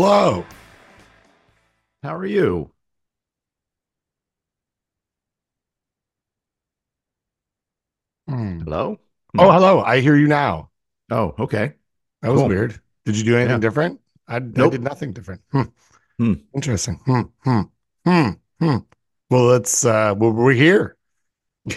Hello. 0.00 0.46
How 2.02 2.16
are 2.16 2.24
you? 2.24 2.70
Hmm. 8.26 8.60
Hello? 8.60 8.98
Oh, 9.38 9.52
hello. 9.52 9.82
I 9.82 10.00
hear 10.00 10.16
you 10.16 10.26
now. 10.26 10.70
Oh, 11.10 11.34
okay. 11.38 11.74
That 12.22 12.32
was 12.32 12.42
weird. 12.44 12.80
Did 13.04 13.18
you 13.18 13.24
do 13.24 13.36
anything 13.36 13.56
Yeah. 13.56 13.58
different? 13.58 14.00
I, 14.26 14.36
I 14.36 14.38
did 14.38 14.82
nothing 14.82 15.12
different. 15.12 15.42
Hmm. 15.52 15.62
Hmm. 16.18 16.32
Interesting. 16.54 16.98
Hmm. 17.04 17.20
Hmm. 17.44 17.60
Hmm. 18.06 18.30
Hmm. 18.58 18.76
Well, 19.28 19.44
let's. 19.48 19.84
Uh, 19.84 20.14
well, 20.16 20.32
we're 20.32 20.52
here. 20.52 20.96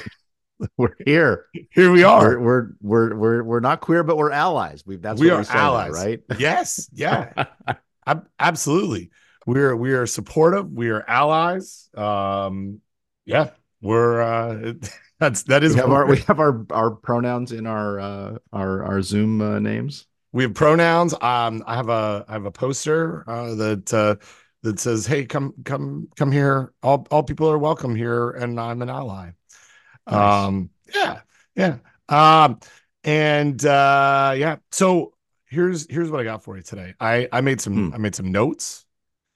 We're 0.77 0.96
here. 1.05 1.48
Here 1.71 1.91
we 1.91 2.05
We're 2.05 2.40
we're 2.40 2.70
we're 2.80 3.16
we're 3.16 3.44
we're 3.44 3.60
not 3.60 3.82
queer, 3.82 4.02
but 4.02 4.16
we're 4.16 4.32
allies. 4.32 4.85
We've 4.85 5.02
that's 5.02 5.20
we 5.20 5.27
what 5.30 5.35
are 5.35 5.41
we 5.41 5.60
allies, 5.60 5.91
right? 5.91 6.21
Yes. 6.40 6.90
Yeah. 6.94 7.48
Ab- 8.05 8.27
absolutely. 8.39 9.12
We're 9.45 9.75
we 9.75 9.93
are 9.93 10.05
supportive. 10.05 10.71
We 10.71 10.90
are 10.90 11.04
allies. 11.07 11.90
Um. 11.96 12.82
Yeah. 13.26 13.51
We're. 13.82 14.21
Uh. 14.21 14.73
That's 15.20 15.43
that 15.43 15.63
is 15.63 15.76
we 15.76 15.79
have 15.79 15.91
our 15.91 16.05
we 16.05 16.20
have 16.21 16.40
our 16.40 16.65
our 16.71 16.91
pronouns 16.91 17.54
in 17.54 17.65
our 17.65 17.99
uh 17.99 18.37
our 18.51 18.84
our 18.84 19.01
Zoom 19.01 19.41
uh, 19.41 19.60
names. 19.60 20.05
we 20.34 20.43
have 20.43 20.54
pronouns. 20.54 21.13
Um, 21.21 21.63
I 21.65 21.76
have 21.76 21.90
a 21.90 22.26
I 22.27 22.34
have 22.34 22.45
a 22.45 22.51
poster 22.51 23.23
uh, 23.29 23.55
that 23.55 23.93
uh, 23.93 24.15
that 24.63 24.79
says, 24.79 25.05
"Hey, 25.05 25.26
come 25.26 25.54
come 25.63 26.10
come 26.17 26.32
here. 26.32 26.73
All 26.82 27.07
all 27.12 27.23
people 27.23 27.49
are 27.49 27.57
welcome 27.57 27.95
here, 27.95 28.32
and 28.32 28.60
I'm 28.60 28.82
an 28.82 28.90
ally." 28.90 29.32
Nice. 30.10 30.45
Um, 30.48 30.70
yeah, 30.93 31.21
yeah. 31.55 31.77
Um, 32.10 32.60
and 33.04 33.63
uh, 33.65 34.34
yeah. 34.35 34.57
So 34.71 35.13
here's 35.54 35.90
here's 35.90 36.09
what 36.09 36.20
I 36.20 36.23
got 36.23 36.43
for 36.43 36.57
you 36.57 36.63
today. 36.63 36.93
I 36.99 37.27
I 37.32 37.41
made 37.41 37.62
some 37.62 37.90
Hmm. 37.90 37.93
I 37.93 37.98
made 37.98 38.15
some 38.15 38.32
notes. 38.32 38.85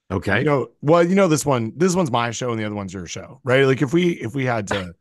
Okay. 0.09 0.39
You 0.39 0.45
know, 0.45 0.69
well, 0.81 1.03
you 1.03 1.15
know 1.15 1.27
this 1.27 1.45
one. 1.45 1.73
This 1.75 1.93
one's 1.95 2.11
my 2.11 2.31
show, 2.31 2.51
and 2.51 2.59
the 2.59 2.65
other 2.65 2.75
one's 2.75 2.93
your 2.93 3.07
show, 3.07 3.41
right? 3.43 3.65
Like 3.65 3.81
if 3.81 3.93
we 3.93 4.11
if 4.13 4.33
we 4.33 4.45
had 4.45 4.67
to 4.69 4.93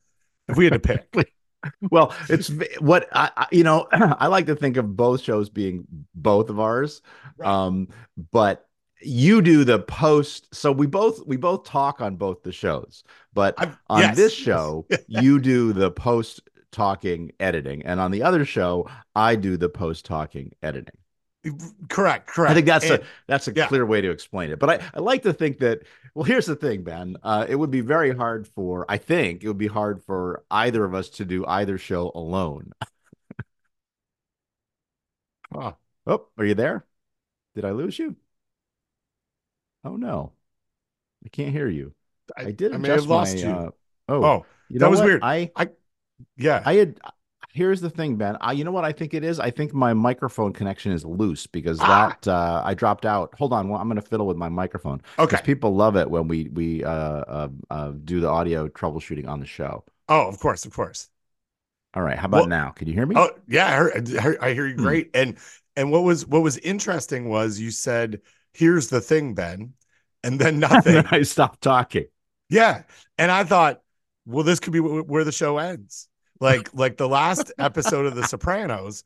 if 0.49 0.57
we 0.57 0.65
had 0.65 0.73
to 0.75 0.81
pick, 0.81 1.13
Well, 1.91 2.15
it's 2.29 2.51
what 2.81 3.09
I, 3.13 3.31
I 3.37 3.47
you 3.53 3.65
know, 3.65 3.89
I 3.93 4.27
like 4.27 4.47
to 4.47 4.57
think 4.57 4.77
of 4.77 4.97
both 4.97 5.21
shows 5.21 5.49
being 5.49 5.87
both 6.15 6.51
of 6.51 6.61
ours. 6.61 7.03
Right. 7.39 7.49
Um, 7.49 7.89
but 8.33 8.67
you 9.01 9.43
do 9.43 9.65
the 9.65 9.79
post, 9.81 10.55
so 10.55 10.73
we 10.73 10.87
both 10.87 11.25
we 11.27 11.37
both 11.37 11.65
talk 11.65 12.01
on 12.01 12.17
both 12.17 12.43
the 12.43 12.53
shows. 12.53 13.05
But 13.33 13.55
I've- 13.59 13.73
on 13.89 14.01
yes. 14.01 14.17
this 14.17 14.35
show, 14.35 14.87
you 15.07 15.39
do 15.39 15.73
the 15.73 15.91
post 15.91 16.41
talking 16.73 17.33
editing, 17.41 17.83
and 17.83 18.01
on 18.01 18.11
the 18.11 18.23
other 18.23 18.45
show, 18.45 18.89
I 19.15 19.37
do 19.37 19.57
the 19.57 19.69
post 19.69 20.05
talking 20.05 20.53
editing. 20.63 20.97
Correct, 21.89 22.27
correct. 22.29 22.51
I 22.51 22.55
think 22.55 22.67
that's 22.67 22.91
And- 22.91 23.03
a 23.03 23.07
that's 23.27 23.49
a 23.49 23.53
yeah. 23.55 23.67
clear 23.69 23.87
way 23.87 24.01
to 24.01 24.11
explain 24.11 24.51
it. 24.51 24.59
But 24.59 24.71
I, 24.83 24.91
I 24.95 25.01
like 25.01 25.23
to 25.23 25.33
think 25.33 25.59
that 25.59 25.83
well, 26.15 26.25
here's 26.25 26.47
the 26.47 26.57
thing, 26.57 26.83
Ben. 26.83 27.17
Uh, 27.23 27.47
it 27.49 27.57
would 27.57 27.71
be 27.71 27.81
very 27.83 28.15
hard 28.15 28.49
for 28.49 28.87
I 28.89 28.99
think 28.99 29.43
it 29.45 29.49
would 29.49 29.59
be 29.59 29.67
hard 29.67 30.03
for 30.05 30.45
either 30.51 30.85
of 30.85 30.95
us 30.95 31.09
to 31.11 31.25
do 31.25 31.45
either 31.47 31.79
show 31.79 32.11
alone. 32.15 32.73
Oh, 35.55 35.77
Oh, 36.07 36.29
are 36.39 36.45
you 36.45 36.55
there? 36.55 36.87
Did 37.55 37.65
I 37.65 37.73
lose 37.73 37.99
you? 37.99 38.17
Oh 39.85 39.97
no, 39.97 40.33
I 41.25 41.29
can't 41.31 41.53
hear 41.53 41.69
you. 41.69 41.95
I, 42.37 42.51
did 42.53 42.75
I 42.75 42.79
may 42.79 42.89
have 42.91 43.07
lost 43.07 43.37
my, 43.37 43.43
you. 43.43 43.49
uh, 43.51 43.71
oh, 44.09 44.25
oh, 44.25 44.47
that 44.71 44.91
was 44.91 45.01
what? 45.01 45.07
weird. 45.07 45.23
I 45.23 45.51
yeah. 46.37 46.63
I 46.65 46.75
had. 46.75 47.01
Here's 47.57 47.81
the 47.81 47.89
thing, 47.89 48.17
Ben. 48.17 48.37
I, 48.43 48.53
you 48.53 48.65
know 48.65 48.71
what 48.71 48.85
I 48.85 48.93
think 48.93 49.15
it 49.15 49.25
is? 49.25 49.41
I 49.41 49.51
think 49.51 49.73
my 49.73 49.95
microphone 49.95 50.53
connection 50.53 50.93
is 50.93 51.07
loose 51.07 51.47
because 51.47 51.79
Ah. 51.81 52.15
that 52.21 52.29
uh, 52.31 52.63
I 52.63 52.75
dropped 52.75 53.07
out. 53.07 53.35
Hold 53.39 53.55
on, 53.55 53.71
well, 53.71 53.81
I'm 53.81 53.89
going 53.89 53.97
to 53.97 54.03
fiddle 54.07 54.27
with 54.27 54.37
my 54.37 54.51
microphone. 54.51 55.01
okay. 55.19 55.25
because 55.31 55.41
people 55.41 55.75
love 55.75 55.97
it 55.97 56.11
when 56.11 56.29
we 56.29 56.49
we 56.53 56.85
uh, 56.85 56.91
uh, 56.93 57.49
uh, 57.71 57.93
do 58.05 58.21
the 58.21 58.29
audio 58.29 58.69
troubleshooting 58.69 59.27
on 59.27 59.41
the 59.41 59.47
show. 59.47 59.85
Oh, 60.09 60.29
of 60.29 60.39
course, 60.39 60.67
of 60.67 60.75
course. 60.75 61.09
All 61.95 62.03
right, 62.03 62.19
how 62.19 62.27
about 62.27 62.41
Well- 62.41 62.47
now? 62.49 62.71
Can 62.73 62.89
you 62.89 62.93
hear 62.95 63.07
me? 63.07 63.17
Oh, 63.19 63.31
yeah, 63.49 63.67
I, 63.69 63.73
heard, 64.21 64.39
I 64.43 64.53
hear 64.53 64.67
you 64.67 64.75
Hmm. 64.75 64.83
great. 64.83 65.11
And 65.15 65.39
and 65.77 65.91
what 65.91 66.03
was 66.05 66.27
what 66.27 66.43
was 66.43 66.59
interesting 66.59 67.31
was 67.31 67.59
you 67.59 67.71
said, 67.71 68.21
"Here's 68.53 68.89
the 68.89 69.01
thing, 69.01 69.35
Ben," 69.35 69.73
and 70.23 70.39
then 70.39 70.59
nothing. 70.69 70.93
then 70.93 71.09
I 71.11 71.23
stopped 71.23 71.63
talking. 71.63 72.05
yeah, 72.51 72.83
and 73.17 73.31
I 73.33 73.45
thought, 73.45 73.81
well, 74.27 74.45
this 74.45 74.61
could 74.61 74.75
be 74.75 74.81
where 74.81 75.25
the 75.25 75.33
show 75.33 75.57
ends. 75.57 76.09
Like 76.41 76.71
like 76.75 76.97
the 76.97 77.09
last 77.09 77.53
episode 77.59 78.07
of 78.07 78.15
The 78.15 78.25
Sopranos, 78.25 79.05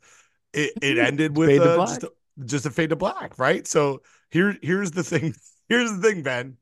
it, 0.53 0.73
it 0.83 0.99
ended 1.07 1.37
with 1.37 1.57
black. 1.63 1.89
just, 1.89 2.03
a, 2.05 2.13
just 2.45 2.67
a 2.67 2.71
fade 2.71 2.91
to 2.91 2.97
black, 2.97 3.39
right? 3.39 3.67
So 3.67 4.03
here 4.31 4.57
here's 4.63 4.91
the 4.91 5.05
thing. 5.05 5.35
Here's 5.69 5.93
the 5.93 6.03
thing, 6.03 6.25
Ben, 6.25 6.57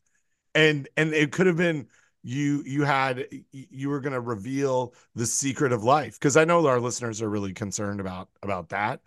and 0.54 0.86
and 0.98 1.14
it 1.14 1.32
could 1.32 1.46
have 1.46 1.56
been 1.56 1.86
you 2.22 2.62
you 2.66 2.84
had 2.84 3.26
you 3.52 3.88
were 3.88 4.00
going 4.00 4.12
to 4.12 4.20
reveal 4.20 4.92
the 5.14 5.24
secret 5.24 5.72
of 5.72 5.84
life 5.84 6.14
because 6.14 6.36
i 6.36 6.44
know 6.44 6.66
our 6.66 6.80
listeners 6.80 7.22
are 7.22 7.30
really 7.30 7.52
concerned 7.52 8.00
about 8.00 8.28
about 8.42 8.68
that 8.68 9.00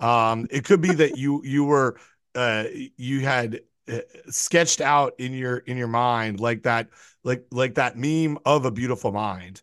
um 0.00 0.46
it 0.50 0.64
could 0.64 0.80
be 0.80 0.92
that 0.92 1.16
you 1.16 1.40
you 1.44 1.64
were 1.64 1.96
uh 2.34 2.64
you 2.96 3.20
had 3.20 3.60
uh, 3.90 4.00
sketched 4.28 4.80
out 4.80 5.14
in 5.18 5.32
your 5.32 5.58
in 5.58 5.76
your 5.76 5.86
mind 5.88 6.40
like 6.40 6.64
that 6.64 6.88
like 7.22 7.46
like 7.52 7.74
that 7.74 7.96
meme 7.96 8.36
of 8.44 8.64
a 8.64 8.70
beautiful 8.70 9.12
mind 9.12 9.62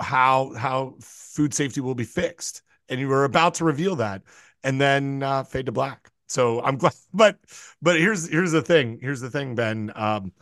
how 0.00 0.52
how 0.54 0.94
food 1.00 1.54
safety 1.54 1.80
will 1.80 1.94
be 1.94 2.04
fixed 2.04 2.62
and 2.88 3.00
you 3.00 3.08
were 3.08 3.24
about 3.24 3.54
to 3.54 3.64
reveal 3.64 3.96
that 3.96 4.22
and 4.62 4.80
then 4.80 5.22
uh 5.22 5.42
fade 5.42 5.66
to 5.66 5.72
black 5.72 6.10
so 6.26 6.62
i'm 6.62 6.76
glad 6.78 6.94
but 7.12 7.38
but 7.80 7.98
here's 7.98 8.28
here's 8.28 8.52
the 8.52 8.62
thing 8.62 8.98
here's 9.00 9.20
the 9.20 9.30
thing 9.30 9.54
ben 9.54 9.90
um 9.94 10.32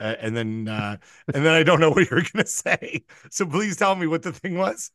and 0.00 0.36
then 0.36 0.66
uh 0.68 0.96
and 1.34 1.44
then 1.44 1.52
I 1.52 1.62
don't 1.62 1.80
know 1.80 1.90
what 1.90 2.10
you're 2.10 2.22
gonna 2.32 2.46
say. 2.46 3.04
So 3.30 3.46
please 3.46 3.76
tell 3.76 3.94
me 3.94 4.06
what 4.06 4.22
the 4.22 4.32
thing 4.32 4.56
was. 4.56 4.90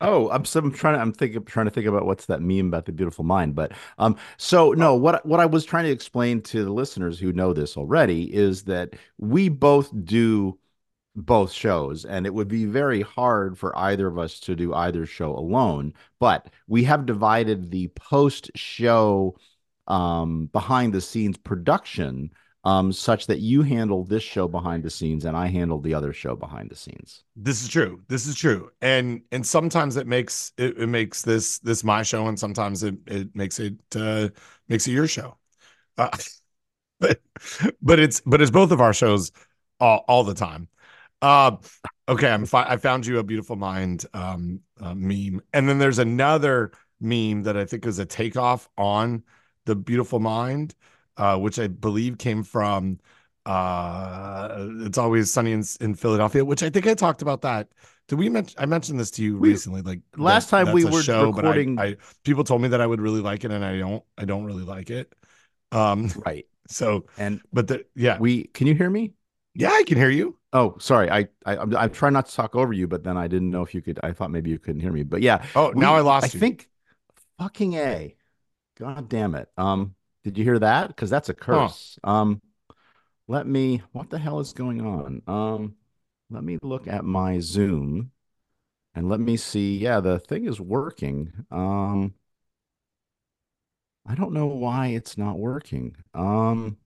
Oh, 0.00 0.30
I'm, 0.30 0.44
so 0.44 0.60
I'm 0.60 0.72
trying 0.72 0.94
to 0.94 1.00
I'm 1.00 1.12
thinking 1.12 1.44
trying 1.44 1.66
to 1.66 1.70
think 1.70 1.86
about 1.86 2.04
what's 2.06 2.26
that 2.26 2.42
meme 2.42 2.68
about 2.68 2.84
the 2.86 2.92
beautiful 2.92 3.24
mind. 3.24 3.54
But 3.54 3.72
um, 3.98 4.16
so 4.36 4.72
no, 4.72 4.94
what 4.94 5.24
what 5.26 5.40
I 5.40 5.46
was 5.46 5.64
trying 5.64 5.84
to 5.84 5.90
explain 5.90 6.42
to 6.42 6.64
the 6.64 6.72
listeners 6.72 7.18
who 7.18 7.32
know 7.32 7.52
this 7.52 7.76
already 7.76 8.32
is 8.34 8.64
that 8.64 8.94
we 9.18 9.48
both 9.48 9.90
do 10.04 10.58
both 11.16 11.50
shows, 11.52 12.04
and 12.04 12.26
it 12.26 12.34
would 12.34 12.48
be 12.48 12.66
very 12.66 13.00
hard 13.00 13.58
for 13.58 13.76
either 13.78 14.06
of 14.06 14.18
us 14.18 14.38
to 14.40 14.54
do 14.54 14.74
either 14.74 15.06
show 15.06 15.34
alone. 15.34 15.94
But 16.20 16.50
we 16.68 16.84
have 16.84 17.06
divided 17.06 17.70
the 17.70 17.88
post 17.88 18.50
show 18.54 19.36
um 19.88 20.46
behind 20.46 20.92
the 20.92 21.00
scenes 21.00 21.36
production 21.36 22.28
um 22.64 22.92
such 22.92 23.28
that 23.28 23.38
you 23.38 23.62
handle 23.62 24.02
this 24.02 24.22
show 24.24 24.48
behind 24.48 24.82
the 24.82 24.90
scenes 24.90 25.24
and 25.24 25.36
I 25.36 25.46
handle 25.46 25.80
the 25.80 25.94
other 25.94 26.12
show 26.12 26.34
behind 26.34 26.70
the 26.70 26.74
scenes. 26.74 27.22
This 27.36 27.62
is 27.62 27.68
true. 27.68 28.02
This 28.08 28.26
is 28.26 28.34
true. 28.34 28.70
And 28.82 29.22
and 29.30 29.46
sometimes 29.46 29.96
it 29.96 30.06
makes 30.08 30.52
it, 30.58 30.76
it 30.78 30.88
makes 30.88 31.22
this 31.22 31.60
this 31.60 31.84
my 31.84 32.02
show, 32.02 32.26
and 32.26 32.38
sometimes 32.38 32.82
it 32.82 32.96
it 33.06 33.34
makes 33.34 33.60
it 33.60 33.74
uh 33.94 34.28
makes 34.68 34.86
it 34.88 34.92
your 34.92 35.06
show. 35.06 35.38
Uh, 35.96 36.10
but 37.00 37.20
but 37.80 37.98
it's 37.98 38.20
but 38.26 38.40
it's 38.40 38.50
both 38.50 38.72
of 38.72 38.80
our 38.80 38.92
shows 38.92 39.30
all, 39.80 40.04
all 40.08 40.24
the 40.24 40.34
time. 40.34 40.68
Uh, 41.22 41.56
okay, 42.08 42.30
I'm 42.30 42.44
fi- 42.46 42.68
I 42.68 42.76
found 42.76 43.06
you 43.06 43.18
a 43.18 43.24
beautiful 43.24 43.56
mind 43.56 44.04
um 44.14 44.60
uh, 44.80 44.94
meme, 44.94 45.40
and 45.52 45.68
then 45.68 45.78
there's 45.78 45.98
another 45.98 46.72
meme 47.00 47.42
that 47.44 47.56
I 47.56 47.64
think 47.64 47.86
is 47.86 47.98
a 47.98 48.04
takeoff 48.06 48.68
on 48.76 49.22
the 49.64 49.74
beautiful 49.74 50.20
mind, 50.20 50.74
uh, 51.16 51.38
which 51.38 51.58
I 51.58 51.66
believe 51.68 52.18
came 52.18 52.42
from 52.44 52.98
uh 53.46 54.66
it's 54.80 54.98
always 54.98 55.32
sunny 55.32 55.52
in, 55.52 55.64
in 55.80 55.94
Philadelphia, 55.94 56.44
which 56.44 56.62
I 56.62 56.70
think 56.70 56.86
I 56.86 56.94
talked 56.94 57.22
about 57.22 57.42
that. 57.42 57.68
Did 58.08 58.18
we 58.18 58.28
mention 58.28 58.56
I 58.58 58.66
mentioned 58.66 59.00
this 59.00 59.10
to 59.12 59.22
you 59.22 59.38
We- 59.38 59.50
recently? 59.50 59.82
Like 59.82 60.00
last 60.16 60.50
that- 60.50 60.64
time 60.66 60.74
we 60.74 60.84
were 60.84 61.02
show, 61.02 61.32
but 61.32 61.44
I- 61.44 61.48
recording- 61.48 61.78
I, 61.80 61.96
people 62.24 62.44
told 62.44 62.60
me 62.62 62.68
that 62.68 62.80
I 62.80 62.86
would 62.86 63.00
really 63.00 63.20
like 63.20 63.44
it, 63.44 63.50
and 63.52 63.64
I 63.64 63.78
don't. 63.78 64.02
I 64.18 64.24
don't 64.26 64.44
really 64.44 64.64
like 64.64 64.90
it. 64.90 65.12
Um. 65.72 66.10
Right. 66.24 66.46
So, 66.68 67.06
And 67.16 67.40
but 67.52 67.68
the 67.68 67.86
yeah, 67.94 68.18
we 68.18 68.48
can 68.48 68.66
you 68.66 68.74
hear 68.74 68.90
me? 68.90 69.12
yeah, 69.54 69.70
I 69.70 69.84
can 69.84 69.96
hear 69.96 70.10
you. 70.10 70.36
Oh, 70.56 70.74
sorry. 70.78 71.10
I, 71.10 71.28
I 71.44 71.58
I'm, 71.58 71.76
I'm 71.76 71.90
trying 71.90 72.14
not 72.14 72.26
to 72.26 72.34
talk 72.34 72.56
over 72.56 72.72
you, 72.72 72.88
but 72.88 73.04
then 73.04 73.18
I 73.18 73.28
didn't 73.28 73.50
know 73.50 73.62
if 73.62 73.74
you 73.74 73.82
could. 73.82 74.00
I 74.02 74.12
thought 74.12 74.30
maybe 74.30 74.48
you 74.48 74.58
couldn't 74.58 74.80
hear 74.80 74.90
me. 74.90 75.02
But 75.02 75.20
yeah. 75.20 75.44
Oh, 75.54 75.70
we- 75.74 75.80
now 75.80 75.94
I 75.94 76.00
lost 76.00 76.24
I 76.24 76.28
you. 76.28 76.40
think 76.40 76.68
fucking 77.38 77.74
a. 77.74 78.16
God 78.78 79.10
damn 79.10 79.34
it. 79.34 79.50
Um, 79.58 79.94
did 80.24 80.38
you 80.38 80.44
hear 80.44 80.58
that? 80.58 80.88
Because 80.88 81.10
that's 81.10 81.28
a 81.28 81.34
curse. 81.34 81.98
Um, 82.02 82.40
let 83.28 83.46
me. 83.46 83.82
What 83.92 84.08
the 84.08 84.18
hell 84.18 84.40
is 84.40 84.54
going 84.54 84.80
on? 84.80 85.22
Um, 85.26 85.74
let 86.30 86.42
me 86.42 86.58
look 86.62 86.88
at 86.88 87.04
my 87.04 87.38
Zoom, 87.38 88.12
and 88.94 89.10
let 89.10 89.20
me 89.20 89.36
see. 89.36 89.76
Yeah, 89.76 90.00
the 90.00 90.18
thing 90.18 90.46
is 90.46 90.58
working. 90.58 91.32
Um, 91.50 92.14
I 94.06 94.14
don't 94.14 94.32
know 94.32 94.46
why 94.46 94.88
it's 94.88 95.18
not 95.18 95.38
working. 95.38 95.96
Um. 96.14 96.78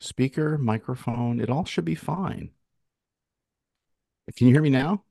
Speaker, 0.00 0.56
microphone, 0.56 1.38
it 1.38 1.50
all 1.50 1.66
should 1.66 1.84
be 1.84 1.94
fine. 1.94 2.50
Can 4.36 4.46
you 4.48 4.52
hear 4.54 4.62
me 4.62 4.70
now? 4.70 5.04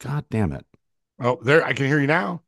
God 0.00 0.24
damn 0.30 0.52
it. 0.52 0.66
Oh, 1.20 1.38
there, 1.42 1.64
I 1.64 1.72
can 1.72 1.86
hear 1.86 2.00
you 2.00 2.06
now. 2.08 2.42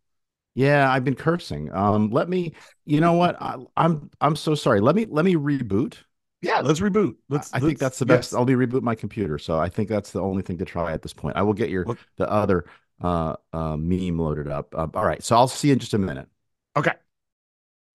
Yeah, 0.54 0.90
I've 0.90 1.04
been 1.04 1.14
cursing. 1.14 1.72
Um, 1.72 2.10
let 2.10 2.28
me, 2.28 2.52
you 2.84 3.00
know 3.00 3.14
what? 3.14 3.40
I, 3.40 3.56
I'm 3.76 4.10
I'm 4.20 4.36
so 4.36 4.54
sorry. 4.54 4.80
Let 4.80 4.94
me 4.94 5.06
let 5.06 5.24
me 5.24 5.34
reboot. 5.34 5.96
Yeah, 6.42 6.60
let's 6.60 6.80
reboot. 6.80 7.16
I 7.34 7.34
Let's 7.34 7.50
I 7.54 7.60
think 7.60 7.78
let's 7.78 7.80
that's 7.80 7.98
the 7.98 8.06
best. 8.06 8.32
yes. 8.32 8.38
I'll 8.38 8.44
be 8.44 8.54
reboot 8.54 8.82
my 8.82 8.94
computer. 8.94 9.38
So 9.38 9.58
I 9.58 9.68
think 9.68 9.88
that's 9.88 10.10
the 10.10 10.20
only 10.20 10.42
thing 10.42 10.58
to 10.58 10.64
try 10.64 10.92
at 10.92 11.02
this 11.02 11.12
point. 11.12 11.36
I 11.36 11.42
will 11.42 11.54
get 11.54 11.70
your 11.70 11.96
the 12.16 12.28
other 12.30 12.64
uh, 13.00 13.36
uh 13.52 13.76
meme 13.76 14.18
loaded 14.18 14.48
up. 14.48 14.74
Uh, 14.74 14.88
all 14.94 15.04
right. 15.06 15.22
So 15.22 15.36
I'll 15.36 15.48
see 15.48 15.68
you 15.68 15.74
in 15.74 15.78
just 15.78 15.94
a 15.94 15.98
minute. 15.98 16.28
okay. 16.76 16.94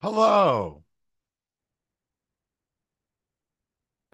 Hello. 0.02 0.84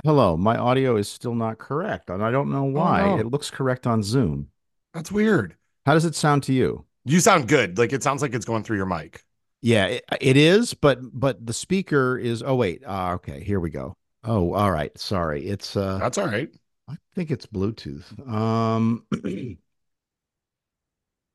Hello, 0.04 0.38
my 0.38 0.56
audio 0.58 0.96
is 0.98 1.10
still 1.10 1.34
not 1.36 1.58
correct, 1.58 2.10
and 2.10 2.24
I 2.24 2.32
don't 2.32 2.52
know 2.52 2.66
Oh 2.66 2.70
why. 2.72 3.20
It 3.20 3.26
looks 3.28 3.50
correct 3.50 3.88
on 3.88 4.04
Zoom. 4.04 4.50
That's 4.94 5.12
weird. 5.12 5.56
How 5.86 5.94
does 5.94 6.06
it 6.06 6.16
sound 6.16 6.44
to 6.44 6.54
you? 6.54 6.86
You 7.06 7.20
sound 7.20 7.48
good. 7.48 7.78
Like 7.78 7.94
it 7.94 8.04
sounds 8.04 8.22
like 8.22 8.34
it's 8.34 8.46
going 8.46 8.64
through 8.64 8.78
your 8.78 8.86
mic. 8.86 9.24
Yeah, 9.62 9.86
it, 9.88 10.04
it 10.22 10.38
is, 10.38 10.74
but 10.74 11.00
but 11.18 11.46
the 11.46 11.54
speaker 11.54 12.18
is. 12.18 12.44
Oh 12.44 12.56
wait. 12.56 12.84
Uh, 12.86 13.14
okay, 13.16 13.44
here 13.44 13.60
we 13.60 13.70
go. 13.70 13.96
Oh, 14.24 14.54
all 14.54 14.72
right. 14.72 14.98
Sorry. 14.98 15.46
It's 15.46 15.76
uh 15.76 15.98
That's 16.00 16.18
all 16.18 16.28
right. 16.28 16.50
I 16.90 16.98
think 17.16 17.32
it's 17.32 17.46
Bluetooth. 17.46 18.28
Um 18.28 19.06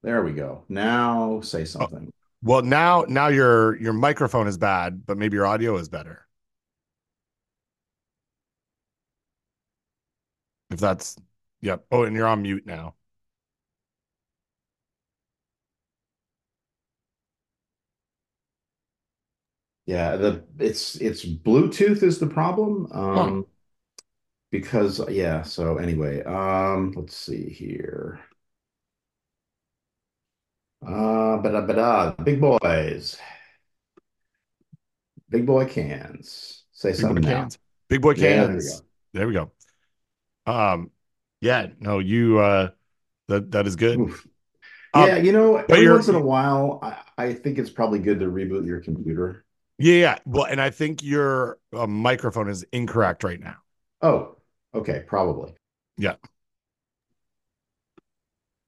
there 0.02 0.22
we 0.22 0.32
go. 0.32 0.64
Now 0.68 1.40
say 1.40 1.64
Oh, 1.78 1.88
something. 1.88 2.12
well, 2.42 2.62
now 2.62 3.04
now 3.08 3.28
your 3.28 3.76
your 3.80 3.92
microphone 3.92 4.46
is 4.46 4.58
bad, 4.58 5.06
but 5.06 5.18
maybe 5.18 5.36
your 5.36 5.46
audio 5.46 5.76
is 5.76 5.88
better. 5.88 6.27
If 10.70 10.80
that's 10.80 11.16
yep. 11.60 11.84
Oh, 11.90 12.04
and 12.04 12.14
you're 12.16 12.26
on 12.26 12.42
mute 12.42 12.66
now. 12.66 12.94
Yeah, 19.86 20.16
the 20.16 20.44
it's 20.58 20.96
it's 20.96 21.24
Bluetooth 21.24 22.02
is 22.02 22.18
the 22.18 22.26
problem. 22.26 22.88
Huh. 23.14 23.32
Um 23.32 23.46
because 24.50 25.00
yeah, 25.10 25.42
so 25.42 25.76
anyway, 25.78 26.22
um 26.24 26.92
let's 26.96 27.16
see 27.16 27.48
here. 27.50 28.20
Uh 30.86 31.36
but 31.38 31.54
big 32.24 32.40
boys. 32.40 33.18
Big 35.30 35.46
boy 35.46 35.66
cans. 35.66 36.64
Say 36.72 36.92
Big 36.96 37.08
boy 37.08 37.14
something 37.14 37.24
now. 37.24 37.52
cans. 37.52 37.58
Big 37.88 38.02
boy 38.02 38.14
Yeah, 38.14 38.46
there 38.46 38.56
we 38.56 38.62
cans. 38.62 38.64
go. 38.64 38.84
There 39.12 39.26
we 39.26 39.32
go. 39.34 39.52
Um, 40.48 40.90
yeah, 41.40 41.68
no, 41.78 41.98
you 41.98 42.38
uh 42.38 42.70
that 43.28 43.50
that 43.52 43.66
is 43.66 43.76
good. 43.76 44.00
Oof. 44.00 44.26
Um, 44.94 45.06
Yeah, 45.06 45.16
you 45.16 45.32
know, 45.32 45.56
every 45.56 45.86
once 45.86 46.08
in 46.08 46.14
a 46.14 46.20
while, 46.20 46.80
I, 46.82 46.96
I 47.18 47.34
think 47.34 47.58
it's 47.58 47.70
probably 47.70 47.98
good 48.00 48.20
to 48.20 48.26
reboot 48.26 48.66
your 48.66 48.80
computer. 48.80 49.44
yeah, 49.78 49.94
yeah. 49.94 50.18
Well, 50.24 50.44
and 50.44 50.60
I 50.60 50.70
think 50.70 51.02
your 51.02 51.58
uh, 51.72 51.86
microphone 51.86 52.48
is 52.48 52.64
incorrect 52.72 53.24
right 53.24 53.40
now. 53.40 53.56
Oh, 54.02 54.36
okay, 54.74 55.04
probably. 55.06 55.54
Yeah. 55.98 56.16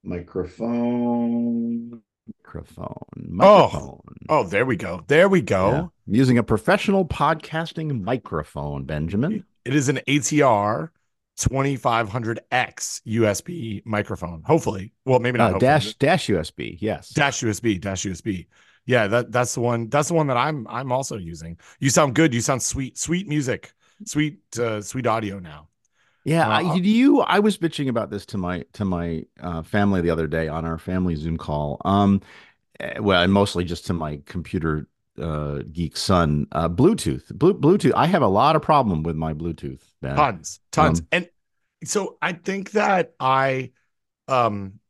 Microphone, 0.03 2.03
microphone, 2.27 2.97
Oh, 3.43 3.69
microphone. 3.71 4.01
oh, 4.29 4.45
there 4.45 4.67
we 4.67 4.77
go. 4.77 5.05
There 5.09 5.29
we 5.29 5.41
Yeah. 5.61 5.83
go. 5.83 5.93
I'm 6.07 6.15
using 6.15 6.39
a 6.39 6.43
professional 6.43 7.05
podcasting 7.05 8.03
microphone, 8.03 8.85
Benjamin. 8.85 9.45
It 9.65 9.75
is 9.75 9.89
an 9.89 10.01
ATR 10.07 10.91
2500X 11.41 13.01
USB 13.07 13.83
microphone. 13.85 14.43
Hopefully. 14.45 14.93
Well, 15.05 15.19
maybe 15.21 15.39
not 15.39 15.55
Uh, 15.55 15.59
dash 15.59 15.95
dash 15.95 16.29
USB. 16.29 16.79
Yes. 16.81 17.11
Dash 17.11 17.43
USB, 17.43 17.81
dash 17.81 18.05
USB. 18.05 18.47
Yeah, 18.87 19.07
that 19.09 19.33
that's 19.33 19.55
the 19.55 19.61
one. 19.61 19.89
That's 19.89 20.09
the 20.09 20.15
one 20.15 20.27
that 20.29 20.37
I'm 20.37 20.67
I'm 20.69 20.93
also 20.93 21.17
using. 21.17 21.59
You 21.79 21.91
sound 21.91 22.15
good. 22.15 22.35
You 22.35 22.41
sound 22.41 22.63
sweet. 22.63 22.99
Sweet 22.99 23.29
music. 23.29 23.73
Sweet 24.07 24.41
uh 24.59 24.81
sweet 24.81 25.07
audio 25.07 25.39
now. 25.39 25.69
Yeah, 26.25 26.49
I, 26.49 26.63
Uh 26.63 26.75
did 26.75 26.87
you 26.87 27.21
I 27.21 27.39
was 27.39 27.57
bitching 27.59 27.89
about 27.89 28.11
this 28.11 28.27
to 28.27 28.39
my 28.39 28.65
to 28.75 28.85
my 28.85 29.25
uh, 29.41 29.63
family 29.63 30.01
the 30.01 30.11
other 30.11 30.27
day 30.27 30.49
on 30.49 30.65
our 30.65 30.79
family 30.79 31.15
Zoom 31.15 31.39
call. 31.39 31.81
Um, 31.85 32.21
eh, 32.81 32.99
well, 32.99 33.23
and 33.23 33.33
mostly 33.33 33.65
just 33.65 33.87
to 33.87 33.93
my 33.95 34.21
computer 34.27 34.89
uh, 35.21 35.63
geek 35.73 35.97
son. 35.97 36.47
Uh, 36.53 36.69
Bluetooth, 36.69 37.33
Blue, 37.35 37.55
Bluetooth. 37.55 37.93
I 37.95 38.07
have 38.07 38.23
a 38.23 38.29
lot 38.29 38.57
of 38.57 38.63
problem 38.63 39.03
with 39.03 39.17
my 39.17 39.35
Bluetooth, 39.35 39.83
Ben. 40.01 40.17
tons, 40.17 40.61
tons. 40.73 41.01
Um, 41.01 41.07
And 41.13 41.29
so 41.85 42.19
I 42.21 42.33
think 42.33 42.73
that 42.73 43.15
I 43.21 43.71
um 44.29 44.81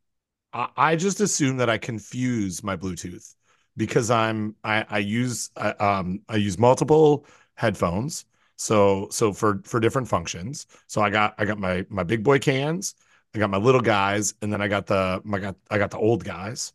I, 0.53 0.69
I 0.77 0.97
just 0.97 1.21
assume 1.21 1.59
that 1.59 1.71
I 1.71 1.79
confuse 1.79 2.63
my 2.63 2.77
Bluetooth 2.77 3.35
because 3.77 4.11
I'm 4.11 4.57
I, 4.65 4.85
I 4.89 4.99
use 4.99 5.51
I, 5.57 5.71
um 5.71 6.21
I 6.29 6.37
use 6.37 6.59
multiple 6.59 7.27
headphones. 7.55 8.25
So 8.57 9.09
so 9.11 9.33
for 9.33 9.63
for 9.65 9.81
different 9.81 10.09
functions. 10.09 10.67
So 10.87 11.01
I 11.01 11.11
got 11.11 11.35
I 11.39 11.45
got 11.45 11.59
my 11.59 11.87
my 11.89 12.03
big 12.03 12.23
boy 12.23 12.39
cans, 12.39 12.95
I 13.35 13.39
got 13.39 13.51
my 13.51 13.59
little 13.59 13.81
guys, 13.81 14.35
and 14.43 14.53
then 14.53 14.61
I 14.61 14.69
got 14.69 14.87
the 14.87 15.21
my 15.25 15.39
got 15.39 15.57
I 15.71 15.79
got 15.79 15.91
the 15.91 15.99
old 15.99 16.25
guys. 16.25 16.73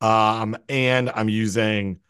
Um 0.00 0.56
and 0.68 1.10
I'm 1.10 1.28
using 1.28 2.00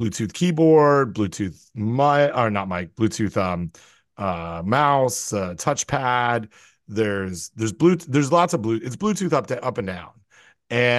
Bluetooth 0.00 0.32
keyboard, 0.32 1.14
Bluetooth 1.14 1.70
my 1.74 2.30
or 2.30 2.50
not 2.50 2.68
my 2.68 2.86
Bluetooth 2.86 3.36
um 3.36 3.72
uh 4.16 4.62
mouse, 4.64 5.32
uh, 5.32 5.54
touchpad. 5.54 6.48
There's 6.88 7.50
there's 7.50 7.72
Bluetooth 7.72 8.06
there's 8.06 8.32
lots 8.32 8.54
of 8.54 8.62
blue 8.62 8.80
it's 8.82 8.96
Bluetooth 8.96 9.32
up 9.32 9.46
to 9.48 9.62
up 9.64 9.78
and 9.78 9.86
down. 9.86 10.10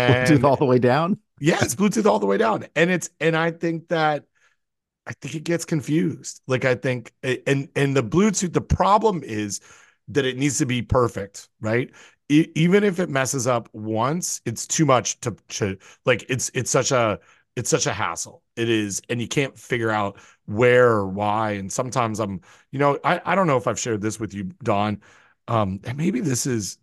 Bluetooth 0.07 0.43
And 0.43 0.43
all 0.43 0.55
the 0.57 0.65
way 0.65 0.79
down. 0.79 1.19
yeah, 1.39 1.59
it's 1.61 1.75
Bluetooth 1.75 2.05
all 2.05 2.19
the 2.19 2.25
way 2.25 2.37
down. 2.37 2.65
And 2.75 2.91
it's 2.91 3.09
and 3.19 3.35
I 3.35 3.51
think 3.51 3.89
that 3.89 4.25
I 5.07 5.13
think 5.21 5.35
it 5.35 5.43
gets 5.43 5.65
confused. 5.65 6.41
Like 6.47 6.65
I 6.65 6.75
think 6.75 7.13
and 7.23 7.69
and 7.75 7.95
the 7.95 8.03
Bluetooth 8.03 8.53
the 8.53 8.61
problem 8.61 9.23
is 9.23 9.61
that 10.09 10.25
it 10.25 10.37
needs 10.37 10.57
to 10.59 10.65
be 10.65 10.81
perfect, 10.81 11.49
right? 11.61 11.91
E- 12.29 12.47
even 12.55 12.83
if 12.83 12.99
it 12.99 13.09
messes 13.09 13.47
up 13.47 13.69
once, 13.73 14.41
it's 14.45 14.67
too 14.67 14.85
much 14.85 15.19
to, 15.21 15.35
to 15.49 15.77
like 16.05 16.25
it's 16.29 16.51
it's 16.53 16.71
such 16.71 16.91
a 16.91 17.19
it's 17.59 17.69
such 17.69 17.85
a 17.87 17.93
hassle. 17.93 18.43
It 18.55 18.69
is 18.69 19.01
and 19.09 19.21
you 19.21 19.27
can't 19.27 19.57
figure 19.57 19.91
out 19.91 20.19
where 20.45 20.89
or 20.89 21.07
why 21.07 21.51
and 21.53 21.71
sometimes 21.71 22.19
I'm 22.19 22.41
you 22.71 22.79
know, 22.79 22.99
I 23.03 23.21
I 23.25 23.35
don't 23.35 23.47
know 23.47 23.57
if 23.57 23.67
I've 23.67 23.79
shared 23.79 24.01
this 24.01 24.19
with 24.19 24.33
you 24.33 24.45
Don. 24.63 25.01
Um 25.47 25.81
and 25.85 25.97
maybe 25.97 26.21
this 26.21 26.45
is 26.45 26.79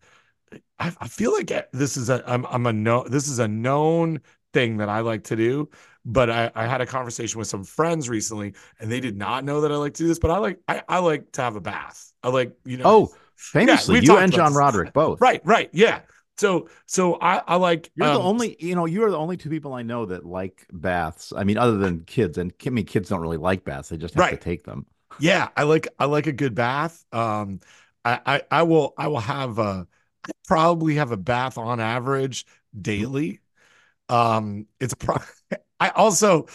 I, 0.79 0.93
I 1.01 1.09
feel 1.09 1.33
like 1.33 1.53
this 1.73 1.97
is 1.97 2.11
a 2.11 2.23
I'm 2.27 2.47
I'm 2.47 2.67
a 2.67 2.73
no 2.73 3.05
this 3.05 3.29
is 3.29 3.39
a 3.39 3.49
known 3.49 4.21
thing 4.53 4.77
that 4.79 4.89
I 4.89 5.01
like 5.01 5.25
to 5.25 5.37
do, 5.37 5.69
but 6.05 6.31
I, 6.31 6.51
I 6.55 6.67
had 6.67 6.81
a 6.81 6.87
conversation 6.87 7.39
with 7.39 7.49
some 7.49 7.65
friends 7.65 8.09
recently 8.09 8.55
and 8.81 8.91
they 8.91 9.01
did 9.01 9.17
not 9.17 9.45
know 9.45 9.61
that 9.63 9.73
I 9.73 9.77
like 9.77 9.95
to 9.95 10.03
do 10.05 10.09
this, 10.09 10.19
but 10.19 10.31
I 10.31 10.39
like 10.39 10.61
I, 10.69 10.83
I 10.89 10.99
like 10.99 11.33
to 11.33 11.43
have 11.43 11.57
a 11.57 11.61
bath. 11.61 12.13
I 12.23 12.29
like, 12.29 12.57
you 12.65 12.77
know, 12.79 12.85
Oh, 12.89 13.15
famously, 13.37 13.95
we've 13.95 14.05
you 14.05 14.17
and 14.17 14.33
John 14.33 14.53
this. 14.53 14.59
Roderick 14.59 14.93
both. 14.93 15.21
Right, 15.21 15.41
right, 15.45 15.71
yeah. 15.73 16.01
So 16.39 16.69
so 16.87 17.15
I 17.21 17.43
I 17.47 17.57
like 17.57 17.91
You're 17.95 18.11
the 18.11 18.19
um 18.19 18.21
only, 18.21 18.57
you 18.61 18.75
know, 18.75 18.85
you 18.85 19.05
are 19.05 19.11
the 19.11 19.17
only 19.17 19.37
two 19.39 19.49
people 19.49 19.73
I 19.73 19.83
know 19.83 20.05
that 20.07 20.27
like 20.27 20.67
baths. 20.71 21.33
I 21.35 21.45
mean, 21.45 21.57
other 21.57 21.79
than 21.79 22.05
kids, 22.05 22.37
and 22.37 22.53
I 22.67 22.71
mean, 22.71 22.85
kids 22.85 23.09
don't 23.09 23.21
really 23.21 23.39
like 23.39 23.65
baths; 23.65 23.89
they 23.89 23.97
just 23.97 24.15
have 24.15 24.29
to 24.29 24.31
right. 24.31 24.41
take 24.41 24.65
them. 24.65 24.87
Yeah, 25.19 25.49
I 25.57 25.63
like 25.65 25.89
I 25.99 26.05
like 26.07 26.27
a 26.27 26.33
good 26.33 26.55
bath. 26.55 27.05
Um 27.13 27.61
I 28.05 28.21
I, 28.27 28.43
I 28.51 28.63
will 28.65 28.95
I 28.99 29.09
will 29.09 29.21
have 29.21 29.59
a 29.59 29.87
I 30.25 30.31
probably 30.47 30.97
have 30.97 31.13
a 31.13 31.17
bath 31.17 31.59
on 31.59 31.81
average 31.81 32.47
daily. 32.81 33.41
Um, 34.09 34.67
it's 34.81 34.95
pro 34.95 35.17
I 35.81 35.91
also 35.91 36.47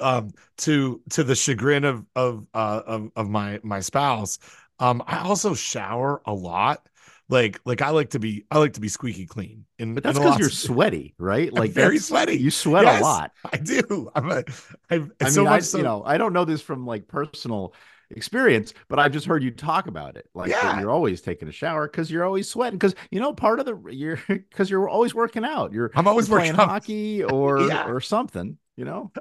um 0.00 0.32
to 0.58 1.00
to 1.10 1.24
the 1.24 1.34
chagrin 1.34 1.84
of 1.84 2.06
of 2.16 2.46
uh 2.54 2.82
of, 2.86 3.10
of 3.16 3.28
my 3.30 3.60
my 3.62 3.80
spouse, 3.80 4.38
um, 4.78 5.02
I 5.06 5.18
also 5.20 5.54
shower 5.54 6.22
a 6.26 6.32
lot. 6.34 6.88
Like 7.32 7.60
like 7.64 7.82
I 7.82 7.90
like 7.90 8.10
to 8.10 8.18
be 8.18 8.44
I 8.50 8.58
like 8.58 8.74
to 8.74 8.80
be 8.80 8.88
squeaky 8.88 9.26
clean 9.26 9.64
in 9.78 9.94
But 9.94 10.02
that's 10.04 10.18
because 10.18 10.38
you're 10.38 10.50
sweaty, 10.50 11.14
right? 11.18 11.52
I'm 11.56 11.64
Like 11.64 11.72
very 11.72 11.98
sweaty. 11.98 12.34
you 12.34 12.50
sweat 12.50 12.86
a 12.86 12.92
lot. 12.92 13.32
I 13.52 13.56
do. 13.58 14.10
I'm 14.14 14.30
a 14.30 14.44
I 14.90 15.06
I 15.20 15.30
so 15.30 15.44
mean, 15.44 15.46
I, 15.46 15.60
much 15.60 15.64
you 15.72 15.82
so 15.82 15.82
know, 15.82 16.02
I 16.04 16.18
don't 16.18 16.32
know 16.32 16.44
this 16.44 16.62
from 16.62 16.86
like 16.86 17.08
personal 17.08 17.74
experience, 18.10 18.74
but 18.88 18.98
I've 18.98 19.12
just 19.12 19.26
heard 19.26 19.42
you 19.42 19.50
talk 19.50 19.86
about 19.86 20.16
it, 20.16 20.28
like 20.34 20.50
yeah. 20.50 20.72
you're 20.72 20.90
always 20.90 21.20
taking 21.22 21.48
a 21.48 21.52
shower 21.52 21.88
because 21.88 22.10
you're 22.10 22.24
always 22.24 22.48
sweating. 22.48 22.78
Because 22.78 22.94
you 23.10 23.20
know, 23.20 23.32
part 23.32 23.60
of 23.60 23.66
the 23.66 23.76
you're 23.92 24.20
because 24.28 24.70
you're 24.70 24.88
always 24.88 25.14
working 25.14 25.44
out. 25.44 25.72
You're 25.72 25.92
I'm 25.94 26.06
you're 26.14 26.24
always 26.24 26.28
playing 26.28 26.54
working 26.54 26.56
out. 26.56 26.74
hockey 26.74 27.24
or 27.24 27.58
Yeah. 27.58 27.84
or 27.84 28.00
something. 28.00 28.58
You 28.76 28.84
know. 28.84 29.12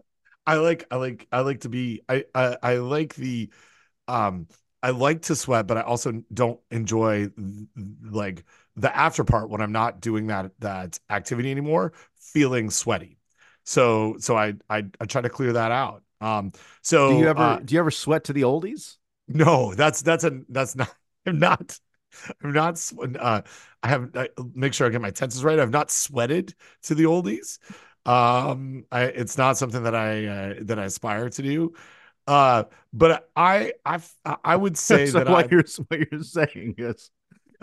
I 0.46 0.56
like 0.56 0.86
I 0.92 0.96
like 0.96 1.28
I 1.32 1.42
like 1.42 1.62
to 1.62 1.70
be 1.70 2.02
I 2.10 2.26
I, 2.34 2.58
I 2.64 2.76
like 2.78 3.14
the 3.16 3.52
um 4.08 4.48
I 4.84 4.90
like 4.92 5.22
to 5.24 5.36
sweat, 5.36 5.68
but 5.68 5.78
I 5.78 5.82
also 5.82 6.24
don't 6.34 6.60
enjoy 6.72 7.30
like 8.04 8.46
the 8.76 8.96
after 8.96 9.24
part 9.24 9.50
when 9.50 9.62
I'm 9.62 9.72
not 9.72 10.02
doing 10.02 10.28
that 10.28 10.52
that 10.60 11.00
activity 11.10 11.52
anymore, 11.52 11.94
feeling 12.16 12.70
sweaty. 12.70 13.20
So 13.64 14.16
so 14.20 14.38
I 14.38 14.56
I, 14.70 14.86
I 15.00 15.06
try 15.06 15.22
to 15.22 15.30
clear 15.30 15.54
that 15.54 15.72
out. 15.72 16.04
Um 16.20 16.52
so 16.82 17.02
Do 17.06 17.14
you 17.14 17.28
ever 17.28 17.58
uh 17.58 17.60
do 17.64 17.76
you 17.76 17.80
ever 17.80 17.92
sweat 17.92 18.24
to 18.26 18.34
the 18.34 18.42
oldies? 18.42 18.98
no, 19.28 19.74
that's 19.76 20.02
that's 20.02 20.24
a 20.24 20.42
that's 20.50 20.76
not 20.76 20.94
I'm 21.26 21.40
not 21.40 21.80
I'm 22.44 22.54
not 22.54 22.92
uh 23.20 23.42
I 23.84 23.88
have 23.90 24.12
I, 24.16 24.30
make 24.56 24.74
sure 24.74 24.88
I 24.88 24.92
get 24.92 25.02
my 25.02 25.12
tenses 25.12 25.44
right. 25.44 25.60
I've 25.60 25.72
not 25.72 25.92
sweated 25.92 26.56
to 26.84 26.96
the 26.96 27.04
oldies. 27.06 27.60
Um, 28.06 28.86
I, 28.92 29.04
it's 29.06 29.38
not 29.38 29.58
something 29.58 29.84
that 29.84 29.96
I 29.96 30.26
uh, 30.28 30.56
that 30.64 30.80
I 30.80 30.86
aspire 30.86 31.30
to 31.30 31.42
do. 31.44 31.76
Uh, 32.32 32.64
but 32.94 33.30
I 33.36 33.74
I 33.86 34.00
I 34.46 34.56
would 34.56 34.78
say 34.90 35.08
so 35.08 35.20
that 35.20 35.28
what 35.28 35.46
I, 35.46 35.50
you're 35.52 35.66
what 35.90 36.00
you're 36.10 36.24
saying 36.24 36.76
is 36.78 37.12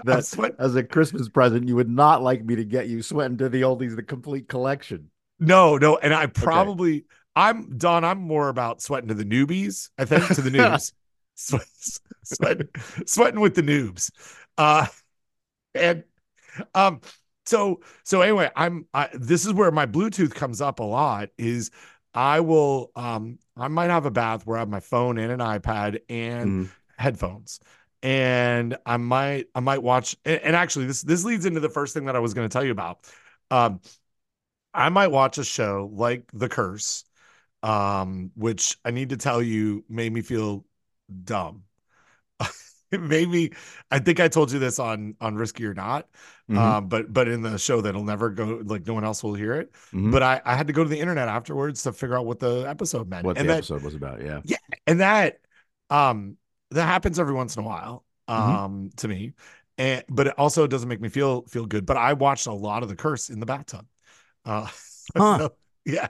that 0.05 0.55
as 0.59 0.77
a 0.77 0.85
Christmas 0.85 1.31
present, 1.31 1.67
you 1.67 1.75
would 1.77 1.89
not 1.89 2.23
like 2.23 2.45
me 2.45 2.57
to 2.57 2.65
get 2.67 2.87
you 2.87 3.01
sweating 3.01 3.39
to 3.39 3.49
the 3.49 3.63
oldies, 3.63 3.97
the 3.97 4.03
complete 4.03 4.47
collection. 4.47 5.11
no 5.41 5.79
no, 5.79 5.97
and 5.97 6.13
I 6.13 6.27
probably 6.27 7.07
I'm 7.35 7.79
Don. 7.79 8.05
I'm 8.05 8.19
more 8.19 8.51
about 8.51 8.83
sweating 8.83 9.09
to 9.09 9.15
the 9.15 9.25
newbies. 9.25 9.89
I 9.97 10.05
think 10.05 10.27
to 10.35 10.43
the 10.43 10.51
noobs, 10.59 10.93
sweat, 11.35 11.67
sweating 12.25 12.69
sweating 13.07 13.41
with 13.41 13.55
the 13.55 13.63
noobs. 13.63 14.11
Uh, 14.59 14.87
and 15.75 16.05
um, 16.75 17.01
so 17.47 17.81
so 18.05 18.21
anyway, 18.21 18.51
I'm 18.55 18.85
I, 18.93 19.09
this 19.15 19.47
is 19.47 19.55
where 19.55 19.71
my 19.71 19.87
Bluetooth 19.87 20.35
comes 20.35 20.61
up 20.61 20.81
a 20.81 20.85
lot. 20.85 21.31
Is 21.39 21.71
I 22.13 22.41
will 22.41 22.91
um 22.97 23.39
I 23.59 23.69
might 23.69 23.91
have 23.91 24.07
a 24.07 24.11
bath 24.11 24.47
where 24.47 24.57
I 24.57 24.61
have 24.61 24.69
my 24.69 24.81
phone 24.81 25.19
and 25.19 25.33
an 25.33 25.41
iPad 25.41 26.01
and 26.09 26.61
Mhm. 26.61 26.73
headphones. 26.97 27.61
And 28.03 28.77
I 28.87 28.97
might 28.97 29.47
I 29.55 29.61
might 29.61 29.83
watch 29.83 30.17
and, 30.25 30.41
and 30.43 30.57
actually 30.57 30.87
this 30.87 31.03
this 31.03 31.25
leads 31.25 31.47
into 31.47 31.61
the 31.61 31.69
first 31.69 31.95
thing 31.95 32.05
that 32.07 32.17
I 32.17 32.21
was 32.21 32.35
going 32.35 32.49
to 32.49 32.53
tell 32.53 32.65
you 32.65 32.73
about. 32.73 33.01
Um 33.51 33.81
I 34.75 34.89
might 34.91 35.09
watch 35.09 35.39
a 35.39 35.45
show 35.45 35.91
like 35.93 36.31
The 36.33 36.49
Curse 36.49 37.05
um 37.63 38.33
which 38.37 38.79
I 38.85 38.93
need 38.93 39.11
to 39.11 39.17
tell 39.19 39.43
you 39.43 39.85
made 39.89 40.13
me 40.13 40.23
feel 40.23 40.65
dumb. 41.25 41.65
it 42.93 43.01
made 43.01 43.29
me 43.29 43.51
I 43.91 43.99
think 43.99 44.21
I 44.21 44.29
told 44.29 44.53
you 44.53 44.59
this 44.59 44.79
on 44.79 45.17
on 45.21 45.37
Risky 45.37 45.67
or 45.67 45.75
Not. 45.75 46.09
Mhm. 46.51 46.57
Um 46.57 46.89
but 46.89 47.13
but 47.13 47.29
in 47.29 47.43
the 47.43 47.59
show 47.59 47.81
that'll 47.81 48.05
never 48.05 48.31
go 48.31 48.61
like 48.65 48.87
no 48.87 48.95
one 48.95 49.05
else 49.05 49.23
will 49.23 49.35
hear 49.35 49.55
it. 49.55 49.71
Mhm. 49.93 50.13
But 50.13 50.23
I 50.23 50.41
I 50.45 50.55
had 50.57 50.67
to 50.69 50.73
go 50.73 50.83
to 50.83 50.89
the 50.89 50.99
internet 50.99 51.29
afterwards 51.29 51.83
to 51.85 51.93
figure 51.93 52.17
out 52.17 52.27
what 52.27 52.39
the 52.39 52.65
episode 52.69 53.09
meant. 53.09 53.25
what 53.27 53.37
and 53.39 53.49
the 53.49 53.53
that 53.53 53.59
episode 53.59 53.83
was 53.83 53.95
about, 53.95 54.23
yeah. 54.23 54.41
Yeah. 54.45 54.57
and 54.87 55.01
that 55.01 55.41
um 55.91 56.37
that 56.71 56.85
happens 56.87 57.19
every 57.19 57.35
once 57.35 57.57
in 57.57 57.63
a 57.65 57.67
while 57.67 58.05
Mhm. 58.29 58.35
um 58.35 58.91
to 58.97 59.09
me 59.09 59.33
and 59.79 60.05
but 60.09 60.27
it 60.27 60.35
also 60.39 60.67
doesn't 60.67 60.89
make 60.89 61.01
me 61.01 61.09
feel 61.09 61.43
feel 61.47 61.65
good 61.67 61.87
but 61.87 61.97
i 61.97 62.13
watched 62.13 62.47
a 62.47 62.53
lot 62.53 62.83
of 62.83 62.89
the 62.91 62.97
curse 62.97 63.31
in 63.31 63.41
the 63.41 63.47
bathtub 63.47 63.87
uh 64.45 64.67
Huh. 65.17 65.39
so, 65.39 65.53
yeah 65.87 66.09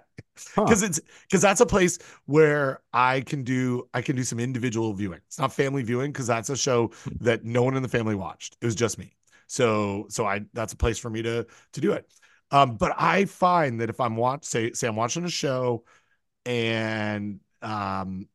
Huh. 0.54 0.64
because 0.64 0.82
it's 0.82 1.00
because 1.22 1.42
that's 1.42 1.60
a 1.60 1.66
place 1.66 1.98
where 2.26 2.80
i 2.92 3.20
can 3.20 3.44
do 3.44 3.88
i 3.94 4.02
can 4.02 4.16
do 4.16 4.24
some 4.24 4.40
individual 4.40 4.92
viewing 4.94 5.20
it's 5.26 5.38
not 5.38 5.52
family 5.52 5.82
viewing 5.84 6.10
because 6.12 6.26
that's 6.26 6.50
a 6.50 6.56
show 6.56 6.90
Hmm. 7.04 7.10
that 7.20 7.44
no 7.44 7.62
one 7.62 7.76
in 7.76 7.82
the 7.82 7.88
family 7.88 8.14
watched 8.16 8.56
it 8.60 8.66
was 8.66 8.74
just 8.74 8.98
me 8.98 9.14
so 9.48 10.06
so 10.08 10.24
i 10.24 10.40
that's 10.52 10.72
a 10.72 10.76
place 10.76 10.98
for 10.98 11.10
me 11.10 11.22
to 11.22 11.44
to 11.72 11.80
do 11.80 11.92
it 11.92 12.06
um 12.52 12.76
but 12.76 12.94
i 12.96 13.24
find 13.24 13.80
that 13.80 13.90
if 13.90 14.00
i'm 14.00 14.16
watch 14.16 14.44
say 14.44 14.72
say 14.72 14.86
i'm 14.88 14.96
watching 14.96 15.24
a 15.24 15.30
show 15.30 15.84
and 16.46 17.40
um 17.62 18.28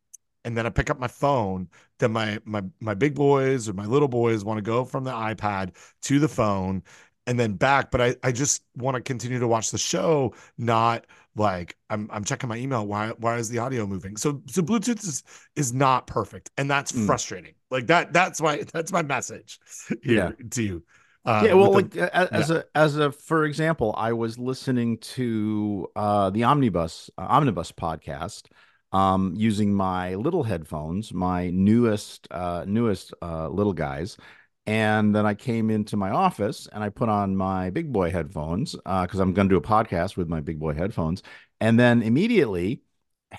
and 0.45 0.57
then 0.57 0.65
I 0.65 0.69
pick 0.69 0.89
up 0.89 0.99
my 0.99 1.07
phone, 1.07 1.69
then 1.99 2.11
my 2.11 2.39
my 2.45 2.63
my 2.81 2.93
big 2.93 3.15
boys 3.15 3.69
or 3.69 3.73
my 3.73 3.85
little 3.85 4.09
boys 4.09 4.43
want 4.43 4.57
to 4.57 4.61
go 4.61 4.83
from 4.83 5.05
the 5.05 5.11
iPad 5.11 5.75
to 6.03 6.19
the 6.19 6.27
phone 6.27 6.83
and 7.25 7.39
then 7.39 7.53
back. 7.53 7.91
But 7.91 8.01
I, 8.01 8.15
I 8.23 8.31
just 8.33 8.63
want 8.75 8.95
to 8.95 9.01
continue 9.01 9.39
to 9.39 9.47
watch 9.47 9.71
the 9.71 9.77
show, 9.77 10.33
not 10.57 11.05
like 11.35 11.77
I'm 11.89 12.09
I'm 12.11 12.23
checking 12.25 12.49
my 12.49 12.57
email. 12.57 12.85
Why 12.85 13.09
why 13.19 13.37
is 13.37 13.49
the 13.49 13.59
audio 13.59 13.87
moving? 13.87 14.17
So 14.17 14.41
so 14.47 14.61
Bluetooth 14.61 15.03
is 15.03 15.23
is 15.55 15.73
not 15.73 16.07
perfect, 16.07 16.51
and 16.57 16.69
that's 16.69 16.91
Mm. 16.91 17.05
frustrating. 17.05 17.53
Like 17.71 17.87
that 17.87 18.11
that's 18.11 18.41
my 18.41 18.63
that's 18.73 18.91
my 18.91 19.01
message 19.01 19.59
here 20.03 20.35
to 20.51 20.63
you. 20.63 20.83
Uh, 21.25 21.43
yeah, 21.47 21.53
well, 21.53 21.71
like 21.71 21.95
as 21.95 22.49
a 22.51 22.65
as 22.75 22.97
a 22.97 23.11
for 23.11 23.45
example, 23.45 23.93
I 23.97 24.11
was 24.13 24.37
listening 24.37 24.97
to 25.15 25.87
uh, 25.95 26.29
the 26.31 26.43
Omnibus 26.43 27.09
uh, 27.17 27.27
Omnibus 27.29 27.71
podcast 27.71 28.47
um, 28.91 29.33
using 29.37 29.73
my 29.73 30.15
little 30.15 30.43
headphones, 30.43 31.13
my 31.13 31.49
newest 31.49 32.27
uh, 32.29 32.65
newest 32.67 33.13
uh, 33.21 33.47
little 33.47 33.71
guys, 33.71 34.17
and 34.65 35.15
then 35.15 35.25
I 35.25 35.33
came 35.33 35.69
into 35.69 35.95
my 35.95 36.09
office 36.09 36.67
and 36.73 36.83
I 36.83 36.89
put 36.89 37.07
on 37.07 37.37
my 37.37 37.69
big 37.69 37.93
boy 37.93 38.11
headphones 38.11 38.73
because 38.75 39.19
I'm 39.19 39.31
going 39.33 39.47
to 39.47 39.53
do 39.53 39.57
a 39.57 39.61
podcast 39.61 40.17
with 40.17 40.27
my 40.27 40.41
big 40.41 40.59
boy 40.59 40.73
headphones, 40.73 41.23
and 41.61 41.79
then 41.79 42.01
immediately. 42.01 42.81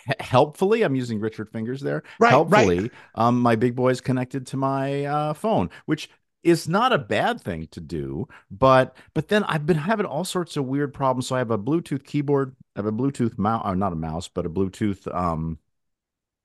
he- 0.07 0.12
Helpfully, 0.19 0.83
I'm 0.83 0.97
using 0.97 1.21
Richard 1.21 1.50
Fingers 1.50 1.81
there. 1.81 2.03
Right, 2.19 2.31
right. 2.31 2.31
Helpfully, 2.31 2.91
um, 3.14 3.41
my 3.41 3.55
big 3.55 3.76
boy 3.76 3.91
is 3.91 4.00
connected 4.00 4.47
to 4.49 4.57
my 4.57 5.05
uh, 5.05 5.35
phone, 5.35 5.71
which 5.87 6.11
is 6.45 6.69
not 6.69 6.93
a 6.93 6.99
bad 6.99 7.41
thing 7.41 7.67
to 7.69 7.81
do, 7.81 8.29
but 8.51 8.97
but 9.15 9.29
then 9.29 9.45
I've 9.45 9.67
been 9.67 9.77
having 9.79 10.07
all 10.07 10.25
sorts 10.25 10.57
of 10.57 10.67
weird 10.67 10.95
problems. 10.95 11.29
So 11.29 11.37
I 11.37 11.39
have 11.39 11.51
a 11.51 11.59
Bluetooth 11.59 12.05
keyboard, 12.05 12.57
I 12.77 12.81
have 12.81 12.87
a 12.87 12.93
Bluetooth 12.93 13.39
mouse, 13.39 13.63
or 13.67 13.77
not 13.77 13.93
a 13.93 13.97
mouse, 13.97 14.29
but 14.29 14.47
a 14.47 14.51
Bluetooth 14.51 15.13
um 15.15 15.59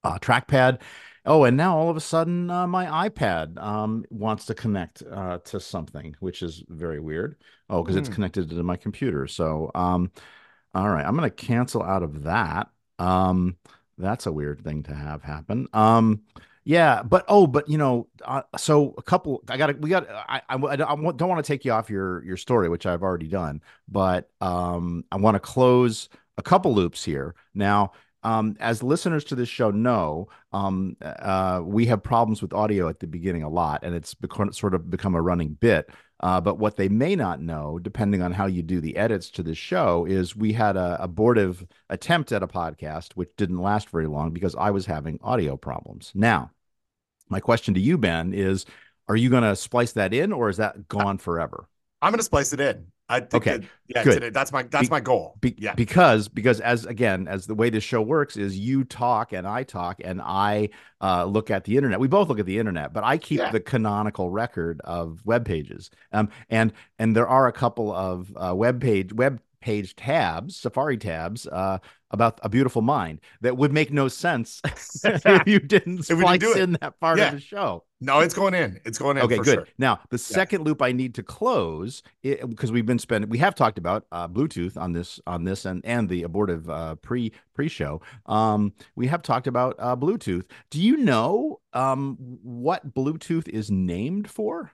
uh, 0.03 0.20
trackpad. 0.20 0.79
Oh, 1.25 1.44
and 1.44 1.58
now 1.58 1.77
all 1.77 1.89
of 1.89 1.98
a 1.98 2.01
sudden 2.01 2.50
uh, 2.50 2.68
my 2.68 3.10
iPad 3.10 3.58
um 3.62 4.06
wants 4.10 4.46
to 4.46 4.56
connect 4.56 5.03
uh 5.12 5.39
to 5.46 5.60
something, 5.60 6.15
which 6.20 6.41
is 6.41 6.63
very 6.70 7.00
weird. 7.00 7.36
Oh, 7.70 7.84
because 7.84 7.96
it's 7.96 8.10
Hmm. 8.10 8.10
connected 8.10 8.50
to 8.50 8.63
my 8.63 8.77
computer. 8.77 9.27
So 9.27 9.72
um 9.75 10.12
all 10.74 10.89
right, 10.89 11.06
I'm 11.06 11.15
gonna 11.15 11.29
cancel 11.29 11.84
out 11.84 12.03
of 12.03 12.24
that. 12.24 12.70
Um 13.00 13.58
that's 13.98 14.25
a 14.27 14.32
weird 14.32 14.63
thing 14.63 14.84
to 14.84 14.94
have 14.96 15.24
happen. 15.24 15.68
Um 15.74 16.24
yeah, 16.69 17.01
but 17.01 17.25
oh, 17.27 17.47
but 17.47 17.67
you 17.67 17.79
know, 17.79 18.05
uh, 18.23 18.43
so 18.55 18.93
a 18.95 19.01
couple. 19.01 19.41
I 19.49 19.57
got. 19.57 19.79
We 19.79 19.89
got. 19.89 20.07
I. 20.07 20.39
I, 20.47 20.55
I 20.55 20.75
don't 20.75 21.17
don't 21.17 21.27
want 21.27 21.43
to 21.43 21.47
take 21.47 21.65
you 21.65 21.71
off 21.71 21.89
your 21.89 22.23
your 22.23 22.38
story, 22.38 22.69
which 22.69 22.85
I've 22.85 23.01
already 23.01 23.27
done. 23.27 23.63
But 23.88 24.29
um, 24.39 25.03
I 25.11 25.17
want 25.17 25.33
to 25.33 25.39
close 25.39 26.09
a 26.38 26.43
couple 26.43 26.75
loops 26.75 27.03
here 27.03 27.33
now. 27.55 27.93
Um, 28.21 28.55
as 28.59 28.83
listeners 28.83 29.23
to 29.25 29.35
this 29.35 29.49
show 29.49 29.71
know, 29.71 30.27
um, 30.51 30.95
uh, 31.01 31.61
we 31.63 31.88
have 31.88 32.03
problems 32.03 32.39
with 32.39 32.53
audio 32.53 32.88
at 32.88 32.99
the 32.99 33.07
beginning 33.07 33.41
a 33.41 33.49
lot, 33.49 33.83
and 33.83 33.95
it's 33.95 34.13
become, 34.13 34.53
sort 34.53 34.75
of 34.75 34.91
become 34.91 35.15
a 35.15 35.21
running 35.23 35.53
bit. 35.53 35.89
Uh, 36.19 36.39
but 36.39 36.59
what 36.59 36.75
they 36.75 36.89
may 36.89 37.15
not 37.15 37.41
know, 37.41 37.79
depending 37.79 38.21
on 38.21 38.31
how 38.31 38.45
you 38.45 38.61
do 38.61 38.79
the 38.79 38.95
edits 38.97 39.31
to 39.31 39.41
this 39.41 39.57
show, 39.57 40.05
is 40.05 40.35
we 40.35 40.53
had 40.53 40.77
a 40.77 41.01
abortive 41.01 41.65
attempt 41.89 42.31
at 42.31 42.43
a 42.43 42.47
podcast 42.47 43.13
which 43.13 43.29
didn't 43.38 43.57
last 43.57 43.89
very 43.89 44.05
long 44.05 44.31
because 44.31 44.53
I 44.55 44.69
was 44.69 44.85
having 44.85 45.17
audio 45.23 45.57
problems. 45.57 46.11
Now, 46.13 46.51
my 47.29 47.39
question 47.39 47.74
to 47.75 47.79
you, 47.79 47.98
Ben, 47.98 48.33
is: 48.33 48.65
Are 49.07 49.15
you 49.15 49.29
going 49.29 49.43
to 49.43 49.55
splice 49.55 49.93
that 49.93 50.13
in, 50.13 50.31
or 50.33 50.50
is 50.50 50.57
that 50.57 50.88
gone 50.88 51.17
forever? 51.17 51.67
I'm 52.01 52.12
gonna 52.13 52.24
splice 52.24 52.53
it 52.53 52.62
in. 52.62 52.86
I 53.09 53.19
think 53.21 53.33
Okay, 53.36 53.57
that- 53.57 53.67
yeah, 53.88 54.03
good. 54.03 54.33
that's 54.33 54.51
my 54.53 54.63
that's 54.63 54.88
Be- 54.88 54.91
my 54.93 55.00
goal. 55.01 55.36
Be- 55.41 55.55
yeah. 55.57 55.74
Because 55.74 56.27
because 56.29 56.62
as 56.62 56.86
again 56.86 57.27
as 57.27 57.45
the 57.48 57.55
way 57.55 57.69
this 57.69 57.83
show 57.83 58.01
works 58.01 58.38
is 58.38 58.57
you 58.57 58.83
talk 58.86 59.33
and 59.33 59.45
I 59.48 59.63
talk 59.63 59.98
and 60.01 60.21
I 60.21 60.69
uh, 61.01 61.25
look 61.25 61.50
at 61.51 61.63
the 61.65 61.75
internet. 61.75 62.00
We 62.00 62.07
both 62.07 62.29
look 62.29 62.39
at 62.39 62.45
the 62.45 62.57
internet, 62.59 62.93
but 62.93 63.03
I 63.03 63.17
keep 63.17 63.39
Yeah. 63.39 63.51
the 63.51 63.59
canonical 63.59 64.29
record 64.29 64.79
of 64.86 65.25
web 65.25 65.43
pages. 65.43 65.89
Um, 66.13 66.29
and 66.50 66.71
and 67.00 67.15
there 67.15 67.27
are 67.27 67.48
a 67.48 67.51
couple 67.51 67.91
of 67.91 68.31
uh, 68.38 68.53
web 68.55 68.79
page 68.79 69.12
web 69.12 69.41
page 69.59 69.93
tabs, 69.98 70.55
Safari 70.55 70.95
tabs, 70.98 71.48
uh, 71.48 71.79
about 72.11 72.39
a 72.43 72.49
beautiful 72.49 72.81
mind 72.81 73.19
that 73.41 73.55
would 73.57 73.71
make 73.71 73.91
no 73.91 74.07
sense 74.07 74.61
if 75.03 75.47
you 75.47 75.59
didn't 75.59 76.09
If 76.09 76.17
we 76.17 76.23
didn't 76.37 76.41
splice 76.41 76.55
it. 76.55 76.61
in 76.63 76.71
that 76.81 76.99
part 76.99 77.17
Yeah. 77.19 77.27
of 77.29 77.33
the 77.35 77.39
show. 77.39 77.83
No, 78.01 78.21
it's 78.21 78.33
going 78.33 78.53
in. 78.53 78.79
It's 78.85 78.97
going 78.97 79.17
in. 79.17 79.23
Okay, 79.23 79.37
good. 79.37 79.45
Sure. 79.55 79.67
Now, 79.77 79.99
the 80.09 80.17
second 80.17 80.63
loop 80.63 80.81
I 80.81 80.93
need 80.93 81.13
to 81.15 81.23
close 81.23 82.01
because 82.23 82.71
we've 82.71 82.85
been 82.85 82.97
spending, 82.97 83.29
we 83.29 83.37
have 83.39 83.55
talked 83.55 83.77
about 83.77 84.05
uh, 84.13 84.25
Bluetooth 84.27 84.77
on 84.77 84.93
this, 84.93 85.19
on 85.27 85.43
this, 85.43 85.65
and 85.65 85.83
and 85.85 86.07
the 86.07 86.23
abortive 86.23 86.69
uh, 86.69 86.95
pre 86.95 87.33
pre 87.53 87.67
show. 87.67 88.01
Um, 88.25 88.73
we 88.95 89.07
have 89.07 89.21
talked 89.21 89.47
about 89.47 89.75
uh, 89.79 89.97
Bluetooth. 89.97 90.45
Do 90.69 90.81
you 90.81 90.95
know 90.97 91.59
um 91.73 92.15
what 92.41 92.93
Bluetooth 92.93 93.49
is 93.49 93.69
named 93.69 94.29
for? 94.29 94.71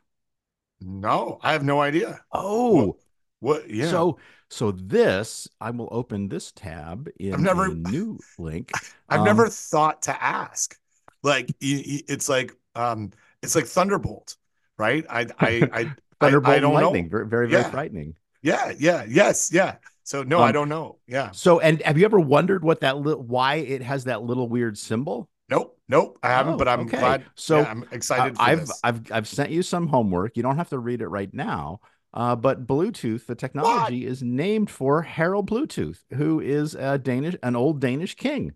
No, 0.82 1.40
I 1.42 1.54
have 1.54 1.64
no 1.64 1.82
idea. 1.82 2.20
Oh, 2.32 2.98
What? 3.40 3.70
Yeah. 3.70 3.90
so 3.90 4.20
so 4.56 4.72
this 4.72 5.48
I 5.60 5.72
will 5.72 5.90
open 5.92 6.30
this 6.30 6.52
tab 6.52 7.10
in 7.20 7.34
I've 7.36 7.42
never- 7.42 7.66
a 7.66 7.74
new 7.76 8.24
link. 8.38 8.74
I've 9.10 9.20
Um, 9.20 9.26
never 9.26 9.50
thought 9.50 10.04
to 10.04 10.24
ask. 10.24 10.78
Like 11.24 11.54
it's 11.60 12.30
like 12.30 12.54
um 12.76 13.12
it's 13.42 13.56
like 13.56 13.66
Thunderbolt, 13.66 14.36
right? 14.78 15.06
I 15.10 15.28
I 15.40 15.68
I 15.72 15.96
Thunderbolt 16.20 16.46
I, 16.46 16.58
I 16.58 16.60
don't 16.60 16.74
lightning, 16.74 17.10
know. 17.10 17.10
very 17.10 17.28
very, 17.28 17.50
very 17.50 17.64
Yeah. 17.64 17.70
frightening. 17.72 18.16
Yeah, 18.42 18.74
yeah, 18.78 19.06
yes, 19.08 19.52
yeah. 19.52 19.78
So 20.04 20.24
no, 20.24 20.42
I 20.42 20.52
Um, 20.52 20.52
don't 20.52 20.70
know. 20.70 21.00
Yeah. 21.08 21.32
So, 21.32 21.60
and 21.60 21.82
have 21.84 21.98
you 21.98 22.06
ever 22.06 22.20
wondered 22.20 22.64
what 22.64 22.82
that 22.82 22.98
little 22.98 23.24
why 23.24 23.56
it 23.56 23.82
has 23.82 24.06
that 24.06 24.24
little 24.24 24.48
weird 24.50 24.78
symbol? 24.78 25.30
Nope, 25.50 25.78
nope, 25.88 26.20
I 26.24 26.30
haven't, 26.30 26.56
Oh, 26.56 26.58
but 26.58 26.68
I'm 26.68 26.82
okay. 26.82 26.98
glad. 26.98 27.26
So, 27.36 27.60
yeah, 27.60 27.70
I'm 27.70 27.86
excited 27.92 28.38
for 28.38 28.44
I've 28.44 28.62
this. 28.62 28.80
I've 28.84 29.12
I've 29.12 29.28
sent 29.28 29.52
you 29.52 29.64
some 29.64 29.88
homework. 29.88 30.38
You 30.38 30.44
don't 30.44 30.58
have 30.58 30.70
to 30.70 30.80
read 30.80 31.02
it 31.02 31.08
right 31.08 31.34
now. 31.34 31.82
Uh, 32.16 32.36
but 32.36 32.66
Bluetooth, 32.66 33.26
the 33.26 33.36
technology, 33.36 34.06
is 34.06 34.24
named 34.24 34.70
for 34.70 35.02
Harald 35.02 35.50
Bluetooth, 35.50 36.00
who 36.14 36.40
is 36.40 36.76
a 36.76 36.98
Danish, 36.98 37.36
an 37.44 37.56
old 37.56 37.82
Danish 37.82 38.16
king. 38.16 38.54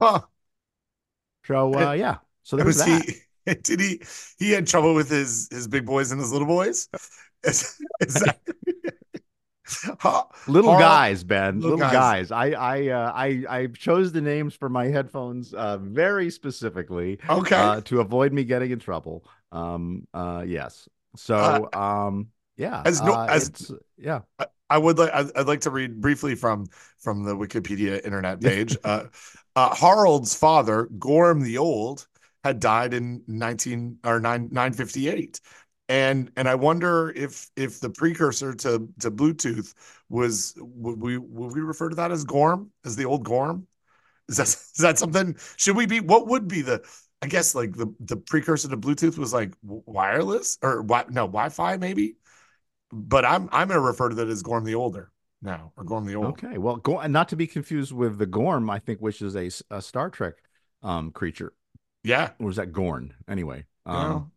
Huh. 0.00 0.20
So, 1.44 1.74
uh, 1.74 1.92
yeah. 1.92 2.18
So 2.42 2.56
there 2.56 2.66
was 2.66 2.76
Was 2.78 2.86
that. 2.86 3.14
he 3.46 3.54
did 3.62 3.80
he 3.80 4.02
he 4.38 4.50
had 4.52 4.66
trouble 4.66 4.94
with 4.94 5.10
his 5.10 5.48
his 5.50 5.66
big 5.68 5.84
boys 5.86 6.12
and 6.12 6.20
his 6.20 6.32
little 6.32 6.46
boys? 6.46 6.88
Is, 7.44 7.76
is 8.00 8.14
that 8.14 8.38
little 10.46 10.70
Har- 10.70 10.80
guys, 10.80 11.24
Ben. 11.24 11.56
Little 11.60 11.76
Little, 11.76 11.78
guys. 11.78 12.28
guys. 12.28 12.30
I 12.30 12.50
I 12.50 12.88
uh, 12.88 13.12
I 13.12 13.44
I 13.48 13.66
chose 13.66 14.12
the 14.12 14.20
names 14.20 14.54
for 14.54 14.68
my 14.68 14.86
headphones 14.86 15.52
uh, 15.54 15.78
very 15.78 16.30
specifically 16.30 17.18
Okay. 17.28 17.56
uh, 17.56 17.80
to 17.82 18.00
avoid 18.00 18.32
me 18.32 18.44
getting 18.44 18.70
in 18.70 18.78
trouble. 18.78 19.24
Um. 19.50 20.06
Uh. 20.14 20.44
Yes. 20.46 20.88
So. 21.16 21.68
Uh, 21.72 21.78
um. 21.78 22.28
Yeah. 22.56 22.82
as 22.84 23.00
no- 23.00 23.12
uh, 23.14 23.26
as- 23.30 23.72
yeah. 23.96 24.20
I 24.70 24.78
would 24.78 24.98
like 24.98 25.12
I'd, 25.12 25.36
I'd 25.36 25.46
like 25.46 25.60
to 25.62 25.70
read 25.70 26.00
briefly 26.00 26.34
from 26.34 26.66
from 26.98 27.24
the 27.24 27.36
Wikipedia 27.36 28.02
internet 28.04 28.40
page. 28.40 28.76
uh, 28.84 29.04
uh, 29.54 29.74
Harald's 29.74 30.34
father, 30.34 30.88
Gorm 30.98 31.42
the 31.42 31.58
Old, 31.58 32.06
had 32.42 32.58
died 32.58 32.94
in 32.94 33.22
19 33.26 33.98
or 34.04 34.18
9 34.18 34.48
958. 34.50 35.40
And 35.88 36.30
and 36.36 36.48
I 36.48 36.54
wonder 36.54 37.10
if 37.14 37.50
if 37.54 37.80
the 37.80 37.90
precursor 37.90 38.54
to 38.54 38.88
to 39.00 39.10
Bluetooth 39.10 39.74
was 40.08 40.54
would 40.56 40.98
we 41.00 41.18
would 41.18 41.54
we 41.54 41.60
refer 41.60 41.90
to 41.90 41.96
that 41.96 42.10
as 42.12 42.24
Gorm 42.24 42.70
as 42.84 42.96
the 42.96 43.04
old 43.04 43.24
Gorm? 43.24 43.66
Is 44.28 44.36
that 44.38 44.46
is 44.48 44.72
that 44.78 44.98
something? 44.98 45.36
Should 45.56 45.76
we 45.76 45.86
be? 45.86 46.00
What 46.00 46.28
would 46.28 46.48
be 46.48 46.62
the? 46.62 46.82
I 47.20 47.26
guess 47.26 47.54
like 47.54 47.72
the 47.76 47.94
the 48.00 48.16
precursor 48.16 48.68
to 48.68 48.76
Bluetooth 48.76 49.18
was 49.18 49.32
like 49.34 49.52
wireless 49.62 50.58
or 50.62 50.76
wi- 50.82 51.06
no 51.10 51.26
Wi-Fi 51.26 51.76
maybe. 51.76 52.16
But 52.92 53.24
I'm 53.24 53.48
I'm 53.52 53.68
gonna 53.68 53.80
refer 53.80 54.10
to 54.10 54.14
that 54.16 54.28
as 54.28 54.42
Gorm 54.42 54.64
the 54.64 54.74
Older 54.74 55.10
now 55.40 55.72
or 55.76 55.84
Gorm 55.84 56.04
the 56.04 56.14
Old. 56.14 56.26
Okay. 56.26 56.58
Well, 56.58 56.76
go 56.76 57.04
not 57.06 57.30
to 57.30 57.36
be 57.36 57.46
confused 57.46 57.92
with 57.92 58.18
the 58.18 58.26
Gorm, 58.26 58.68
I 58.68 58.78
think, 58.78 59.00
which 59.00 59.22
is 59.22 59.34
a, 59.34 59.50
a 59.74 59.80
Star 59.80 60.10
Trek 60.10 60.34
um 60.82 61.10
creature. 61.10 61.54
Yeah. 62.04 62.30
Or 62.38 62.50
is 62.50 62.56
that 62.56 62.72
Gorn? 62.72 63.14
Anyway. 63.28 63.64
Um, 63.86 63.96
Well, 63.96 64.32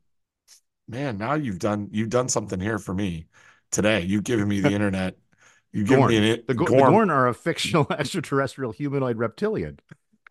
man, 0.88 1.18
now 1.18 1.34
you've 1.34 1.60
done 1.60 1.90
you've 1.92 2.10
done 2.10 2.30
something 2.30 2.60
here 2.60 2.80
for 2.80 2.94
me 2.94 3.28
today. 3.72 4.02
You've 4.02 4.24
given 4.24 4.48
me 4.48 4.62
the 4.62 4.72
internet. 4.74 5.18
You've 5.74 5.88
given 5.88 6.04
Gorn. 6.04 6.12
me 6.12 6.32
an 6.32 6.44
the, 6.48 6.54
Go- 6.54 6.66
the 6.66 6.78
Gorn 6.78 7.10
are 7.10 7.28
a 7.28 7.34
fictional 7.34 7.88
extraterrestrial 7.92 8.72
humanoid 8.72 9.18
reptilian. 9.18 9.80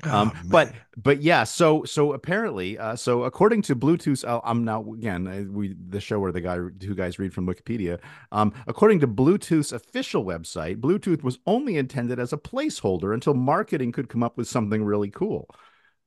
Oh, 0.03 0.11
Um, 0.11 0.33
but 0.45 0.75
but 0.97 1.23
yeah, 1.23 1.45
so 1.45 1.85
so 1.85 2.13
apparently, 2.13 2.77
uh, 2.79 2.97
so 2.97 3.23
according 3.25 3.63
to 3.63 3.77
Bluetooth, 3.77 4.27
uh, 4.27 4.41
I'm 4.45 4.65
now 4.65 4.93
again 4.93 5.27
uh, 5.27 5.45
we 5.51 5.75
the 5.89 6.01
show 6.01 6.19
where 6.19 6.33
the 6.33 6.41
guy 6.41 6.59
two 6.81 6.95
guys 6.95 7.19
read 7.19 7.33
from 7.33 7.47
Wikipedia. 7.47 8.01
Um, 8.33 8.53
according 8.67 9.01
to 9.01 9.09
Bluetooth's 9.09 9.73
official 9.73 10.25
website, 10.25 10.81
Bluetooth 10.81 11.23
was 11.23 11.39
only 11.47 11.77
intended 11.77 12.19
as 12.19 12.33
a 12.33 12.37
placeholder 12.37 13.15
until 13.15 13.35
marketing 13.35 13.93
could 13.93 14.09
come 14.09 14.23
up 14.23 14.37
with 14.37 14.49
something 14.49 14.85
really 14.85 15.11
cool. 15.11 15.49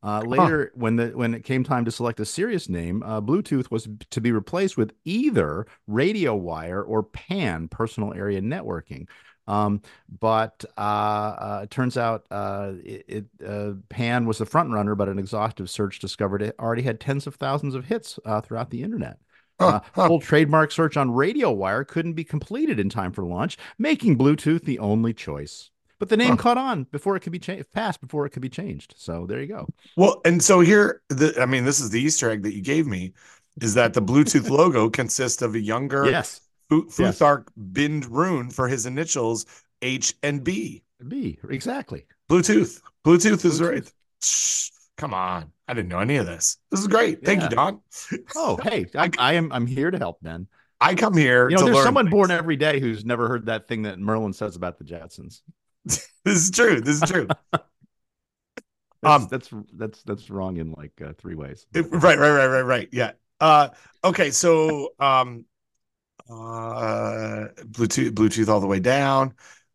Uh, 0.03 0.22
later, 0.22 0.72
when 0.75 0.96
the 0.98 1.08
when 1.10 1.34
it 1.34 1.44
came 1.44 1.63
time 1.63 1.86
to 1.86 1.91
select 1.91 2.20
a 2.20 2.25
serious 2.25 2.70
name, 2.70 3.01
uh, 3.03 3.20
Bluetooth 3.22 3.72
was 3.72 3.88
to 4.12 4.22
be 4.22 4.32
replaced 4.32 4.77
with 4.77 4.94
either 5.06 5.65
Radio 5.88 6.36
Wire 6.36 6.84
or 6.84 7.03
PAN, 7.03 7.67
Personal 7.67 8.13
Area 8.13 8.41
Networking. 8.41 9.08
Um, 9.47 9.81
but 10.19 10.63
uh, 10.77 10.81
uh, 10.81 11.59
it 11.63 11.71
turns 11.71 11.97
out 11.97 12.25
uh, 12.31 12.73
it, 12.83 13.05
it 13.07 13.25
uh, 13.47 13.73
Pan 13.89 14.25
was 14.25 14.39
the 14.39 14.45
front 14.45 14.71
runner, 14.71 14.95
but 14.95 15.09
an 15.09 15.19
exhaustive 15.19 15.69
search 15.69 15.99
discovered 15.99 16.41
it 16.41 16.55
already 16.59 16.81
had 16.81 16.99
tens 16.99 17.27
of 17.27 17.36
thousands 17.36 17.75
of 17.75 17.86
hits 17.86 18.19
uh, 18.25 18.41
throughout 18.41 18.69
the 18.69 18.83
internet. 18.83 19.19
Uh. 19.60 19.79
Full 19.95 20.19
trademark 20.21 20.71
search 20.71 20.97
on 20.97 21.10
Radio 21.10 21.51
Wire 21.51 21.83
couldn't 21.83 22.13
be 22.13 22.23
completed 22.23 22.79
in 22.79 22.89
time 22.89 23.12
for 23.12 23.23
launch, 23.23 23.57
making 23.79 24.15
Bluetooth 24.15 24.63
the 24.65 24.77
only 24.77 25.15
choice. 25.15 25.71
But 25.97 26.10
the 26.10 26.17
name 26.17 26.31
Huh. 26.31 26.36
caught 26.38 26.57
on 26.60 26.83
before 26.91 27.15
it 27.15 27.21
could 27.21 27.31
be 27.31 27.39
changed, 27.39 27.71
passed 27.71 27.99
before 27.99 28.27
it 28.27 28.29
could 28.29 28.43
be 28.43 28.49
changed. 28.49 28.93
So 28.97 29.25
there 29.25 29.41
you 29.41 29.47
go. 29.47 29.67
Well, 29.95 30.21
and 30.25 30.43
so 30.43 30.60
here, 30.60 31.01
the 31.10 31.41
I 31.41 31.47
mean, 31.47 31.65
this 31.65 31.79
is 31.79 31.89
the 31.89 31.99
Easter 31.99 32.29
egg 32.29 32.43
that 32.43 32.53
you 32.53 32.62
gave 32.62 32.86
me, 32.86 33.13
is 33.62 33.73
that 33.73 33.95
the 33.95 34.01
Bluetooth 34.01 34.49
logo 34.49 34.89
consists 34.91 35.41
of 35.41 35.55
a 35.55 35.60
younger 35.60 36.05
Yes, 36.05 36.41
Fu- 36.69 36.86
Yes. 36.99 37.19
Futhark 37.19 37.47
Bind 37.56 38.06
rune 38.06 38.49
for 38.49 38.67
his 38.67 38.86
initials 38.86 39.45
H 39.82 40.15
and 40.23 40.43
B. 40.43 40.84
B 41.08 41.38
exactly. 41.49 42.06
Bluetooth. 42.30 42.82
Bluetooth 43.06 43.45
is 43.45 43.60
Bluetooth. 43.62 43.69
right. 43.71 43.93
Shh, 44.21 44.69
come 44.97 45.13
on. 45.13 45.51
I 45.67 45.73
didn't 45.73 45.89
know 45.89 45.99
any 45.99 46.17
of 46.17 46.25
this. 46.25 46.58
This 46.71 46.80
is 46.80 46.88
great. 46.88 47.23
Thank 47.23 47.41
Yeah. 47.41 47.49
you, 47.49 47.56
Don. 47.56 47.82
Oh, 48.36 48.58
hey, 48.63 48.86
I, 48.95 49.10
I 49.19 49.34
am 49.34 49.51
I'm 49.51 49.67
here 49.67 49.91
to 49.91 49.97
help, 49.97 50.17
Ben. 50.21 50.47
I 50.82 50.95
come 50.95 51.15
here 51.17 51.49
You 51.49 51.56
know, 51.58 51.65
there's 51.65 51.84
someone 51.84 52.06
things. 52.06 52.12
born 52.12 52.32
every 52.32 52.56
day 52.56 52.80
who's 52.80 53.03
never 53.06 53.27
heard 53.27 53.45
that 53.47 53.67
thing 53.67 53.84
that 53.84 53.97
Merlin 53.99 54.34
says 54.34 54.56
about 54.56 54.77
the 54.77 54.84
Jetsons. 54.84 55.41
This 55.86 56.43
is 56.43 56.51
true. 56.51 56.82
This 56.82 57.01
is 57.01 57.10
true. 57.10 57.27
That's, 59.01 59.23
Um, 59.23 59.27
that's 59.30 59.49
that's 59.73 60.03
that's 60.03 60.30
wrong 60.30 60.58
in 60.58 60.71
like 60.71 60.91
uh, 61.06 61.13
three 61.17 61.36
ways. 61.36 61.67
It- 61.73 61.86
right, 61.91 62.17
right, 62.17 62.32
right, 62.32 62.47
right, 62.47 62.62
right. 62.63 62.89
Yeah. 62.91 63.12
Uh 63.39 63.69
okay, 64.03 64.32
so 64.32 64.89
um 64.99 65.45
uh 66.29 67.47
Bluetooth 67.71 68.11
Bluetooth 68.11 68.47
all 68.49 68.59
the 68.59 68.67
way 68.67 68.79
down. 68.79 69.33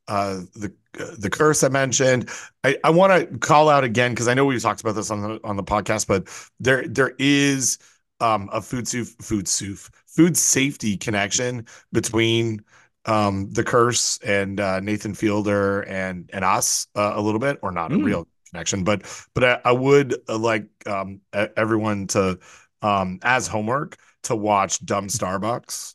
Uh 0.08 0.40
the 0.54 0.72
the 1.18 1.30
curse 1.30 1.62
I 1.62 1.68
mentioned. 1.68 2.28
I, 2.64 2.76
I 2.84 2.90
want 2.90 3.30
to 3.30 3.38
call 3.38 3.68
out 3.68 3.84
again 3.84 4.12
because 4.12 4.28
I 4.28 4.34
know 4.34 4.44
we've 4.44 4.60
talked 4.60 4.80
about 4.80 4.94
this 4.94 5.10
on 5.10 5.22
the 5.22 5.40
on 5.44 5.56
the 5.56 5.62
podcast, 5.64 6.06
but 6.06 6.28
there 6.60 6.86
there 6.86 7.14
is 7.18 7.78
um 8.20 8.48
a 8.52 8.60
food 8.60 8.86
soup 8.86 9.08
food 9.22 9.48
soup 9.48 9.78
food 10.06 10.36
safety 10.36 10.96
connection 10.96 11.66
between 11.92 12.62
um 13.06 13.50
the 13.50 13.64
curse 13.64 14.18
and 14.24 14.60
uh 14.60 14.80
Nathan 14.80 15.14
Fielder 15.14 15.82
and 15.82 16.28
and 16.32 16.44
us 16.44 16.86
uh, 16.94 17.12
a 17.14 17.20
little 17.20 17.40
bit 17.40 17.58
or 17.62 17.72
not 17.72 17.92
a 17.92 17.96
Mm. 17.96 18.04
real 18.04 18.26
connection 18.50 18.84
but 18.84 19.02
but 19.34 19.44
I, 19.44 19.60
I 19.64 19.72
would 19.72 20.14
uh, 20.28 20.38
like 20.38 20.66
um 20.86 21.20
everyone 21.32 22.06
to 22.08 22.38
um 22.82 23.18
as 23.22 23.46
homework 23.46 23.96
to 24.24 24.36
watch 24.36 24.84
Dumb 24.84 25.08
Starbucks 25.08 25.94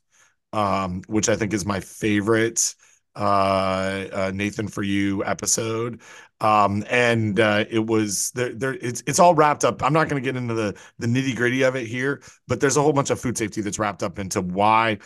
um 0.57 1.01
which 1.07 1.29
I 1.29 1.35
think 1.35 1.53
is 1.53 1.65
my 1.65 1.79
favorite 1.79 2.75
uh, 3.15 4.05
uh 4.13 4.31
Nathan 4.33 4.67
for 4.67 4.83
you 4.83 5.23
episode 5.25 6.01
um 6.39 6.83
and 6.89 7.39
uh 7.39 7.65
it 7.69 7.83
was 7.85 8.31
there 8.35 8.53
there 8.53 8.73
it's 8.75 9.01
it's 9.07 9.17
all 9.19 9.33
wrapped 9.33 9.65
up 9.65 9.81
i'm 9.81 9.91
not 9.93 10.07
going 10.07 10.21
to 10.21 10.25
get 10.27 10.37
into 10.37 10.53
the 10.53 10.77
the 10.99 11.07
nitty 11.07 11.35
gritty 11.35 11.63
of 11.63 11.75
it 11.75 11.87
here 11.87 12.21
but 12.47 12.59
there's 12.59 12.77
a 12.77 12.81
whole 12.81 12.93
bunch 12.93 13.09
of 13.09 13.19
food 13.19 13.35
safety 13.37 13.61
that's 13.61 13.79
wrapped 13.79 14.03
up 14.03 14.19
into 14.19 14.39
why 14.41 14.99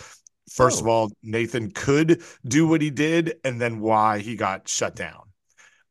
first 0.51 0.81
of 0.81 0.87
Oh. 0.87 0.91
all 0.91 1.11
nathan 1.23 1.71
could 1.71 2.21
do 2.45 2.67
what 2.67 2.81
he 2.81 2.89
did 2.89 3.35
and 3.45 3.61
then 3.61 3.79
why 3.79 4.19
he 4.19 4.35
got 4.35 4.67
shut 4.67 4.95
down 4.95 5.23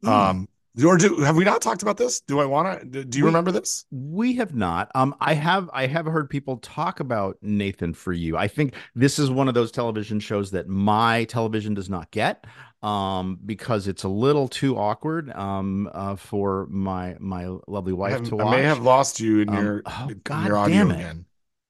Mm. 0.04 0.08
um 0.08 0.48
or 0.85 0.96
do 0.96 1.16
have 1.16 1.37
we 1.37 1.44
not 1.44 1.61
talked 1.61 1.83
about 1.83 1.96
this 1.96 2.20
do 2.22 2.40
i 2.40 2.44
want 2.44 2.92
to 2.92 3.04
do 3.04 3.18
you 3.18 3.24
We- 3.24 3.28
remember 3.28 3.52
this 3.52 3.85
We 3.90 4.35
have 4.37 4.54
not. 4.54 4.90
Um, 4.94 5.14
I 5.20 5.35
have. 5.35 5.68
I 5.72 5.87
have 5.87 6.06
heard 6.06 6.30
people 6.30 6.56
talk 6.59 7.00
about 7.00 7.37
Nathan 7.42 7.92
for 7.94 8.12
you. 8.12 8.37
I 8.37 8.48
think 8.48 8.74
this 8.94 9.18
is 9.18 9.30
one 9.30 9.48
of 9.48 9.54
those 9.54 9.70
television 9.72 10.20
shows 10.20 10.50
that 10.52 10.68
my 10.68 11.24
television 11.24 11.74
does 11.74 11.88
not 11.90 12.11
get, 12.11 12.44
um, 12.83 13.38
because 13.44 13.88
it's 13.88 14.04
a 14.04 14.09
little 14.09 14.46
too 14.48 14.76
awkward, 14.76 15.30
um, 15.33 15.88
uh, 15.92 16.16
for 16.16 16.66
my 16.70 17.16
my 17.18 17.46
lovely 17.66 17.92
wife 17.92 18.12
have- 18.12 18.28
to 18.28 18.40
I 18.40 18.50
may 18.50 18.62
have 18.62 18.80
lost 18.80 19.20
you 19.20 19.40
in 19.40 19.48
Um, 19.50 19.64
your 19.64 19.83
oh, 19.87 20.09
in 20.11 20.20
God 20.24 20.46
your 20.46 20.56
audio 20.59 20.76
damn 20.76 20.90
it. 20.90 20.94
again 20.94 21.24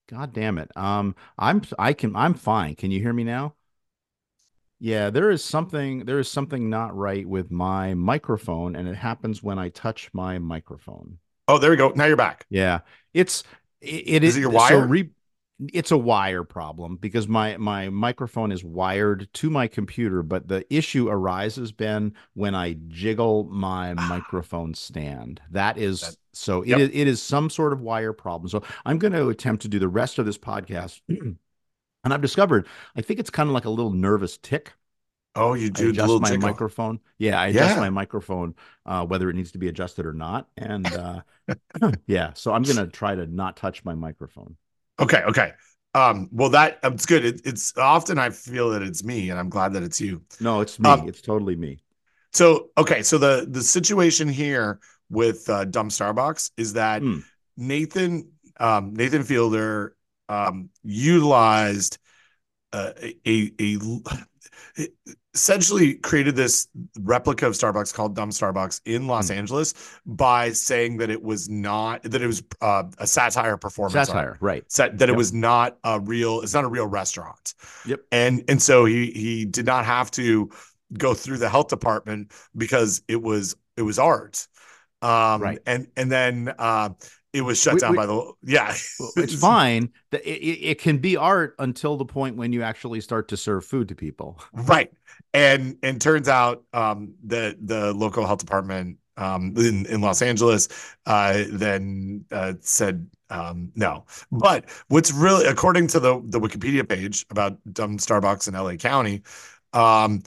God 0.08 0.32
damn 0.32 0.58
it. 0.58 0.70
Um, 0.76 1.14
I'm. 1.38 1.62
I 1.78 1.92
can. 1.92 2.16
I'm 2.16 2.34
fine. 2.34 2.74
Can 2.74 2.90
you 2.90 3.00
hear 3.00 3.12
me 3.12 3.22
now? 3.24 3.54
Yeah, 4.80 5.10
there 5.10 5.30
is 5.30 5.44
something. 5.44 6.06
There 6.06 6.18
is 6.18 6.30
something 6.30 6.70
not 6.70 6.96
right 6.96 7.26
with 7.28 7.50
my 7.50 7.92
microphone, 7.94 8.74
and 8.74 8.88
it 8.88 8.96
happens 8.96 9.42
when 9.42 9.58
I 9.58 9.68
touch 9.68 10.08
my 10.14 10.38
microphone. 10.38 11.18
oh 11.48 11.58
there 11.58 11.70
we 11.70 11.76
go 11.76 11.90
now 11.94 12.06
you're 12.06 12.16
back 12.16 12.46
Yeah, 12.48 12.80
it's 13.12 13.44
it, 13.80 14.04
it 14.06 14.24
Is 14.24 14.36
it 14.36 14.40
your 14.40 14.50
so 14.50 14.56
wire? 14.56 14.86
re, 14.86 15.10
it's 15.74 15.90
a 15.90 15.98
wire 15.98 16.44
problem 16.44 16.96
because 16.96 17.28
my 17.28 17.58
my 17.58 17.90
microphone 17.90 18.52
is 18.52 18.64
wired 18.64 19.28
to 19.34 19.50
my 19.50 19.68
computer, 19.68 20.22
but 20.22 20.48
the 20.48 20.64
issue 20.74 21.08
arises, 21.10 21.72
Ben, 21.72 22.14
when 22.34 22.54
I 22.54 22.76
jiggle 22.88 23.44
my 23.44 23.92
microphone 24.08 24.72
stand. 24.74 25.40
That 25.50 25.76
is 25.76 26.00
That- 26.00 26.16
so 26.32 26.62
it 26.62 26.68
Yep. 26.68 26.78
is 26.78 26.88
it 26.94 27.06
is 27.08 27.22
some 27.22 27.50
sort 27.50 27.72
of 27.74 27.80
wire 27.82 28.12
problem. 28.14 28.48
So 28.48 28.62
I'm 28.86 28.98
going 28.98 29.12
to 29.12 29.28
attempt 29.28 29.60
to 29.62 29.68
do 29.68 29.78
the 29.78 29.88
rest 29.88 30.18
of 30.18 30.24
this 30.24 30.38
podcast. 30.38 31.00
And 32.04 32.14
I've 32.14 32.22
discovered, 32.22 32.66
I 32.96 33.02
think 33.02 33.20
it's 33.20 33.30
kind 33.30 33.48
of 33.48 33.54
like 33.54 33.64
a 33.66 33.70
little 33.70 33.92
nervous 33.92 34.38
tick. 34.38 34.72
oh 35.34 35.54
you 35.54 35.70
do 35.70 35.92
the 35.92 35.92
adjust 35.92 36.20
my 36.20 36.32
jiggle. 36.32 36.38
microphone. 36.42 37.00
Yeah, 37.18 37.40
I 37.40 37.48
adjust 37.48 37.76
Yeah. 37.76 37.80
my 37.80 37.90
microphone, 37.90 38.54
uh, 38.86 39.04
whether 39.06 39.30
it 39.30 39.34
needs 39.36 39.52
to 39.52 39.58
be 39.58 39.68
adjusted 39.68 40.04
or 40.06 40.12
not. 40.12 40.48
And 40.56 40.94
uh, 40.94 41.22
yeah, 42.06 42.32
so 42.34 42.52
I'm 42.52 42.66
gonna 42.66 42.86
try 42.86 43.14
to 43.14 43.26
not 43.26 43.56
touch 43.56 43.84
my 43.84 43.94
microphone. 43.94 44.56
Okay, 44.98 45.22
okay. 45.22 45.52
Um, 45.94 46.28
well, 46.30 46.50
that 46.50 46.78
um, 46.84 46.94
it's 46.94 47.06
good. 47.06 47.24
It, 47.24 47.40
it's 47.44 47.76
often 47.76 48.18
I 48.18 48.30
feel 48.30 48.70
that 48.70 48.82
it's 48.82 49.02
me, 49.02 49.30
and 49.30 49.38
I'm 49.38 49.48
glad 49.48 49.72
that 49.72 49.82
it's 49.82 50.00
you. 50.00 50.22
No, 50.40 50.60
it's 50.60 50.80
me. 50.80 50.90
Um, 50.90 51.08
it's 51.08 51.22
totally 51.22 51.54
me. 51.54 51.82
So, 52.32 52.70
okay, 52.78 53.02
so 53.02 53.18
the 53.18 53.46
the 53.48 53.62
situation 53.62 54.28
here 54.28 54.78
with 55.10 55.48
uh, 55.50 55.64
Dumb 55.64 55.88
Starbucks 55.88 56.52
is 56.56 56.74
that 56.74 57.02
Hmm. 57.02 57.20
Nathan 57.56 58.30
um, 58.58 58.94
Nathan 58.94 59.22
Fielder 59.24 59.96
um, 60.30 60.70
utilized 60.82 61.98
uh, 62.72 62.92
a, 63.02 63.16
a 63.26 63.52
a 63.60 63.78
essentially 65.34 65.94
created 65.94 66.34
this 66.34 66.68
replica 67.00 67.46
of 67.46 67.52
Starbucks 67.54 67.94
called 67.94 68.16
Dumb 68.16 68.30
Starbucks 68.30 68.80
in 68.84 69.06
Los 69.06 69.30
Mm. 69.30 69.36
Angeles 69.36 69.74
by 70.06 70.50
saying 70.50 70.96
that 70.98 71.10
it 71.10 71.22
was 71.22 71.48
not 71.48 72.02
that 72.02 72.20
it 72.22 72.26
was 72.26 72.42
uh, 72.60 72.84
a 72.98 73.06
satire 73.06 73.56
performance 73.56 73.94
art. 73.94 74.06
Satire, 74.08 74.36
right? 74.40 74.64
Set, 74.70 74.98
that 74.98 75.08
it 75.08 75.16
was 75.16 75.32
not 75.32 75.78
a 75.84 76.00
real 76.00 76.40
it's 76.40 76.54
not 76.54 76.64
a 76.64 76.68
real 76.68 76.86
restaurant. 76.86 77.54
Yep. 77.86 78.00
And 78.10 78.44
and 78.48 78.60
so 78.60 78.84
he 78.84 79.10
he 79.12 79.44
did 79.44 79.66
not 79.66 79.84
have 79.84 80.10
to 80.12 80.50
go 80.98 81.14
through 81.14 81.38
the 81.38 81.48
health 81.48 81.68
department 81.68 82.32
because 82.56 83.02
it 83.06 83.20
was 83.22 83.56
it 83.76 83.82
was 83.82 83.98
art. 83.98 84.48
Um 85.02 85.42
Right. 85.42 85.58
and 85.66 85.86
and 85.96 86.10
then 86.10 86.52
uh 86.58 86.90
it 87.32 87.42
was 87.42 87.60
shut 87.60 87.74
We- 87.74 87.80
down 87.80 87.92
we- 87.92 87.96
by 87.96 88.06
the 88.06 88.32
yeah. 88.42 88.74
It's 89.16 89.34
fine. 89.40 89.90
that 90.10 90.22
It, 90.28 90.38
it, 90.42 90.58
it 90.72 90.78
can 90.80 90.98
be 90.98 91.16
art 91.16 91.54
until 91.58 91.96
the 91.96 92.04
point 92.04 92.36
when 92.36 92.52
you 92.52 92.62
actually 92.62 93.00
start 93.00 93.28
to 93.28 93.36
serve 93.36 93.64
food 93.64 93.88
to 93.88 93.94
people. 93.94 94.40
Right. 94.52 94.92
And 95.34 95.76
and 95.82 96.00
turns 96.00 96.28
out 96.28 96.64
um 96.72 97.14
the 97.24 97.56
the 97.62 97.92
local 97.94 98.26
health 98.26 98.40
department 98.40 98.98
um 99.16 99.54
in, 99.56 99.86
in 99.86 100.00
Los 100.00 100.22
Angeles 100.22 100.68
uh 101.06 101.44
then 101.50 102.24
uh 102.32 102.54
said 102.60 103.08
um 103.30 103.70
no. 103.76 104.06
But 104.32 104.64
what's 104.88 105.12
really 105.12 105.46
according 105.46 105.86
to 105.88 106.00
the 106.00 106.20
the 106.24 106.40
Wikipedia 106.40 106.88
page 106.88 107.26
about 107.30 107.58
dumb 107.72 107.98
Starbucks 107.98 108.48
in 108.48 108.54
LA 108.54 108.74
County, 108.74 109.22
um 109.72 110.22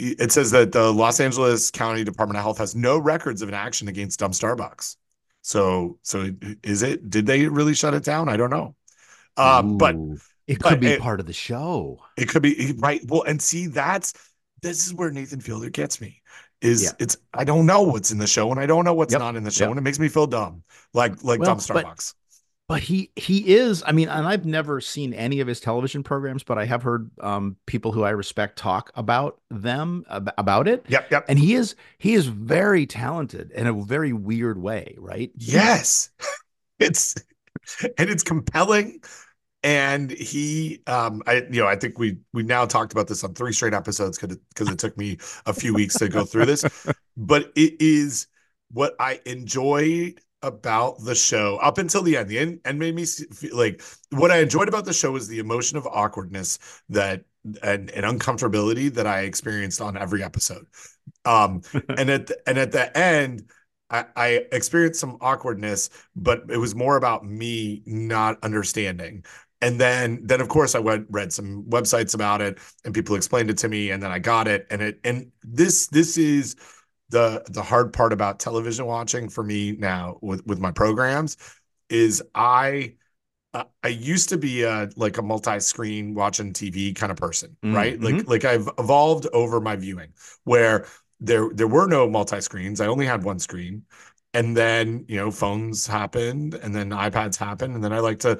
it 0.00 0.30
says 0.32 0.50
that 0.52 0.70
the 0.72 0.92
Los 0.92 1.18
Angeles 1.20 1.70
County 1.72 2.04
Department 2.04 2.36
of 2.38 2.42
Health 2.44 2.58
has 2.58 2.74
no 2.76 2.98
records 2.98 3.42
of 3.42 3.48
an 3.48 3.54
action 3.54 3.88
against 3.88 4.20
dumb 4.20 4.30
Starbucks. 4.32 4.96
So 5.48 5.98
so 6.02 6.30
is 6.62 6.82
it 6.82 7.08
did 7.08 7.24
they 7.24 7.48
really 7.48 7.72
shut 7.72 7.94
it 7.94 8.04
down? 8.04 8.28
I 8.28 8.36
don't 8.36 8.50
know. 8.50 8.74
Um 9.38 9.78
but 9.78 9.94
Ooh, 9.94 10.18
it 10.46 10.58
but 10.60 10.68
could 10.68 10.80
be 10.80 10.88
it- 10.88 11.00
part 11.00 11.20
of 11.20 11.26
the 11.26 11.32
show. 11.32 12.00
it 12.18 12.28
could 12.28 12.42
be 12.42 12.74
right. 12.76 13.00
Well, 13.08 13.22
and 13.22 13.40
see, 13.40 13.66
that's 13.66 14.12
this 14.60 14.86
is 14.86 14.92
where 14.92 15.10
Nathan 15.10 15.40
Fielder 15.40 15.70
gets 15.70 16.02
me. 16.02 16.20
Is 16.60 16.82
Yeah. 16.82 16.90
it's 16.98 17.16
I 17.32 17.44
don't 17.44 17.64
know 17.64 17.80
what's 17.80 18.10
in 18.10 18.18
the 18.18 18.26
show 18.26 18.50
and 18.50 18.60
I 18.60 18.66
don't 18.66 18.84
know 18.84 18.92
what's 18.92 19.12
Yep. 19.12 19.20
not 19.20 19.36
in 19.36 19.42
the 19.44 19.50
show, 19.50 19.64
Yep. 19.64 19.70
and 19.70 19.78
it 19.78 19.82
makes 19.82 19.98
me 19.98 20.08
feel 20.08 20.26
dumb, 20.26 20.64
like 20.92 21.24
like 21.24 21.40
Well, 21.40 21.54
dumb 21.56 21.60
but- 21.66 21.86
Starbucks. 21.86 22.12
But 22.68 22.82
he 22.82 23.10
he 23.16 23.56
is. 23.56 23.82
I 23.86 23.92
mean, 23.92 24.10
and 24.10 24.28
I've 24.28 24.44
never 24.44 24.82
seen 24.82 25.14
any 25.14 25.40
of 25.40 25.48
his 25.48 25.58
television 25.58 26.02
programs, 26.02 26.42
but 26.42 26.58
I 26.58 26.66
have 26.66 26.82
heard 26.82 27.10
um, 27.20 27.56
people 27.64 27.92
who 27.92 28.02
I 28.04 28.10
respect 28.10 28.58
talk 28.58 28.92
about 28.94 29.40
them 29.50 30.04
ab- 30.10 30.34
about 30.36 30.68
it. 30.68 30.84
Yep, 30.86 31.10
yep. 31.10 31.24
And 31.28 31.38
he 31.38 31.54
is 31.54 31.74
he 31.96 32.12
is 32.12 32.26
very 32.26 32.84
talented 32.84 33.50
in 33.52 33.66
a 33.66 33.72
very 33.72 34.12
weird 34.12 34.60
way, 34.60 34.94
right? 34.98 35.30
Yes, 35.34 36.10
it's 36.78 37.14
and 37.96 38.10
it's 38.10 38.22
compelling. 38.22 39.00
And 39.64 40.10
he, 40.10 40.82
um, 40.86 41.22
I, 41.26 41.36
you 41.50 41.60
know, 41.60 41.66
I 41.66 41.74
think 41.74 41.98
we 41.98 42.18
we 42.34 42.42
now 42.42 42.66
talked 42.66 42.92
about 42.92 43.08
this 43.08 43.24
on 43.24 43.32
three 43.32 43.54
straight 43.54 43.72
episodes 43.72 44.18
because 44.18 44.36
because 44.50 44.68
it 44.68 44.78
took 44.78 44.96
me 44.98 45.16
a 45.46 45.54
few 45.54 45.72
weeks 45.72 45.94
to 46.00 46.08
go 46.08 46.26
through 46.26 46.44
this, 46.44 46.66
but 47.16 47.50
it 47.56 47.80
is 47.80 48.26
what 48.70 48.94
I 49.00 49.22
enjoyed 49.24 50.20
about 50.42 51.02
the 51.04 51.14
show 51.14 51.56
up 51.56 51.78
until 51.78 52.02
the 52.02 52.16
end. 52.16 52.28
The 52.28 52.38
end 52.38 52.60
and 52.64 52.78
made 52.78 52.94
me 52.94 53.04
feel 53.04 53.56
like 53.56 53.82
what 54.10 54.30
I 54.30 54.38
enjoyed 54.38 54.68
about 54.68 54.84
the 54.84 54.92
show 54.92 55.12
was 55.12 55.28
the 55.28 55.38
emotion 55.38 55.76
of 55.78 55.86
awkwardness 55.86 56.58
that 56.88 57.24
and, 57.62 57.90
and 57.90 58.04
uncomfortability 58.20 58.92
that 58.94 59.06
I 59.06 59.20
experienced 59.20 59.80
on 59.80 59.96
every 59.96 60.22
episode. 60.22 60.66
Um, 61.24 61.62
and 61.96 62.10
at 62.10 62.26
the, 62.28 62.38
and 62.46 62.58
at 62.58 62.72
the 62.72 62.96
end, 62.96 63.50
I, 63.90 64.04
I 64.16 64.28
experienced 64.52 65.00
some 65.00 65.16
awkwardness, 65.20 65.90
but 66.14 66.42
it 66.50 66.58
was 66.58 66.74
more 66.74 66.96
about 66.96 67.24
me 67.24 67.82
not 67.86 68.38
understanding. 68.42 69.24
And 69.60 69.80
then, 69.80 70.20
then 70.22 70.40
of 70.40 70.48
course, 70.48 70.74
I 70.74 70.78
went 70.78 71.06
read 71.10 71.32
some 71.32 71.64
websites 71.64 72.14
about 72.14 72.40
it, 72.40 72.58
and 72.84 72.94
people 72.94 73.16
explained 73.16 73.50
it 73.50 73.58
to 73.58 73.68
me, 73.68 73.90
and 73.90 74.00
then 74.00 74.10
I 74.10 74.20
got 74.20 74.46
it. 74.46 74.66
And 74.70 74.80
it 74.80 75.00
and 75.02 75.32
this 75.42 75.88
this 75.88 76.16
is 76.16 76.54
the 77.10 77.42
the 77.50 77.62
hard 77.62 77.92
part 77.92 78.12
about 78.12 78.38
television 78.38 78.86
watching 78.86 79.28
for 79.28 79.42
me 79.44 79.72
now 79.72 80.18
with 80.22 80.46
with 80.46 80.58
my 80.60 80.70
programs 80.70 81.36
is 81.88 82.22
I 82.34 82.94
uh, 83.54 83.64
I 83.82 83.88
used 83.88 84.28
to 84.30 84.38
be 84.38 84.62
a 84.62 84.88
like 84.96 85.18
a 85.18 85.22
multi-screen 85.22 86.14
watching 86.14 86.52
TV 86.52 86.94
kind 86.94 87.10
of 87.12 87.18
person, 87.18 87.56
Mm, 87.64 87.74
right? 87.74 88.00
Like 88.00 88.26
like 88.26 88.44
I've 88.44 88.68
evolved 88.78 89.26
over 89.32 89.60
my 89.60 89.76
viewing 89.76 90.12
where 90.44 90.86
there 91.20 91.50
there 91.54 91.68
were 91.68 91.86
no 91.86 92.08
multi-screens. 92.08 92.80
I 92.80 92.86
only 92.86 93.06
had 93.06 93.24
one 93.24 93.38
screen. 93.38 93.84
And 94.34 94.54
then, 94.56 95.06
you 95.08 95.16
know, 95.16 95.30
phones 95.30 95.86
happened 95.86 96.54
and 96.54 96.74
then 96.74 96.90
iPads 96.90 97.36
happened. 97.36 97.74
And 97.74 97.82
then 97.82 97.94
I 97.94 98.00
like 98.00 98.18
to, 98.20 98.38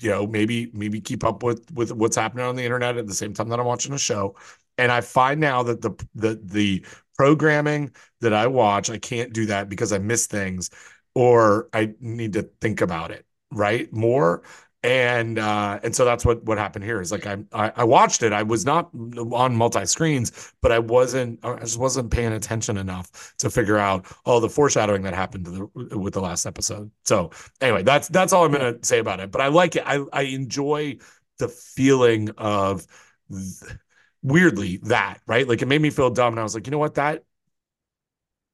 you 0.00 0.10
know, 0.10 0.26
maybe 0.26 0.70
maybe 0.72 1.00
keep 1.00 1.24
up 1.24 1.42
with 1.42 1.70
with 1.72 1.92
what's 1.92 2.16
happening 2.16 2.44
on 2.44 2.56
the 2.56 2.64
internet 2.64 2.96
at 2.96 3.06
the 3.06 3.14
same 3.14 3.34
time 3.34 3.48
that 3.48 3.60
I'm 3.60 3.66
watching 3.66 3.92
a 3.92 3.98
show. 3.98 4.36
And 4.78 4.90
I 4.90 5.00
find 5.02 5.40
now 5.40 5.62
that 5.64 5.82
the 5.82 5.90
the 6.14 6.40
the 6.42 6.86
programming 7.20 7.90
that 8.22 8.32
I 8.32 8.46
watch, 8.46 8.88
I 8.88 8.96
can't 8.96 9.30
do 9.34 9.44
that 9.44 9.68
because 9.68 9.92
I 9.92 9.98
miss 9.98 10.26
things 10.26 10.70
or 11.14 11.68
I 11.74 11.92
need 12.00 12.32
to 12.32 12.48
think 12.62 12.80
about 12.80 13.10
it, 13.10 13.26
right? 13.52 13.92
More. 13.92 14.42
And 14.82 15.38
uh, 15.38 15.80
and 15.82 15.94
so 15.94 16.06
that's 16.06 16.24
what 16.24 16.42
what 16.44 16.56
happened 16.56 16.86
here 16.86 16.98
is 17.02 17.12
like 17.12 17.26
I, 17.26 17.36
I 17.52 17.72
I 17.76 17.84
watched 17.84 18.22
it. 18.22 18.32
I 18.32 18.42
was 18.42 18.64
not 18.64 18.88
on 18.94 19.54
multi 19.54 19.84
screens, 19.84 20.54
but 20.62 20.72
I 20.72 20.78
wasn't 20.78 21.44
I 21.44 21.58
just 21.58 21.78
wasn't 21.78 22.10
paying 22.10 22.32
attention 22.32 22.78
enough 22.78 23.34
to 23.40 23.50
figure 23.50 23.76
out 23.76 24.06
all 24.24 24.40
the 24.40 24.48
foreshadowing 24.48 25.02
that 25.02 25.12
happened 25.12 25.44
the 25.44 25.98
with 25.98 26.14
the 26.14 26.22
last 26.22 26.46
episode. 26.46 26.90
So 27.04 27.32
anyway, 27.60 27.82
that's 27.82 28.08
that's 28.08 28.32
all 28.32 28.46
I'm 28.46 28.52
gonna 28.52 28.78
say 28.80 28.98
about 28.98 29.20
it. 29.20 29.30
But 29.30 29.42
I 29.42 29.48
like 29.48 29.76
it. 29.76 29.82
I 29.84 30.02
I 30.14 30.22
enjoy 30.22 30.96
the 31.38 31.48
feeling 31.48 32.30
of 32.38 32.86
th- 33.30 33.78
weirdly 34.22 34.78
that 34.84 35.20
right. 35.26 35.46
Like 35.48 35.62
it 35.62 35.66
made 35.68 35.80
me 35.82 35.90
feel 35.90 36.10
dumb, 36.10 36.34
and 36.34 36.40
I 36.40 36.42
was 36.42 36.54
like, 36.54 36.66
you 36.66 36.70
know 36.70 36.78
what 36.78 36.94
that 36.94 37.24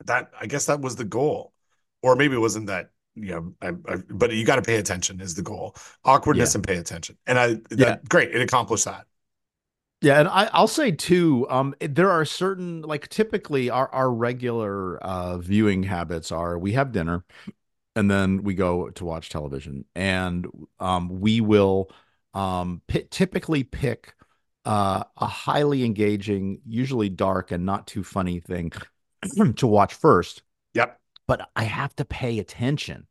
that 0.05 0.31
I 0.38 0.46
guess 0.46 0.66
that 0.66 0.81
was 0.81 0.96
the 0.96 1.05
goal, 1.05 1.52
or 2.02 2.16
maybe 2.16 2.35
it 2.37 2.40
wasn't 2.40 2.66
that. 2.66 2.90
You 3.14 3.31
know, 3.31 3.55
I, 3.62 3.68
I, 3.94 3.96
but 4.11 4.33
you 4.35 4.44
got 4.44 4.57
to 4.57 4.62
pay 4.62 4.76
attention 4.76 5.20
is 5.20 5.35
the 5.35 5.42
goal. 5.42 5.74
Awkwardness 6.05 6.55
Yeah. 6.55 6.59
and 6.59 6.66
pay 6.66 6.76
attention, 6.76 7.16
and 7.26 7.38
I 7.38 7.55
that, 7.55 7.79
Yeah. 7.79 7.96
great. 8.09 8.35
It 8.35 8.42
accomplished 8.42 8.85
that. 8.85 9.07
Yeah, 10.02 10.20
and 10.20 10.29
I, 10.29 10.50
I'll 10.52 10.68
say 10.68 10.90
too, 10.92 11.46
um, 11.48 11.74
there 11.81 12.11
are 12.11 12.24
certain 12.24 12.83
like 12.83 13.09
typically 13.09 13.70
our 13.70 13.88
our 13.92 14.12
regular 14.12 14.98
uh 14.98 15.38
viewing 15.38 15.85
habits 15.85 16.31
are 16.31 16.59
we 16.59 16.72
have 16.72 16.92
dinner 16.92 17.24
and 17.96 18.11
then 18.11 18.44
we 18.44 18.55
go 18.55 18.90
to 18.90 19.07
watch 19.07 19.31
television 19.31 19.87
and 19.96 20.48
um 20.81 21.20
we 21.20 21.40
will 21.42 21.90
um 22.35 22.83
pi 22.88 23.07
typically 23.11 23.64
pick 23.64 24.15
uh 24.66 25.05
a 25.18 25.26
highly 25.26 25.85
engaging, 25.85 26.61
usually 26.66 27.11
dark 27.11 27.52
and 27.52 27.66
not 27.66 27.88
too 27.88 28.05
funny 28.05 28.40
thing 28.40 28.72
to 29.57 29.66
watch 29.68 29.94
first, 29.94 30.42
Yep. 30.74 31.00
but 31.29 31.50
I 31.57 31.64
have 31.64 31.94
to 31.96 32.05
pay 32.05 32.38
attention. 32.38 33.07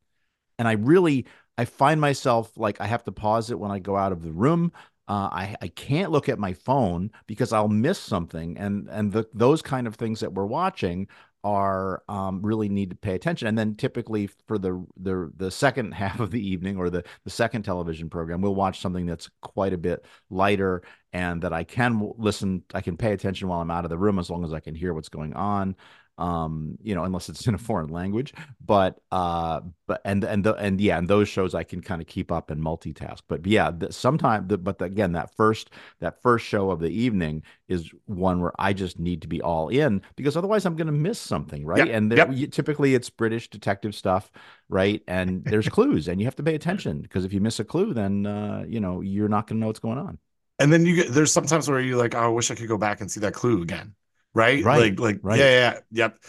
And 0.60 0.68
I 0.68 0.74
really 0.74 1.26
I 1.58 1.66
find 1.66 2.02
myself 2.02 2.58
like 2.58 2.82
I 2.82 2.88
have 2.88 3.04
to 3.06 3.12
pause 3.12 3.52
it 3.52 3.60
when 3.60 3.72
I 3.72 3.80
go 3.80 3.98
out 3.98 4.12
of 4.12 4.24
the 4.24 4.32
room. 4.34 4.72
Uh, 5.08 5.30
I 5.32 5.56
I 5.62 5.68
can't 5.70 6.12
look 6.12 6.30
at 6.30 6.40
my 6.40 6.54
phone 6.54 7.12
because 7.28 7.54
I'll 7.54 7.68
miss 7.70 8.00
something, 8.00 8.58
and 8.58 8.88
and 8.90 9.12
the 9.12 9.28
those 9.34 9.62
kind 9.62 9.88
of 9.88 9.96
things 9.96 10.20
that 10.22 10.34
we're 10.34 10.46
watching 10.46 11.08
are 11.46 12.02
um, 12.10 12.42
really 12.42 12.68
need 12.68 12.90
to 12.90 12.96
pay 12.96 13.14
attention. 13.14 13.48
And 13.48 13.58
then 13.58 13.76
typically 13.76 14.28
for 14.48 14.58
the 14.58 14.84
the 14.98 15.32
the 15.38 15.52
second 15.52 15.94
half 15.94 16.20
of 16.20 16.32
the 16.32 16.46
evening 16.46 16.78
or 16.78 16.90
the 16.90 17.04
the 17.24 17.30
second 17.30 17.62
television 17.64 18.10
program, 18.10 18.42
we'll 18.42 18.56
watch 18.56 18.82
something 18.82 19.06
that's 19.06 19.30
quite 19.42 19.72
a 19.72 19.78
bit 19.78 20.04
lighter 20.30 20.82
and 21.14 21.44
that 21.44 21.54
I 21.54 21.64
can 21.64 22.12
listen, 22.18 22.64
I 22.74 22.82
can 22.82 22.98
pay 22.98 23.14
attention 23.14 23.48
while 23.48 23.62
I'm 23.62 23.72
out 23.72 23.86
of 23.86 23.90
the 23.90 23.98
room 23.98 24.20
as 24.20 24.30
long 24.30 24.44
as 24.44 24.52
I 24.52 24.60
can 24.60 24.76
hear 24.76 24.94
what's 24.94 25.08
going 25.08 25.34
on. 25.34 25.76
Um, 26.18 26.78
you 26.82 26.96
know, 26.96 27.04
unless 27.04 27.28
it's 27.28 27.46
in 27.46 27.56
a 27.56 27.58
foreign 27.58 27.90
language, 27.90 28.34
but 28.66 29.02
uh, 29.12 29.60
but 29.86 30.00
and 30.06 30.24
and 30.24 30.46
the 30.46 30.54
and 30.54 30.80
yeah, 30.80 30.98
and 30.98 31.10
those 31.10 31.28
shows 31.28 31.54
I 31.54 31.64
can 31.64 31.82
kind 31.82 32.02
of 32.02 32.08
keep 32.08 32.32
up 32.32 32.50
and 32.52 32.62
multitask. 32.62 33.20
But 33.28 33.46
yeah, 33.46 33.72
the, 33.72 33.92
sometimes, 33.92 34.48
the, 34.48 34.58
but 34.58 34.82
again, 34.82 35.12
that 35.12 35.36
first 35.36 35.72
that 36.00 36.22
first 36.22 36.46
show 36.46 36.72
of 36.72 36.80
the 36.80 36.90
evening 36.90 37.44
is 37.68 37.92
one 38.06 38.40
where 38.42 38.54
I 38.58 38.72
just 38.74 38.98
need 38.98 39.22
to 39.24 39.28
be 39.28 39.42
all 39.42 39.68
in 39.70 40.02
because 40.16 40.38
otherwise 40.38 40.66
I'm 40.66 40.76
going 40.78 40.88
to 40.88 40.94
miss 40.94 41.20
something, 41.20 41.66
right? 41.66 41.88
Yep, 41.88 41.90
And 41.90 42.12
there, 42.12 42.20
yep. 42.20 42.30
you- 42.32 42.48
typically 42.48 42.96
it's 42.96 43.10
British 43.10 43.50
detective 43.50 43.94
stuff, 43.94 44.32
right? 44.70 45.04
And 45.08 45.44
there's 45.44 45.68
clues, 45.70 46.08
and 46.08 46.20
you 46.22 46.26
have 46.28 46.36
to 46.38 46.44
pay 46.44 46.56
attention 46.56 47.02
because 47.02 47.26
if 47.26 47.34
you 47.34 47.42
miss 47.42 47.60
a 47.60 47.66
clue, 47.66 47.94
then 47.94 48.26
uh, 48.26 48.64
you 48.68 48.80
know 48.80 49.02
you're 49.02 49.30
not 49.30 49.48
going 49.48 49.58
to 49.58 49.62
know 49.62 49.68
what's 49.68 49.80
going 49.80 49.98
on. 49.98 50.18
And 50.60 50.72
then 50.72 50.86
you 50.86 50.96
get 50.96 51.12
there's 51.12 51.32
sometimes 51.32 51.70
where 51.70 51.80
you're 51.80 51.98
like, 51.98 52.16
oh, 52.16 52.20
I 52.20 52.28
wish 52.28 52.50
I 52.52 52.56
could 52.56 52.68
go 52.68 52.78
back 52.78 53.02
and 53.02 53.12
see 53.12 53.20
that 53.22 53.34
clue 53.34 53.62
again. 53.62 53.96
Right? 54.36 54.68
Right, 54.68 54.74
Like, 54.74 55.00
like, 55.00 55.20
right. 55.24 55.50
yeah, 55.50 55.74
yeah, 55.74 55.80
yep. 55.92 56.20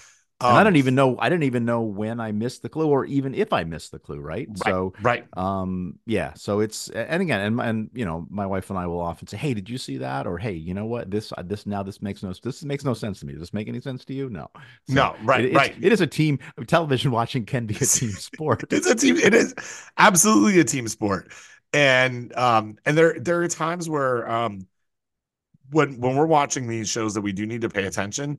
And 0.48 0.56
I 0.56 0.62
Um, 0.62 0.64
don't 0.64 0.76
even 0.76 0.94
know. 0.94 1.18
I 1.18 1.28
didn't 1.28 1.42
even 1.44 1.64
know 1.64 1.82
when 1.82 2.20
I 2.20 2.30
missed 2.30 2.62
the 2.62 2.68
clue, 2.68 2.86
or 2.88 3.04
even 3.04 3.34
if 3.34 3.52
I 3.52 3.64
missed 3.64 3.90
the 3.90 3.98
clue. 3.98 4.20
Right. 4.20 4.48
Right, 4.48 4.76
So, 4.76 4.94
right. 5.00 5.28
um, 5.36 5.98
yeah. 6.06 6.34
So 6.34 6.60
it's 6.60 6.88
and 6.90 7.20
again, 7.20 7.40
and 7.40 7.60
and 7.60 7.90
you 7.94 8.04
know, 8.04 8.26
my 8.30 8.46
wife 8.46 8.70
and 8.70 8.78
I 8.78 8.86
will 8.86 9.00
often 9.00 9.26
say, 9.26 9.36
"Hey, 9.38 9.54
did 9.54 9.68
you 9.68 9.76
see 9.76 9.98
that?" 9.98 10.24
Or, 10.26 10.38
"Hey, 10.38 10.52
you 10.52 10.72
know 10.72 10.86
what? 10.86 11.10
This 11.10 11.32
uh, 11.32 11.42
this 11.44 11.66
now 11.66 11.82
this 11.82 12.00
makes 12.00 12.22
no 12.22 12.32
this 12.32 12.62
makes 12.62 12.84
no 12.84 12.94
sense 12.94 13.18
to 13.20 13.26
me. 13.26 13.32
Does 13.32 13.40
this 13.42 13.54
make 13.54 13.66
any 13.66 13.80
sense 13.80 14.04
to 14.04 14.14
you?" 14.14 14.30
No. 14.30 14.48
So 14.84 14.94
No, 14.94 15.16
right, 15.18 15.52
it- 15.52 15.52
right. 15.52 15.76
It 15.82 15.92
is 15.92 16.00
a 16.00 16.06
team. 16.06 16.38
Television 16.68 17.10
watching 17.10 17.44
can 17.44 17.66
be 17.66 17.74
a 17.80 17.86
team 17.86 18.16
sport. 18.16 18.64
It's 18.70 18.86
a 18.86 18.94
team. 18.94 19.16
It 19.16 19.34
is 19.34 19.54
absolutely 19.98 20.60
a 20.60 20.64
team 20.64 20.88
sport, 20.88 21.32
and 21.72 22.34
um, 22.36 22.78
and 22.84 22.96
there 22.96 23.18
there 23.18 23.42
are 23.42 23.48
times 23.48 23.88
where 23.88 24.28
um, 24.28 24.66
when 25.70 26.00
when 26.00 26.16
we're 26.16 26.26
watching 26.26 26.68
these 26.68 26.88
shows 26.88 27.14
that 27.14 27.20
we 27.22 27.32
do 27.32 27.46
need 27.46 27.62
to 27.62 27.68
pay 27.68 27.84
attention, 27.86 28.38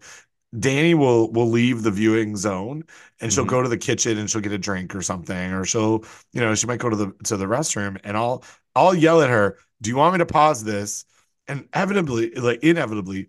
Danny 0.59 0.93
will 0.95 1.31
will 1.31 1.49
leave 1.49 1.83
the 1.83 1.91
viewing 1.91 2.37
zone 2.37 2.83
and 3.21 3.33
she'll 3.33 3.45
Mhm. 3.45 3.49
go 3.49 3.61
to 3.63 3.69
the 3.69 3.77
kitchen 3.77 4.17
and 4.17 4.29
she'll 4.29 4.41
get 4.41 4.51
a 4.53 4.57
drink 4.57 4.95
or 4.95 5.01
something, 5.01 5.53
or 5.53 5.65
she'll, 5.65 6.03
you 6.33 6.41
know, 6.41 6.55
she 6.55 6.67
might 6.67 6.79
go 6.79 6.89
to 6.89 6.95
the 6.95 7.13
to 7.25 7.37
the 7.37 7.45
restroom 7.45 7.99
and 8.03 8.17
I'll 8.17 8.43
I'll 8.75 8.95
yell 8.95 9.21
at 9.21 9.29
her, 9.29 9.57
"Do 9.81 9.89
you 9.89 9.97
want 9.97 10.13
me 10.13 10.19
to 10.19 10.25
pause 10.25 10.63
this?" 10.63 11.05
And 11.47 11.67
inevitably, 11.73 12.31
like 12.31 12.63
inevitably, 12.63 13.27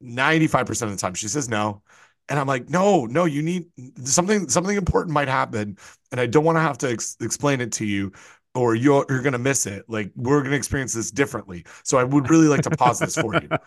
95% 0.00 0.90
of 0.92 0.96
the 0.96 1.00
time 1.00 1.14
she 1.14 1.28
says 1.28 1.48
no. 1.48 1.82
And 2.28 2.38
I'm 2.38 2.46
like, 2.46 2.70
no, 2.70 3.04
no, 3.06 3.26
you 3.26 3.42
need 3.42 3.66
something, 4.04 4.48
something 4.48 4.76
important 4.76 5.12
might 5.12 5.28
happen. 5.28 5.76
And 6.10 6.18
I 6.20 6.26
don't 6.26 6.44
want 6.44 6.56
to 6.56 6.60
have 6.60 6.78
to 6.78 6.90
ex- 6.90 7.16
explain 7.20 7.60
it 7.60 7.72
to 7.72 7.84
you 7.84 8.12
or 8.54 8.74
you're, 8.74 9.04
you're 9.08 9.22
going 9.22 9.32
to 9.32 9.38
miss 9.38 9.66
it. 9.66 9.84
Like 9.88 10.12
we're 10.16 10.40
going 10.40 10.50
to 10.52 10.56
experience 10.56 10.92
this 10.94 11.10
differently. 11.10 11.64
So 11.82 11.98
I 11.98 12.04
would 12.04 12.30
really 12.30 12.48
like 12.48 12.62
to 12.62 12.70
pause 12.70 13.00
this 13.00 13.16
for 13.16 13.34
you. 13.34 13.48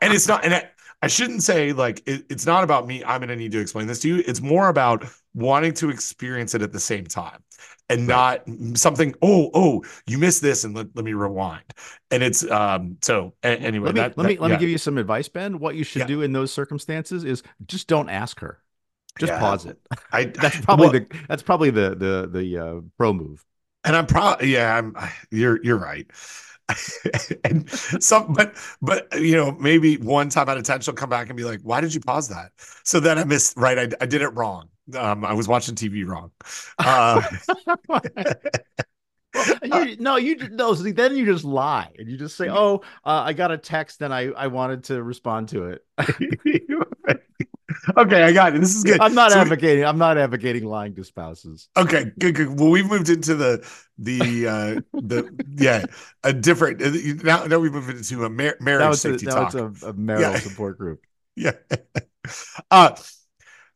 And 0.00 0.12
it's 0.12 0.26
not, 0.26 0.44
and 0.44 0.54
I, 0.54 0.68
I 1.00 1.06
shouldn't 1.06 1.42
say 1.42 1.72
like, 1.72 2.02
it, 2.06 2.24
it's 2.28 2.44
not 2.46 2.64
about 2.64 2.86
me. 2.86 3.04
I'm 3.04 3.20
going 3.20 3.28
to 3.28 3.36
need 3.36 3.52
to 3.52 3.60
explain 3.60 3.86
this 3.86 4.00
to 4.00 4.08
you. 4.08 4.24
It's 4.26 4.40
more 4.40 4.68
about 4.68 5.04
wanting 5.34 5.74
to 5.74 5.90
experience 5.90 6.54
it 6.54 6.62
at 6.62 6.72
the 6.72 6.80
same 6.80 7.06
time 7.06 7.42
and 7.88 8.06
not 8.06 8.42
something, 8.74 9.14
oh, 9.22 9.50
oh, 9.54 9.84
you 10.06 10.18
missed 10.18 10.42
this 10.42 10.64
and 10.64 10.74
let, 10.74 10.88
let 10.94 11.04
me 11.04 11.12
rewind. 11.12 11.64
And 12.10 12.22
it's, 12.22 12.48
um, 12.50 12.96
so 13.02 13.34
a- 13.44 13.48
anyway, 13.48 13.86
let 13.86 13.94
me 13.94 14.00
that, 14.00 14.18
let 14.18 14.26
me 14.26 14.34
that- 14.34 14.42
let 14.42 14.48
yeah. 14.48 14.56
me 14.56 14.60
give 14.60 14.70
you 14.70 14.78
some 14.78 14.98
advice, 14.98 15.28
Ben. 15.28 15.58
What 15.58 15.76
you 15.76 15.84
should 15.84 16.00
Yeah. 16.00 16.06
do 16.06 16.22
in 16.22 16.32
those 16.32 16.52
circumstances 16.52 17.24
is 17.24 17.42
just 17.66 17.86
don't 17.88 18.08
ask 18.08 18.40
her. 18.40 18.60
Just 19.18 19.32
Yeah. 19.32 19.38
pause 19.40 19.66
it. 19.66 19.78
I, 20.10 20.24
That's 20.40 20.60
probably 20.60 20.88
well, 20.88 20.92
the 20.92 21.06
that's 21.28 21.42
probably 21.42 21.70
the 21.70 21.90
the 21.94 22.28
the 22.32 22.58
uh, 22.58 22.80
pro 22.96 23.12
move. 23.12 23.44
And 23.84 23.96
I'm 23.96 24.06
proud. 24.06 24.42
Yeah, 24.44 24.76
I'm. 24.76 24.96
You're 25.30 25.62
you're 25.64 25.78
right. 25.78 26.06
and 27.44 27.68
some, 27.70 28.32
but 28.32 28.54
but 28.80 29.08
you 29.20 29.36
know, 29.36 29.52
maybe 29.52 29.96
one 29.96 30.28
time 30.28 30.48
out 30.48 30.56
of 30.56 30.64
ten, 30.64 30.80
she'll 30.80 30.94
come 30.94 31.10
back 31.10 31.28
and 31.28 31.36
be 31.36 31.44
like, 31.44 31.60
"Why 31.62 31.80
did 31.80 31.94
you 31.94 32.00
pause 32.00 32.28
that?" 32.28 32.52
So 32.84 33.00
then 33.00 33.18
I 33.18 33.24
missed. 33.24 33.56
Right, 33.56 33.78
I, 33.78 33.88
I 34.00 34.06
did 34.06 34.22
it 34.22 34.28
wrong. 34.28 34.68
Um, 34.96 35.24
I 35.24 35.32
was 35.32 35.48
watching 35.48 35.74
TV 35.74 36.04
wrong. 36.04 36.30
Uh, 36.78 37.22
Well, 39.34 39.46
you, 39.64 39.96
no, 39.96 40.16
you 40.16 40.36
no. 40.50 40.74
See, 40.74 40.92
then 40.92 41.16
you 41.16 41.24
just 41.24 41.44
lie 41.44 41.90
and 41.98 42.08
you 42.08 42.18
just 42.18 42.36
say, 42.36 42.48
"Oh, 42.50 42.82
uh, 43.04 43.22
I 43.24 43.32
got 43.32 43.50
a 43.50 43.56
text 43.56 44.02
and 44.02 44.12
I 44.12 44.24
I 44.28 44.48
wanted 44.48 44.84
to 44.84 45.02
respond 45.02 45.48
to 45.50 45.70
it." 45.70 45.84
okay, 47.96 48.22
I 48.22 48.32
got 48.32 48.54
it. 48.54 48.60
This 48.60 48.74
is 48.74 48.84
good. 48.84 49.00
I'm 49.00 49.14
not 49.14 49.32
So 49.32 49.38
we- 49.38 49.42
advocating. 49.42 49.84
I'm 49.84 49.98
not 49.98 50.18
advocating 50.18 50.64
lying 50.66 50.94
to 50.96 51.04
spouses. 51.04 51.68
Okay, 51.76 52.12
good, 52.18 52.34
good. 52.34 52.58
Well, 52.60 52.70
we've 52.70 52.88
moved 52.88 53.08
into 53.08 53.34
the 53.34 53.66
the 53.98 54.46
uh 54.46 54.80
the 55.00 55.44
yeah 55.56 55.84
a 56.24 56.32
different 56.32 56.82
uh, 56.82 56.90
now. 57.24 57.44
Now 57.44 57.58
we've 57.58 57.72
moved 57.72 57.90
into 57.90 58.24
a 58.24 58.30
mar- 58.30 58.56
marriage 58.60 58.80
Now 58.80 58.90
it's 58.90 59.04
a, 59.04 59.10
safety 59.12 59.26
now 59.26 59.48
talk. 59.48 59.54
it's 59.54 59.82
a, 59.82 59.88
a 59.90 59.92
marital 59.92 60.32
Yeah. 60.32 60.38
support 60.38 60.78
group. 60.78 61.02
yeah. 61.36 61.52
uh 62.70 62.96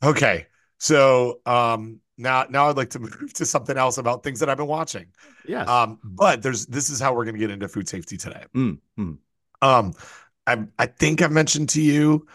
okay. 0.05 0.47
So 0.79 1.41
um 1.47 2.01
now 2.19 2.47
now 2.49 2.69
I'd 2.69 2.77
like 2.77 2.91
to 2.91 2.99
move 2.99 3.33
to 3.35 3.47
something 3.47 3.77
else 3.77 3.99
about 3.99 4.23
things 4.23 4.41
that 4.41 4.49
I've 4.49 4.57
been 4.57 4.67
watching. 4.67 5.07
Yeah. 5.47 5.63
Um, 5.65 5.99
but 6.03 6.43
there's 6.43 6.67
this 6.67 6.91
is 6.91 7.01
how 7.01 7.15
we're 7.15 7.25
gonna 7.25 7.39
get 7.39 7.51
into 7.51 7.69
food 7.69 7.89
safety 7.89 8.17
today. 8.17 8.45
Mm, 8.55 8.79
mm. 8.99 9.19
Um 9.63 9.95
I 10.47 10.65
I 10.79 10.87
think 10.87 11.23
I've 11.23 11.33
mentioned 11.33 11.71
to 11.71 11.81
you 11.83 12.27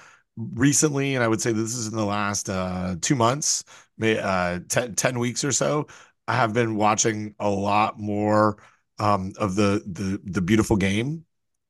recently, 0.54 1.16
and 1.16 1.24
I 1.24 1.28
would 1.28 1.42
say 1.42 1.52
this 1.52 1.76
is 1.76 1.88
in 1.88 1.96
the 1.96 2.06
last 2.06 2.50
uh 2.50 2.96
two 3.02 3.16
months, 3.16 3.64
may 3.98 4.18
uh 4.20 4.60
10, 4.70 4.96
10 4.96 5.20
weeks 5.20 5.44
or 5.44 5.52
so. 5.52 5.88
I 6.28 6.36
have 6.36 6.54
been 6.54 6.76
watching 6.76 7.36
a 7.40 7.50
lot 7.50 8.00
more 8.00 8.58
um 9.00 9.34
of 9.38 9.56
the 9.56 9.84
the 9.86 10.22
the 10.24 10.42
beautiful 10.42 10.78
game. 10.78 11.26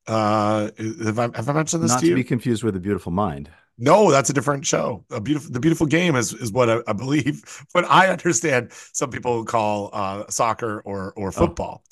Uh 0.06 0.70
have 1.04 1.18
I 1.18 1.30
have 1.34 1.48
I 1.48 1.52
mentioned 1.52 1.82
this 1.82 1.92
Not 1.92 2.00
to 2.00 2.08
to 2.08 2.14
be 2.14 2.24
confused 2.24 2.64
with 2.64 2.76
a 2.76 2.80
beautiful 2.80 3.12
mind. 3.12 3.50
No, 3.78 4.10
that's 4.10 4.28
a 4.30 4.32
different 4.32 4.66
show. 4.66 5.04
A 5.10 5.20
beautiful, 5.20 5.50
the 5.50 5.60
beautiful 5.60 5.86
game 5.86 6.14
is 6.14 6.32
is 6.34 6.52
what 6.52 6.68
I, 6.68 6.80
I 6.86 6.92
believe. 6.92 7.42
What 7.72 7.84
I 7.90 8.08
understand, 8.08 8.70
some 8.92 9.10
people 9.10 9.44
call 9.44 9.90
uh, 9.92 10.24
soccer 10.28 10.80
or 10.84 11.12
or 11.16 11.32
football. 11.32 11.82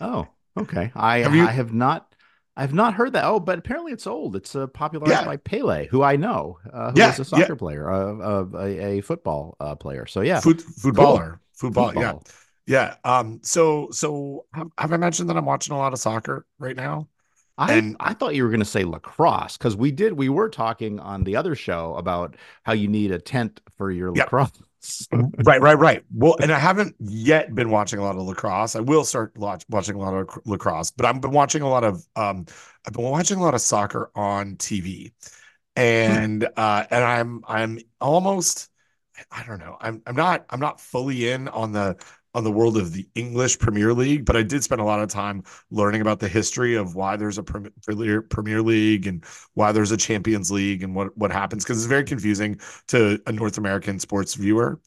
Oh, 0.00 0.28
okay. 0.56 0.92
I 0.94 1.18
Have 1.18 1.34
you- 1.34 1.44
I 1.46 1.50
have 1.50 1.72
not 1.72 2.11
I've 2.56 2.74
not 2.74 2.94
heard 2.94 3.14
that. 3.14 3.24
Oh, 3.24 3.40
but 3.40 3.58
apparently 3.58 3.92
it's 3.92 4.06
old. 4.06 4.36
It's 4.36 4.54
uh, 4.54 4.66
popularized 4.66 5.10
Yeah. 5.10 5.24
by 5.24 5.36
Pele, 5.38 5.86
who 5.86 6.02
I 6.02 6.16
know, 6.16 6.58
uh, 6.72 6.92
who 6.92 6.98
Yeah, 6.98 7.06
was 7.06 7.18
a 7.18 7.24
yeah. 7.34 7.48
soccer 7.48 7.56
player, 7.56 7.90
uh, 7.90 8.16
uh, 8.18 8.46
a, 8.58 8.98
a 8.98 9.00
football 9.00 9.56
uh, 9.60 9.74
player. 9.74 10.06
So 10.06 10.20
yeah, 10.20 10.40
Foot, 10.40 10.60
footballer, 10.60 11.40
football, 11.54 11.94
yeah, 11.94 12.12
football. 12.12 12.24
yeah. 12.66 12.96
Um, 13.04 13.40
so 13.42 13.90
so 13.90 14.46
have, 14.52 14.68
have 14.78 14.92
I 14.92 14.96
mentioned 14.98 15.30
that 15.30 15.36
I'm 15.36 15.46
watching 15.46 15.74
a 15.74 15.78
lot 15.78 15.92
of 15.92 15.98
soccer 15.98 16.46
right 16.58 16.76
now? 16.76 17.08
I 17.58 17.72
And- 17.74 17.96
I 18.00 18.14
thought 18.14 18.34
you 18.34 18.42
were 18.44 18.50
going 18.50 18.60
to 18.60 18.66
say 18.66 18.84
lacrosse 18.84 19.56
because 19.56 19.76
we 19.76 19.90
did 19.92 20.14
we 20.14 20.28
were 20.28 20.48
talking 20.50 20.98
on 21.00 21.24
the 21.24 21.36
other 21.36 21.54
show 21.54 21.94
about 21.96 22.36
how 22.64 22.72
you 22.72 22.88
need 22.88 23.12
a 23.12 23.18
tent 23.18 23.60
for 23.76 23.90
your 23.90 24.10
lacrosse. 24.12 24.52
Right, 25.44 25.60
right, 25.60 25.78
right. 25.78 26.04
Well, 26.14 26.36
and 26.40 26.52
I 26.52 26.58
haven't 26.58 26.96
yet 26.98 27.54
been 27.54 27.70
watching 27.70 27.98
a 27.98 28.02
lot 28.02 28.16
of 28.16 28.22
lacrosse. 28.22 28.76
I 28.76 28.80
will 28.80 29.04
start 29.04 29.36
watch, 29.36 29.64
watching 29.68 29.94
a 29.96 29.98
lot 29.98 30.14
of 30.14 30.28
lacrosse, 30.44 30.90
but 30.90 31.06
I've 31.06 31.20
been 31.20 31.30
watching 31.30 31.62
a 31.62 31.68
lot 31.68 31.84
of 31.84 32.04
um, 32.16 32.46
I've 32.86 32.92
been 32.92 33.02
watching 33.04 33.38
a 33.38 33.42
lot 33.42 33.54
of 33.54 33.60
soccer 33.60 34.10
on 34.14 34.56
TV, 34.56 35.12
and 35.76 36.44
uh, 36.56 36.84
and 36.90 37.04
I'm 37.04 37.44
I'm 37.46 37.78
almost 38.00 38.70
I 39.30 39.44
don't 39.44 39.58
know 39.58 39.76
I'm 39.80 40.02
I'm 40.06 40.16
not 40.16 40.46
I'm 40.50 40.60
not 40.60 40.80
fully 40.80 41.30
in 41.30 41.48
on 41.48 41.72
the 41.72 41.96
on 42.34 42.44
the 42.44 42.50
world 42.50 42.76
of 42.76 42.92
the 42.92 43.06
English 43.14 43.58
Premier 43.58 43.92
League, 43.92 44.24
but 44.24 44.36
I 44.36 44.42
did 44.42 44.64
spend 44.64 44.80
a 44.80 44.84
lot 44.84 45.00
of 45.00 45.08
time 45.08 45.42
learning 45.70 46.00
about 46.00 46.20
the 46.20 46.28
history 46.28 46.76
of 46.76 46.94
why 46.94 47.16
there's 47.16 47.38
a 47.38 47.42
Premier 47.42 48.62
League 48.62 49.06
and 49.06 49.24
why 49.54 49.72
there's 49.72 49.90
a 49.90 49.96
Champions 49.96 50.50
League 50.50 50.82
and 50.82 50.94
what 50.94 51.16
what 51.16 51.30
happens 51.30 51.64
because 51.64 51.78
it's 51.78 51.86
very 51.86 52.04
confusing 52.04 52.58
to 52.88 53.20
a 53.26 53.32
North 53.32 53.58
American 53.58 53.98
sports 53.98 54.34
viewer. 54.34 54.80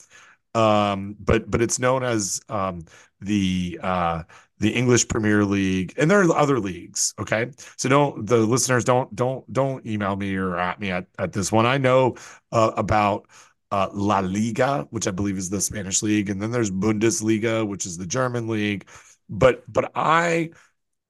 Um, 0.55 1.15
but 1.19 1.51
but 1.51 1.61
it's 1.61 1.79
known 1.79 2.03
as 2.03 2.41
um, 2.49 2.85
the 3.21 3.79
uh, 3.83 4.23
the 4.59 4.71
English 4.71 5.07
Premier 5.07 5.43
League, 5.43 5.93
and 5.97 6.09
there 6.09 6.21
are 6.21 6.35
other 6.35 6.59
leagues. 6.59 7.13
Okay, 7.19 7.51
so 7.77 7.89
don't 7.89 8.25
the 8.25 8.37
listeners 8.37 8.85
don't 8.85 9.13
don't 9.15 9.51
don't 9.51 9.85
email 9.85 10.15
me 10.15 10.35
or 10.35 10.57
at 10.57 10.79
me 10.79 10.91
at, 10.91 11.07
at 11.19 11.33
this 11.33 11.51
one. 11.51 11.65
I 11.65 11.77
know 11.77 12.15
uh, 12.51 12.71
about 12.77 13.27
uh, 13.75 13.89
La 13.91 14.19
Liga, 14.19 14.87
which 14.91 15.05
I 15.05 15.11
believe 15.11 15.37
is 15.37 15.49
the 15.49 15.59
Spanish 15.59 16.01
league, 16.01 16.29
and 16.29 16.41
then 16.41 16.49
there's 16.49 16.71
Bundesliga, 16.71 17.67
which 17.67 17.85
is 17.85 17.97
the 17.97 18.05
German 18.05 18.47
league. 18.47 18.87
But 19.27 19.63
but 19.67 19.91
I, 19.95 20.51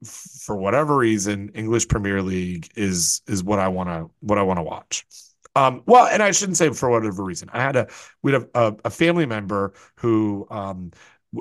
for 0.03 0.55
whatever 0.55 0.97
reason, 0.97 1.49
English 1.53 1.87
Premier 1.87 2.23
League 2.23 2.71
is 2.75 3.21
is 3.27 3.43
what 3.43 3.59
I 3.59 3.67
want 3.67 3.89
to 3.89 4.09
what 4.21 4.39
I 4.39 4.41
want 4.41 4.57
to 4.57 4.63
watch. 4.63 5.05
Um, 5.55 5.83
well, 5.85 6.07
and 6.07 6.23
I 6.23 6.31
shouldn't 6.31 6.57
say 6.57 6.71
for 6.71 6.89
whatever 6.89 7.23
reason. 7.23 7.51
I 7.53 7.61
had 7.61 7.75
a 7.75 7.87
we 8.23 8.31
had 8.31 8.47
a, 8.55 8.75
a, 8.83 8.89
family 8.89 9.27
member 9.27 9.73
who 9.97 10.47
um 10.49 10.89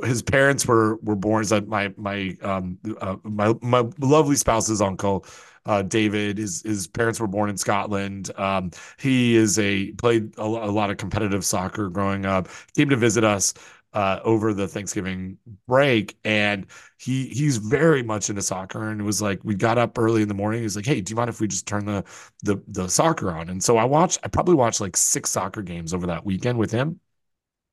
his 0.04 0.20
parents 0.22 0.66
were 0.66 0.96
were 0.96 1.16
born 1.16 1.46
my 1.66 1.94
my 1.96 2.36
um 2.42 2.78
uh, 3.00 3.16
my 3.22 3.54
my 3.62 3.88
lovely 3.98 4.36
spouse's 4.36 4.82
uncle 4.82 5.24
uh 5.66 5.82
David 5.82 6.38
his 6.38 6.62
his 6.62 6.86
parents 6.86 7.20
were 7.20 7.26
born 7.26 7.50
in 7.50 7.56
Scotland. 7.56 8.30
Um 8.36 8.70
he 8.98 9.36
is 9.36 9.58
a 9.58 9.92
played 9.92 10.34
a, 10.38 10.42
a 10.42 10.70
lot 10.72 10.90
of 10.90 10.96
competitive 10.96 11.44
soccer 11.44 11.88
growing 11.88 12.26
up. 12.26 12.48
Came 12.76 12.90
to 12.90 12.96
visit 12.96 13.24
us 13.24 13.54
uh 13.92 14.18
over 14.24 14.52
the 14.52 14.66
Thanksgiving 14.68 15.38
break 15.68 16.16
and 16.24 16.66
he 16.98 17.28
he's 17.28 17.58
very 17.58 18.02
much 18.02 18.28
into 18.30 18.42
soccer 18.42 18.90
and 18.90 19.00
it 19.00 19.04
was 19.04 19.22
like 19.22 19.40
we 19.44 19.54
got 19.54 19.78
up 19.78 19.96
early 19.98 20.22
in 20.22 20.28
the 20.28 20.34
morning 20.34 20.62
he's 20.62 20.76
like 20.76 20.86
hey 20.86 21.00
do 21.00 21.10
you 21.12 21.16
mind 21.16 21.30
if 21.30 21.40
we 21.40 21.46
just 21.48 21.66
turn 21.66 21.84
the 21.86 22.04
the 22.42 22.62
the 22.68 22.88
soccer 22.88 23.30
on? 23.30 23.48
And 23.48 23.62
so 23.62 23.76
I 23.76 23.84
watched 23.84 24.18
I 24.24 24.28
probably 24.28 24.54
watched 24.54 24.80
like 24.80 24.96
six 24.96 25.30
soccer 25.30 25.62
games 25.62 25.94
over 25.94 26.06
that 26.08 26.24
weekend 26.24 26.58
with 26.58 26.70
him. 26.70 27.00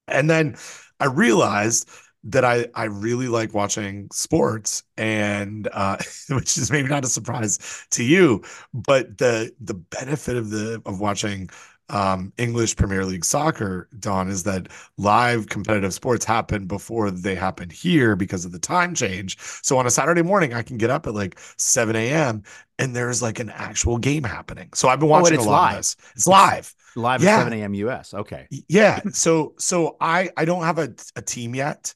And 0.08 0.30
then 0.30 0.58
I 1.00 1.06
realized 1.06 1.90
that 2.24 2.46
I 2.46 2.68
I 2.76 2.86
really 2.86 3.28
like 3.28 3.54
watching 3.54 4.08
sports 4.12 4.84
and 4.98 5.68
uh 5.74 5.98
which 6.30 6.58
is 6.58 6.72
maybe 6.72 6.88
not 6.90 7.04
a 7.06 7.08
surprise 7.08 7.86
to 7.92 8.04
you 8.04 8.44
but 8.74 9.18
the 9.18 9.54
the 9.60 9.74
benefit 9.74 10.38
of 10.38 10.50
the 10.50 10.82
of 10.86 11.00
watching 11.00 11.50
um 11.90 12.32
English 12.38 12.76
Premier 12.76 13.04
League 13.06 13.26
soccer 13.26 13.90
Don 14.00 14.30
is 14.30 14.44
that 14.44 14.68
live 14.98 15.50
competitive 15.50 15.94
sports 15.94 16.24
happen 16.24 16.66
before 16.68 17.12
they 17.12 17.36
happen 17.36 17.70
here 17.70 18.16
because 18.16 18.46
of 18.46 18.52
the 18.52 18.60
time 18.60 18.94
change 18.94 19.38
so 19.64 19.78
on 19.78 19.88
a 19.88 19.92
Saturday 19.92 20.22
morning 20.22 20.54
I 20.54 20.62
can 20.62 20.78
get 20.78 20.90
up 20.90 21.08
at 21.08 21.14
like 21.14 21.38
7 21.58 21.96
a.m 21.96 22.44
and 22.80 22.96
there's 22.96 23.22
like 23.22 23.40
an 23.40 23.50
actual 23.50 23.98
game 23.98 24.24
happening 24.24 24.70
so 24.74 24.88
I've 24.90 25.00
been 25.00 25.10
Oh, 25.14 25.26
watching 25.26 25.38
a 25.38 25.42
it's 25.42 25.48
lot 25.48 25.64
live. 25.64 25.72
of 25.72 25.72
this 25.72 25.96
it's 26.16 26.28
live 26.28 26.74
Live 26.96 27.22
Yeah. 27.22 27.24
at 27.24 27.32
7 27.34 27.62
a.m. 27.62 27.74
US. 27.74 28.14
Okay. 28.14 28.50
yeah. 28.68 29.02
So 29.12 29.54
so 29.58 29.98
I 30.02 30.30
I 30.38 30.46
don't 30.46 30.64
have 30.64 30.78
a 30.80 30.94
a 31.16 31.22
team 31.22 31.56
yet. 31.56 31.94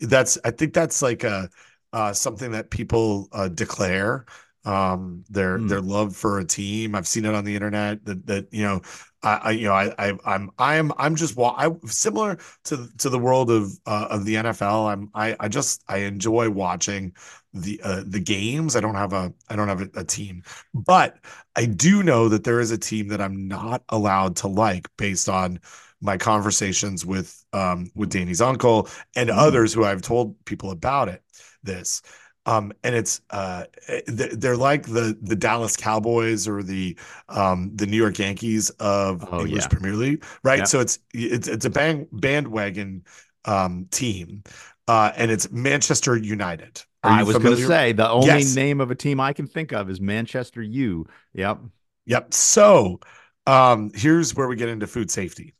That's 0.00 0.38
I 0.44 0.50
think 0.50 0.74
that's 0.74 1.02
like 1.02 1.24
a 1.24 1.48
uh 1.92 2.12
something 2.12 2.50
that 2.52 2.70
people 2.70 3.28
uh 3.32 3.48
declare 3.48 4.26
um 4.64 5.24
their 5.30 5.58
Mm. 5.58 5.68
their 5.68 5.80
love 5.80 6.16
for 6.16 6.38
a 6.38 6.44
team. 6.44 6.94
I've 6.94 7.06
seen 7.06 7.24
it 7.24 7.34
on 7.34 7.44
the 7.44 7.54
internet 7.54 8.04
that 8.04 8.26
that 8.26 8.52
you 8.52 8.62
know 8.64 8.82
i, 9.22 9.34
I 9.36 9.50
you 9.52 9.64
know 9.68 9.72
I, 9.74 9.94
I 9.98 10.12
i'm 10.26 10.50
i'm 10.58 10.92
i'm 10.98 11.16
just 11.16 11.36
wa- 11.36 11.54
i 11.56 11.70
similar 11.86 12.38
to 12.64 12.88
to 12.98 13.08
the 13.08 13.18
world 13.18 13.50
of 13.50 13.70
uh, 13.86 14.08
of 14.10 14.24
the 14.26 14.34
nfl 14.34 14.90
i'm 14.90 15.10
i 15.14 15.34
i 15.40 15.48
just 15.48 15.82
i 15.88 15.98
enjoy 15.98 16.50
watching 16.50 17.12
the 17.54 17.80
uh, 17.82 18.02
the 18.06 18.20
games. 18.20 18.76
I 18.76 18.80
don't 18.80 18.94
have 18.96 19.12
a 19.14 19.32
i 19.48 19.56
don't 19.56 19.68
have 19.68 19.80
a, 19.82 19.88
a 20.00 20.04
team. 20.04 20.42
But 20.74 21.18
i 21.54 21.64
do 21.66 22.02
know 22.02 22.28
that 22.28 22.44
there 22.44 22.60
is 22.60 22.70
a 22.70 22.78
team 22.78 23.08
that 23.08 23.20
i'm 23.20 23.48
not 23.48 23.82
allowed 23.88 24.36
to 24.36 24.48
like 24.48 24.88
based 24.98 25.28
on 25.28 25.60
my 26.00 26.16
conversations 26.16 27.04
with 27.06 27.44
um 27.52 27.90
with 27.94 28.10
danny's 28.10 28.40
uncle 28.40 28.88
and 29.14 29.30
Mm. 29.30 29.38
others 29.38 29.72
who 29.72 29.84
i've 29.84 30.02
told 30.02 30.42
people 30.44 30.70
about 30.70 31.08
it 31.08 31.22
this 31.62 32.02
um, 32.48 32.72
and 32.84 32.94
it's 32.94 33.22
uh, 33.30 33.64
they're 34.06 34.56
like 34.56 34.84
the 34.84 35.18
the 35.20 35.34
Dallas 35.34 35.76
Cowboys 35.76 36.46
or 36.46 36.62
the 36.62 36.96
um, 37.28 37.72
the 37.74 37.86
New 37.86 37.96
York 37.96 38.20
Yankees 38.20 38.70
of 38.78 39.26
Oh, 39.32 39.40
English 39.40 39.64
yeah. 39.64 39.68
Premier 39.68 39.94
League, 39.94 40.24
right? 40.44 40.60
Yeah. 40.60 40.64
So 40.64 40.78
it's 40.78 41.00
it's 41.12 41.48
it's 41.48 41.64
a 41.64 41.70
bang, 41.70 42.06
bandwagon 42.12 43.02
um, 43.46 43.88
team, 43.90 44.44
uh, 44.86 45.10
and 45.16 45.28
it's 45.32 45.50
Manchester 45.50 46.16
United. 46.16 46.84
I 47.02 47.24
was 47.24 47.36
going 47.36 47.56
to 47.56 47.66
say 47.66 47.90
the 47.90 48.08
only 48.08 48.28
Yes. 48.28 48.54
name 48.54 48.80
of 48.80 48.92
a 48.92 48.94
team 48.94 49.18
I 49.18 49.32
can 49.32 49.48
think 49.48 49.72
of 49.72 49.90
is 49.90 50.00
Manchester 50.00 50.62
U. 50.62 51.08
Yep. 51.34 51.58
Yep. 52.06 52.32
So 52.32 53.00
um, 53.48 53.90
here's 53.92 54.36
where 54.36 54.46
we 54.46 54.54
get 54.54 54.68
into 54.68 54.86
food 54.86 55.10
safety. 55.10 55.55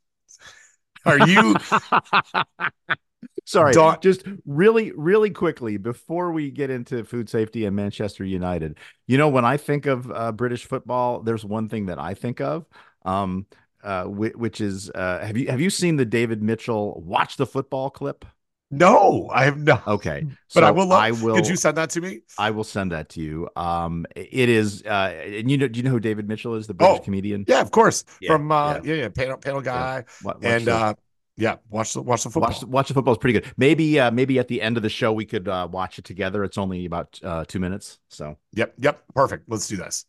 Are 1.07 1.19
you 1.19 1.57
Sorry, 3.45 3.73
just 4.01 4.25
really, 4.45 4.90
really 4.92 5.31
quickly 5.31 5.77
before 5.77 6.33
we 6.33 6.51
get 6.51 6.69
into 6.69 7.05
food 7.05 7.29
safety 7.29 7.64
and 7.64 7.77
Manchester 7.77 8.25
United. 8.25 8.77
You 9.07 9.19
know, 9.19 9.29
when 9.29 9.45
I 9.45 9.57
think 9.57 9.87
of 9.87 10.11
uh, 10.11 10.33
British 10.33 10.64
football, 10.64 11.21
there's 11.21 11.45
one 11.45 11.69
thing 11.69 11.87
that 11.87 11.99
I 11.99 12.14
think 12.14 12.40
of, 12.40 12.66
um, 13.05 13.47
uh, 13.85 14.05
whi- 14.05 14.33
which 14.35 14.61
is 14.61 14.90
uh, 14.90 15.21
have 15.25 15.37
you 15.37 15.49
have 15.49 15.61
you 15.61 15.71
seen 15.71 15.95
the 15.97 16.05
David 16.05 16.42
Mitchell 16.42 17.01
watch 17.01 17.37
the 17.37 17.47
football 17.47 17.88
clip? 17.88 18.25
No? 18.70 19.31
I 19.33 19.44
have 19.44 19.59
no. 19.59 19.81
Okay, 19.87 20.26
But 20.55 20.64
I 20.64 20.70
will. 20.70 20.87
Love, 20.87 21.02
I 21.02 21.11
will. 21.12 21.37
Could 21.37 21.48
you 21.48 21.57
send 21.57 21.76
that 21.76 21.90
to 21.90 22.00
me? 22.00 22.20
I 22.38 22.50
will 22.50 22.64
send 22.64 22.92
that 22.92 23.09
to 23.11 23.20
you. 23.20 23.48
Um, 23.57 24.07
it 24.14 24.48
is, 24.48 24.83
uh, 24.85 25.14
and 25.24 25.50
you 25.50 25.57
know, 25.57 25.68
do 25.68 25.79
you 25.79 25.85
know 25.85 25.90
who 25.90 26.00
David 26.00 26.29
Mitchell 26.29 26.55
is? 26.55 26.66
The 26.66 26.74
British 26.74 26.98
Oh, 27.00 27.02
comedian. 27.02 27.44
Yeah, 27.48 27.61
of 27.61 27.70
course. 27.70 28.05
Yeah, 28.20 28.33
From 28.33 28.52
uh, 28.52 28.74
yeah. 28.74 28.81
yeah, 28.85 28.94
yeah, 28.94 29.09
panel 29.09 29.38
panel 29.38 29.61
guy, 29.61 30.05
watch 30.22 30.37
and 30.42 30.66
the- 30.66 30.72
uh, 30.72 30.94
yeah, 31.38 31.57
watch 31.68 31.92
the 31.92 32.02
watch 32.02 32.24
the 32.24 32.31
football. 32.31 32.50
Watch 32.50 32.64
watch 32.64 32.88
the 32.88 32.94
football 32.94 33.12
is 33.12 33.18
pretty 33.18 33.38
good. 33.38 33.52
Maybe 33.59 34.00
uh 34.00 34.11
maybe 34.11 34.38
at 34.38 34.48
the 34.48 34.62
end 34.62 34.79
of 34.79 34.83
the 34.83 34.88
show 34.88 35.12
we 35.12 35.26
could 35.26 35.46
uh 35.48 35.68
watch 35.70 35.98
it 35.98 36.05
together. 36.05 36.44
It's 36.44 36.57
only 36.57 36.87
about 36.87 37.20
uh 37.22 37.44
2 37.46 37.61
minutes. 37.61 37.98
So 38.09 38.37
Yep, 38.55 38.74
yep, 38.79 39.02
perfect. 39.14 39.44
Let's 39.48 39.68
do 39.68 39.76
this. 39.76 40.07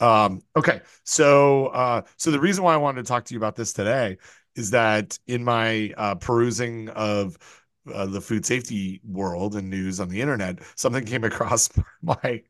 Um, 0.00 0.42
okay, 0.56 0.82
so 1.04 1.66
uh, 1.68 2.02
so 2.16 2.30
the 2.30 2.38
reason 2.38 2.62
why 2.62 2.74
I 2.74 2.76
wanted 2.76 3.04
to 3.04 3.08
talk 3.08 3.24
to 3.24 3.34
you 3.34 3.38
about 3.40 3.56
this 3.56 3.72
today 3.72 4.18
is 4.54 4.70
that 4.70 5.18
in 5.26 5.42
my 5.42 5.92
uh, 5.96 6.14
perusing 6.16 6.88
of 6.90 7.36
uh, 7.92 8.06
the 8.06 8.20
food 8.20 8.44
safety 8.46 9.00
world 9.04 9.56
and 9.56 9.68
news 9.70 10.00
on 10.00 10.08
the 10.08 10.20
internet, 10.20 10.58
something 10.76 11.04
came 11.04 11.24
across 11.24 11.68
my 12.02 12.42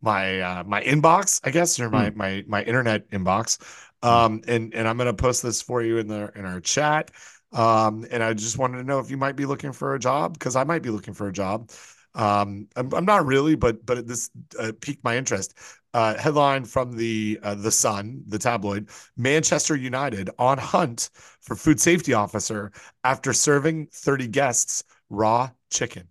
my 0.00 0.40
uh, 0.40 0.64
my 0.64 0.82
inbox, 0.82 1.40
I 1.44 1.50
guess, 1.50 1.78
or 1.80 1.90
my 1.90 2.10
my 2.10 2.44
my 2.46 2.62
internet 2.62 3.10
inbox. 3.10 3.58
Um, 4.02 4.42
and 4.46 4.74
and 4.74 4.86
I'm 4.88 4.96
gonna 4.98 5.14
post 5.14 5.42
this 5.42 5.62
for 5.62 5.82
you 5.82 5.98
in 5.98 6.08
the 6.08 6.30
in 6.36 6.44
our 6.44 6.60
chat. 6.60 7.10
Um, 7.52 8.04
and 8.10 8.22
I 8.22 8.34
just 8.34 8.58
wanted 8.58 8.78
to 8.78 8.84
know 8.84 8.98
if 8.98 9.10
you 9.10 9.16
might 9.16 9.36
be 9.36 9.46
looking 9.46 9.72
for 9.72 9.94
a 9.94 9.98
job 9.98 10.34
because 10.34 10.56
I 10.56 10.64
might 10.64 10.82
be 10.82 10.90
looking 10.90 11.14
for 11.14 11.28
a 11.28 11.32
job. 11.32 11.70
Um, 12.16 12.68
I'm, 12.76 12.92
I'm 12.94 13.04
not 13.04 13.26
really, 13.26 13.54
but 13.56 13.84
but 13.86 14.06
this 14.06 14.30
uh, 14.58 14.72
piqued 14.80 15.04
my 15.04 15.16
interest. 15.16 15.54
Uh, 15.94 16.16
headline 16.18 16.64
from 16.64 16.92
the 16.92 17.38
uh, 17.42 17.54
the 17.54 17.70
Sun, 17.70 18.24
the 18.26 18.38
tabloid: 18.38 18.90
Manchester 19.16 19.76
United 19.76 20.30
on 20.38 20.58
hunt 20.58 21.10
for 21.42 21.56
food 21.56 21.80
safety 21.80 22.14
officer 22.14 22.72
after 23.04 23.32
serving 23.32 23.88
30 23.92 24.28
guests 24.28 24.84
raw 25.10 25.50
chicken. 25.70 26.08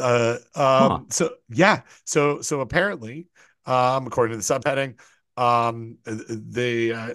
Uh, 0.00 0.38
um, 0.54 0.98
Huh. 0.98 1.06
so 1.10 1.30
yeah, 1.48 1.82
so 2.04 2.40
so 2.42 2.60
apparently, 2.60 3.28
um, 3.66 4.06
according 4.06 4.38
to 4.38 4.46
the 4.46 4.54
subheading, 4.54 4.98
um, 5.36 5.96
they 6.04 6.92
uh, 6.92 7.12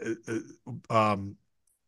uh, 0.89 0.93
um, 1.13 1.35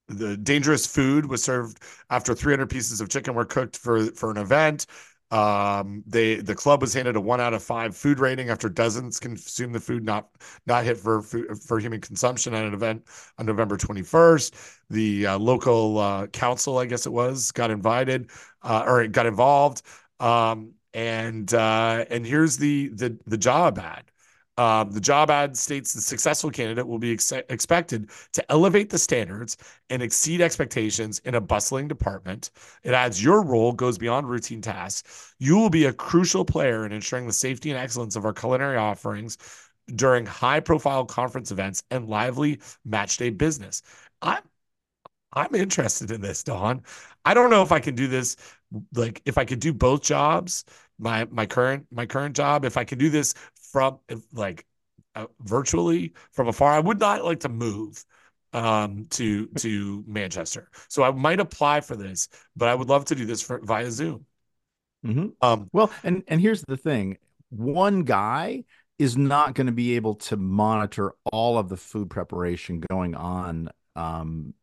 the 0.10 0.38
dangerous 0.38 0.88
food 0.88 1.26
was 1.28 1.44
served 1.44 1.80
after 2.10 2.36
300 2.36 2.70
pieces 2.70 3.02
of 3.02 3.10
chicken 3.10 3.36
were 3.36 3.46
cooked 3.46 3.78
for 3.78 4.08
for 4.14 4.32
an 4.32 4.38
event. 4.38 4.88
Um, 5.34 6.04
they 6.06 6.36
the 6.36 6.54
club 6.54 6.82
was 6.82 6.94
handed 6.94 7.16
a 7.16 7.22
one 7.22 7.42
out 7.42 7.56
of 7.56 7.64
five 7.64 7.98
food 7.98 8.20
rating 8.20 8.50
after 8.50 8.70
dozens 8.70 9.20
consumed 9.20 9.74
the 9.74 9.80
food 9.80 10.04
not 10.06 10.30
not 10.68 10.84
hit 10.84 10.98
for 10.98 11.24
for 11.24 11.80
human 11.80 12.02
consumption 12.02 12.54
at 12.54 12.64
an 12.64 12.74
event 12.74 13.08
on 13.40 13.48
November 13.48 13.76
21st. 13.76 14.52
The 14.92 15.26
uh, 15.28 15.40
local 15.40 15.98
uh, 15.98 16.28
council, 16.28 16.78
I 16.78 16.86
guess 16.86 17.08
it 17.08 17.12
was, 17.12 17.52
got 17.52 17.72
invited 17.72 18.30
uh, 18.62 18.84
or 18.86 19.08
got 19.08 19.26
involved. 19.26 19.82
Um, 20.20 20.74
and 20.94 21.52
uh, 21.52 22.06
and 22.12 22.28
here's 22.28 22.58
the 22.58 22.90
the 22.90 23.18
the 23.26 23.38
job 23.38 23.80
ad. 23.80 24.04
Um, 24.58 24.92
the 24.92 25.02
job 25.02 25.32
ad 25.32 25.58
states 25.58 25.94
the 25.94 26.02
successful 26.02 26.52
candidate 26.52 26.86
will 26.86 27.00
be 27.00 27.12
ex- 27.14 27.32
expected 27.32 28.12
to 28.34 28.52
elevate 28.52 28.90
the 28.92 29.00
standards 29.00 29.58
and 29.90 30.04
exceed 30.04 30.42
expectations 30.42 31.20
in 31.26 31.34
a 31.36 31.42
bustling 31.42 31.88
department. 31.88 32.52
It 32.84 32.94
adds 32.94 33.24
your 33.24 33.42
role 33.44 33.72
goes 33.74 33.98
beyond 33.98 34.30
routine 34.30 34.62
tasks. 34.62 35.34
You 35.40 35.58
will 35.58 35.72
be 35.72 35.86
a 35.86 35.94
crucial 35.94 36.46
player 36.46 36.86
in 36.86 36.92
ensuring 36.92 37.26
the 37.26 37.34
safety 37.34 37.72
and 37.72 37.80
excellence 37.80 38.16
of 38.16 38.26
our 38.26 38.34
culinary 38.34 38.78
offerings 38.78 39.40
during 39.96 40.26
high 40.26 40.60
profile 40.60 41.06
conference 41.06 41.52
events 41.52 41.84
and 41.90 42.08
lively 42.08 42.62
match 42.86 43.18
day 43.18 43.32
business. 43.32 43.82
I'm 44.22 44.44
I'm 45.34 45.56
interested 45.56 46.12
in 46.12 46.22
this, 46.22 46.44
Don. 46.44 46.84
I 47.26 47.34
don't 47.34 47.50
know 47.50 47.64
if 47.64 47.72
I 47.72 47.80
can 47.80 47.96
do 47.96 48.08
this 48.08 48.36
like 48.96 49.22
if 49.26 49.38
I 49.38 49.46
could 49.46 49.60
do 49.60 49.74
both 49.74 50.04
jobs, 50.04 50.66
my 51.00 51.26
my 51.26 51.46
current 51.46 51.86
my 51.92 52.06
current 52.06 52.36
job, 52.36 52.66
if 52.66 52.78
I 52.78 52.84
could 52.84 53.00
do 53.00 53.10
this 53.10 53.34
from 53.74 54.00
like 54.34 54.66
uh, 55.16 55.28
virtually 55.42 56.14
from 56.34 56.48
afar. 56.50 56.74
I 56.74 56.80
would 56.80 57.00
not 57.02 57.26
like 57.26 57.42
to 57.42 57.50
move 57.50 58.06
um 58.54 59.08
to 59.12 59.48
to 59.58 60.06
Manchester. 60.08 60.70
So 60.90 61.04
I 61.04 61.12
might 61.12 61.42
apply 61.42 61.82
for 61.82 61.98
this, 61.98 62.30
but 62.56 62.70
I 62.70 62.76
would 62.76 62.90
love 62.90 63.06
to 63.08 63.16
do 63.16 63.26
this 63.26 63.42
for 63.44 63.60
via 63.64 63.92
Zoom. 63.92 64.26
mhm. 65.06 65.34
Um 65.42 65.70
well, 65.74 65.92
and 66.04 66.24
and 66.28 66.42
here's 66.42 66.62
the 66.64 66.78
thing: 66.78 67.18
one 67.50 68.04
guy 68.04 68.64
is 69.00 69.18
not 69.18 69.56
going 69.56 69.68
to 69.68 69.74
be 69.74 69.96
able 69.96 70.16
to 70.16 70.38
monitor 70.38 71.14
all 71.32 71.58
of 71.58 71.68
the 71.70 71.78
food 71.78 72.10
preparation 72.10 72.80
going 72.90 73.16
on 73.16 73.70
um 73.96 74.54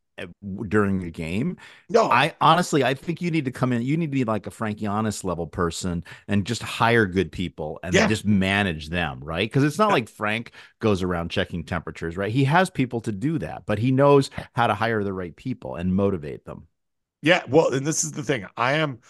during 0.68 1.00
the 1.00 1.10
game. 1.10 1.56
no, 1.88 2.12
I 2.12 2.34
honestly, 2.40 2.82
I 2.82 2.94
think 2.94 3.22
you 3.22 3.30
need 3.30 3.44
to 3.44 3.52
come 3.52 3.72
in. 3.72 3.82
You 3.82 3.96
need 3.96 4.06
to 4.06 4.10
be 4.10 4.24
like 4.24 4.46
a 4.48 4.50
Frank 4.50 4.78
Yiannas 4.78 5.22
level 5.22 5.46
person 5.46 6.02
and 6.26 6.44
just 6.44 6.62
hire 6.62 7.06
good 7.06 7.30
people 7.30 7.78
and 7.84 7.96
Yeah. 7.96 8.08
just 8.08 8.24
manage 8.26 8.88
them, 8.88 9.20
right? 9.22 9.48
Because 9.48 9.62
it's 9.62 9.78
not 9.78 9.88
Yeah. 9.88 9.94
like 9.94 10.08
Frank 10.08 10.50
goes 10.80 11.02
around 11.04 11.30
checking 11.30 11.64
temperatures, 11.64 12.16
right? 12.16 12.32
He 12.32 12.44
has 12.44 12.68
people 12.68 13.00
to 13.02 13.12
do 13.12 13.38
that, 13.38 13.64
but 13.66 13.78
he 13.78 13.92
knows 13.92 14.30
how 14.54 14.66
to 14.66 14.74
hire 14.74 15.04
the 15.04 15.12
right 15.12 15.36
people 15.36 15.76
and 15.76 15.94
motivate 15.94 16.44
them. 16.46 16.66
Yeah, 17.22 17.42
well, 17.48 17.72
and 17.74 17.86
this 17.86 18.04
is 18.04 18.12
the 18.12 18.22
thing. 18.22 18.46
I 18.56 18.74
am 18.74 19.00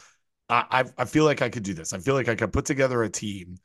I 0.50 0.84
I 0.98 1.04
feel 1.06 1.24
like 1.24 1.42
I 1.42 1.48
could 1.50 1.62
do 1.64 1.74
this. 1.74 1.92
I 1.92 1.98
feel 1.98 2.14
like 2.14 2.28
I 2.28 2.34
could 2.36 2.52
put 2.52 2.66
together 2.66 3.02
a 3.02 3.10
team 3.10 3.58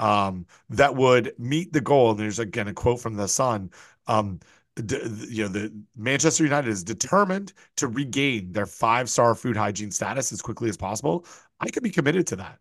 um 0.00 0.46
that 0.70 0.96
would 0.96 1.34
meet 1.38 1.72
the 1.72 1.80
goal. 1.80 2.12
And 2.12 2.20
there's 2.20 2.38
again 2.40 2.68
a 2.68 2.74
quote 2.74 3.00
from 3.00 3.16
the 3.16 3.28
Sun. 3.28 3.70
Um 4.06 4.40
you 4.76 5.42
know, 5.44 5.48
the 5.48 5.72
Manchester 5.96 6.44
United 6.44 6.68
is 6.70 6.84
determined 6.84 7.52
to 7.76 7.88
regain 7.88 8.52
their 8.52 8.66
five-star 8.66 9.34
food 9.34 9.56
hygiene 9.56 9.90
status 9.90 10.32
as 10.32 10.40
quickly 10.42 10.68
as 10.68 10.76
possible. 10.76 11.26
I 11.60 11.68
could 11.68 11.82
be 11.82 11.90
committed 11.90 12.26
to 12.28 12.36
that. 12.36 12.58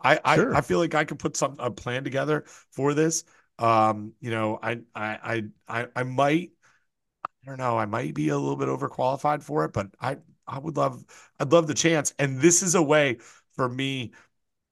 I 0.00 0.20
Sure. 0.34 0.54
I, 0.54 0.58
I 0.58 0.60
feel 0.60 0.78
like 0.78 0.94
I 0.94 1.04
could 1.04 1.18
put 1.18 1.36
some 1.36 1.56
a 1.58 1.70
plan 1.70 2.04
together 2.04 2.44
for 2.70 2.94
this. 2.94 3.24
Um, 3.58 4.12
you 4.20 4.30
know, 4.30 4.58
I 4.62 4.80
I 4.94 5.42
I 5.68 5.80
I, 5.82 5.86
I 5.96 6.02
might 6.02 6.50
I 7.24 7.46
don't 7.46 7.58
know. 7.58 7.78
I 7.78 7.86
might 7.86 8.14
be 8.14 8.28
a 8.28 8.38
little 8.38 8.56
bit 8.56 8.68
overqualified 8.68 9.42
for 9.42 9.64
it, 9.64 9.72
but 9.72 9.88
I 10.00 10.18
I 10.46 10.58
would 10.58 10.76
love 10.76 11.04
I'd 11.40 11.52
love 11.52 11.66
the 11.66 11.74
chance. 11.74 12.14
And 12.18 12.40
this 12.40 12.62
is 12.62 12.74
a 12.74 12.82
way 12.82 13.18
for 13.52 13.68
me. 13.68 14.12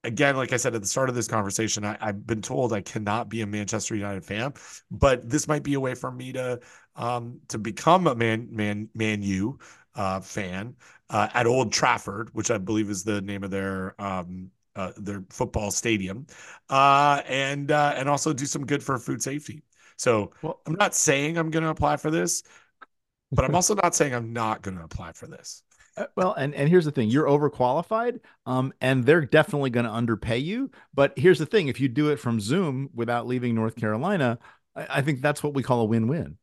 Again, 0.05 0.37
like 0.37 0.53
I 0.53 0.59
said 0.59 0.75
at 0.75 0.83
the 0.83 0.87
start 0.87 1.09
of 1.09 1.15
this 1.15 1.27
conversation, 1.27 1.85
I, 1.85 1.97
I've 2.01 2.27
been 2.27 2.43
told 2.43 2.73
I 2.73 2.83
cannot 2.83 3.29
be 3.31 3.41
a 3.41 3.47
Manchester 3.47 3.95
United 3.97 4.25
fan, 4.25 4.53
but 4.91 5.29
this 5.29 5.49
might 5.49 5.63
be 5.63 5.75
a 5.75 5.81
way 5.81 5.95
for 5.95 6.11
me 6.13 6.33
to 6.33 6.61
um 6.97 7.41
to 7.49 7.59
become 7.59 8.07
a 8.07 8.15
man 8.15 8.49
man 8.51 8.89
man 8.95 9.23
U 9.23 9.59
uh 9.95 10.21
fan 10.21 10.77
uh 11.11 11.29
at 11.35 11.47
Old 11.47 11.73
Trafford, 11.73 12.31
which 12.35 12.51
I 12.51 12.59
believe 12.59 12.91
is 12.91 13.03
the 13.05 13.21
name 13.23 13.43
of 13.45 13.51
their 13.51 14.01
um 14.01 14.51
uh, 14.77 14.93
their 14.97 15.25
football 15.31 15.71
stadium, 15.71 16.27
uh, 16.69 17.23
and 17.27 17.71
uh, 17.71 17.95
and 17.97 18.09
also 18.09 18.33
do 18.33 18.45
some 18.45 18.67
good 18.67 18.83
for 18.83 18.99
food 18.99 19.23
safety. 19.23 19.63
So 19.97 20.33
Well, 20.43 20.61
I'm 20.67 20.75
not 20.75 20.95
saying 20.97 21.39
I'm 21.39 21.51
going 21.51 21.63
to 21.63 21.71
apply 21.71 21.97
for 21.97 22.11
this, 22.11 22.43
but 23.33 23.45
I'm 23.45 23.55
also 23.57 23.75
not 23.75 23.95
saying 23.95 24.15
I'm 24.15 24.33
not 24.33 24.63
going 24.63 24.77
to 24.79 24.85
apply 24.85 25.13
for 25.13 25.27
this. 25.27 25.63
Uh, 25.97 26.07
well, 26.17 26.35
and 26.35 26.55
and 26.55 26.69
here's 26.69 26.85
the 26.85 26.91
thing: 26.91 27.09
you're 27.09 27.27
overqualified, 27.27 28.21
um, 28.47 28.73
and 28.81 29.05
they're 29.05 29.25
definitely 29.25 29.71
going 29.71 29.87
to 29.87 29.93
underpay 29.93 30.39
you. 30.39 30.71
But 30.93 31.13
here's 31.17 31.39
the 31.39 31.47
thing: 31.47 31.69
if 31.69 31.81
you 31.81 31.89
do 31.89 32.11
it 32.11 32.19
from 32.19 32.41
Zoom 32.41 32.91
without 32.95 33.27
leaving 33.27 33.55
North 33.55 33.77
Carolina, 33.77 34.39
I, 34.75 34.87
I 34.99 35.03
think 35.03 35.21
that's 35.21 35.43
what 35.43 35.55
we 35.55 35.63
call 35.63 35.81
a 35.81 35.85
win-win. 35.85 36.37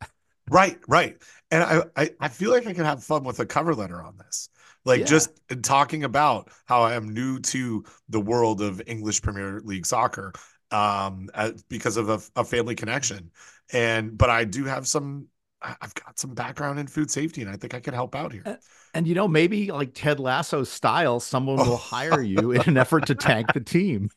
Right, 0.50 0.80
right. 0.88 1.22
And 1.50 1.64
I, 1.64 1.84
I, 1.96 2.10
I 2.20 2.28
feel 2.28 2.52
like 2.52 2.68
I 2.68 2.74
can 2.74 2.84
have 2.86 3.04
fun 3.04 3.24
with 3.24 3.40
a 3.40 3.46
cover 3.46 3.74
letter 3.74 4.02
on 4.02 4.18
this. 4.18 4.50
Like 4.84 5.02
yeah. 5.02 5.06
just 5.06 5.40
talking 5.62 6.04
about 6.04 6.50
how 6.66 6.82
I 6.82 6.96
am 6.96 7.14
new 7.14 7.40
to 7.40 7.86
the 8.10 8.20
world 8.20 8.62
of 8.62 8.82
English 8.88 9.22
Premier 9.22 9.62
League 9.64 9.86
soccer 9.86 10.34
um, 10.72 11.30
because 11.70 11.98
of 11.98 12.10
a, 12.10 12.20
a 12.36 12.44
family 12.44 12.76
connection. 12.76 13.32
And 13.72 14.18
but 14.18 14.30
I 14.30 14.44
do 14.44 14.66
have 14.66 14.88
some 14.88 15.28
I've 15.62 15.94
got 15.94 16.18
some 16.18 16.34
background 16.34 16.80
in 16.80 16.88
food 16.88 17.12
safety, 17.12 17.42
and 17.42 17.50
I 17.50 17.56
think 17.56 17.74
I 17.74 17.80
could 17.80 17.94
help 17.94 18.16
out 18.16 18.34
here. 18.34 18.60
And, 18.94 19.08
you 19.08 19.14
know, 19.14 19.28
maybe 19.28 19.72
like 19.72 19.94
Ted 19.94 20.20
Lasso 20.20 20.64
style, 20.64 21.20
someone 21.20 21.58
will 21.58 21.74
oh. 21.74 21.78
hire 21.78 22.22
you 22.22 22.52
in 22.52 22.62
an 22.62 22.78
effort 22.78 23.06
to 23.08 23.16
tank 23.16 23.54
the 23.54 23.62
team. 23.62 24.10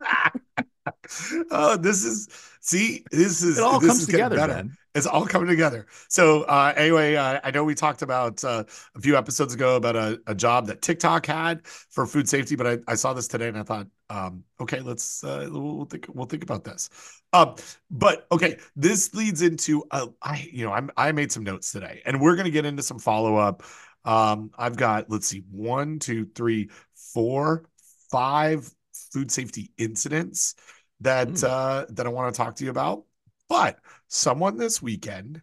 oh, 1.50 1.76
this 1.76 2.04
is 2.04 2.28
see, 2.60 3.04
this 3.10 3.42
is 3.42 3.58
it 3.58 3.64
all 3.64 3.80
comes 3.80 4.06
together, 4.06 4.36
man. 4.36 4.76
It's 4.94 5.06
all 5.06 5.24
coming 5.26 5.48
together. 5.48 5.86
So 6.08 6.42
uh, 6.42 6.74
anyway, 6.76 7.14
uh, 7.14 7.40
I 7.42 7.50
know 7.50 7.64
we 7.64 7.74
talked 7.74 8.02
about 8.02 8.44
uh, 8.44 8.64
a 8.94 9.00
few 9.00 9.16
episodes 9.16 9.54
ago 9.54 9.76
about 9.76 9.96
a, 9.96 10.20
a, 10.26 10.34
job 10.34 10.66
that 10.66 10.82
TikTok 10.82 11.24
had 11.24 11.66
for 11.66 12.06
food 12.06 12.28
safety, 12.28 12.56
but 12.56 12.66
I, 12.66 12.78
I 12.86 12.94
saw 12.94 13.14
this 13.14 13.26
today 13.26 13.48
and 13.48 13.56
I 13.56 13.62
thought, 13.62 13.86
um, 14.10 14.44
okay, 14.60 14.80
let's 14.80 15.24
uh, 15.24 15.48
we'll 15.50 15.86
think 15.86 16.06
we'll 16.12 16.26
think 16.26 16.42
about 16.42 16.64
this. 16.64 16.90
Um, 17.32 17.54
but 17.90 18.26
okay, 18.30 18.58
this 18.76 19.14
leads 19.14 19.40
into 19.40 19.84
uh, 19.90 20.08
I 20.20 20.46
you 20.52 20.66
know 20.66 20.72
I'm 20.72 20.90
I 20.96 21.12
made 21.12 21.32
some 21.32 21.44
notes 21.44 21.72
today, 21.72 22.02
and 22.04 22.20
we're 22.20 22.36
gonna 22.36 22.50
get 22.50 22.66
into 22.66 22.82
some 22.82 22.98
follow 22.98 23.36
up. 23.36 23.62
Um, 24.04 24.50
I've 24.58 24.76
got 24.76 25.08
let's 25.08 25.26
see, 25.26 25.44
one, 25.50 25.98
two, 25.98 26.26
three, 26.34 26.68
four, 27.14 27.64
five 28.10 28.70
food 29.12 29.30
safety 29.30 29.70
incidents 29.78 30.54
that 31.00 31.28
mm. 31.28 31.44
uh, 31.44 31.86
that 31.90 32.06
I 32.06 32.10
want 32.10 32.34
to 32.34 32.36
talk 32.36 32.56
to 32.56 32.64
you 32.64 32.70
about. 32.70 33.04
But 33.48 33.78
someone 34.12 34.58
this 34.58 34.82
weekend 34.82 35.42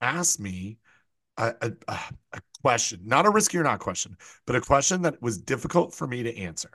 asked 0.00 0.38
me 0.38 0.78
a, 1.38 1.54
a, 1.60 1.72
a, 1.88 2.40
question, 2.62 3.00
not 3.04 3.26
a 3.26 3.30
risky 3.30 3.58
or 3.58 3.64
not 3.64 3.80
question, 3.80 4.16
but 4.46 4.54
a 4.54 4.60
question 4.60 5.02
that 5.02 5.20
was 5.20 5.38
difficult 5.38 5.94
for 5.94 6.06
me 6.06 6.22
to 6.22 6.36
answer. 6.36 6.70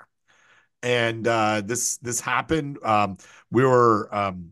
And 0.83 1.25
uh, 1.27 1.61
this 1.63 1.97
this 1.97 2.19
happened. 2.19 2.77
Um, 2.83 3.17
we 3.49 3.63
were 3.63 4.13
um, 4.13 4.51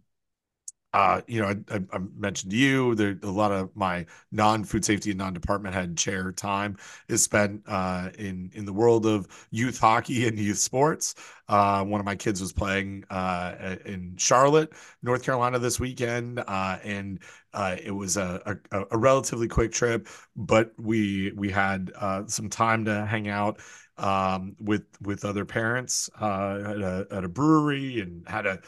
uh, 0.95 1.19
you 1.27 1.41
know, 1.41 1.53
I, 1.69 1.81
I, 1.91 1.99
mentioned 2.15 2.51
to 2.51 2.57
you 2.57 3.19
a 3.21 3.27
lot 3.27 3.51
of 3.51 3.75
my 3.75 4.05
non-food 4.31 4.85
safety 4.85 5.09
and 5.09 5.17
non-department 5.17 5.75
head 5.75 5.97
chair 5.97 6.31
time 6.31 6.77
is 7.09 7.21
spent 7.21 7.63
uh, 7.67 8.11
in 8.17 8.49
in 8.53 8.63
the 8.63 8.71
world 8.71 9.05
of 9.05 9.27
youth 9.51 9.77
hockey 9.77 10.25
and 10.29 10.39
youth 10.39 10.57
sports. 10.57 11.15
Uh, 11.49 11.83
one 11.83 11.99
of 11.99 12.05
my 12.05 12.15
kids 12.15 12.39
was 12.39 12.53
playing 12.53 13.03
uh, 13.09 13.75
in 13.83 14.15
Charlotte, 14.15 14.71
North 15.03 15.21
Carolina 15.21 15.59
this 15.59 15.81
weekend, 15.81 16.39
uh, 16.47 16.77
and 16.81 17.19
uh, 17.53 17.75
it 17.83 17.91
was 17.91 18.15
a, 18.15 18.57
a, 18.71 18.85
a, 18.89 18.97
relatively 18.97 19.49
quick 19.49 19.73
trip, 19.73 20.07
but 20.37 20.71
we 20.77 21.33
we 21.35 21.51
had 21.51 21.91
some 22.27 22.49
time 22.49 22.85
to 22.85 23.05
hang 23.05 23.27
out 23.27 23.59
um, 23.97 24.55
with 24.61 24.85
with 25.01 25.25
other 25.25 25.43
parents 25.43 26.09
at 26.21 26.23
a, 26.23 27.05
at 27.11 27.25
a 27.25 27.29
brewery 27.29 27.99
and 27.99 28.25
had 28.29 28.45
a 28.45 28.61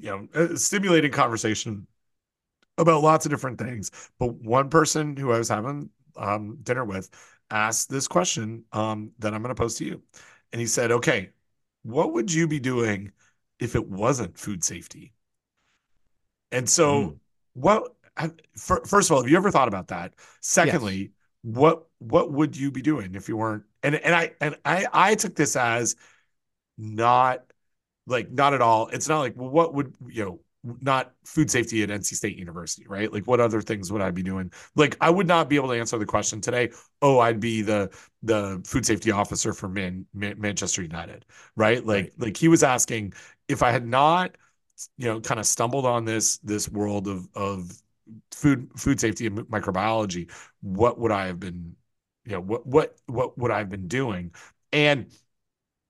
you 0.00 0.28
know, 0.34 0.54
stimulating 0.54 1.12
conversation 1.12 1.86
about 2.78 3.02
lots 3.02 3.26
of 3.26 3.30
different 3.30 3.58
things. 3.58 3.90
But 4.18 4.34
one 4.34 4.70
person 4.70 5.16
who 5.16 5.32
I 5.32 5.38
was 5.38 5.48
having 5.48 5.90
um, 6.16 6.58
dinner 6.62 6.84
with 6.84 7.10
asked 7.50 7.90
this 7.90 8.08
question 8.08 8.64
um, 8.72 9.12
that 9.18 9.34
I'm 9.34 9.42
going 9.42 9.54
to 9.54 9.60
post 9.60 9.78
to 9.78 9.84
you. 9.84 10.02
And 10.52 10.60
he 10.60 10.66
said, 10.66 10.90
okay, 10.90 11.30
what 11.82 12.12
would 12.12 12.32
you 12.32 12.46
be 12.46 12.60
doing 12.60 13.12
if 13.58 13.74
it 13.74 13.88
wasn't 13.88 14.38
food 14.38 14.64
safety? 14.64 15.12
And 16.52 16.68
so, 16.68 16.92
mm. 16.92 17.16
what, 17.54 17.94
first 18.56 19.10
of 19.10 19.12
all, 19.12 19.22
have 19.22 19.30
you 19.30 19.36
ever 19.36 19.50
thought 19.50 19.68
about 19.68 19.88
that? 19.88 20.14
Secondly, 20.40 20.96
yes. 20.96 21.10
what, 21.42 21.86
what 21.98 22.32
would 22.32 22.56
you 22.56 22.70
be 22.70 22.82
doing 22.82 23.14
if 23.14 23.28
you 23.28 23.36
weren't, 23.36 23.64
and, 23.82 23.94
and 23.94 24.14
I, 24.14 24.32
and 24.40 24.56
I, 24.64 24.86
I 24.92 25.14
took 25.14 25.36
this 25.36 25.56
as 25.56 25.96
not 26.76 27.44
like 28.06 28.30
not 28.30 28.54
at 28.54 28.62
all. 28.62 28.88
It's 28.88 29.08
not 29.08 29.20
like 29.20 29.34
well, 29.36 29.50
what 29.50 29.74
would 29.74 29.94
you 30.08 30.24
know 30.24 30.40
not 30.82 31.12
food 31.24 31.50
safety 31.50 31.82
at 31.82 31.90
NC 31.90 32.14
State 32.14 32.36
University, 32.36 32.86
right? 32.86 33.10
Like 33.12 33.26
what 33.26 33.40
other 33.40 33.62
things 33.62 33.90
would 33.90 34.02
I 34.02 34.10
be 34.10 34.22
doing? 34.22 34.52
Like 34.76 34.96
I 35.00 35.08
would 35.10 35.26
not 35.26 35.48
be 35.48 35.56
able 35.56 35.68
to 35.68 35.74
answer 35.74 35.98
the 35.98 36.06
question 36.06 36.40
today. 36.40 36.70
Oh, 37.00 37.18
I'd 37.18 37.40
be 37.40 37.62
the 37.62 37.90
the 38.22 38.60
food 38.66 38.84
safety 38.84 39.10
officer 39.10 39.52
for 39.52 39.68
Man, 39.68 40.06
Man 40.12 40.40
Manchester 40.40 40.82
United, 40.82 41.24
right? 41.56 41.84
Like 41.84 42.04
right. 42.04 42.12
like 42.18 42.36
he 42.36 42.48
was 42.48 42.62
asking 42.62 43.14
if 43.48 43.62
I 43.62 43.70
had 43.70 43.86
not 43.86 44.36
you 44.96 45.06
know 45.06 45.20
kind 45.20 45.40
of 45.40 45.46
stumbled 45.46 45.86
on 45.86 46.04
this 46.04 46.38
this 46.38 46.68
world 46.68 47.08
of 47.08 47.28
of 47.34 47.70
food 48.32 48.70
food 48.76 49.00
safety 49.00 49.26
and 49.26 49.38
microbiology, 49.40 50.30
what 50.60 50.98
would 50.98 51.12
I 51.12 51.26
have 51.26 51.40
been 51.40 51.76
you 52.24 52.32
know 52.32 52.40
what 52.40 52.66
what 52.66 52.96
what 53.06 53.38
would 53.38 53.50
I 53.50 53.58
have 53.58 53.70
been 53.70 53.88
doing? 53.88 54.32
And 54.72 55.10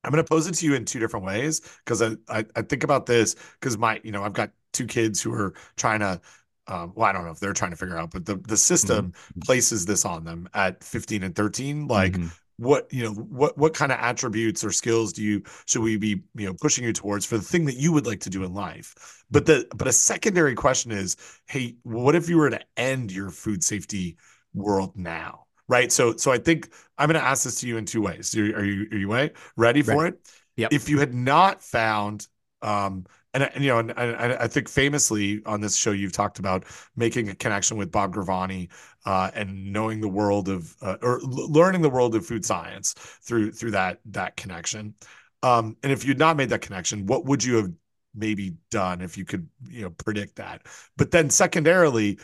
I'm 0.04 0.10
going 0.10 0.24
to 0.24 0.28
pose 0.28 0.46
it 0.46 0.54
to 0.54 0.66
you 0.66 0.74
in 0.74 0.84
two 0.84 0.98
different 0.98 1.26
ways 1.26 1.60
because 1.84 2.02
I, 2.02 2.12
I, 2.28 2.44
I 2.56 2.62
think 2.62 2.84
about 2.84 3.06
this 3.06 3.36
because 3.60 3.76
my 3.76 4.00
you 4.02 4.12
know 4.12 4.22
I've 4.22 4.32
got 4.32 4.50
two 4.72 4.86
kids 4.86 5.20
who 5.20 5.32
are 5.32 5.54
trying 5.76 6.00
to 6.00 6.20
um, 6.66 6.92
well 6.94 7.08
I 7.08 7.12
don't 7.12 7.24
know 7.24 7.32
if 7.32 7.40
they're 7.40 7.52
trying 7.52 7.72
to 7.72 7.76
figure 7.76 7.98
out 7.98 8.10
but 8.10 8.24
the 8.24 8.36
the 8.36 8.56
system 8.56 9.12
mm-hmm. 9.12 9.40
places 9.40 9.86
this 9.86 10.04
on 10.04 10.24
them 10.24 10.48
at 10.54 10.82
15 10.82 11.22
and 11.22 11.34
13 11.34 11.86
like 11.86 12.12
mm-hmm. 12.12 12.28
what 12.56 12.92
you 12.92 13.02
know 13.02 13.12
what 13.12 13.58
what 13.58 13.74
kind 13.74 13.92
of 13.92 13.98
attributes 13.98 14.64
or 14.64 14.70
skills 14.70 15.12
do 15.12 15.22
you 15.22 15.42
should 15.66 15.82
we 15.82 15.96
be 15.96 16.22
you 16.34 16.46
know 16.46 16.54
pushing 16.60 16.84
you 16.84 16.92
towards 16.92 17.26
for 17.26 17.36
the 17.36 17.44
thing 17.44 17.64
that 17.66 17.76
you 17.76 17.92
would 17.92 18.06
like 18.06 18.20
to 18.20 18.30
do 18.30 18.44
in 18.44 18.54
life 18.54 19.24
but 19.30 19.46
the 19.46 19.66
but 19.76 19.88
a 19.88 19.92
secondary 19.92 20.54
question 20.54 20.92
is 20.92 21.16
hey 21.46 21.74
what 21.82 22.14
if 22.14 22.28
you 22.28 22.38
were 22.38 22.50
to 22.50 22.60
end 22.76 23.12
your 23.12 23.30
food 23.30 23.62
safety 23.62 24.16
world 24.54 24.96
now 24.96 25.46
right? 25.70 25.90
So 25.90 26.16
so 26.16 26.32
I 26.32 26.38
think 26.38 26.68
I'm 26.98 27.08
going 27.08 27.20
to 27.20 27.26
ask 27.26 27.44
this 27.44 27.60
to 27.60 27.68
you 27.68 27.78
in 27.78 27.86
two 27.86 28.02
ways. 28.02 28.36
Are, 28.36 28.42
are 28.42 28.64
you 28.64 28.86
are 28.92 28.98
you 28.98 29.10
ready? 29.10 29.32
ready 29.56 29.82
for 29.82 30.06
it? 30.06 30.18
Yep. 30.56 30.72
If 30.72 30.88
you 30.90 30.98
had 30.98 31.14
not 31.14 31.62
found 31.62 32.26
um 32.60 33.06
and, 33.32 33.44
and 33.44 33.64
you 33.64 33.70
know 33.70 33.78
and, 33.78 33.92
and, 33.96 34.32
I 34.34 34.48
think 34.48 34.68
famously 34.68 35.40
on 35.46 35.60
this 35.60 35.76
show 35.76 35.92
you've 35.92 36.12
talked 36.12 36.40
about 36.40 36.64
making 36.96 37.30
a 37.30 37.34
connection 37.34 37.76
with 37.76 37.92
Bob 37.92 38.14
Gravani 38.14 38.68
uh, 39.06 39.30
and 39.32 39.72
knowing 39.72 40.00
the 40.00 40.08
world 40.08 40.48
of 40.48 40.74
uh, 40.82 40.96
or 41.00 41.20
learning 41.22 41.82
the 41.82 41.88
world 41.88 42.14
of 42.16 42.26
food 42.26 42.44
science 42.44 42.94
through 43.22 43.52
through 43.52 43.70
that 43.70 44.00
that 44.06 44.36
connection. 44.36 44.94
Um, 45.42 45.76
and 45.82 45.92
if 45.92 46.04
you'd 46.04 46.18
not 46.18 46.36
made 46.36 46.50
that 46.50 46.60
connection, 46.60 47.06
what 47.06 47.24
would 47.24 47.42
you 47.42 47.56
have 47.56 47.70
maybe 48.14 48.56
done 48.70 49.00
if 49.00 49.16
you 49.16 49.24
could 49.24 49.48
you 49.68 49.82
know 49.82 49.90
predict 49.90 50.36
that? 50.36 50.66
But 50.98 51.12
then 51.12 51.30
secondarily, 51.30 52.18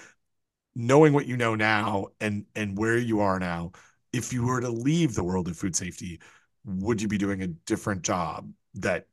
knowing 0.76 1.14
what 1.14 1.26
you 1.26 1.38
know 1.38 1.54
now 1.54 2.06
and 2.20 2.44
and 2.54 2.76
where 2.76 2.98
you 2.98 3.20
are 3.20 3.40
now 3.40 3.72
if 4.12 4.32
you 4.32 4.44
were 4.44 4.60
to 4.60 4.68
leave 4.68 5.14
the 5.14 5.24
world 5.24 5.48
of 5.48 5.56
food 5.56 5.74
safety 5.74 6.20
would 6.66 7.00
you 7.00 7.08
be 7.08 7.18
doing 7.18 7.42
a 7.42 7.46
different 7.46 8.02
job 8.02 8.48
that 8.74 9.06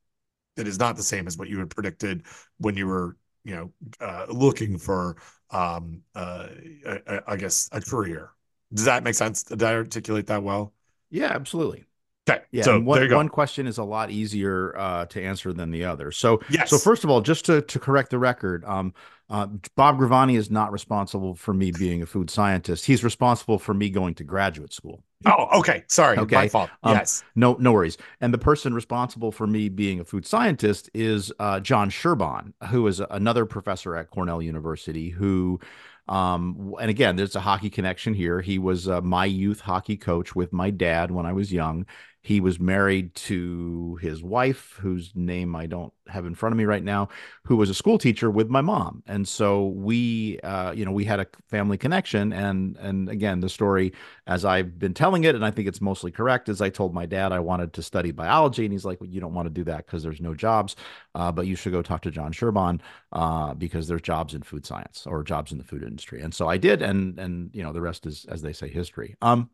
that 0.58 0.68
is 0.68 0.78
not 0.78 0.98
the 0.98 1.04
same 1.04 1.26
as 1.26 1.38
what 1.38 1.48
you 1.48 1.58
had 1.60 1.70
predicted 1.70 2.24
when 2.58 2.76
you 2.76 2.86
were 2.86 3.16
you 3.46 3.56
know 3.56 3.72
uh, 4.02 4.26
looking 4.30 4.78
for 4.78 5.16
um 5.52 6.02
uh 6.16 6.48
I, 6.86 7.22
I 7.28 7.38
guess 7.38 7.70
a 7.72 7.82
career? 7.82 8.32
Does 8.74 8.86
that 8.86 9.04
make 9.04 9.16
sense? 9.16 9.44
Did 9.44 9.64
i 9.64 9.74
articulate 9.74 10.28
that 10.28 10.44
well? 10.44 10.74
Yeah 11.10 11.32
absolutely 11.32 11.86
Okay. 12.30 12.42
Yeah. 12.52 12.64
So 12.64 12.80
one, 12.80 13.12
one 13.14 13.30
question 13.30 13.68
is 13.68 13.78
a 13.78 13.84
lot 13.84 14.10
easier 14.10 14.78
uh, 14.78 15.06
to 15.08 15.22
answer 15.22 15.52
than 15.52 15.72
the 15.72 15.84
other. 15.84 16.12
So, 16.12 16.40
yes. 16.50 16.70
so 16.70 16.78
first 16.78 17.04
of 17.04 17.10
all, 17.10 17.20
just 17.20 17.46
to, 17.46 17.62
to 17.64 17.80
correct 17.80 18.12
the 18.12 18.20
record, 18.20 18.64
um, 18.64 18.94
uh, 19.30 19.48
Bob 19.76 19.98
Gravani 19.98 20.38
is 20.38 20.50
not 20.50 20.72
responsible 20.72 21.36
for 21.36 21.54
me 21.54 21.72
being 21.72 22.02
a 22.02 22.06
food 22.06 22.30
scientist. 22.30 22.86
He's 22.86 23.04
responsible 23.04 23.60
for 23.60 23.74
me 23.74 23.90
going 23.90 24.16
to 24.16 24.24
graduate 24.24 24.72
school. 24.72 25.04
Oh, 25.26 25.60
okay. 25.60 25.84
Sorry, 25.88 26.18
okay. 26.18 26.36
my 26.36 26.48
fault. 26.50 26.70
Um, 26.84 26.96
yes, 26.96 27.24
no, 27.36 27.56
no 27.60 27.72
worries. 27.72 27.98
And 28.22 28.34
the 28.34 28.38
person 28.38 28.74
responsible 28.74 29.32
for 29.32 29.48
me 29.48 29.70
being 29.70 30.00
a 30.00 30.06
food 30.06 30.26
scientist 30.26 30.90
is 30.94 31.32
uh, 31.40 31.60
John 31.62 31.90
Sherbon, 31.90 32.54
who 32.70 32.86
is 32.88 33.00
another 33.00 33.46
professor 33.46 33.96
at 33.96 34.12
Cornell 34.12 34.42
University. 34.42 35.10
Who, 35.10 35.60
um, 36.08 36.76
and 36.80 36.90
again, 36.90 37.16
there's 37.16 37.36
a 37.36 37.42
hockey 37.42 37.70
connection 37.70 38.14
here. 38.14 38.42
He 38.42 38.60
was 38.60 38.88
uh, 38.88 39.02
my 39.02 39.26
youth 39.26 39.62
hockey 39.62 39.98
coach 39.98 40.36
with 40.36 40.52
my 40.52 40.70
dad 40.70 41.10
when 41.10 41.26
I 41.26 41.32
was 41.32 41.54
young, 41.54 41.86
he 42.24 42.40
was 42.40 42.58
married 42.58 43.14
to 43.16 44.00
his 44.02 44.24
wife, 44.24 44.78
whose 44.80 45.12
name 45.14 45.58
I 45.58 45.66
don't 45.66 45.92
have 46.08 46.26
in 46.26 46.36
front 46.36 46.54
of 46.54 46.58
me 46.58 46.64
right 46.64 46.84
now, 46.84 47.10
who 47.44 47.58
was 47.58 47.70
a 47.70 47.74
school 47.74 47.98
teacher 47.98 48.32
with 48.32 48.48
my 48.50 48.62
mom. 48.62 49.04
And 49.06 49.28
so 49.28 49.68
we, 49.68 50.40
uh, 50.40 50.72
you 50.72 50.86
know, 50.86 50.94
we 50.94 51.04
had 51.04 51.20
a 51.20 51.28
family 51.50 51.78
connection. 51.78 52.32
And 52.32 52.78
and 52.78 53.10
again, 53.10 53.42
the 53.42 53.50
story, 53.50 53.92
as 54.26 54.46
I've 54.46 54.80
been 54.80 54.94
telling 54.94 55.26
it, 55.26 55.36
and 55.36 55.46
I 55.46 55.52
think 55.52 55.68
it's 55.68 55.82
mostly 55.82 56.12
correct, 56.12 56.48
is 56.48 56.62
I 56.62 56.70
told 56.70 56.94
my 56.94 57.06
dad 57.06 57.34
I 57.34 57.40
wanted 57.40 57.74
to 57.74 57.84
study 57.84 58.12
biology, 58.12 58.64
and 58.64 58.72
he's 58.72 58.86
like, 58.86 59.02
well, 59.02 59.10
"You 59.10 59.20
don't 59.20 59.34
want 59.34 59.48
to 59.48 59.54
do 59.54 59.66
that 59.66 59.86
because 59.86 60.02
there's 60.02 60.22
no 60.22 60.34
jobs, 60.34 60.78
uh, 61.16 61.32
but 61.32 61.46
you 61.46 61.58
should 61.58 61.74
go 61.74 61.82
talk 61.82 62.02
to 62.04 62.12
John 62.12 62.32
Sherbon 62.32 62.80
uh, 63.12 63.54
because 63.54 63.88
there's 63.90 64.02
jobs 64.02 64.34
in 64.34 64.44
food 64.44 64.66
science 64.66 65.06
or 65.06 65.24
jobs 65.24 65.52
in 65.52 65.58
the 65.58 65.64
food 65.66 65.84
industry." 65.84 66.22
And 66.22 66.34
so 66.34 66.48
I 66.48 66.58
did, 66.58 66.82
and 66.82 67.20
and 67.20 67.54
you 67.54 67.64
know, 67.64 67.74
the 67.74 67.82
rest 67.82 68.06
is, 68.06 68.26
as 68.30 68.42
they 68.42 68.54
say, 68.54 68.70
history. 68.70 69.18
Um, 69.22 69.50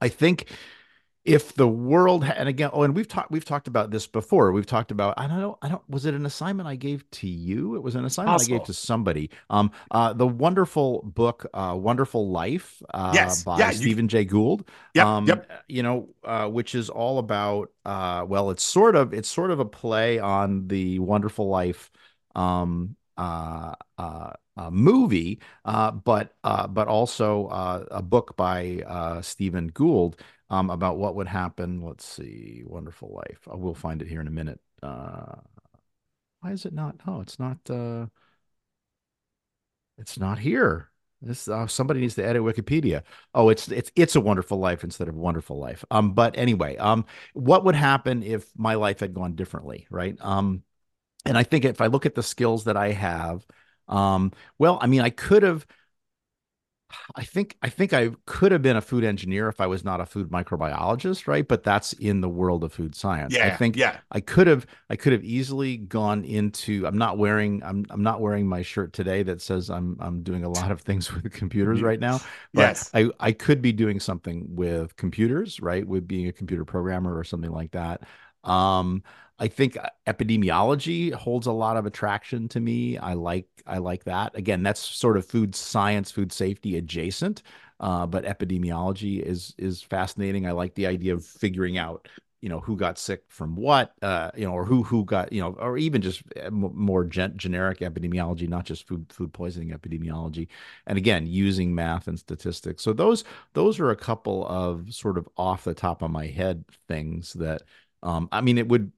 I 0.00 0.08
think 0.08 0.50
if 1.26 1.54
the 1.54 1.66
world 1.66 2.24
and 2.24 2.48
again 2.48 2.70
oh 2.72 2.84
and 2.84 2.94
we've 2.94 3.08
talked 3.08 3.30
we've 3.32 3.44
talked 3.44 3.66
about 3.66 3.90
this 3.90 4.06
before 4.06 4.52
we've 4.52 4.64
talked 4.64 4.92
about 4.92 5.12
i 5.16 5.26
don't 5.26 5.40
know 5.40 5.58
i 5.60 5.68
don't 5.68 5.82
was 5.90 6.06
it 6.06 6.14
an 6.14 6.24
assignment 6.24 6.68
i 6.68 6.76
gave 6.76 7.08
to 7.10 7.26
you 7.26 7.74
it 7.74 7.82
was 7.82 7.96
an 7.96 8.04
assignment 8.04 8.34
Possible. 8.34 8.54
i 8.54 8.58
gave 8.58 8.66
to 8.66 8.72
somebody 8.72 9.30
um 9.50 9.72
uh 9.90 10.12
the 10.12 10.26
wonderful 10.26 11.02
book 11.02 11.46
uh 11.52 11.74
wonderful 11.76 12.30
life 12.30 12.80
uh 12.94 13.10
yes. 13.12 13.42
by 13.42 13.58
yeah, 13.58 13.70
stephen 13.70 14.04
you... 14.04 14.08
jay 14.08 14.24
gould 14.24 14.68
yep, 14.94 15.04
um 15.04 15.26
yep. 15.26 15.50
you 15.68 15.82
know 15.82 16.08
uh 16.24 16.46
which 16.46 16.76
is 16.76 16.88
all 16.88 17.18
about 17.18 17.70
uh 17.84 18.24
well 18.26 18.50
it's 18.50 18.62
sort 18.62 18.94
of 18.94 19.12
it's 19.12 19.28
sort 19.28 19.50
of 19.50 19.58
a 19.58 19.64
play 19.66 20.20
on 20.20 20.68
the 20.68 21.00
wonderful 21.00 21.48
life 21.48 21.90
um 22.36 22.94
uh 23.18 23.74
uh 23.98 24.32
uh, 24.58 24.70
movie, 24.70 25.38
uh, 25.66 25.90
but 25.90 26.34
uh, 26.42 26.66
but 26.66 26.88
also 26.88 27.46
uh, 27.48 27.84
a 27.90 28.00
book 28.00 28.36
by 28.36 28.82
uh, 28.86 29.20
Stephen 29.20 29.68
Gould 29.68 30.16
um, 30.50 30.70
about 30.70 30.98
what 30.98 31.14
would 31.16 31.28
happen. 31.28 31.82
Let's 31.82 32.04
see, 32.04 32.62
Wonderful 32.66 33.12
Life. 33.14 33.48
I 33.50 33.56
will 33.56 33.74
find 33.74 34.02
it 34.02 34.08
here 34.08 34.20
in 34.20 34.26
a 34.26 34.30
minute. 34.30 34.60
Uh, 34.82 35.36
why 36.40 36.52
is 36.52 36.64
it 36.64 36.72
not? 36.72 36.96
Oh, 37.06 37.20
it's 37.20 37.38
not. 37.38 37.58
it's 39.98 40.18
not 40.18 40.38
here. 40.38 40.90
This 41.22 41.48
somebody 41.68 42.00
needs 42.00 42.14
to 42.16 42.24
edit 42.24 42.42
Wikipedia. 42.42 43.02
Oh, 43.34 43.48
it's 43.48 43.68
it's 43.68 43.90
it's 43.96 44.16
a 44.16 44.20
Wonderful 44.20 44.58
Life 44.58 44.84
instead 44.84 45.08
of 45.08 45.16
Wonderful 45.16 45.58
Life. 45.58 45.84
Um, 45.90 46.12
but 46.12 46.36
anyway, 46.36 46.76
um, 46.76 47.06
what 47.32 47.64
would 47.64 47.74
happen 47.74 48.22
if 48.22 48.46
my 48.56 48.74
life 48.74 49.00
had 49.00 49.14
gone 49.14 49.34
differently, 49.34 49.86
right? 49.90 50.16
Um, 50.20 50.62
and 51.24 51.36
I 51.36 51.42
think 51.42 51.64
if 51.64 51.80
I 51.80 51.86
look 51.86 52.06
at 52.06 52.14
the 52.14 52.22
skills 52.22 52.64
that 52.64 52.76
I 52.76 52.92
have 52.92 53.44
um, 53.88 54.32
well, 54.58 54.78
I 54.80 54.86
mean, 54.86 55.00
I 55.00 55.10
could 55.10 55.42
have. 55.42 55.66
I 57.14 57.24
think 57.24 57.56
I 57.62 57.68
think 57.68 57.92
I 57.92 58.10
could 58.26 58.52
have 58.52 58.62
been 58.62 58.76
a 58.76 58.80
food 58.80 59.02
engineer 59.02 59.48
if 59.48 59.60
I 59.60 59.66
was 59.66 59.84
not 59.84 60.00
a 60.00 60.06
food 60.06 60.30
microbiologist, 60.30 61.26
right? 61.26 61.46
But 61.46 61.62
that's 61.62 61.92
in 61.94 62.20
the 62.20 62.28
world 62.28 62.62
of 62.62 62.72
food 62.72 62.94
science. 62.94 63.34
Yeah, 63.34 63.46
I 63.46 63.56
think 63.56 63.76
yeah. 63.76 63.98
I 64.12 64.20
could 64.20 64.46
have 64.46 64.66
I 64.88 64.96
could 64.96 65.12
have 65.12 65.24
easily 65.24 65.76
gone 65.76 66.24
into 66.24 66.86
I'm 66.86 66.96
not 66.98 67.18
wearing 67.18 67.62
I'm 67.64 67.86
I'm 67.90 68.02
not 68.02 68.20
wearing 68.20 68.46
my 68.46 68.62
shirt 68.62 68.92
today 68.92 69.22
that 69.24 69.42
says 69.42 69.68
I'm 69.68 69.96
I'm 70.00 70.22
doing 70.22 70.44
a 70.44 70.48
lot 70.48 70.70
of 70.70 70.80
things 70.80 71.12
with 71.22 71.32
computers 71.32 71.82
right 71.82 72.00
now. 72.00 72.20
But 72.54 72.62
yes. 72.62 72.90
I 72.94 73.10
I 73.18 73.32
could 73.32 73.60
be 73.60 73.72
doing 73.72 73.98
something 73.98 74.46
with 74.48 74.96
computers, 74.96 75.60
right? 75.60 75.86
With 75.86 76.06
being 76.06 76.28
a 76.28 76.32
computer 76.32 76.64
programmer 76.64 77.16
or 77.16 77.24
something 77.24 77.52
like 77.52 77.72
that. 77.72 78.02
Um 78.44 79.02
I 79.38 79.48
think 79.48 79.76
uh, 79.76 79.88
epidemiology 80.06 81.12
holds 81.12 81.46
a 81.46 81.52
lot 81.52 81.76
of 81.76 81.84
attraction 81.86 82.48
to 82.48 82.60
me. 82.60 82.96
I 82.98 83.12
like 83.14 83.48
I 83.66 83.78
like 83.78 84.04
that. 84.04 84.34
Again, 84.36 84.62
that's 84.62 84.80
sort 84.80 85.16
of 85.16 85.26
food 85.26 85.54
science, 85.54 86.10
food 86.10 86.32
safety 86.32 86.76
adjacent, 86.76 87.42
uh, 87.80 88.06
but 88.06 88.24
epidemiology 88.24 89.20
is 89.20 89.54
is 89.58 89.82
fascinating. 89.82 90.46
I 90.46 90.52
like 90.52 90.74
the 90.74 90.86
idea 90.86 91.12
of 91.14 91.24
figuring 91.24 91.76
out, 91.76 92.08
you 92.40 92.48
know, 92.48 92.60
who 92.60 92.76
got 92.76 92.98
sick 92.98 93.24
from 93.28 93.56
what, 93.56 93.92
uh, 94.00 94.30
you 94.36 94.46
know, 94.46 94.52
or 94.52 94.64
who 94.64 94.82
who 94.82 95.04
got, 95.04 95.30
you 95.32 95.42
know, 95.42 95.52
or 95.58 95.76
even 95.76 96.00
just 96.00 96.22
uh, 96.42 96.50
more 96.50 97.04
gen- 97.04 97.36
generic 97.36 97.80
epidemiology, 97.80 98.48
not 98.48 98.64
just 98.64 98.86
food 98.88 99.04
food 99.12 99.34
poisoning 99.34 99.70
epidemiology. 99.76 100.48
And 100.86 100.96
again, 100.96 101.26
using 101.26 101.74
math 101.74 102.08
and 102.08 102.18
statistics. 102.18 102.82
So 102.82 102.94
those 102.94 103.24
those 103.52 103.80
are 103.80 103.90
a 103.90 103.96
couple 103.96 104.46
of 104.46 104.94
sort 104.94 105.18
of 105.18 105.28
off 105.36 105.64
the 105.64 105.74
top 105.74 106.00
of 106.02 106.10
my 106.10 106.26
head 106.26 106.64
things 106.88 107.34
that. 107.34 107.62
Um, 108.02 108.28
I 108.30 108.40
mean, 108.42 108.58
it 108.58 108.68
would 108.68 108.92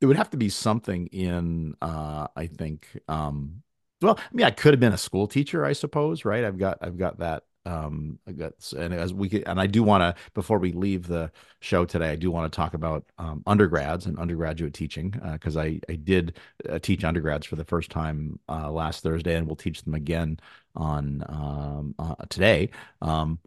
it 0.00 0.06
would 0.06 0.16
have 0.16 0.30
to 0.30 0.36
be 0.36 0.48
something 0.48 1.06
in 1.08 1.74
uh 1.82 2.26
i 2.36 2.46
think 2.46 2.86
um 3.08 3.62
well 4.02 4.18
i 4.18 4.34
mean 4.34 4.46
i 4.46 4.50
could 4.50 4.72
have 4.72 4.80
been 4.80 4.92
a 4.92 4.98
school 4.98 5.26
teacher 5.26 5.64
i 5.64 5.72
suppose 5.72 6.24
right? 6.24 6.44
I've 6.44 6.58
got 6.58 6.78
i've 6.82 6.98
got 6.98 7.18
that 7.18 7.44
um 7.66 8.18
i 8.26 8.32
got 8.32 8.52
and 8.72 8.94
as 8.94 9.12
we 9.12 9.28
could 9.28 9.44
and 9.46 9.60
i 9.60 9.66
do 9.66 9.82
want 9.82 10.00
to 10.02 10.22
before 10.32 10.58
we 10.58 10.72
leave 10.72 11.06
the 11.06 11.30
show 11.60 11.84
today 11.84 12.08
i 12.08 12.16
do 12.16 12.30
want 12.30 12.50
to 12.50 12.56
talk 12.56 12.72
about 12.72 13.04
um, 13.18 13.42
undergrads 13.46 14.06
and 14.06 14.18
undergraduate 14.18 14.72
teaching 14.72 15.10
because 15.32 15.58
uh, 15.58 15.60
i 15.60 15.80
i 15.90 15.94
did 15.94 16.38
uh, 16.70 16.78
teach 16.78 17.04
undergrads 17.04 17.46
for 17.46 17.56
the 17.56 17.64
first 17.64 17.90
time 17.90 18.38
uh, 18.48 18.70
last 18.70 19.02
thursday 19.02 19.36
and 19.36 19.46
we'll 19.46 19.56
teach 19.56 19.82
them 19.82 19.94
again 19.94 20.38
on 20.76 21.24
um, 21.28 21.94
uh, 21.98 22.14
today. 22.28 22.70
Um 23.02 23.40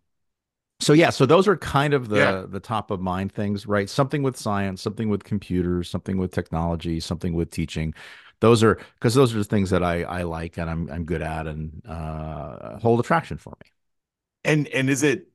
so 0.84 0.94
yeah, 0.94 1.10
so 1.10 1.26
those 1.26 1.48
are 1.48 1.58
kind 1.58 1.94
of 1.94 2.10
the 2.10 2.18
yeah. 2.18 2.44
the 2.48 2.60
top 2.60 2.92
of 2.92 3.02
mind 3.02 3.32
things, 3.32 3.66
right? 3.66 3.90
Something 3.90 4.24
with 4.24 4.38
science, 4.38 4.82
something 4.82 5.10
with 5.10 5.24
computers, 5.24 5.90
something 5.90 6.18
with 6.18 6.32
technology, 6.32 7.00
something 7.00 7.34
with 7.34 7.50
teaching. 7.50 7.94
Those 8.40 8.64
are 8.64 8.80
because 8.96 9.14
those 9.14 9.34
are 9.34 9.38
the 9.38 9.44
things 9.44 9.70
that 9.70 9.84
I 9.84 10.04
I 10.04 10.24
like 10.24 10.58
and 10.58 10.70
I'm 10.70 10.90
I'm 10.90 11.06
good 11.06 11.22
at 11.22 11.48
and 11.48 11.82
uh, 11.88 12.78
hold 12.80 13.00
attraction 13.00 13.38
for 13.38 13.52
me. 13.64 13.72
And 14.44 14.68
and 14.68 14.90
is 14.90 15.04
it 15.04 15.28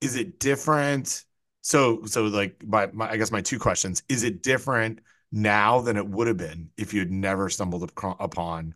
is 0.00 0.16
it 0.16 0.38
different? 0.38 1.24
So 1.62 2.04
so 2.06 2.24
like 2.24 2.64
my, 2.66 2.88
my 2.92 3.10
I 3.10 3.16
guess 3.16 3.32
my 3.32 3.40
two 3.40 3.58
questions: 3.58 4.02
Is 4.08 4.22
it 4.22 4.42
different 4.42 5.00
now 5.32 5.80
than 5.80 5.96
it 5.96 6.06
would 6.06 6.26
have 6.28 6.36
been 6.36 6.70
if 6.78 6.94
you 6.94 7.00
had 7.00 7.10
never 7.10 7.48
stumbled 7.48 7.90
upon 8.20 8.74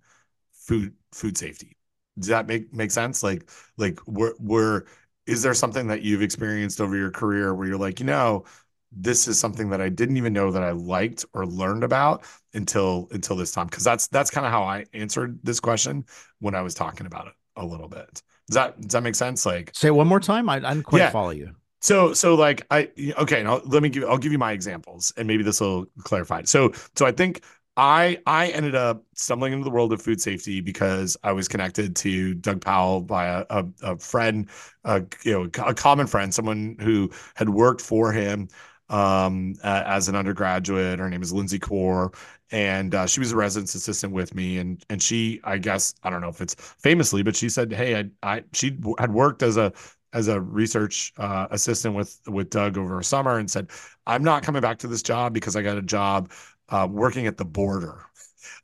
food 0.53 0.95
food 1.13 1.39
safety? 1.39 1.77
Does 2.19 2.29
that 2.29 2.47
make 2.47 2.75
make 2.75 2.91
sense? 2.91 3.23
Like 3.23 3.49
like 3.77 4.01
we're 4.07 4.35
we're 4.39 4.85
is 5.27 5.43
there 5.43 5.55
something 5.55 5.87
that 5.89 6.03
you've 6.03 6.23
experienced 6.23 6.81
over 6.81 6.97
your 6.97 7.11
career 7.11 7.55
where 7.55 7.69
you're 7.69 7.79
like, 7.79 8.01
you 8.01 8.07
know, 8.07 8.45
this 8.91 9.27
is 9.27 9.39
something 9.39 9.71
that 9.71 9.81
I 9.81 9.89
didn't 9.89 10.17
even 10.17 10.33
know 10.33 10.51
that 10.51 10.63
I 10.63 10.73
liked 10.73 11.25
or 11.33 11.47
learned 11.47 11.85
about 11.85 12.25
until 12.55 13.09
until 13.13 13.37
this 13.37 13.53
time? 13.53 13.67
Because 13.67 13.85
that's 13.85 14.09
that's 14.09 14.31
kind 14.31 14.47
of 14.47 14.53
how 14.53 14.65
I 14.65 14.85
answered 14.93 15.39
this 15.43 15.61
question 15.61 16.05
when 16.41 16.55
I 16.55 16.63
was 16.63 16.75
talking 16.75 17.07
about 17.07 17.29
it 17.29 17.35
a 17.57 17.65
little 17.65 17.89
bit. 17.89 18.23
Does 18.49 18.55
that 18.55 18.81
does 18.81 18.93
that 18.93 19.03
make 19.03 19.15
sense? 19.15 19.47
Like, 19.47 19.71
say 19.75 19.91
one 19.91 20.07
more 20.07 20.21
time. 20.21 20.49
I, 20.49 20.57
I 20.57 20.61
didn't 20.61 20.85
quite 20.85 20.99
yeah. 20.99 21.11
follow 21.11 21.31
you. 21.31 21.55
So 21.81 22.13
so 22.13 22.35
like 22.35 22.67
I 22.71 22.91
okay. 23.19 23.43
Now 23.43 23.61
let 23.65 23.83
me 23.83 23.89
give 23.89 24.05
I'll 24.05 24.19
give 24.19 24.33
you 24.33 24.39
my 24.39 24.53
examples 24.53 25.13
and 25.17 25.27
maybe 25.27 25.43
this 25.43 25.61
will 25.61 25.87
clarify. 26.01 26.43
So 26.43 26.73
so 26.97 27.07
I 27.07 27.13
think 27.13 27.43
I 27.77 28.19
I 28.27 28.49
ended 28.49 28.75
up 28.75 29.03
stumbling 29.15 29.53
into 29.55 29.65
the 29.65 29.71
world 29.71 29.93
of 29.93 30.03
food 30.03 30.21
safety 30.21 30.61
because 30.61 31.17
I 31.23 31.33
was 31.33 31.49
connected 31.49 31.97
to 31.97 32.35
Doug 32.35 32.61
Powell 32.61 33.01
by 33.01 33.27
a, 33.27 33.45
a, 33.49 33.67
a 33.83 33.99
friend, 33.99 34.49
a, 34.85 35.03
you 35.25 35.33
know, 35.33 35.43
a 35.67 35.75
common 35.75 36.07
friend, 36.07 36.35
someone 36.35 36.77
who 36.81 37.11
had 37.35 37.49
worked 37.49 37.81
for 37.81 38.13
him 38.13 38.49
um, 38.91 39.55
uh, 39.65 39.85
as 39.87 40.09
an 40.09 40.17
undergraduate. 40.17 40.99
Her 40.99 41.09
name 41.09 41.23
is 41.23 41.33
Lindsay 41.33 41.59
Core, 41.59 42.13
and 42.51 42.95
uh, 42.95 43.07
she 43.07 43.21
was 43.21 43.33
a 43.33 43.37
residence 43.37 43.75
assistant 43.75 44.13
with 44.13 44.35
me. 44.35 44.59
And 44.59 44.85
and 44.91 45.03
she, 45.03 45.41
I 45.45 45.57
guess, 45.57 45.95
I 46.03 46.11
don't 46.11 46.21
know 46.21 46.29
if 46.29 46.43
it's 46.43 46.55
famously, 46.55 47.23
but 47.23 47.35
she 47.37 47.49
said, 47.49 47.73
"Hey, 47.73 47.99
I, 47.99 48.11
I 48.37 48.45
she 48.53 48.79
had 48.99 49.13
worked 49.15 49.43
as 49.43 49.57
a 49.57 49.73
as 50.13 50.29
a 50.29 50.41
research 50.43 51.13
uh, 51.17 51.47
assistant 51.51 51.95
with 51.95 52.21
with 52.27 52.51
Doug 52.51 52.77
over 52.77 52.99
a 52.99 53.05
summer 53.05 53.39
and 53.39 53.51
said, 53.51 53.71
"I'm 54.07 54.23
not 54.23 54.43
coming 54.43 54.61
back 54.61 54.79
to 54.81 54.89
this 54.89 55.03
job 55.03 55.33
because 55.33 55.57
I 55.57 55.63
got 55.63 55.79
a 55.79 55.83
job 55.83 56.31
uh, 56.73 56.89
working 56.91 57.29
at 57.29 57.37
the 57.37 57.45
border 57.45 58.01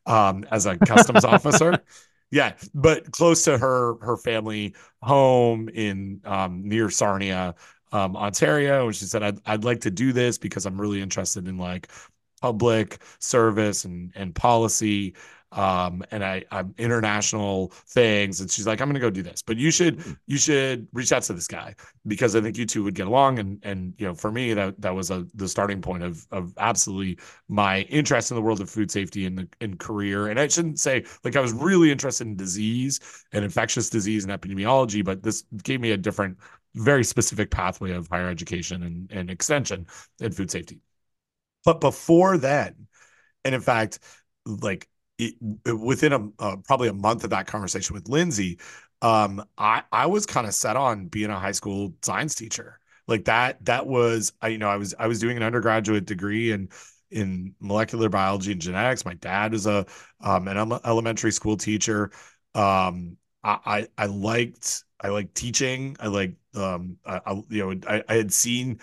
um, 0.06 0.44
as 0.50 0.66
a 0.66 0.76
customs 0.78 1.24
officer. 1.36 1.78
Yeah, 2.30 2.54
but 2.74 3.10
close 3.12 3.44
to 3.44 3.56
her 3.56 3.94
her 4.02 4.16
family 4.16 4.74
home 5.02 5.68
in 5.68 6.20
um, 6.24 6.68
near 6.68 6.90
Sarnia, 6.90 7.54
um, 7.92 8.16
Ontario. 8.16 8.86
And 8.86 8.96
she 8.96 9.04
said, 9.04 9.22
I'd, 9.22 9.38
I'd 9.46 9.64
like 9.64 9.80
to 9.82 9.90
do 9.90 10.12
this 10.12 10.36
because 10.36 10.66
I'm 10.66 10.80
really 10.80 11.00
interested 11.00 11.48
in 11.48 11.56
like 11.56 11.88
public 12.42 12.98
service 13.18 13.84
and, 13.84 14.12
and 14.14 14.34
policy 14.34 15.14
um 15.52 16.04
and 16.10 16.24
i 16.24 16.44
i'm 16.50 16.74
international 16.78 17.68
things. 17.88 18.40
And 18.40 18.50
she's 18.50 18.66
like 18.66 18.80
i'm 18.80 18.88
gonna 18.88 19.00
go 19.00 19.10
do 19.10 19.22
this. 19.22 19.42
But 19.42 19.56
you 19.56 19.70
should 19.70 19.98
mm-hmm. 19.98 20.12
you 20.26 20.36
should 20.36 20.88
reach 20.92 21.12
out 21.12 21.22
to 21.24 21.32
this 21.32 21.46
guy 21.46 21.74
because 22.06 22.36
i 22.36 22.40
think 22.40 22.56
you 22.58 22.66
two 22.66 22.84
would 22.84 22.94
get 22.94 23.06
along. 23.06 23.38
And 23.38 23.58
and 23.62 23.94
you 23.98 24.06
know 24.06 24.14
for 24.14 24.30
me 24.30 24.52
that 24.54 24.80
that 24.80 24.94
was 24.94 25.10
a 25.10 25.26
the 25.34 25.48
starting 25.48 25.80
point 25.80 26.02
of 26.02 26.26
of 26.30 26.52
absolutely 26.58 27.18
my 27.48 27.80
interest 27.82 28.30
in 28.30 28.34
the 28.34 28.42
world 28.42 28.60
of 28.60 28.68
food 28.68 28.90
safety 28.90 29.26
and 29.26 29.38
the 29.38 29.48
in 29.60 29.76
career. 29.76 30.28
And 30.28 30.38
i 30.38 30.48
shouldn't 30.48 30.80
say 30.80 31.04
like 31.24 31.36
i 31.36 31.40
was 31.40 31.52
really 31.52 31.90
interested 31.90 32.26
in 32.26 32.36
disease 32.36 33.00
and 33.32 33.44
infectious 33.44 33.90
disease 33.90 34.24
and 34.24 34.32
epidemiology 34.32 35.04
but 35.04 35.22
this 35.22 35.44
gave 35.62 35.80
me 35.80 35.92
a 35.92 35.96
different 35.96 36.38
very 36.74 37.04
specific 37.04 37.50
pathway 37.50 37.92
of 37.92 38.08
higher 38.08 38.28
education 38.28 38.82
and, 38.82 39.10
and 39.10 39.30
extension 39.30 39.86
in 40.20 40.32
food 40.32 40.50
safety. 40.50 40.80
But 41.64 41.80
before 41.80 42.38
then 42.38 42.86
and 43.44 43.54
in 43.54 43.60
fact 43.60 43.98
like 44.46 44.88
it, 45.18 45.34
within 45.74 46.12
a 46.12 46.28
uh, 46.38 46.56
probably 46.64 46.88
a 46.88 46.92
month 46.92 47.24
of 47.24 47.30
that 47.30 47.46
conversation 47.46 47.94
with 47.94 48.08
Lindsay, 48.08 48.58
um, 49.02 49.42
I 49.56 49.82
I 49.92 50.06
was 50.06 50.26
kind 50.26 50.46
of 50.46 50.54
set 50.54 50.76
on 50.76 51.06
being 51.06 51.30
a 51.30 51.38
high 51.38 51.52
school 51.52 51.94
science 52.02 52.34
teacher. 52.34 52.78
Like 53.06 53.24
that, 53.24 53.64
that 53.64 53.86
was 53.86 54.32
I, 54.42 54.48
you 54.48 54.58
know, 54.58 54.68
I 54.68 54.76
was 54.76 54.94
I 54.98 55.06
was 55.06 55.18
doing 55.20 55.36
an 55.36 55.42
undergraduate 55.42 56.06
degree 56.06 56.52
in 56.52 56.68
in 57.10 57.54
molecular 57.60 58.08
biology 58.08 58.52
and 58.52 58.60
genetics. 58.60 59.04
My 59.04 59.14
dad 59.14 59.52
was 59.52 59.66
a 59.66 59.86
um, 60.20 60.48
an 60.48 60.56
elementary 60.84 61.32
school 61.32 61.56
teacher. 61.56 62.10
Um, 62.54 63.16
I, 63.42 63.58
I 63.98 64.04
I 64.04 64.06
liked 64.06 64.84
I 65.00 65.08
like 65.08 65.32
teaching. 65.34 65.96
I 66.00 66.08
like 66.08 66.34
um 66.54 66.98
I, 67.06 67.20
I 67.26 67.32
you 67.48 67.74
know 67.74 67.80
I, 67.88 68.02
I 68.08 68.14
had 68.14 68.32
seen 68.32 68.80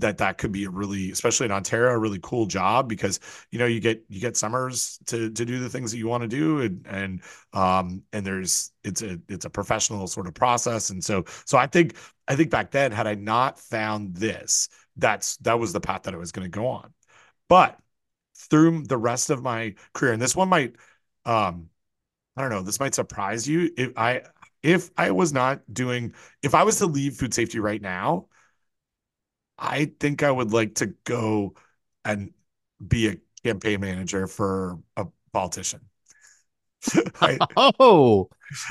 that 0.00 0.18
that 0.18 0.38
could 0.38 0.50
be 0.52 0.64
a 0.64 0.70
really 0.70 1.10
especially 1.10 1.46
in 1.46 1.52
ontario 1.52 1.92
a 1.92 1.98
really 1.98 2.18
cool 2.22 2.46
job 2.46 2.88
because 2.88 3.20
you 3.50 3.58
know 3.58 3.66
you 3.66 3.80
get 3.80 4.04
you 4.08 4.20
get 4.20 4.36
summers 4.36 4.98
to 5.06 5.30
to 5.30 5.44
do 5.44 5.58
the 5.60 5.68
things 5.68 5.92
that 5.92 5.98
you 5.98 6.08
want 6.08 6.22
to 6.22 6.28
do 6.28 6.60
and 6.60 6.86
and 6.88 7.22
um 7.52 8.02
and 8.12 8.26
there's 8.26 8.72
it's 8.82 9.02
a 9.02 9.18
it's 9.28 9.44
a 9.44 9.50
professional 9.50 10.06
sort 10.06 10.26
of 10.26 10.34
process. 10.34 10.90
And 10.90 11.02
so 11.02 11.24
so 11.44 11.58
i 11.58 11.66
think 11.66 11.96
i 12.28 12.34
think 12.36 12.50
back 12.50 12.70
then 12.70 12.92
had 12.92 13.06
i 13.06 13.14
not 13.14 13.58
found 13.58 14.16
this 14.16 14.68
that's 14.96 15.36
that 15.38 15.58
was 15.58 15.72
the 15.72 15.80
path 15.80 16.02
that 16.04 16.14
i 16.14 16.16
was 16.16 16.32
going 16.32 16.44
to 16.44 16.50
go 16.50 16.66
on. 16.66 16.92
But 17.48 17.78
through 18.36 18.84
the 18.84 18.98
rest 18.98 19.30
of 19.30 19.42
my 19.42 19.74
career 19.92 20.12
and 20.12 20.20
this 20.20 20.34
one 20.36 20.48
might 20.48 20.74
um 21.24 21.68
i 22.36 22.42
don't 22.42 22.50
know 22.50 22.62
this 22.62 22.80
might 22.80 22.94
surprise 22.94 23.48
you 23.48 23.70
if 23.76 23.92
i 23.96 24.22
if 24.62 24.90
i 24.96 25.10
was 25.10 25.32
not 25.32 25.60
doing 25.72 26.12
if 26.42 26.54
i 26.54 26.62
was 26.64 26.78
to 26.78 26.86
leave 26.86 27.14
food 27.14 27.32
safety 27.32 27.60
right 27.60 27.80
now 27.80 28.26
I 29.58 29.92
think 30.00 30.22
I 30.22 30.30
would 30.30 30.52
like 30.52 30.76
to 30.76 30.86
go 31.04 31.54
and 32.04 32.32
be 32.86 33.08
a 33.08 33.16
campaign 33.42 33.80
manager 33.80 34.26
for 34.26 34.78
a 34.96 35.06
politician. 35.32 35.80
I, 37.20 37.38
oh, 37.56 38.28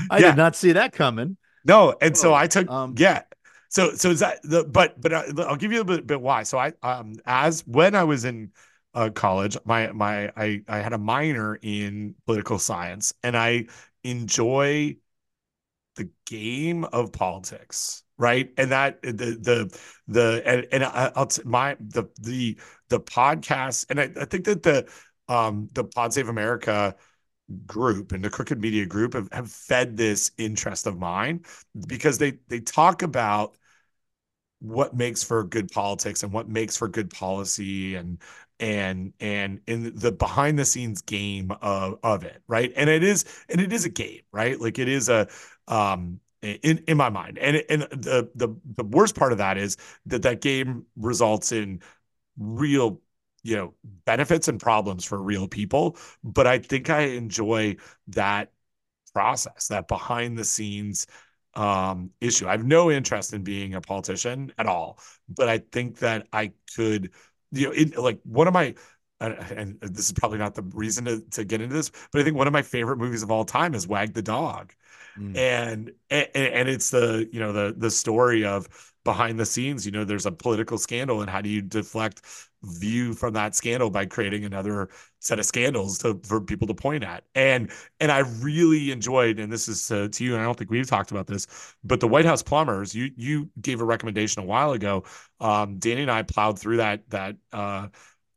I 0.09 0.19
yeah. 0.19 0.27
did 0.27 0.37
not 0.37 0.55
see 0.55 0.73
that 0.73 0.93
coming. 0.93 1.37
No, 1.65 1.95
and 2.01 2.13
oh, 2.13 2.15
so 2.15 2.33
I 2.33 2.47
took 2.47 2.69
um, 2.69 2.95
yeah. 2.97 3.23
So 3.69 3.95
so 3.95 4.11
is 4.11 4.19
that 4.19 4.39
the 4.43 4.63
but 4.65 4.99
but 5.01 5.13
uh, 5.13 5.23
I'll 5.47 5.55
give 5.55 5.71
you 5.71 5.81
a 5.81 5.85
bit, 5.85 6.05
bit 6.05 6.21
why. 6.21 6.43
So 6.43 6.57
I 6.57 6.73
um 6.83 7.15
as 7.25 7.65
when 7.65 7.95
I 7.95 8.03
was 8.03 8.25
in 8.25 8.51
uh, 8.93 9.09
college, 9.09 9.57
my 9.65 9.91
my 9.91 10.31
I 10.35 10.61
I 10.67 10.79
had 10.79 10.93
a 10.93 10.97
minor 10.97 11.57
in 11.61 12.15
political 12.25 12.59
science, 12.59 13.13
and 13.23 13.35
I 13.35 13.65
enjoy 14.03 14.97
the 15.95 16.09
game 16.25 16.85
of 16.85 17.11
politics 17.11 18.03
right? 18.23 18.49
And 18.57 18.71
that 18.71 19.01
the 19.01 19.11
the 19.11 19.79
the 20.07 20.41
and, 20.45 20.67
and 20.71 20.83
I, 20.85 21.11
will 21.15 21.27
my 21.45 21.75
the 21.79 22.05
the 22.21 22.57
the 22.89 22.99
podcast 22.99 23.87
and 23.89 23.99
I, 23.99 24.09
I 24.19 24.25
think 24.25 24.45
that 24.45 24.63
the 24.63 24.89
um 25.27 25.69
the 25.73 25.83
pod 25.83 26.13
save 26.13 26.29
america 26.29 26.95
group 27.65 28.11
and 28.13 28.23
the 28.23 28.29
crooked 28.29 28.61
media 28.61 28.85
group 28.85 29.13
have, 29.13 29.29
have 29.31 29.51
fed 29.51 29.97
this 29.97 30.31
interest 30.37 30.87
of 30.87 30.97
mine 30.97 31.41
because 31.87 32.17
they 32.17 32.39
they 32.49 32.59
talk 32.59 33.03
about 33.03 33.57
what 34.59 34.95
makes 34.95 35.23
for 35.23 35.43
good 35.43 35.69
politics 35.71 36.23
and 36.23 36.31
what 36.31 36.47
makes 36.47 36.77
for 36.77 36.87
good 36.87 37.09
policy 37.09 37.95
and 37.95 38.17
and 38.59 39.11
and 39.19 39.59
in 39.67 39.93
the 39.95 40.11
behind 40.11 40.57
the 40.57 40.63
scenes 40.65 41.01
game 41.01 41.51
of 41.61 41.99
of 42.03 42.23
it 42.23 42.41
right? 42.47 42.71
And 42.75 42.89
it 42.89 43.03
is 43.03 43.25
and 43.49 43.59
it 43.59 43.73
is 43.73 43.85
a 43.85 43.89
game 43.89 44.21
right? 44.31 44.59
Like 44.59 44.79
it 44.79 44.87
is 44.87 45.09
a 45.09 45.27
um 45.67 46.19
in 46.43 46.79
in 46.87 46.97
my 46.97 47.09
mind. 47.09 47.37
And 47.37 47.63
and 47.69 47.83
the 47.83 48.29
the 48.35 48.55
the 48.75 48.83
worst 48.83 49.15
part 49.15 49.31
of 49.31 49.37
that 49.39 49.57
is 49.57 49.77
that 50.07 50.21
that 50.23 50.41
game 50.41 50.85
results 50.95 51.51
in 51.51 51.81
real 52.37 53.01
you 53.43 53.55
know 53.55 53.73
benefits 54.05 54.47
and 54.47 54.59
problems 54.59 55.05
for 55.05 55.21
real 55.21 55.47
people. 55.47 55.97
But 56.23 56.47
i 56.47 56.59
think 56.59 56.89
i 56.89 57.01
enjoy 57.01 57.77
that 58.07 58.51
process 59.13 59.67
that 59.67 59.87
behind 59.87 60.37
the 60.37 60.45
scenes 60.45 61.07
um 61.55 62.09
issue. 62.19 62.47
I 62.47 62.51
have 62.51 62.65
no 62.65 62.91
interest 62.91 63.33
in 63.33 63.43
being 63.43 63.75
a 63.75 63.81
politician 63.81 64.51
at 64.57 64.65
all 64.65 64.99
but 65.29 65.49
i 65.49 65.59
think 65.59 65.99
that 65.99 66.27
i 66.33 66.51
could 66.75 67.11
you 67.51 67.85
know 67.85 68.01
like 68.01 68.19
one 68.23 68.47
of 68.47 68.53
my 68.53 68.73
and 69.19 69.79
this 69.81 70.05
is 70.07 70.11
probably 70.13 70.37
not 70.39 70.55
the 70.55 70.63
reason 70.73 71.05
to, 71.05 71.21
to 71.31 71.45
get 71.45 71.61
into 71.61 71.75
this 71.75 71.91
but 72.11 72.21
i 72.21 72.23
think 72.23 72.35
one 72.35 72.47
of 72.47 72.53
my 72.53 72.61
favorite 72.61 72.97
movies 72.97 73.23
of 73.23 73.31
all 73.31 73.45
time 73.45 73.73
is 73.75 73.87
wag 73.87 74.13
the 74.13 74.21
dog 74.21 74.73
Mm. 75.17 75.37
And, 75.37 75.91
and 76.09 76.27
and 76.35 76.69
it's 76.69 76.89
the 76.89 77.29
you 77.31 77.39
know 77.39 77.51
the 77.51 77.75
the 77.77 77.91
story 77.91 78.45
of 78.45 78.67
behind 79.03 79.39
the 79.39 79.45
scenes 79.45 79.85
you 79.85 79.91
know 79.91 80.03
there's 80.03 80.25
a 80.25 80.31
political 80.31 80.77
scandal 80.77 81.21
and 81.21 81.29
how 81.29 81.41
do 81.41 81.49
you 81.49 81.61
deflect 81.61 82.21
view 82.63 83.13
from 83.13 83.33
that 83.33 83.53
scandal 83.53 83.89
by 83.89 84.05
creating 84.05 84.45
another 84.45 84.89
set 85.19 85.39
of 85.39 85.45
scandals 85.45 85.97
to 85.97 86.19
for 86.23 86.39
people 86.39 86.65
to 86.65 86.73
point 86.73 87.03
at 87.03 87.23
and 87.35 87.69
and 87.99 88.11
i 88.11 88.19
really 88.39 88.91
enjoyed 88.91 89.39
and 89.39 89.51
this 89.51 89.67
is 89.67 89.85
to, 89.87 90.07
to 90.09 90.23
you 90.23 90.33
and 90.33 90.41
i 90.41 90.45
don't 90.45 90.57
think 90.57 90.69
we've 90.71 90.87
talked 90.87 91.11
about 91.11 91.27
this 91.27 91.75
but 91.83 91.99
the 91.99 92.07
white 92.07 92.25
house 92.25 92.41
plumbers 92.41 92.95
you 92.95 93.11
you 93.17 93.49
gave 93.61 93.81
a 93.81 93.85
recommendation 93.85 94.41
a 94.41 94.45
while 94.45 94.71
ago 94.71 95.03
um 95.41 95.77
danny 95.79 96.01
and 96.03 96.11
i 96.11 96.21
plowed 96.21 96.57
through 96.57 96.77
that 96.77 97.09
that 97.09 97.35
uh 97.51 97.87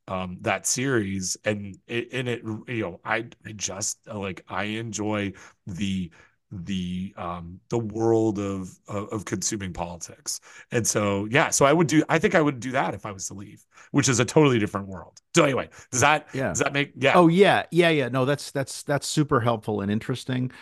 um 0.09 0.39
that 0.41 0.67
series 0.67 1.37
and 1.45 1.77
it 1.87 2.09
and 2.13 2.29
it 2.29 2.43
you 2.67 2.83
know 2.83 3.01
i 3.05 3.25
i 3.45 3.53
just 3.53 3.99
like 4.13 4.43
i 4.49 4.65
enjoy 4.65 5.33
the 5.67 6.11
the 6.53 7.13
um 7.17 7.61
the 7.71 7.79
world 7.79 8.39
of, 8.39 8.79
of, 8.89 9.09
of 9.09 9.25
consuming 9.25 9.73
politics. 9.73 10.41
And 10.71 10.87
so 10.87 11.27
yeah 11.31 11.51
so 11.51 11.67
i 11.67 11.73
would 11.73 11.87
do 11.87 12.05
i 12.09 12.19
think 12.19 12.35
i 12.35 12.41
would 12.41 12.61
do 12.61 12.71
that 12.73 12.95
if 12.95 13.05
i 13.05 13.11
was 13.11 13.27
to 13.29 13.35
leave 13.35 13.65
which 13.91 14.09
is 14.09 14.21
a 14.21 14.25
totally 14.25 14.59
different 14.59 14.87
world. 14.87 15.21
So 15.35 15.45
anyway 15.45 15.69
does 15.91 16.01
that 16.01 16.29
yeah. 16.33 16.49
does 16.49 16.61
that 16.61 16.73
make 16.73 16.93
yeah. 16.97 17.13
Oh 17.15 17.29
yeah. 17.29 17.65
Yeah 17.71 17.91
yeah. 17.91 18.09
No 18.09 18.25
that's 18.25 18.51
that's 18.51 18.83
that's 18.85 19.07
super 19.07 19.41
helpful 19.41 19.81
and 19.81 19.91
interesting. 19.91 20.53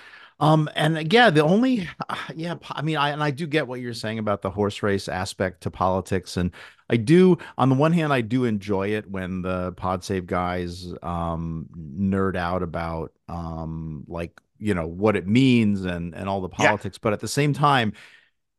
Um 0.40 0.68
and 0.74 1.12
yeah 1.12 1.30
the 1.30 1.44
only 1.44 1.88
yeah 2.34 2.54
i 2.70 2.82
mean 2.82 2.96
i 2.96 3.10
and 3.10 3.22
i 3.22 3.30
do 3.30 3.46
get 3.46 3.68
what 3.68 3.80
you're 3.80 3.94
saying 3.94 4.18
about 4.18 4.42
the 4.42 4.50
horse 4.50 4.82
race 4.82 5.08
aspect 5.08 5.62
to 5.62 5.70
politics. 5.70 6.36
And 6.36 6.50
i 6.88 6.96
do 6.96 7.38
on 7.58 7.68
the 7.68 7.74
one 7.74 7.92
hand 7.92 8.12
i 8.12 8.20
do 8.20 8.44
enjoy 8.44 8.88
it 8.88 9.10
when 9.10 9.42
the 9.42 9.72
pod 9.72 10.02
save 10.02 10.26
guys 10.26 10.92
um 11.02 11.66
nerd 11.76 12.36
out 12.36 12.62
about 12.62 13.12
um 13.28 14.04
like 14.08 14.40
you 14.58 14.74
know 14.74 14.86
what 14.86 15.16
it 15.16 15.26
means 15.26 15.84
and 15.84 16.14
and 16.14 16.28
all 16.28 16.40
the 16.40 16.48
politics 16.48 16.96
yeah. 16.96 17.00
but 17.02 17.12
at 17.12 17.20
the 17.20 17.28
same 17.28 17.52
time 17.52 17.92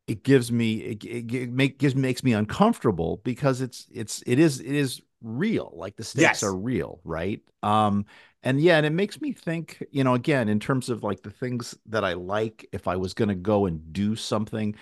it 0.06 0.22
gives 0.22 0.52
me 0.52 0.76
it, 0.76 1.04
it, 1.04 1.34
it 1.34 1.50
make 1.50 1.78
gives 1.78 1.94
makes 1.94 2.22
me 2.22 2.32
uncomfortable 2.32 3.20
because 3.24 3.60
it's 3.60 3.86
it's 3.92 4.22
it 4.26 4.38
is 4.38 4.60
it 4.60 4.74
is 4.74 5.00
real 5.22 5.72
like 5.74 5.96
the 5.96 6.04
stakes 6.04 6.22
yes. 6.22 6.42
are 6.42 6.54
real 6.54 7.00
right 7.04 7.40
um 7.62 8.04
and 8.42 8.60
yeah 8.60 8.76
and 8.76 8.86
it 8.86 8.92
makes 8.92 9.20
me 9.20 9.32
think 9.32 9.84
you 9.90 10.04
know 10.04 10.14
again 10.14 10.48
in 10.48 10.60
terms 10.60 10.88
of 10.88 11.02
like 11.02 11.22
the 11.22 11.30
things 11.30 11.76
that 11.86 12.04
i 12.04 12.12
like 12.12 12.68
if 12.72 12.86
i 12.86 12.96
was 12.96 13.14
going 13.14 13.28
to 13.28 13.34
go 13.34 13.66
and 13.66 13.92
do 13.92 14.14
something 14.14 14.76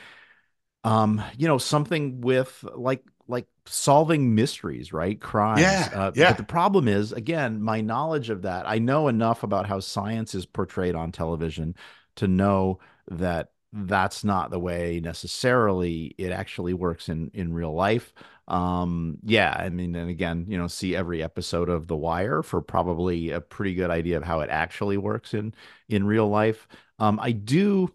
um 0.83 1.23
you 1.39 1.49
know 1.49 1.59
something 1.59 2.21
with 2.21 2.65
like 2.75 3.03
like 3.29 3.47
solving 3.67 4.35
mysteries, 4.35 4.93
right? 4.93 5.21
Crimes. 5.21 5.61
Yeah, 5.61 5.91
uh, 5.95 6.13
yeah. 6.15 6.31
But 6.31 6.39
the 6.39 6.45
problem 6.45 6.89
is, 6.89 7.13
again, 7.13 7.63
my 7.63 7.81
knowledge 7.81 8.31
of 8.31 8.43
that, 8.43 8.69
I 8.69 8.79
know 8.79 9.09
enough 9.09 9.43
about 9.43 9.67
how 9.67 9.81
science 9.81 10.35
is 10.35 10.47
portrayed 10.47 10.95
on 10.95 11.13
television 11.13 11.75
to 12.17 12.29
know 12.29 12.79
that 13.11 13.51
that's 13.73 14.23
not 14.23 14.51
the 14.51 14.59
way 14.59 15.01
necessarily 15.03 16.15
it 16.17 16.31
actually 16.31 16.75
works 16.75 17.09
in 17.09 17.31
in 17.35 17.53
real 17.53 17.75
life. 17.75 18.13
Um, 18.47 19.19
yeah, 19.25 19.55
I 19.57 19.69
mean, 19.71 19.97
and 19.97 20.11
again, 20.11 20.45
you 20.49 20.59
know, 20.59 20.69
see 20.69 20.95
every 20.95 21.23
episode 21.23 21.69
of 21.69 21.87
The 21.87 21.97
Wire 21.97 22.43
for 22.43 22.61
probably 22.61 23.31
a 23.31 23.41
pretty 23.41 23.75
good 23.75 23.91
idea 23.91 24.17
of 24.17 24.23
how 24.23 24.41
it 24.41 24.51
actually 24.51 24.99
works 24.99 25.35
in 25.35 25.55
in 25.89 26.07
real 26.07 26.29
life. 26.29 26.69
Um, 26.99 27.19
I 27.21 27.33
do 27.33 27.91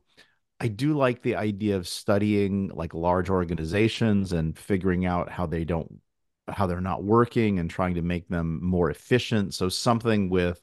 I 0.59 0.67
do 0.67 0.93
like 0.93 1.21
the 1.21 1.35
idea 1.35 1.77
of 1.77 1.87
studying 1.87 2.69
like 2.73 2.93
large 2.93 3.29
organizations 3.29 4.33
and 4.33 4.57
figuring 4.57 5.05
out 5.05 5.29
how 5.29 5.45
they 5.45 5.63
don't 5.63 6.01
how 6.47 6.65
they're 6.65 6.81
not 6.81 7.03
working 7.03 7.59
and 7.59 7.69
trying 7.69 7.95
to 7.95 8.01
make 8.01 8.27
them 8.27 8.63
more 8.63 8.89
efficient. 8.89 9.53
So 9.53 9.69
something 9.69 10.29
with 10.29 10.61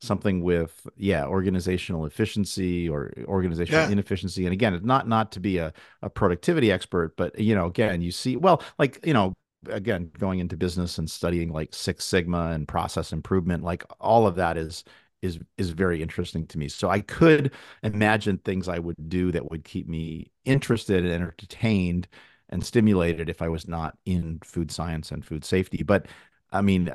something 0.00 0.42
with 0.42 0.86
yeah 0.96 1.24
organizational 1.24 2.04
efficiency 2.04 2.88
or 2.88 3.12
organizational 3.24 3.86
yeah. 3.86 3.90
inefficiency 3.90 4.44
and 4.44 4.52
again 4.52 4.74
it's 4.74 4.84
not 4.84 5.08
not 5.08 5.32
to 5.32 5.40
be 5.40 5.56
a, 5.56 5.72
a 6.02 6.10
productivity 6.10 6.70
expert 6.70 7.16
but 7.16 7.38
you 7.38 7.54
know 7.54 7.66
again 7.66 8.02
you 8.02 8.10
see 8.10 8.36
well 8.36 8.62
like 8.78 9.04
you 9.06 9.14
know 9.14 9.32
again 9.68 10.10
going 10.18 10.40
into 10.40 10.56
business 10.56 10.98
and 10.98 11.10
studying 11.10 11.50
like 11.50 11.72
six 11.72 12.04
sigma 12.04 12.50
and 12.50 12.68
process 12.68 13.12
improvement 13.12 13.62
like 13.62 13.84
all 13.98 14.26
of 14.26 14.34
that 14.34 14.58
is 14.58 14.84
is 15.24 15.38
is 15.58 15.70
very 15.70 16.02
interesting 16.02 16.46
to 16.48 16.58
me. 16.58 16.68
So 16.68 16.90
I 16.90 17.00
could 17.00 17.52
imagine 17.82 18.38
things 18.38 18.68
I 18.68 18.78
would 18.78 19.08
do 19.08 19.32
that 19.32 19.50
would 19.50 19.64
keep 19.64 19.88
me 19.88 20.30
interested 20.44 21.04
and 21.04 21.12
entertained 21.12 22.08
and 22.50 22.64
stimulated 22.64 23.28
if 23.28 23.40
I 23.40 23.48
was 23.48 23.66
not 23.66 23.96
in 24.04 24.38
food 24.44 24.70
science 24.70 25.10
and 25.10 25.24
food 25.24 25.44
safety. 25.44 25.82
But 25.82 26.06
I 26.52 26.60
mean, 26.60 26.90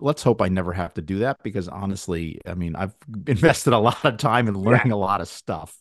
let's 0.00 0.22
hope 0.22 0.42
I 0.42 0.48
never 0.48 0.72
have 0.72 0.92
to 0.94 1.02
do 1.02 1.20
that 1.20 1.42
because 1.42 1.68
honestly, 1.68 2.40
I 2.44 2.54
mean, 2.54 2.74
I've 2.76 2.94
invested 3.26 3.72
a 3.72 3.78
lot 3.78 4.04
of 4.04 4.16
time 4.18 4.48
in 4.48 4.54
learning 4.54 4.88
yeah. 4.88 4.94
a 4.94 4.96
lot 4.96 5.20
of 5.20 5.28
stuff. 5.28 5.74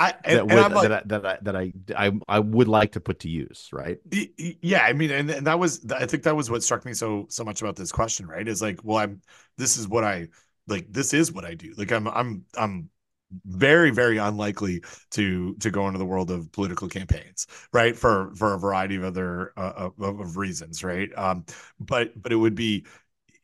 I, 0.00 0.14
and, 0.24 0.48
that, 0.50 0.70
would, 0.70 0.74
like, 0.74 0.88
that, 0.88 0.92
I, 0.92 1.02
that, 1.06 1.26
I, 1.26 1.38
that 1.42 1.56
I, 1.56 1.72
I 2.06 2.12
I 2.26 2.38
would 2.38 2.68
like 2.68 2.92
to 2.92 3.00
put 3.00 3.20
to 3.20 3.28
use, 3.28 3.68
right? 3.70 3.98
Yeah, 4.38 4.82
I 4.82 4.94
mean, 4.94 5.10
and, 5.10 5.30
and 5.30 5.46
that 5.46 5.58
was 5.58 5.84
I 5.90 6.06
think 6.06 6.22
that 6.22 6.34
was 6.34 6.50
what 6.50 6.62
struck 6.62 6.86
me 6.86 6.94
so 6.94 7.26
so 7.28 7.44
much 7.44 7.60
about 7.60 7.76
this 7.76 7.92
question, 7.92 8.26
right? 8.26 8.48
Is 8.48 8.62
like, 8.62 8.80
well, 8.82 8.96
I'm 8.96 9.20
this 9.58 9.76
is 9.76 9.86
what 9.86 10.02
I 10.02 10.28
like 10.66 10.86
this 10.90 11.14
is 11.14 11.32
what 11.32 11.44
I 11.44 11.54
do. 11.54 11.74
Like 11.76 11.92
I'm 11.92 12.06
I'm 12.08 12.44
I'm 12.56 12.90
very 13.46 13.90
very 13.90 14.18
unlikely 14.18 14.82
to 15.10 15.54
to 15.56 15.70
go 15.70 15.86
into 15.88 15.98
the 15.98 16.04
world 16.04 16.30
of 16.30 16.52
political 16.52 16.88
campaigns 16.88 17.46
right? 17.72 17.96
For 17.96 18.32
for 18.36 18.54
a 18.54 18.58
variety 18.58 18.96
of 18.96 19.04
other 19.04 19.52
uh, 19.56 19.90
of, 19.98 20.20
of 20.20 20.36
reasons 20.36 20.84
right? 20.84 21.10
Um 21.16 21.44
but 21.80 22.20
but 22.20 22.32
it 22.32 22.36
would 22.36 22.54
be 22.54 22.86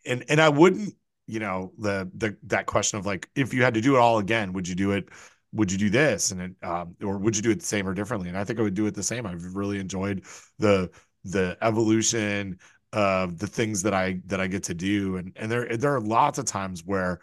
and 0.06 0.24
and 0.28 0.40
i 0.40 0.48
wouldn't 0.48 0.94
you 1.26 1.38
know 1.40 1.72
the 1.78 2.10
the 2.16 2.36
that 2.44 2.66
question 2.66 2.98
of 2.98 3.06
like 3.06 3.28
if 3.34 3.54
you 3.54 3.62
had 3.62 3.74
to 3.74 3.80
do 3.80 3.96
it 3.96 3.98
all 3.98 4.18
again 4.18 4.52
would 4.52 4.66
you 4.68 4.74
do 4.74 4.92
it 4.92 5.08
would 5.52 5.72
you 5.72 5.78
do 5.78 5.90
this? 5.90 6.30
And 6.30 6.40
it 6.40 6.52
um 6.62 6.94
or 7.02 7.18
would 7.18 7.36
you 7.36 7.42
do 7.42 7.50
it 7.50 7.60
the 7.60 7.66
same 7.66 7.88
or 7.88 7.94
differently? 7.94 8.28
And 8.28 8.38
i 8.38 8.44
think 8.44 8.58
i 8.58 8.62
would 8.62 8.74
do 8.74 8.86
it 8.86 8.94
the 8.94 9.02
same. 9.02 9.26
I've 9.26 9.56
really 9.56 9.78
enjoyed 9.78 10.24
the 10.58 10.90
the 11.24 11.56
evolution 11.60 12.58
of 12.92 13.38
the 13.38 13.46
things 13.46 13.82
that 13.82 13.94
i 13.94 14.20
that 14.26 14.40
i 14.40 14.46
get 14.46 14.64
to 14.64 14.74
do 14.74 15.16
and 15.16 15.32
and 15.36 15.50
there 15.50 15.76
there 15.76 15.94
are 15.94 16.00
lots 16.00 16.38
of 16.38 16.44
times 16.44 16.84
where 16.84 17.20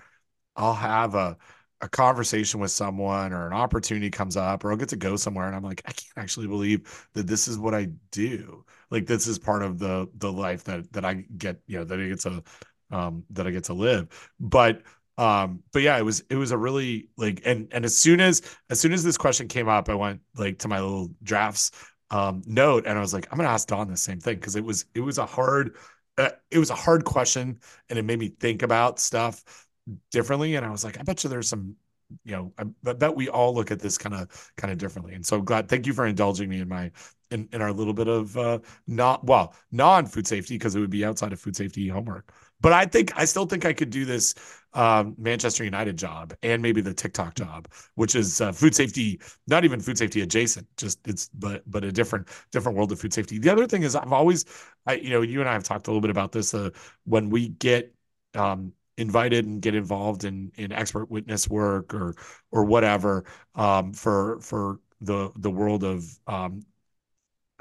i'll 0.55 0.73
have 0.73 1.15
a 1.15 1.37
a 1.81 1.87
conversation 1.87 2.59
with 2.59 2.71
someone 2.71 3.33
or 3.33 3.45
an 3.45 3.53
opportunity 3.53 4.09
comes 4.09 4.35
up 4.35 4.63
or 4.63 4.71
I'll 4.71 4.77
get 4.77 4.89
to 4.89 4.95
go 4.95 5.15
somewhere 5.15 5.45
and 5.45 5.55
I'm 5.55 5.63
like, 5.63 5.81
I 5.85 5.91
can't 5.91 6.17
actually 6.17 6.47
believe 6.47 7.07
that 7.13 7.27
this 7.27 7.47
is 7.47 7.59
what 7.59 7.75
I 7.75 7.89
do. 8.11 8.65
Like 8.89 9.05
this 9.05 9.27
is 9.27 9.37
part 9.37 9.61
of 9.63 9.77
the 9.77 10.09
the 10.17 10.31
life 10.31 10.63
that 10.63 10.91
that 10.93 11.05
I 11.05 11.25
get, 11.37 11.59
you 11.67 11.77
know, 11.77 11.83
that 11.83 11.99
I 11.99 12.07
get 12.07 12.19
to 12.21 12.43
um 12.91 13.23
that 13.31 13.45
I 13.45 13.51
get 13.51 13.65
to 13.65 13.73
live. 13.73 14.07
But 14.39 14.81
um 15.17 15.61
but 15.71 15.83
yeah, 15.83 15.97
it 15.97 16.03
was 16.03 16.23
it 16.29 16.35
was 16.35 16.51
a 16.51 16.57
really 16.57 17.09
like 17.17 17.41
and 17.45 17.67
and 17.71 17.85
as 17.85 17.95
soon 17.95 18.21
as 18.21 18.41
as 18.69 18.79
soon 18.79 18.93
as 18.93 19.03
this 19.03 19.17
question 19.17 19.47
came 19.47 19.67
up, 19.69 19.87
I 19.89 19.95
went 19.95 20.21
like 20.35 20.59
to 20.59 20.67
my 20.67 20.79
little 20.79 21.11
drafts 21.21 21.71
um 22.09 22.41
note 22.45 22.85
and 22.85 22.97
I 22.97 23.01
was 23.01 23.13
like, 23.13 23.27
I'm 23.31 23.37
gonna 23.37 23.49
ask 23.49 23.67
Don 23.67 23.87
the 23.87 23.97
same 23.97 24.19
thing 24.19 24.35
because 24.35 24.55
it 24.55 24.63
was 24.63 24.85
it 24.95 25.01
was 25.01 25.17
a 25.17 25.25
hard 25.25 25.75
uh, 26.17 26.29
it 26.51 26.57
was 26.57 26.69
a 26.69 26.75
hard 26.75 27.05
question 27.05 27.59
and 27.89 27.99
it 27.99 28.03
made 28.03 28.19
me 28.19 28.29
think 28.29 28.63
about 28.63 28.99
stuff 28.99 29.67
differently. 30.11 30.55
And 30.55 30.65
I 30.65 30.71
was 30.71 30.83
like, 30.83 30.99
I 30.99 31.03
bet 31.03 31.23
you 31.23 31.29
there's 31.29 31.47
some, 31.49 31.75
you 32.23 32.31
know, 32.31 32.53
I, 32.57 32.63
I 32.89 32.93
bet 32.93 33.15
we 33.15 33.29
all 33.29 33.53
look 33.53 33.71
at 33.71 33.79
this 33.79 33.97
kind 33.97 34.15
of 34.15 34.51
kind 34.57 34.71
of 34.71 34.77
differently. 34.77 35.13
And 35.13 35.25
so 35.25 35.41
glad, 35.41 35.69
thank 35.69 35.85
you 35.85 35.93
for 35.93 36.05
indulging 36.05 36.49
me 36.49 36.59
in 36.61 36.67
my 36.69 36.91
in, 37.31 37.49
in 37.51 37.61
our 37.61 37.71
little 37.73 37.93
bit 37.93 38.07
of 38.07 38.37
uh 38.37 38.59
not 38.87 39.23
well 39.25 39.53
non 39.71 40.05
food 40.05 40.27
safety 40.27 40.55
because 40.55 40.75
it 40.75 40.79
would 40.79 40.89
be 40.89 41.05
outside 41.05 41.33
of 41.33 41.39
food 41.39 41.55
safety 41.55 41.87
homework. 41.87 42.33
But 42.61 42.73
I 42.73 42.85
think 42.85 43.11
I 43.15 43.25
still 43.25 43.45
think 43.45 43.65
I 43.65 43.73
could 43.73 43.89
do 43.89 44.05
this 44.05 44.33
um, 44.77 45.15
Manchester 45.17 45.63
United 45.63 45.97
job 45.97 46.35
and 46.43 46.61
maybe 46.61 46.81
the 46.81 46.93
TikTok 46.93 47.33
job, 47.33 47.67
which 47.95 48.15
is 48.15 48.39
uh, 48.41 48.51
food 48.51 48.75
safety, 48.75 49.19
not 49.47 49.65
even 49.65 49.79
food 49.79 49.97
safety 49.97 50.21
adjacent, 50.21 50.67
just 50.77 50.99
it's 51.07 51.29
but 51.33 51.63
but 51.69 51.83
a 51.83 51.91
different 51.91 52.27
different 52.51 52.77
world 52.77 52.91
of 52.91 52.99
food 52.99 53.11
safety. 53.11 53.39
The 53.39 53.49
other 53.49 53.65
thing 53.65 53.81
is 53.81 53.95
I've 53.95 54.13
always, 54.13 54.45
I 54.85 54.93
you 54.93 55.09
know, 55.09 55.21
you 55.21 55.39
and 55.39 55.49
I 55.49 55.53
have 55.53 55.63
talked 55.63 55.87
a 55.87 55.89
little 55.89 56.01
bit 56.01 56.11
about 56.11 56.31
this. 56.31 56.53
Uh, 56.53 56.69
when 57.05 57.31
we 57.31 57.49
get 57.49 57.91
um, 58.35 58.71
invited 58.97 59.45
and 59.45 59.61
get 59.61 59.73
involved 59.73 60.25
in 60.25 60.51
in 60.57 60.71
expert 60.71 61.09
witness 61.09 61.49
work 61.49 61.93
or 61.95 62.15
or 62.51 62.63
whatever 62.63 63.25
um, 63.55 63.93
for 63.93 64.39
for 64.41 64.79
the 65.01 65.31
the 65.37 65.49
world 65.49 65.83
of 65.83 66.05
um, 66.27 66.61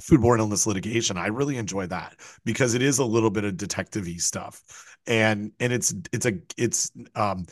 foodborne 0.02 0.38
illness 0.38 0.66
litigation. 0.66 1.16
I 1.16 1.28
really 1.28 1.56
enjoy 1.56 1.86
that 1.86 2.16
because 2.44 2.74
it 2.74 2.82
is 2.82 2.98
a 2.98 3.04
little 3.04 3.30
bit 3.30 3.44
of 3.44 3.56
detective 3.56 4.06
stuff, 4.20 4.62
and 5.06 5.52
and 5.60 5.72
it's 5.72 5.94
it's 6.12 6.26
a 6.26 6.34
it's 6.56 6.90
um, 7.14 7.46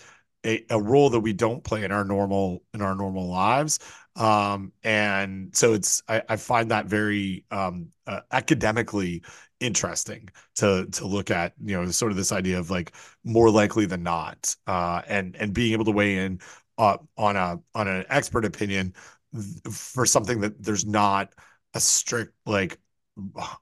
a, 0.44 0.64
a 0.70 0.80
role 0.80 1.10
that 1.10 1.20
we 1.20 1.32
don't 1.32 1.64
play 1.64 1.84
in 1.84 1.92
our 1.92 2.04
normal 2.04 2.62
in 2.74 2.82
our 2.82 2.94
normal 2.94 3.28
lives 3.28 3.78
um, 4.16 4.72
and 4.84 5.54
so 5.54 5.72
it's 5.74 6.02
I, 6.08 6.22
I 6.28 6.36
find 6.36 6.70
that 6.70 6.86
very 6.86 7.44
um, 7.50 7.88
uh, 8.06 8.20
academically 8.30 9.22
interesting 9.60 10.28
to 10.56 10.86
to 10.92 11.06
look 11.06 11.30
at 11.30 11.54
you 11.64 11.80
know 11.80 11.90
sort 11.90 12.12
of 12.12 12.16
this 12.16 12.32
idea 12.32 12.58
of 12.58 12.70
like 12.70 12.94
more 13.24 13.50
likely 13.50 13.86
than 13.86 14.02
not 14.02 14.54
uh, 14.66 15.02
and 15.08 15.36
and 15.36 15.52
being 15.52 15.72
able 15.72 15.84
to 15.86 15.90
weigh 15.90 16.18
in 16.18 16.40
uh, 16.78 16.98
on 17.16 17.36
a 17.36 17.58
on 17.74 17.88
an 17.88 18.04
expert 18.08 18.44
opinion 18.44 18.94
for 19.70 20.06
something 20.06 20.40
that 20.40 20.62
there's 20.62 20.86
not 20.86 21.32
a 21.74 21.80
strict 21.80 22.32
like 22.46 22.78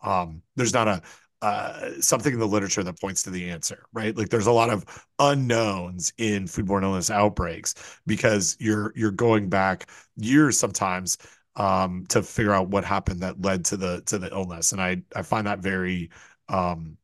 um 0.03 0.43
there's 0.57 0.73
not 0.75 0.89
a 0.89 1.03
uh, 1.43 2.01
something 2.01 2.33
in 2.33 2.39
the 2.39 2.47
literature 2.47 2.85
that 2.85 3.01
points 3.01 3.25
to 3.25 3.31
the 3.31 3.51
answer, 3.51 3.85
right? 3.93 4.17
Like 4.17 4.29
there's 4.29 4.47
a 4.47 4.53
lot 4.53 4.71
of 4.71 4.85
unknowns 5.19 6.13
in 6.17 6.45
foodborne 6.45 6.85
illness 6.85 7.11
outbreaks 7.11 7.75
because 8.07 8.57
you're 8.61 8.93
you're 8.95 9.11
going 9.11 9.49
back 9.49 9.89
years 10.17 10.57
sometimes 10.57 11.19
um, 11.57 12.05
to 12.11 12.23
figure 12.23 12.53
out 12.53 12.69
what 12.69 12.85
happened 12.85 13.23
that 13.23 13.43
led 13.43 13.65
to 13.67 13.77
the 13.77 14.03
to 14.07 14.19
the 14.19 14.31
illness, 14.31 14.71
and 14.71 14.81
I 14.81 15.03
I 15.17 15.23
find 15.23 15.49
that 15.49 15.59
very 15.59 16.11
um, 16.49 16.97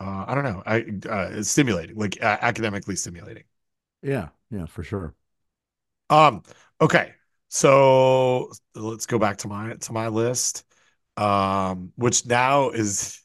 uh, 0.00 0.24
I 0.28 0.34
don't 0.34 0.44
know, 0.44 0.62
I 0.66 0.84
uh, 1.08 1.42
stimulating, 1.42 1.96
like 1.96 2.18
uh, 2.22 2.38
academically 2.40 2.96
stimulating. 2.96 3.44
Yeah, 4.02 4.28
yeah, 4.50 4.66
for 4.66 4.82
sure. 4.82 5.14
Um, 6.10 6.42
okay, 6.80 7.14
so 7.56 8.52
let's 8.74 9.06
go 9.06 9.18
back 9.18 9.38
to 9.38 9.48
my 9.48 9.74
to 9.74 9.92
my 9.92 10.08
list, 10.08 10.64
um, 11.16 11.92
which 11.96 12.26
now 12.26 12.70
is 12.70 13.20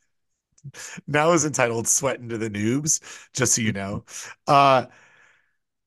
now 1.07 1.31
is 1.33 1.45
entitled 1.45 1.87
"Sweating 1.87 2.29
to 2.29 2.37
the 2.37 2.49
Noobs," 2.49 3.01
just 3.33 3.55
so 3.55 3.61
you 3.61 3.73
know. 3.73 4.05
Uh, 4.47 4.85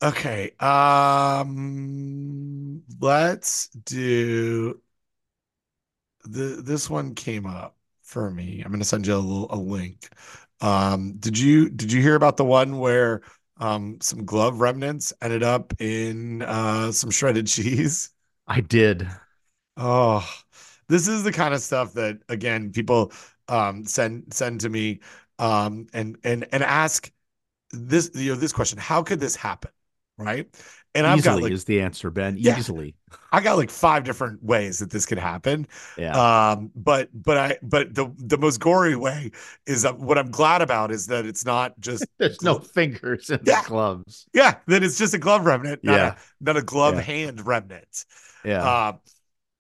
okay. 0.02 0.52
Um, 0.60 1.62
let's 3.00 3.68
do 3.68 4.80
the. 6.24 6.60
This 6.62 6.88
one 6.90 7.14
came 7.14 7.46
up 7.46 7.76
for 8.02 8.30
me. 8.30 8.62
I'm 8.64 8.70
going 8.70 8.80
to 8.80 8.84
send 8.84 9.06
you 9.06 9.14
a 9.14 9.16
little 9.16 9.46
a 9.50 9.56
link. 9.56 10.08
Um, 10.60 11.14
did 11.18 11.38
you 11.38 11.68
did 11.70 11.92
you 11.92 12.00
hear 12.00 12.14
about 12.14 12.36
the 12.36 12.44
one 12.44 12.78
where 12.78 13.22
um 13.58 13.98
some 14.00 14.24
glove 14.24 14.60
remnants 14.60 15.12
ended 15.22 15.42
up 15.44 15.74
in 15.80 16.42
uh 16.42 16.92
some 16.92 17.10
shredded 17.10 17.46
cheese? 17.48 18.10
I 18.46 18.60
did. 18.60 19.08
Oh, 19.76 20.28
this 20.88 21.08
is 21.08 21.24
the 21.24 21.32
kind 21.32 21.54
of 21.54 21.60
stuff 21.60 21.94
that 21.94 22.20
again 22.28 22.72
people 22.72 23.12
um, 23.48 23.84
send 23.86 24.32
send 24.34 24.60
to 24.62 24.68
me 24.68 25.00
um, 25.38 25.86
and 25.92 26.18
and 26.24 26.46
and 26.52 26.62
ask 26.62 27.10
this 27.72 28.10
you 28.14 28.32
know 28.34 28.40
this 28.40 28.52
question: 28.54 28.78
How 28.78 29.02
could 29.02 29.20
this 29.20 29.36
happen? 29.36 29.72
Right? 30.18 30.48
And 30.94 31.06
I've 31.06 31.24
got 31.24 31.42
like, 31.42 31.52
is 31.52 31.64
the 31.64 31.80
answer, 31.80 32.10
Ben. 32.10 32.36
Yeah, 32.38 32.56
Easily. 32.56 32.94
I 33.32 33.40
got 33.40 33.56
like 33.56 33.70
five 33.70 34.04
different 34.04 34.42
ways 34.44 34.78
that 34.78 34.90
this 34.90 35.06
could 35.06 35.18
happen. 35.18 35.66
Yeah. 35.98 36.12
Um, 36.52 36.70
but 36.76 37.08
but 37.12 37.36
I 37.36 37.58
but 37.62 37.94
the 37.94 38.12
the 38.16 38.38
most 38.38 38.60
gory 38.60 38.94
way 38.94 39.32
is 39.66 39.82
that 39.82 39.98
what 39.98 40.18
I'm 40.18 40.30
glad 40.30 40.62
about 40.62 40.92
is 40.92 41.08
that 41.08 41.26
it's 41.26 41.44
not 41.44 41.78
just 41.80 42.06
there's 42.18 42.42
no 42.42 42.60
fingers 42.60 43.30
in 43.30 43.40
yeah. 43.44 43.62
the 43.62 43.68
gloves. 43.68 44.26
Yeah, 44.32 44.56
that 44.68 44.84
it's 44.84 44.96
just 44.96 45.14
a 45.14 45.18
glove 45.18 45.44
remnant, 45.44 45.82
not 45.82 45.94
yeah. 45.94 46.14
a 46.14 46.16
not 46.40 46.56
a 46.56 46.62
glove 46.62 46.94
yeah. 46.94 47.00
hand 47.00 47.44
remnant. 47.44 48.04
Yeah. 48.44 48.62
Uh, 48.62 48.92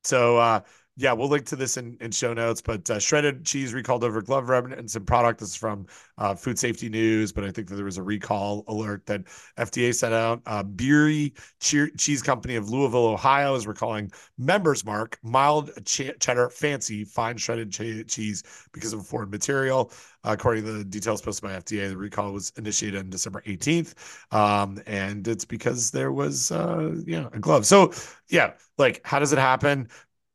so 0.04 0.38
uh 0.38 0.60
yeah, 0.96 1.12
we'll 1.12 1.28
link 1.28 1.44
to 1.46 1.56
this 1.56 1.76
in, 1.76 1.96
in 2.00 2.12
show 2.12 2.32
notes. 2.32 2.60
But 2.60 2.88
uh, 2.88 3.00
shredded 3.00 3.44
cheese 3.44 3.74
recalled 3.74 4.04
over 4.04 4.22
glove 4.22 4.48
remnants 4.48 4.94
and 4.94 5.04
product. 5.06 5.40
This 5.40 5.50
is 5.50 5.56
from 5.56 5.86
uh, 6.18 6.34
Food 6.34 6.58
Safety 6.58 6.88
News, 6.88 7.32
but 7.32 7.42
I 7.42 7.50
think 7.50 7.68
that 7.68 7.74
there 7.74 7.84
was 7.84 7.98
a 7.98 8.02
recall 8.02 8.64
alert 8.68 9.04
that 9.06 9.22
FDA 9.58 9.92
sent 9.92 10.14
out. 10.14 10.40
Uh, 10.46 10.62
Biery 10.62 11.32
che- 11.60 11.90
Cheese 11.98 12.22
Company 12.22 12.54
of 12.54 12.70
Louisville, 12.70 13.06
Ohio, 13.06 13.56
is 13.56 13.66
recalling 13.66 14.12
Members 14.38 14.84
Mark 14.84 15.18
mild 15.24 15.70
ch- 15.84 16.12
cheddar 16.20 16.48
fancy 16.48 17.04
fine 17.04 17.36
shredded 17.36 17.72
ch- 17.72 18.06
cheese 18.06 18.44
because 18.72 18.92
of 18.92 19.04
foreign 19.04 19.30
material. 19.30 19.90
According 20.26 20.64
to 20.64 20.72
the 20.72 20.84
details 20.84 21.20
posted 21.20 21.42
by 21.50 21.54
FDA, 21.56 21.88
the 21.88 21.96
recall 21.98 22.32
was 22.32 22.50
initiated 22.56 22.98
on 23.00 23.10
December 23.10 23.42
18th, 23.44 23.94
um, 24.32 24.80
and 24.86 25.28
it's 25.28 25.44
because 25.44 25.90
there 25.90 26.12
was, 26.12 26.50
uh, 26.50 26.94
know, 27.20 27.28
a 27.34 27.38
glove. 27.38 27.66
So, 27.66 27.92
yeah, 28.30 28.52
like, 28.78 29.02
how 29.04 29.18
does 29.18 29.34
it 29.34 29.38
happen? 29.38 29.88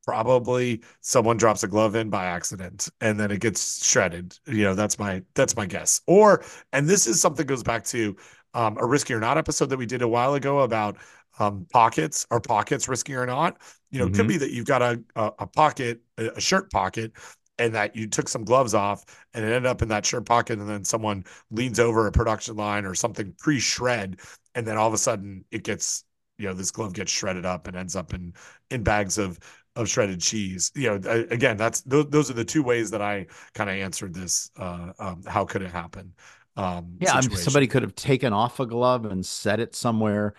Probably 0.10 0.82
someone 1.02 1.38
drops 1.38 1.62
a 1.62 1.68
glove 1.68 1.96
in 1.96 2.10
by 2.10 2.26
accident 2.26 2.90
and 3.00 3.20
then 3.20 3.30
it 3.30 3.40
gets 3.40 3.86
shredded 3.86 4.36
you 4.48 4.64
know 4.64 4.74
that's 4.74 4.98
my 4.98 5.22
that's 5.36 5.56
my 5.56 5.68
guess 5.68 6.02
or 6.08 6.44
and 6.74 6.90
this 6.90 7.06
is 7.06 7.22
something 7.22 7.46
goes 7.46 7.62
back 7.62 7.84
to 7.84 8.16
um, 8.56 8.76
a 8.80 8.86
risky 8.88 9.14
or 9.14 9.20
not 9.20 9.38
episode 9.38 9.70
that 9.70 9.78
we 9.78 9.86
did 9.86 10.02
a 10.02 10.08
while 10.08 10.34
ago 10.34 10.62
about 10.62 10.98
um, 11.38 11.68
pockets 11.72 12.26
or 12.32 12.40
pockets 12.40 12.88
risky 12.88 13.14
or 13.14 13.28
not 13.28 13.62
you 13.92 14.00
know 14.00 14.06
mm-hmm. 14.06 14.16
it 14.16 14.18
could 14.18 14.22
mm-hmm. 14.24 14.30
be 14.30 14.38
that 14.38 14.52
you've 14.52 14.66
got 14.66 14.82
a, 14.82 15.00
a, 15.16 15.32
a 15.40 15.48
pocket 15.48 16.02
a 16.18 16.42
shirt 16.42 16.72
pocket 16.72 17.12
and 17.60 17.76
that 17.76 17.96
you 17.96 18.08
took 18.08 18.28
some 18.28 18.44
gloves 18.44 18.74
off 18.74 19.06
and 19.36 19.46
it 19.46 19.50
ended 19.50 19.68
up 19.68 19.84
in 19.84 19.90
that 19.90 20.08
shirt 20.08 20.26
pocket 20.26 20.58
and 20.58 20.68
then 20.68 20.84
someone 20.84 21.24
leans 21.52 21.80
over 21.80 22.08
a 22.08 22.12
production 22.12 22.56
line 22.56 22.84
or 22.84 22.96
something 22.96 23.32
pre-shred 23.38 24.20
and 24.56 24.66
then 24.66 24.76
all 24.76 24.88
of 24.88 24.94
a 24.96 24.98
sudden 24.98 25.46
it 25.52 25.64
gets 25.64 26.04
you 26.40 26.48
know 26.48 26.54
this 26.54 26.72
glove 26.72 26.94
gets 26.94 27.12
shredded 27.12 27.46
up 27.46 27.68
and 27.68 27.78
ends 27.78 27.96
up 27.96 28.14
in 28.14 28.34
in 28.72 28.82
bags 28.82 29.20
of 29.20 29.38
of 29.80 29.90
shredded 29.90 30.22
cheese. 30.22 30.72
You 30.76 31.00
know, 31.00 31.26
again, 31.32 31.58
that's 31.58 31.82
those, 31.82 32.08
those 32.10 32.30
are 32.30 32.34
the 32.34 32.46
two 32.46 32.62
ways 32.64 32.92
that 32.92 33.02
I 33.02 33.28
kind 33.54 33.70
of 33.70 33.78
answered 33.78 34.14
this. 34.14 34.52
Uh, 34.58 34.92
um, 35.00 35.24
how 35.26 35.46
could 35.46 35.62
it 35.62 35.72
happen? 35.72 36.14
Um, 36.56 36.98
yeah, 37.00 37.14
I 37.14 37.22
mean, 37.22 37.38
somebody 37.38 37.68
could 37.68 37.84
have 37.84 37.96
taken 37.96 38.34
off 38.34 38.60
a 38.60 38.66
glove 38.66 39.06
and 39.06 39.26
set 39.26 39.60
it 39.60 39.76
somewhere 39.76 40.34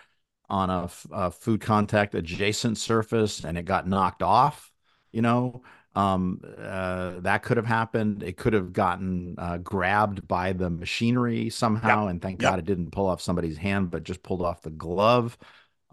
on 0.49 0.69
a, 0.69 0.89
a, 1.11 1.31
food 1.31 1.61
contact 1.61 2.13
adjacent 2.13 2.77
surface, 2.77 3.43
and 3.43 3.57
it 3.57 3.65
got 3.65 3.87
knocked 3.87 4.21
off. 4.21 4.71
You 5.11 5.23
know, 5.23 5.63
um, 5.95 6.41
uh, 6.59 7.21
that 7.21 7.41
could 7.41 7.57
have 7.57 7.65
happened. 7.65 8.21
It 8.21 8.37
could 8.37 8.53
have 8.53 8.71
gotten 8.71 9.35
uh, 9.37 9.57
grabbed 9.57 10.27
by 10.27 10.53
the 10.53 10.69
machinery 10.69 11.49
somehow, 11.49 12.03
yep. 12.03 12.11
and 12.11 12.21
thank 12.21 12.41
yep. 12.41 12.51
God 12.51 12.59
it 12.59 12.65
didn't 12.65 12.91
pull 12.91 13.07
off 13.07 13.21
somebody's 13.21 13.57
hand, 13.57 13.89
but 13.89 14.03
just 14.03 14.21
pulled 14.21 14.43
off 14.43 14.61
the 14.61 14.69
glove. 14.69 15.37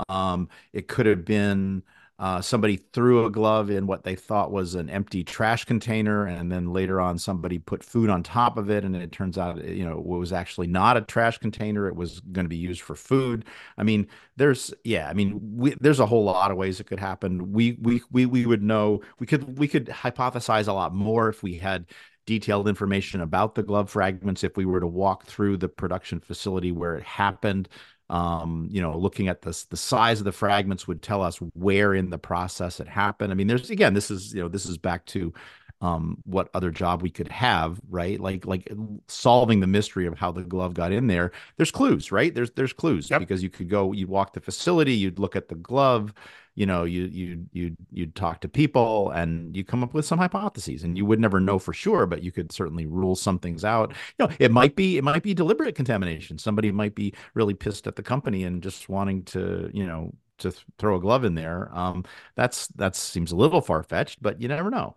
Um, 0.08 0.50
it 0.72 0.88
could 0.88 1.06
have 1.06 1.24
been 1.24 1.82
uh, 2.18 2.40
somebody 2.40 2.76
threw 2.76 3.24
a 3.24 3.30
glove 3.30 3.70
in 3.70 3.86
what 3.86 4.02
they 4.02 4.16
thought 4.16 4.50
was 4.50 4.74
an 4.74 4.90
empty 4.90 5.22
trash 5.22 5.64
container, 5.64 6.26
and 6.26 6.50
then 6.50 6.72
later 6.72 7.00
on 7.00 7.16
somebody 7.16 7.58
put 7.60 7.84
food 7.84 8.10
on 8.10 8.24
top 8.24 8.56
of 8.58 8.70
it, 8.70 8.84
and 8.84 8.96
it 8.96 9.12
turns 9.12 9.38
out 9.38 9.62
you 9.64 9.84
know 9.84 9.98
it 9.98 10.04
was 10.04 10.32
actually 10.32 10.66
not 10.66 10.96
a 10.96 11.00
trash 11.02 11.38
container; 11.38 11.86
it 11.86 11.94
was 11.94 12.18
going 12.20 12.44
to 12.44 12.48
be 12.48 12.56
used 12.56 12.80
for 12.80 12.96
food. 12.96 13.44
I 13.76 13.84
mean, 13.84 14.08
there's 14.36 14.74
yeah, 14.84 15.08
I 15.08 15.14
mean, 15.14 15.38
we, 15.56 15.74
there's 15.80 16.00
a 16.00 16.06
whole 16.06 16.24
lot 16.24 16.50
of 16.50 16.56
ways 16.56 16.80
it 16.80 16.88
could 16.88 16.98
happen. 17.00 17.52
We 17.52 17.78
we 17.80 18.02
we 18.10 18.26
we 18.26 18.46
would 18.46 18.62
know 18.62 19.00
we 19.20 19.26
could 19.26 19.56
we 19.58 19.68
could 19.68 19.86
hypothesize 19.86 20.66
a 20.66 20.72
lot 20.72 20.94
more 20.94 21.28
if 21.28 21.42
we 21.42 21.54
had 21.58 21.86
detailed 22.26 22.68
information 22.68 23.20
about 23.22 23.54
the 23.54 23.62
glove 23.62 23.90
fragments 23.90 24.44
if 24.44 24.56
we 24.56 24.66
were 24.66 24.80
to 24.80 24.86
walk 24.86 25.24
through 25.24 25.56
the 25.56 25.68
production 25.68 26.20
facility 26.20 26.72
where 26.72 26.96
it 26.96 27.02
happened 27.04 27.68
um, 28.10 28.68
you 28.70 28.80
know, 28.80 28.96
looking 28.96 29.28
at 29.28 29.42
the 29.42 29.64
the 29.70 29.76
size 29.76 30.20
of 30.20 30.24
the 30.24 30.32
fragments 30.32 30.88
would 30.88 31.02
tell 31.02 31.22
us 31.22 31.36
where 31.54 31.94
in 31.94 32.10
the 32.10 32.18
process 32.18 32.80
it 32.80 32.88
happened. 32.88 33.32
I 33.32 33.34
mean, 33.34 33.46
there's 33.46 33.70
again, 33.70 33.94
this 33.94 34.10
is 34.10 34.34
you 34.34 34.42
know, 34.42 34.48
this 34.48 34.66
is 34.66 34.78
back 34.78 35.04
to 35.06 35.32
um, 35.80 36.18
what 36.24 36.48
other 36.54 36.70
job 36.70 37.02
we 37.02 37.10
could 37.10 37.28
have, 37.28 37.80
right? 37.88 38.18
Like 38.18 38.46
like 38.46 38.72
solving 39.06 39.60
the 39.60 39.66
mystery 39.66 40.06
of 40.06 40.18
how 40.18 40.32
the 40.32 40.42
glove 40.42 40.74
got 40.74 40.92
in 40.92 41.06
there. 41.06 41.32
There's 41.56 41.70
clues, 41.70 42.10
right? 42.10 42.34
There's 42.34 42.50
there's 42.52 42.72
clues 42.72 43.10
yep. 43.10 43.20
because 43.20 43.42
you 43.42 43.50
could 43.50 43.68
go, 43.68 43.92
you'd 43.92 44.08
walk 44.08 44.32
the 44.32 44.40
facility, 44.40 44.94
you'd 44.94 45.18
look 45.18 45.36
at 45.36 45.48
the 45.48 45.54
glove, 45.54 46.12
you 46.58 46.66
know 46.66 46.82
you 46.82 47.04
you 47.04 47.46
you 47.52 47.76
you'd 47.92 48.16
talk 48.16 48.40
to 48.40 48.48
people 48.48 49.10
and 49.10 49.56
you 49.56 49.62
come 49.62 49.84
up 49.84 49.94
with 49.94 50.04
some 50.04 50.18
hypotheses 50.18 50.82
and 50.82 50.98
you 50.98 51.06
would 51.06 51.20
never 51.20 51.38
know 51.38 51.56
for 51.56 51.72
sure 51.72 52.04
but 52.04 52.20
you 52.24 52.32
could 52.32 52.50
certainly 52.50 52.84
rule 52.84 53.14
some 53.14 53.38
things 53.38 53.64
out. 53.64 53.90
You 54.18 54.26
know 54.26 54.34
it 54.40 54.50
might 54.50 54.74
be 54.74 54.98
it 54.98 55.04
might 55.04 55.22
be 55.22 55.34
deliberate 55.34 55.76
contamination. 55.76 56.36
Somebody 56.36 56.72
might 56.72 56.96
be 56.96 57.14
really 57.34 57.54
pissed 57.54 57.86
at 57.86 57.94
the 57.94 58.02
company 58.02 58.42
and 58.42 58.60
just 58.60 58.88
wanting 58.88 59.22
to 59.26 59.70
you 59.72 59.86
know 59.86 60.12
to 60.38 60.50
th- 60.50 60.64
throw 60.78 60.96
a 60.96 61.00
glove 61.00 61.24
in 61.24 61.36
there. 61.36 61.70
Um 61.72 62.04
that's 62.34 62.66
that 62.68 62.96
seems 62.96 63.30
a 63.30 63.36
little 63.36 63.60
far-fetched 63.60 64.20
but 64.20 64.40
you 64.42 64.48
never 64.48 64.70
know. 64.70 64.96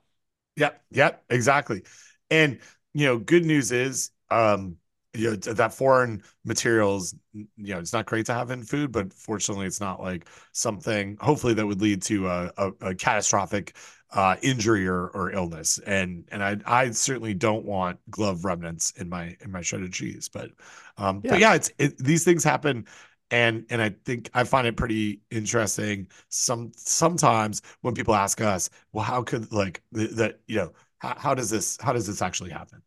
Yep 0.56 0.82
yep 0.90 1.24
exactly. 1.30 1.84
And 2.32 2.58
you 2.96 3.06
know 3.06 3.20
good 3.20 3.46
news 3.46 3.72
is 3.72 4.10
um 4.32 4.78
you 5.14 5.32
know 5.32 5.36
that 5.36 5.74
foreign 5.74 6.24
materials 6.46 7.14
you 7.34 7.48
know 7.58 7.80
it's 7.80 7.94
not 7.94 8.06
great 8.06 8.26
to 8.26 8.34
have 8.34 8.50
in 8.50 8.64
food 8.64 8.92
but 8.92 9.12
fortunately 9.14 9.66
it's 9.66 9.82
not 9.82 10.02
like 10.02 10.28
something 10.54 11.18
hopefully 11.20 11.54
that 11.54 11.68
would 11.68 11.82
lead 11.82 12.02
to 12.02 12.28
a, 12.28 12.52
a, 12.58 12.72
a 12.82 12.96
catastrophic 12.96 13.76
uh, 14.14 14.36
injury 14.42 14.88
or, 14.88 15.08
or 15.08 15.32
illness. 15.32 15.80
And 15.86 16.26
and 16.32 16.44
I 16.44 16.58
I 16.66 16.92
certainly 16.92 17.34
don't 17.34 17.66
want 17.66 18.00
glove 18.10 18.46
remnants 18.46 18.92
in 18.92 19.10
my 19.10 19.36
in 19.42 19.52
my 19.52 19.62
shredded 19.62 19.94
cheese 19.94 20.30
but 20.30 20.52
um 20.98 21.22
yeah. 21.24 21.32
but 21.32 21.40
yeah. 21.40 21.54
it's 21.56 21.72
it, 21.78 21.98
these 21.98 22.24
things 22.24 22.44
happen. 22.44 22.86
And 23.32 23.66
and 23.70 23.82
I 23.82 23.90
think 24.06 24.30
I 24.34 24.44
find 24.44 24.68
it 24.68 24.76
pretty 24.76 25.22
interesting 25.32 26.08
some 26.30 26.72
sometimes 26.76 27.62
when 27.82 27.94
people 27.94 28.14
ask 28.14 28.42
us 28.42 28.70
well 28.92 29.06
how 29.06 29.24
could 29.24 29.52
like 29.54 29.82
that 29.94 30.40
you 30.48 30.58
know 30.58 30.74
how, 31.00 31.16
how 31.18 31.34
does 31.34 31.50
this 31.50 31.78
how 31.82 31.94
does 31.94 32.08
this 32.08 32.22
actually 32.22 32.50
happen? 32.52 32.82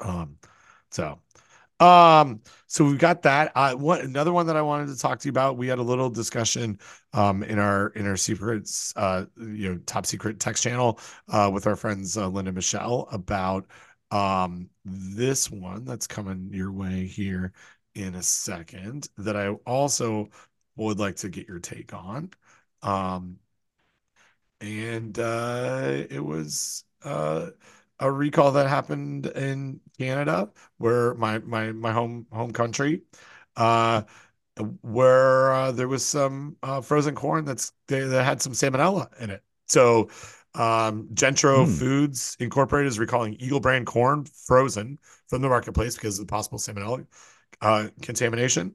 Um 0.00 0.38
so, 0.90 1.18
um, 1.80 2.40
so 2.66 2.84
we've 2.84 2.98
got 2.98 3.22
that. 3.22 3.52
Uh, 3.54 3.74
one 3.74 4.00
another 4.00 4.32
one 4.32 4.46
that 4.46 4.56
I 4.56 4.62
wanted 4.62 4.88
to 4.88 4.98
talk 4.98 5.20
to 5.20 5.28
you 5.28 5.30
about. 5.30 5.56
We 5.58 5.68
had 5.68 5.78
a 5.78 5.82
little 5.82 6.10
discussion, 6.10 6.78
um, 7.12 7.42
in 7.42 7.58
our 7.58 7.88
in 7.90 8.06
our 8.06 8.16
secrets, 8.16 8.92
uh, 8.96 9.26
you 9.36 9.70
know, 9.74 9.78
top 9.86 10.06
secret 10.06 10.40
text 10.40 10.62
channel, 10.64 11.00
uh, 11.28 11.50
with 11.52 11.66
our 11.66 11.76
friends 11.76 12.16
uh, 12.16 12.28
Linda 12.28 12.52
Michelle 12.52 13.08
about 13.12 13.66
um 14.12 14.70
this 14.84 15.50
one 15.50 15.84
that's 15.84 16.06
coming 16.06 16.48
your 16.52 16.70
way 16.72 17.06
here 17.06 17.52
in 17.94 18.14
a 18.14 18.22
second 18.22 19.08
that 19.18 19.36
I 19.36 19.48
also 19.66 20.28
would 20.76 20.98
like 20.98 21.16
to 21.16 21.28
get 21.28 21.48
your 21.48 21.58
take 21.58 21.92
on. 21.94 22.30
Um, 22.82 23.38
and 24.60 25.18
uh, 25.18 26.04
it 26.10 26.24
was 26.24 26.84
uh 27.04 27.50
a 27.98 28.10
recall 28.10 28.52
that 28.52 28.68
happened 28.68 29.26
in 29.26 29.80
Canada, 29.98 30.50
where 30.78 31.14
my 31.14 31.38
my 31.40 31.72
my 31.72 31.92
home 31.92 32.26
home 32.32 32.52
country, 32.52 33.02
uh, 33.56 34.02
where 34.82 35.52
uh, 35.52 35.72
there 35.72 35.88
was 35.88 36.04
some 36.04 36.56
uh, 36.62 36.80
frozen 36.80 37.14
corn 37.14 37.44
that's 37.44 37.72
that 37.88 38.24
had 38.24 38.40
some 38.40 38.52
salmonella 38.52 39.08
in 39.20 39.30
it. 39.30 39.42
So, 39.68 40.08
um, 40.54 41.08
Gentro 41.12 41.66
mm. 41.66 41.78
Foods 41.78 42.36
Incorporated 42.40 42.88
is 42.88 42.98
recalling 42.98 43.34
Eagle 43.34 43.60
brand 43.60 43.86
corn 43.86 44.24
frozen 44.24 44.98
from 45.28 45.42
the 45.42 45.48
marketplace 45.48 45.94
because 45.94 46.18
of 46.18 46.26
the 46.26 46.30
possible 46.30 46.58
salmonella 46.58 47.06
uh, 47.60 47.88
contamination. 48.02 48.74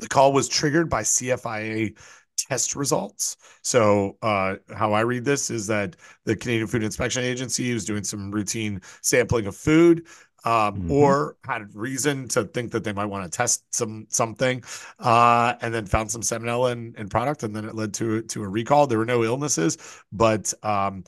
The 0.00 0.08
call 0.08 0.32
was 0.32 0.48
triggered 0.48 0.90
by 0.90 1.02
CFIA 1.02 1.96
test 2.36 2.76
results. 2.76 3.36
So, 3.62 4.16
uh, 4.22 4.56
how 4.74 4.92
I 4.92 5.00
read 5.00 5.24
this 5.24 5.50
is 5.50 5.66
that 5.68 5.96
the 6.24 6.36
Canadian 6.36 6.66
Food 6.66 6.82
Inspection 6.82 7.22
Agency 7.24 7.72
was 7.72 7.84
doing 7.84 8.04
some 8.04 8.30
routine 8.30 8.80
sampling 9.02 9.46
of 9.46 9.56
food. 9.56 10.06
Um, 10.46 10.74
mm-hmm. 10.74 10.90
or 10.90 11.38
had 11.46 11.74
reason 11.74 12.28
to 12.28 12.44
think 12.44 12.70
that 12.72 12.84
they 12.84 12.92
might 12.92 13.06
want 13.06 13.24
to 13.24 13.34
test 13.34 13.64
some 13.74 14.06
something, 14.10 14.62
uh, 14.98 15.54
and 15.62 15.72
then 15.72 15.86
found 15.86 16.10
some 16.10 16.20
salmonella 16.20 16.72
in, 16.72 16.94
in, 16.98 17.08
product, 17.08 17.44
and 17.44 17.56
then 17.56 17.64
it 17.64 17.74
led 17.74 17.94
to 17.94 18.20
to 18.24 18.42
a 18.42 18.48
recall. 18.48 18.86
There 18.86 18.98
were 18.98 19.06
no 19.06 19.24
illnesses, 19.24 19.78
but 20.12 20.52
um, 20.62 21.04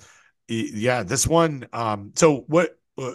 yeah, 0.49 1.03
this 1.03 1.27
one. 1.27 1.67
Um, 1.75 2.13
so 2.15 2.47
what? 2.47 2.79
Uh, 2.97 3.13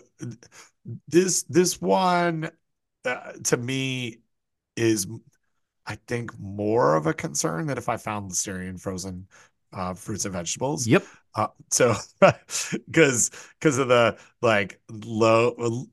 this 1.08 1.42
this 1.44 1.82
one 1.82 2.52
uh, 3.06 3.32
to 3.46 3.58
me 3.58 4.20
is 4.76 5.08
I 5.86 5.96
think 6.08 6.38
more 6.40 6.96
of 6.96 7.08
a 7.08 7.14
concern 7.14 7.66
than 7.66 7.78
if 7.78 7.90
I 7.90 7.98
found 7.98 8.32
Listeria 8.32 8.80
frozen 8.80 9.28
uh, 9.74 9.94
fruits 9.94 10.26
and 10.26 10.34
vegetables. 10.34 10.88
Yep. 10.88 11.06
Uh, 11.36 11.48
so 11.70 11.96
because 12.88 13.32
because 13.60 13.78
of 13.78 13.88
the 13.88 14.18
like 14.42 14.80
low 14.90 15.86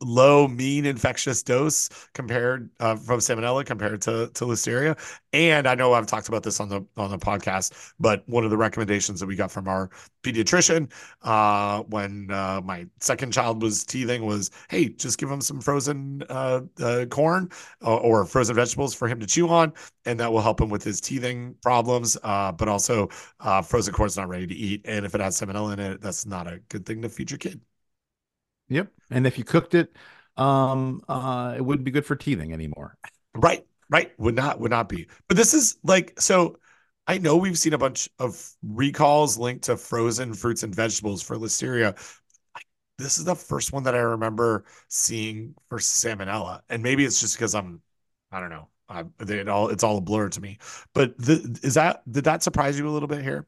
low 0.00 0.48
mean 0.48 0.86
infectious 0.86 1.42
dose 1.42 1.90
compared 2.14 2.70
uh, 2.80 2.96
from 2.96 3.18
salmonella 3.20 3.66
compared 3.66 4.00
to 4.00 4.30
to 4.34 4.44
listeria. 4.44 4.98
And 5.34 5.66
i 5.66 5.74
know 5.74 5.92
i've 5.92 6.06
talked 6.06 6.28
about 6.28 6.42
this 6.42 6.58
on 6.58 6.68
the 6.70 6.82
on 6.96 7.10
the 7.10 7.18
podcast 7.18 7.92
but 8.00 8.22
one 8.28 8.44
of 8.44 8.50
the 8.50 8.56
recommendations 8.56 9.20
that 9.20 9.26
we 9.26 9.36
got 9.36 9.50
from 9.50 9.68
our 9.68 9.90
pediatrician 10.22 10.90
uh, 11.22 11.82
when 11.84 12.30
uh, 12.30 12.60
my 12.64 12.86
second 13.00 13.32
child 13.32 13.62
was 13.62 13.84
teething 13.84 14.24
was 14.24 14.50
hey 14.70 14.88
just 14.88 15.18
give 15.18 15.30
him 15.30 15.40
some 15.40 15.60
frozen 15.60 16.22
uh, 16.30 16.60
uh, 16.80 17.04
corn 17.06 17.50
or, 17.82 18.24
frozen 18.24 18.56
vegetables 18.56 18.94
for 18.94 19.06
him 19.06 19.20
to 19.20 19.26
chew 19.26 19.48
on 19.48 19.72
and 20.06 20.18
that 20.18 20.32
will 20.32 20.40
help 20.40 20.60
him 20.60 20.68
with 20.68 20.82
his 20.82 21.00
teething 21.00 21.54
problems 21.62 22.16
but 22.22 22.68
also 22.68 23.06
frozen 23.64 23.92
corn's 23.92 24.16
not 24.16 24.28
ready 24.28 24.46
to 24.46 24.54
eat 24.54 24.77
and 24.84 25.06
if 25.06 25.14
it 25.14 25.20
has 25.20 25.40
salmonella 25.40 25.74
in 25.74 25.80
it, 25.80 26.00
that's 26.00 26.26
not 26.26 26.46
a 26.46 26.60
good 26.68 26.86
thing 26.86 27.02
to 27.02 27.08
feed 27.08 27.30
your 27.30 27.38
kid. 27.38 27.60
Yep. 28.68 28.92
And 29.10 29.26
if 29.26 29.38
you 29.38 29.44
cooked 29.44 29.74
it, 29.74 29.96
um, 30.36 31.02
uh, 31.08 31.54
it 31.56 31.64
wouldn't 31.64 31.84
be 31.84 31.90
good 31.90 32.06
for 32.06 32.16
teething 32.16 32.52
anymore. 32.52 32.96
Right. 33.34 33.66
Right. 33.90 34.12
Would 34.18 34.34
not 34.34 34.60
would 34.60 34.70
not 34.70 34.88
be. 34.88 35.08
But 35.28 35.36
this 35.36 35.54
is 35.54 35.78
like 35.82 36.20
so. 36.20 36.58
I 37.06 37.16
know 37.16 37.38
we've 37.38 37.58
seen 37.58 37.72
a 37.72 37.78
bunch 37.78 38.10
of 38.18 38.50
recalls 38.62 39.38
linked 39.38 39.64
to 39.64 39.78
frozen 39.78 40.34
fruits 40.34 40.62
and 40.62 40.74
vegetables 40.74 41.22
for 41.22 41.36
listeria. 41.36 41.96
This 42.98 43.16
is 43.16 43.24
the 43.24 43.34
first 43.34 43.72
one 43.72 43.84
that 43.84 43.94
I 43.94 44.00
remember 44.00 44.64
seeing 44.88 45.54
for 45.68 45.78
salmonella, 45.78 46.60
and 46.68 46.82
maybe 46.82 47.04
it's 47.04 47.20
just 47.20 47.36
because 47.36 47.54
I'm, 47.54 47.80
I 48.30 48.40
don't 48.40 48.50
know, 48.50 48.68
I, 48.88 49.04
it 49.20 49.48
all 49.48 49.68
it's 49.68 49.84
all 49.84 49.96
a 49.98 50.00
blur 50.02 50.28
to 50.30 50.40
me. 50.40 50.58
But 50.92 51.16
the, 51.16 51.58
is 51.62 51.74
that 51.74 52.02
did 52.10 52.24
that 52.24 52.42
surprise 52.42 52.78
you 52.78 52.88
a 52.88 52.90
little 52.90 53.08
bit 53.08 53.22
here? 53.22 53.46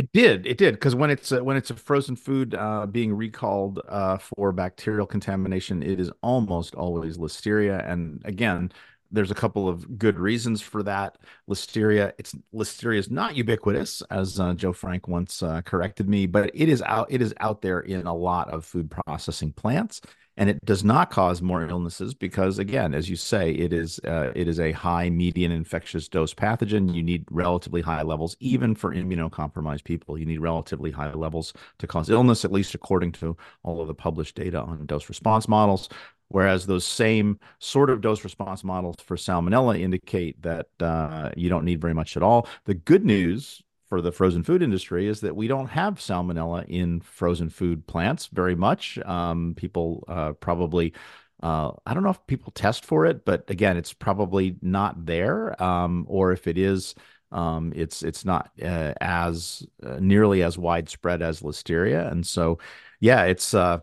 It 0.00 0.12
did. 0.14 0.46
It 0.46 0.56
did 0.56 0.72
because 0.76 0.94
when 0.94 1.10
it's 1.10 1.30
a, 1.30 1.44
when 1.44 1.58
it's 1.58 1.68
a 1.68 1.76
frozen 1.76 2.16
food 2.16 2.54
uh, 2.54 2.86
being 2.86 3.12
recalled 3.12 3.82
uh, 3.86 4.16
for 4.16 4.50
bacterial 4.50 5.04
contamination, 5.06 5.82
it 5.82 6.00
is 6.00 6.10
almost 6.22 6.74
always 6.74 7.18
listeria. 7.18 7.86
And 7.86 8.22
again, 8.24 8.72
there's 9.10 9.30
a 9.30 9.34
couple 9.34 9.68
of 9.68 9.98
good 9.98 10.18
reasons 10.18 10.62
for 10.62 10.82
that. 10.84 11.18
Listeria, 11.50 12.14
it's 12.16 12.34
listeria 12.54 12.96
is 12.98 13.10
not 13.10 13.36
ubiquitous, 13.36 14.02
as 14.10 14.40
uh, 14.40 14.54
Joe 14.54 14.72
Frank 14.72 15.06
once 15.06 15.42
uh, 15.42 15.60
corrected 15.60 16.08
me, 16.08 16.24
but 16.24 16.50
it 16.54 16.70
is 16.70 16.80
out. 16.80 17.08
It 17.10 17.20
is 17.20 17.34
out 17.38 17.60
there 17.60 17.80
in 17.80 18.06
a 18.06 18.14
lot 18.14 18.48
of 18.48 18.64
food 18.64 18.90
processing 18.90 19.52
plants 19.52 20.00
and 20.40 20.48
it 20.48 20.64
does 20.64 20.82
not 20.82 21.10
cause 21.10 21.42
more 21.42 21.68
illnesses 21.68 22.14
because 22.14 22.58
again 22.58 22.94
as 22.94 23.10
you 23.10 23.14
say 23.14 23.52
it 23.52 23.72
is 23.74 24.00
uh, 24.06 24.32
it 24.34 24.48
is 24.48 24.58
a 24.58 24.72
high 24.72 25.10
median 25.10 25.52
infectious 25.52 26.08
dose 26.08 26.32
pathogen. 26.34 26.92
You 26.92 27.02
need 27.02 27.26
relatively 27.30 27.82
high 27.82 28.02
levels 28.02 28.36
even 28.40 28.74
for 28.74 28.92
immunocompromised 28.92 29.84
people 29.84 30.18
you 30.18 30.24
need 30.24 30.40
relatively 30.40 30.90
high 30.90 31.12
levels 31.12 31.52
to 31.78 31.86
cause 31.86 32.08
illness 32.08 32.44
at 32.44 32.50
least 32.50 32.74
according 32.74 33.12
to 33.12 33.36
all 33.62 33.82
of 33.82 33.86
the 33.86 33.94
published 33.94 34.34
data 34.34 34.60
on 34.60 34.86
dose 34.86 35.08
response 35.08 35.46
models. 35.46 35.88
Whereas 36.28 36.64
those 36.64 36.84
same 36.84 37.40
sort 37.58 37.90
of 37.90 38.00
dose 38.00 38.22
response 38.22 38.62
models 38.62 38.96
for 39.04 39.16
salmonella 39.16 39.80
indicate 39.80 40.40
that 40.42 40.68
uh, 40.78 41.30
you 41.36 41.48
don't 41.48 41.64
need 41.64 41.80
very 41.80 41.92
much 41.92 42.16
at 42.16 42.22
all. 42.22 42.46
The 42.66 42.74
good 42.74 43.04
news 43.04 43.62
for 43.90 44.00
the 44.02 44.12
frozen 44.12 44.44
food 44.44 44.62
industry 44.62 45.06
is 45.08 45.20
that 45.20 45.36
we 45.36 45.48
don't 45.48 45.68
have 45.68 45.96
salmonella 45.96 46.66
in 46.68 47.00
frozen 47.02 47.50
food 47.50 47.86
plants 47.86 48.28
very 48.28 48.56
much. 48.56 48.98
Um, 49.00 49.54
people 49.56 50.04
uh, 50.08 50.32
probably 50.34 50.94
Uh, 51.42 51.72
I 51.86 51.94
don't 51.94 52.02
know 52.02 52.10
if 52.10 52.26
people 52.26 52.52
test 52.52 52.84
for 52.84 53.06
it, 53.06 53.24
but 53.24 53.48
again, 53.50 53.76
it's 53.78 53.94
probably 53.94 54.56
not 54.62 55.06
there. 55.06 55.60
Um, 55.62 56.04
or 56.08 56.32
if 56.32 56.46
it 56.46 56.58
is, 56.58 56.94
um, 57.32 57.72
it's 57.74 58.02
it's 58.02 58.24
not 58.26 58.50
uh, 58.62 58.92
as 59.00 59.66
uh, 59.82 59.98
nearly 60.00 60.42
as 60.42 60.58
widespread 60.58 61.22
as 61.22 61.40
listeria. 61.42 62.10
And 62.12 62.26
so, 62.26 62.58
yeah, 63.00 63.24
it's 63.24 63.54
uh, 63.54 63.80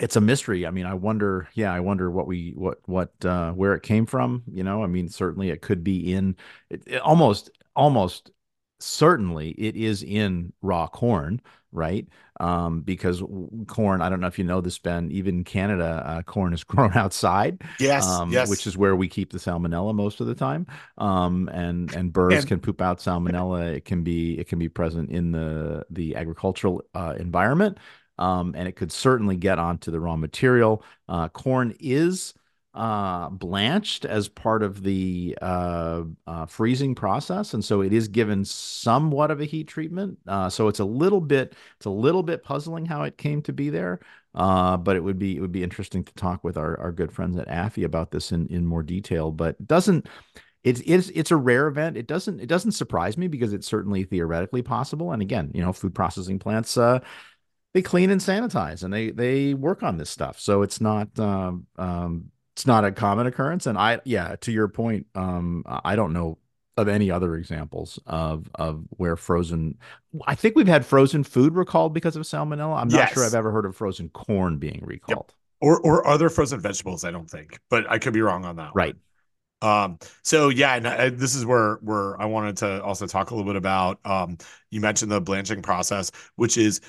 it's 0.00 0.16
a 0.16 0.20
mystery. 0.20 0.66
I 0.66 0.70
mean, 0.70 0.86
I 0.86 0.94
wonder, 0.94 1.48
yeah, 1.54 1.72
I 1.72 1.80
wonder 1.80 2.10
what 2.10 2.26
we 2.26 2.52
what 2.56 2.78
what 2.88 3.12
uh 3.24 3.52
where 3.52 3.74
it 3.74 3.82
came 3.82 4.06
from, 4.06 4.42
you 4.52 4.64
know? 4.64 4.82
I 4.84 4.86
mean, 4.88 5.08
certainly 5.08 5.50
it 5.50 5.62
could 5.62 5.84
be 5.84 6.12
in 6.14 6.36
it, 6.70 6.82
it 6.86 7.00
almost 7.02 7.50
almost 7.76 8.30
certainly 8.82 9.50
it 9.52 9.76
is 9.76 10.02
in 10.02 10.52
raw 10.62 10.86
corn, 10.86 11.40
right? 11.72 12.06
Um, 12.40 12.80
because 12.82 13.22
corn, 13.68 14.02
I 14.02 14.08
don't 14.08 14.20
know 14.20 14.26
if 14.26 14.38
you 14.38 14.44
know 14.44 14.60
this, 14.60 14.78
Ben, 14.78 15.10
even 15.12 15.38
in 15.38 15.44
Canada, 15.44 16.02
uh, 16.04 16.22
corn 16.22 16.52
is 16.52 16.64
grown 16.64 16.92
outside, 16.94 17.62
Yes, 17.78 18.06
um, 18.06 18.30
yes. 18.30 18.48
which 18.48 18.66
is 18.66 18.76
where 18.76 18.96
we 18.96 19.08
keep 19.08 19.32
the 19.32 19.38
salmonella 19.38 19.94
most 19.94 20.20
of 20.20 20.26
the 20.26 20.34
time. 20.34 20.66
Um, 20.98 21.48
and 21.52 21.90
and 21.92 22.12
birds 22.12 22.34
And 22.40 22.48
can 22.48 22.60
poop 22.60 22.80
out 22.80 22.98
salmonella. 22.98 23.74
It 23.76 23.84
can 23.84 24.02
be 24.02 24.38
it 24.38 24.48
can 24.48 24.58
be 24.58 24.68
present 24.68 25.10
in 25.10 25.32
the 25.32 25.84
the 25.90 26.16
agricultural 26.16 26.82
uh, 26.94 27.14
environment 27.18 27.78
um, 28.18 28.54
and 28.56 28.68
it 28.68 28.72
could 28.76 28.92
certainly 28.92 29.36
get 29.36 29.58
onto 29.58 29.90
the 29.90 29.98
raw 30.00 30.16
material. 30.16 30.84
Uh, 31.08 31.28
corn 31.28 31.74
is 31.80 32.34
uh, 32.74 33.28
blanched 33.28 34.04
as 34.04 34.28
part 34.28 34.62
of 34.62 34.82
the 34.82 35.36
uh, 35.42 36.04
uh, 36.26 36.46
freezing 36.46 36.94
process, 36.94 37.54
and 37.54 37.64
so 37.64 37.82
it 37.82 37.92
is 37.92 38.08
given 38.08 38.44
somewhat 38.44 39.30
of 39.30 39.40
a 39.40 39.44
heat 39.44 39.68
treatment. 39.68 40.18
Uh, 40.26 40.48
so 40.48 40.68
it's 40.68 40.80
a 40.80 40.84
little 40.84 41.20
bit 41.20 41.54
it's 41.76 41.86
a 41.86 41.90
little 41.90 42.22
bit 42.22 42.42
puzzling 42.42 42.86
how 42.86 43.02
it 43.02 43.18
came 43.18 43.42
to 43.42 43.52
be 43.52 43.70
there. 43.70 44.00
Uh, 44.34 44.78
but 44.78 44.96
it 44.96 45.00
would 45.04 45.18
be 45.18 45.36
it 45.36 45.40
would 45.40 45.52
be 45.52 45.62
interesting 45.62 46.02
to 46.02 46.14
talk 46.14 46.42
with 46.42 46.56
our, 46.56 46.78
our 46.80 46.92
good 46.92 47.12
friends 47.12 47.36
at 47.36 47.48
AFI 47.48 47.84
about 47.84 48.10
this 48.10 48.32
in, 48.32 48.46
in 48.48 48.64
more 48.64 48.82
detail. 48.82 49.30
But 49.30 49.66
doesn't 49.66 50.08
it's 50.64 50.80
it's 50.86 51.10
it's 51.10 51.30
a 51.30 51.36
rare 51.36 51.66
event. 51.66 51.98
It 51.98 52.06
doesn't 52.06 52.40
it 52.40 52.46
doesn't 52.46 52.72
surprise 52.72 53.18
me 53.18 53.28
because 53.28 53.52
it's 53.52 53.66
certainly 53.66 54.04
theoretically 54.04 54.62
possible. 54.62 55.12
And 55.12 55.20
again, 55.20 55.50
you 55.54 55.62
know, 55.62 55.74
food 55.74 55.94
processing 55.94 56.38
plants 56.38 56.78
uh, 56.78 57.00
they 57.74 57.82
clean 57.82 58.10
and 58.10 58.20
sanitize 58.20 58.82
and 58.84 58.92
they 58.92 59.10
they 59.10 59.54
work 59.54 59.82
on 59.82 59.96
this 59.96 60.10
stuff. 60.10 60.40
So 60.40 60.62
it's 60.62 60.80
not 60.80 61.18
um, 61.18 61.66
um, 61.76 62.31
it's 62.54 62.66
not 62.66 62.84
a 62.84 62.92
common 62.92 63.26
occurrence. 63.26 63.66
And 63.66 63.78
I 63.78 64.00
yeah, 64.04 64.36
to 64.42 64.52
your 64.52 64.68
point, 64.68 65.06
um, 65.14 65.64
I 65.66 65.96
don't 65.96 66.12
know 66.12 66.38
of 66.76 66.88
any 66.88 67.10
other 67.10 67.36
examples 67.36 67.98
of 68.06 68.48
of 68.54 68.84
where 68.90 69.16
frozen. 69.16 69.78
I 70.26 70.34
think 70.34 70.56
we've 70.56 70.66
had 70.66 70.86
frozen 70.86 71.24
food 71.24 71.54
recalled 71.54 71.94
because 71.94 72.16
of 72.16 72.22
salmonella. 72.22 72.80
I'm 72.80 72.88
not 72.88 73.10
sure 73.10 73.24
I've 73.24 73.34
ever 73.34 73.52
heard 73.52 73.66
of 73.66 73.76
frozen 73.76 74.08
corn 74.08 74.58
being 74.58 74.80
yep. 74.80 74.88
recalled. 74.88 75.34
Or 75.60 75.80
or 75.80 76.06
other 76.06 76.28
frozen 76.28 76.60
vegetables, 76.60 77.04
I 77.04 77.10
don't 77.10 77.30
think, 77.30 77.60
but 77.70 77.90
I 77.90 77.98
could 77.98 78.12
be 78.12 78.20
wrong 78.20 78.44
on 78.44 78.56
that 78.56 78.74
one. 78.74 78.74
Right. 78.74 78.96
Um, 79.62 79.98
so 80.22 80.48
yeah, 80.48 80.74
and 80.74 80.88
I, 80.88 81.08
this 81.10 81.36
is 81.36 81.46
where 81.46 81.76
where 81.82 82.20
I 82.20 82.24
wanted 82.24 82.56
to 82.58 82.82
also 82.82 83.06
talk 83.06 83.30
a 83.30 83.34
little 83.34 83.48
bit 83.48 83.56
about. 83.56 84.00
Um, 84.04 84.38
you 84.70 84.80
mentioned 84.80 85.12
the 85.12 85.20
blanching 85.20 85.62
process, 85.62 86.10
which 86.34 86.56
is, 86.58 86.80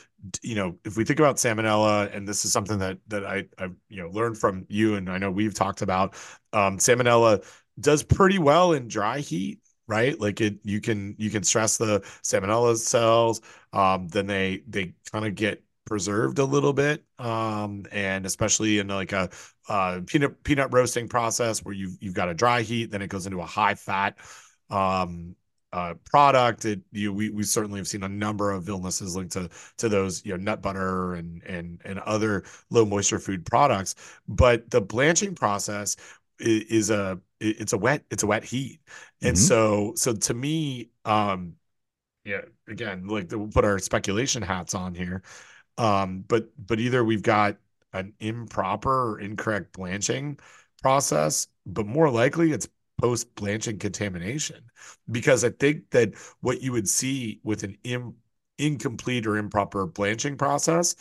you 0.41 0.55
know, 0.55 0.78
if 0.86 0.97
we 0.97 1.03
think 1.05 1.19
about 1.19 1.38
salmonella, 1.38 2.13
and 2.15 2.28
this 2.28 2.45
is 2.45 2.51
something 2.53 2.80
that 2.80 2.97
that 3.07 3.26
I 3.26 3.45
I 3.57 3.65
you 3.89 4.01
know 4.01 4.09
learned 4.09 4.38
from 4.38 4.65
you, 4.69 4.95
and 4.95 5.09
I 5.09 5.17
know 5.17 5.32
we've 5.32 5.53
talked 5.53 5.82
about. 5.82 6.15
Um, 6.53 6.78
salmonella 6.78 7.43
does 7.80 8.03
pretty 8.03 8.39
well 8.39 8.74
in 8.74 8.88
dry 8.88 9.19
heat, 9.19 9.59
right? 9.88 10.19
Like 10.19 10.41
it, 10.41 10.59
you 10.63 10.82
can 10.82 11.15
you 11.17 11.30
can 11.30 11.43
stress 11.43 11.78
the 11.78 12.01
salmonella 12.24 12.78
cells. 12.78 13.41
Um, 13.74 14.07
then 14.07 14.28
they 14.28 14.63
they 14.67 14.93
kind 15.11 15.26
of 15.26 15.36
get 15.36 15.63
preserved 15.86 16.39
a 16.39 16.45
little 16.45 16.71
bit 16.71 17.03
um 17.19 17.86
and 17.91 18.26
especially 18.26 18.80
in 18.80 18.88
like 18.88 19.11
a 19.11 19.30
uh 19.67 19.99
peanut 20.07 20.41
peanut 20.43 20.71
roasting 20.74 21.09
process 21.09 21.59
where 21.63 21.76
you've 21.76 21.97
you've 21.99 22.13
got 22.13 22.30
a 22.30 22.34
dry 22.34 22.61
heat 22.61 22.89
then 22.89 23.01
it 23.01 23.07
goes 23.07 23.26
into 23.26 23.41
a 23.41 23.45
high 23.45 23.76
fat 23.76 24.17
um 24.69 25.36
uh 25.74 25.95
product. 26.05 26.65
It 26.65 26.82
you 26.93 27.13
we 27.13 27.30
we 27.32 27.43
certainly 27.43 27.80
have 27.80 27.88
seen 27.89 28.03
a 28.03 28.09
number 28.09 28.51
of 28.51 28.69
illnesses 28.69 29.15
linked 29.15 29.34
to 29.34 29.49
to 29.80 29.89
those 29.89 30.26
you 30.26 30.32
know 30.34 30.38
nut 30.43 30.61
butter 30.61 31.15
and 31.15 31.43
and 31.43 31.82
and 31.86 31.99
other 32.01 32.45
low 32.71 32.86
moisture 32.86 33.19
food 33.19 33.45
products. 33.45 33.95
But 34.28 34.71
the 34.71 34.82
blanching 34.82 35.36
process 35.36 35.97
is, 36.39 36.63
is 36.65 36.89
a 36.91 37.19
it's 37.41 37.74
a 37.74 37.78
wet 37.78 38.05
it's 38.11 38.24
a 38.24 38.28
wet 38.28 38.45
heat. 38.45 38.82
And 39.24 39.38
hmm 39.38 39.38
so 39.38 39.93
so 39.97 40.13
to 40.13 40.34
me 40.34 40.89
um 41.05 41.55
yeah 42.26 42.41
again 42.67 43.07
like 43.07 43.32
we'll 43.32 43.47
put 43.47 43.65
our 43.65 43.80
speculation 43.80 44.41
hats 44.41 44.74
on 44.74 44.95
here 44.95 45.21
um, 45.78 46.26
but 46.28 46.49
but 46.67 46.80
either 46.80 47.03
we've 47.05 47.24
got 47.24 47.57
an 47.93 48.13
improper 48.19 49.13
or 49.13 49.19
incorrect 49.21 49.74
blanching 49.74 50.39
process, 50.82 51.47
but 51.65 51.86
more 51.88 52.09
likely 52.11 52.51
it's 52.53 52.67
post 53.02 53.34
blanching 53.36 53.80
contamination. 53.80 54.64
Because 55.12 55.44
I 55.44 55.50
think 55.50 55.89
that 55.91 56.14
what 56.41 56.62
you 56.62 56.72
would 56.72 56.88
see 56.89 57.39
with 57.44 57.64
an 57.64 57.78
incomplete 58.58 59.28
or 59.28 59.38
improper 59.38 59.86
blanching 59.86 60.38
process, 60.38 60.96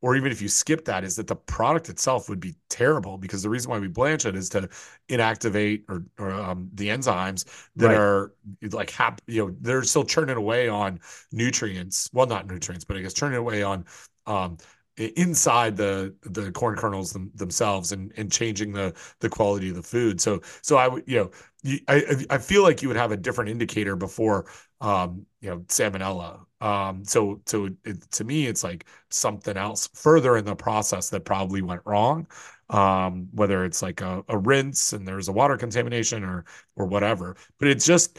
or 0.00 0.14
even 0.14 0.30
if 0.30 0.40
you 0.40 0.48
skip 0.48 0.84
that, 0.84 1.02
is 1.02 1.16
that 1.16 1.26
the 1.26 1.34
product 1.34 1.88
itself 1.88 2.28
would 2.28 2.38
be 2.38 2.54
terrible 2.70 3.18
because 3.18 3.42
the 3.42 3.50
reason 3.50 3.70
why 3.70 3.78
we 3.80 3.88
blanch 3.88 4.26
it 4.26 4.36
is 4.36 4.48
to 4.50 4.68
inactivate 5.08 5.82
or, 5.88 6.04
or 6.18 6.30
um, 6.30 6.70
the 6.74 6.88
enzymes 6.88 7.44
that 7.76 7.90
Right. 7.90 7.92
are 7.92 8.32
like 8.70 8.90
hap 8.90 9.20
you 9.26 9.44
know 9.46 9.56
they're 9.60 9.82
still 9.82 10.04
churning 10.04 10.36
away 10.36 10.68
on 10.68 11.00
nutrients 11.32 12.08
well 12.12 12.26
not 12.26 12.46
nutrients 12.46 12.84
but 12.84 12.96
i 12.96 13.00
guess 13.00 13.12
churning 13.12 13.38
away 13.38 13.62
on 13.62 13.84
um 14.26 14.56
inside 14.98 15.76
the 15.76 16.14
the 16.22 16.50
corn 16.52 16.76
kernels 16.76 17.12
them, 17.12 17.30
themselves 17.34 17.92
and 17.92 18.12
and 18.16 18.30
changing 18.32 18.72
the 18.72 18.94
the 19.20 19.28
quality 19.28 19.68
of 19.70 19.76
the 19.76 19.82
food. 19.82 20.20
So 20.20 20.40
so 20.62 20.76
i 20.76 20.88
would 20.88 21.04
you 21.06 21.16
know 21.18 21.30
you, 21.62 21.78
i 21.88 22.24
i 22.30 22.38
feel 22.38 22.62
like 22.62 22.82
you 22.82 22.88
would 22.88 22.96
have 22.96 23.12
a 23.12 23.16
different 23.16 23.50
indicator 23.50 23.96
before 23.96 24.46
um 24.80 25.26
you 25.40 25.50
know 25.50 25.58
salmonella. 25.68 26.40
Um 26.60 27.04
so 27.04 27.40
so 27.46 27.68
it, 27.84 28.10
to 28.12 28.24
me 28.24 28.46
it's 28.46 28.64
like 28.64 28.86
something 29.10 29.56
else 29.56 29.88
further 29.94 30.36
in 30.36 30.44
the 30.44 30.56
process 30.56 31.10
that 31.10 31.24
probably 31.24 31.62
went 31.62 31.82
wrong. 31.84 32.26
Um 32.70 33.28
whether 33.32 33.64
it's 33.64 33.82
like 33.82 34.00
a, 34.00 34.24
a 34.28 34.38
rinse 34.38 34.92
and 34.92 35.06
there's 35.06 35.28
a 35.28 35.32
water 35.32 35.56
contamination 35.56 36.24
or 36.24 36.44
or 36.76 36.86
whatever. 36.86 37.36
But 37.58 37.68
it's 37.68 37.86
just 37.86 38.18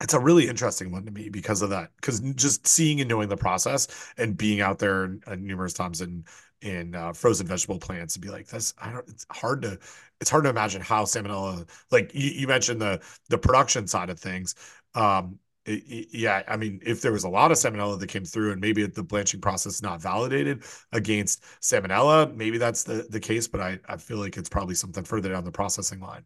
it's 0.00 0.14
a 0.14 0.20
really 0.20 0.48
interesting 0.48 0.90
one 0.90 1.04
to 1.04 1.10
me 1.10 1.28
because 1.28 1.62
of 1.62 1.70
that. 1.70 1.90
Because 1.96 2.20
just 2.34 2.66
seeing 2.66 3.00
and 3.00 3.08
knowing 3.08 3.28
the 3.28 3.36
process 3.36 3.86
and 4.16 4.36
being 4.36 4.60
out 4.60 4.78
there 4.78 5.18
uh, 5.26 5.36
numerous 5.36 5.72
times 5.74 6.00
in 6.00 6.24
in 6.62 6.94
uh, 6.94 7.12
frozen 7.12 7.46
vegetable 7.46 7.78
plants 7.78 8.16
and 8.16 8.22
be 8.22 8.30
like, 8.30 8.46
this, 8.48 8.74
I 8.80 8.92
don't. 8.92 9.08
It's 9.08 9.26
hard 9.30 9.62
to 9.62 9.78
it's 10.20 10.30
hard 10.30 10.44
to 10.44 10.50
imagine 10.50 10.80
how 10.82 11.04
salmonella. 11.04 11.68
Like 11.90 12.14
you, 12.14 12.30
you 12.30 12.46
mentioned 12.46 12.80
the 12.80 13.00
the 13.28 13.38
production 13.38 13.86
side 13.86 14.10
of 14.10 14.18
things. 14.18 14.54
Um, 14.94 15.38
yeah, 15.66 16.42
I 16.48 16.56
mean, 16.56 16.80
if 16.84 17.02
there 17.02 17.12
was 17.12 17.24
a 17.24 17.28
lot 17.28 17.50
of 17.52 17.58
salmonella 17.58 17.98
that 18.00 18.08
came 18.08 18.24
through 18.24 18.52
and 18.52 18.60
maybe 18.60 18.86
the 18.86 19.02
blanching 19.02 19.40
process 19.40 19.82
not 19.82 20.00
validated 20.02 20.64
against 20.92 21.44
salmonella, 21.60 22.34
maybe 22.34 22.58
that's 22.58 22.84
the 22.84 23.06
the 23.10 23.20
case. 23.20 23.46
But 23.48 23.60
I 23.60 23.78
I 23.88 23.96
feel 23.98 24.16
like 24.18 24.36
it's 24.36 24.48
probably 24.48 24.74
something 24.74 25.04
further 25.04 25.30
down 25.30 25.44
the 25.44 25.52
processing 25.52 26.00
line. 26.00 26.24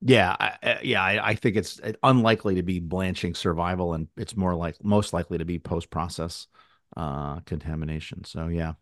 Yeah, 0.00 0.36
I, 0.38 0.56
I- 0.62 0.80
yeah, 0.82 1.02
I, 1.02 1.28
I 1.30 1.34
think 1.34 1.56
it's 1.56 1.80
unlikely 2.02 2.56
to 2.56 2.62
be 2.62 2.78
blanching 2.80 3.34
survival, 3.34 3.94
and 3.94 4.08
it's 4.16 4.36
more 4.36 4.54
like 4.54 4.82
most 4.84 5.12
likely 5.12 5.38
to 5.38 5.44
be 5.44 5.58
post-process 5.58 6.46
uh, 6.96 7.40
contamination. 7.40 8.24
So 8.24 8.48
yeah, 8.48 8.74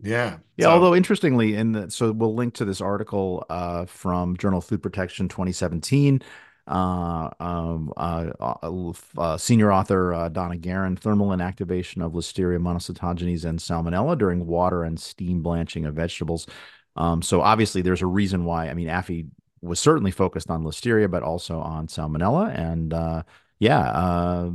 Yeah. 0.00 0.38
yeah. 0.56 0.66
So 0.66 0.68
Although 0.68 0.94
interestingly, 0.94 1.54
in 1.54 1.72
the 1.72 1.90
so 1.90 2.12
we'll 2.12 2.34
link 2.34 2.54
to 2.54 2.64
this 2.64 2.80
article 2.80 3.44
uh, 3.50 3.86
from 3.86 4.36
Journal 4.36 4.58
of 4.58 4.64
Food 4.64 4.82
Protection 4.82 5.28
2017. 5.28 6.22
Uh, 6.66 7.30
um, 7.40 7.92
uh, 7.96 8.30
uh, 8.38 8.92
uh, 9.18 9.36
senior 9.36 9.72
author 9.72 10.14
uh, 10.14 10.28
Donna 10.28 10.54
Garren, 10.56 10.96
thermal 10.96 11.30
inactivation 11.32 12.00
of 12.04 12.12
Listeria 12.12 12.60
monocytogenes 12.60 13.44
and 13.44 13.58
Salmonella 13.58 14.16
during 14.16 14.46
water 14.46 14.84
and 14.84 15.00
steam 15.00 15.42
blanching 15.42 15.84
of 15.84 15.94
vegetables. 15.96 16.46
Um, 16.96 17.22
so 17.22 17.40
obviously, 17.40 17.82
there's 17.82 18.02
a 18.02 18.06
reason 18.06 18.44
why. 18.44 18.68
I 18.68 18.74
mean, 18.74 18.88
AFI 18.88 19.26
was 19.62 19.78
certainly 19.80 20.10
focused 20.10 20.50
on 20.50 20.64
Listeria, 20.64 21.10
but 21.10 21.22
also 21.22 21.58
on 21.58 21.86
Salmonella, 21.86 22.56
and 22.56 22.94
uh, 22.94 23.22
yeah, 23.58 23.90
uh, 23.90 24.50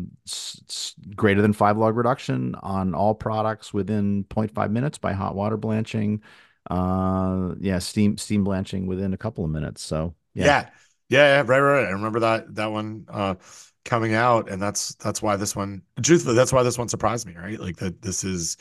greater 1.15 1.41
than 1.41 1.53
five 1.53 1.77
log 1.77 1.95
reduction 1.95 2.55
on 2.55 2.95
all 2.95 3.13
products 3.13 3.73
within 3.73 4.21
zero 4.21 4.25
point 4.29 4.53
0.5 4.53 4.71
minutes 4.71 4.97
by 4.97 5.13
hot 5.13 5.35
water 5.35 5.57
blanching. 5.57 6.21
Uh, 6.69 7.53
yeah, 7.59 7.77
steam 7.79 8.17
steam 8.17 8.43
blanching 8.43 8.87
within 8.87 9.13
a 9.13 9.17
couple 9.17 9.45
of 9.45 9.51
minutes. 9.51 9.83
So 9.83 10.15
yeah. 10.33 10.45
Yeah. 10.45 10.69
Yeah, 11.07 11.19
yeah, 11.19 11.37
right, 11.37 11.59
right. 11.59 11.81
right. 11.81 11.85
I 11.87 11.91
remember 11.91 12.21
that 12.21 12.55
that 12.55 12.71
one 12.71 13.05
uh 13.09 13.35
coming 13.83 14.15
out 14.15 14.49
and 14.49 14.59
that's 14.59 14.95
that's 14.95 15.21
why 15.21 15.35
this 15.35 15.55
one 15.55 15.83
truthfully 16.01 16.33
that's 16.33 16.51
why 16.51 16.63
this 16.63 16.79
one 16.79 16.89
surprised 16.89 17.27
me, 17.27 17.35
right? 17.35 17.59
Like 17.59 17.77
that 17.77 18.01
this 18.01 18.23
is 18.23 18.57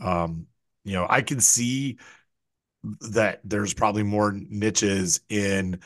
um 0.00 0.46
you 0.84 0.92
know, 0.92 1.06
I 1.10 1.22
can 1.22 1.40
see 1.40 1.98
that 2.82 3.40
there's 3.44 3.74
probably 3.74 4.02
more 4.02 4.32
niches 4.32 5.20
in 5.28 5.80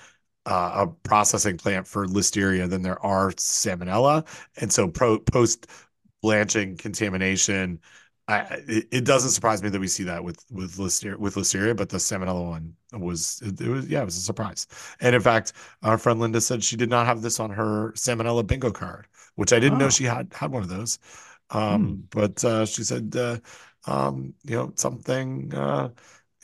uh, 0.46 0.86
a 0.86 0.86
processing 1.08 1.56
plant 1.56 1.86
for 1.86 2.06
listeria 2.06 2.68
than 2.68 2.82
there 2.82 3.04
are 3.04 3.30
salmonella. 3.32 4.26
And 4.60 4.72
so 4.72 4.88
pro 4.88 5.18
post 5.18 5.66
blanching 6.22 6.76
contamination 6.76 7.80
I 8.28 8.40
it, 8.68 8.88
it 8.90 9.04
doesn't 9.04 9.30
surprise 9.30 9.62
me 9.62 9.68
that 9.70 9.80
we 9.80 9.88
see 9.88 10.04
that 10.04 10.22
with 10.22 10.44
with 10.50 10.76
listeria 10.76 11.16
with 11.16 11.34
listeria, 11.34 11.76
but 11.76 11.88
the 11.88 11.98
salmonella 11.98 12.48
one 12.48 12.74
was 12.92 13.42
it, 13.44 13.60
it, 13.60 13.68
was 13.68 13.88
yeah 13.88 14.02
it 14.02 14.04
was 14.04 14.16
a 14.16 14.20
surprise. 14.20 14.66
And 15.00 15.14
in 15.14 15.20
fact, 15.20 15.52
our 15.82 15.98
friend 15.98 16.20
Linda 16.20 16.40
said 16.40 16.62
she 16.62 16.76
did 16.76 16.90
not 16.90 17.06
have 17.06 17.22
this 17.22 17.40
on 17.40 17.50
her 17.50 17.92
salmonella 17.92 18.46
bingo 18.46 18.70
card, 18.70 19.06
which 19.34 19.52
I 19.52 19.58
didn't 19.58 19.76
oh. 19.82 19.86
know 19.86 19.90
she 19.90 20.04
had 20.04 20.32
had 20.32 20.52
one 20.52 20.62
of 20.62 20.68
those. 20.68 20.98
Um, 21.50 21.86
hmm. 21.86 21.94
but 22.10 22.44
uh, 22.44 22.64
she 22.64 22.84
said, 22.84 23.14
uh, 23.16 23.38
um, 23.86 24.34
you 24.44 24.56
know, 24.56 24.72
something, 24.76 25.52
uh, 25.54 25.90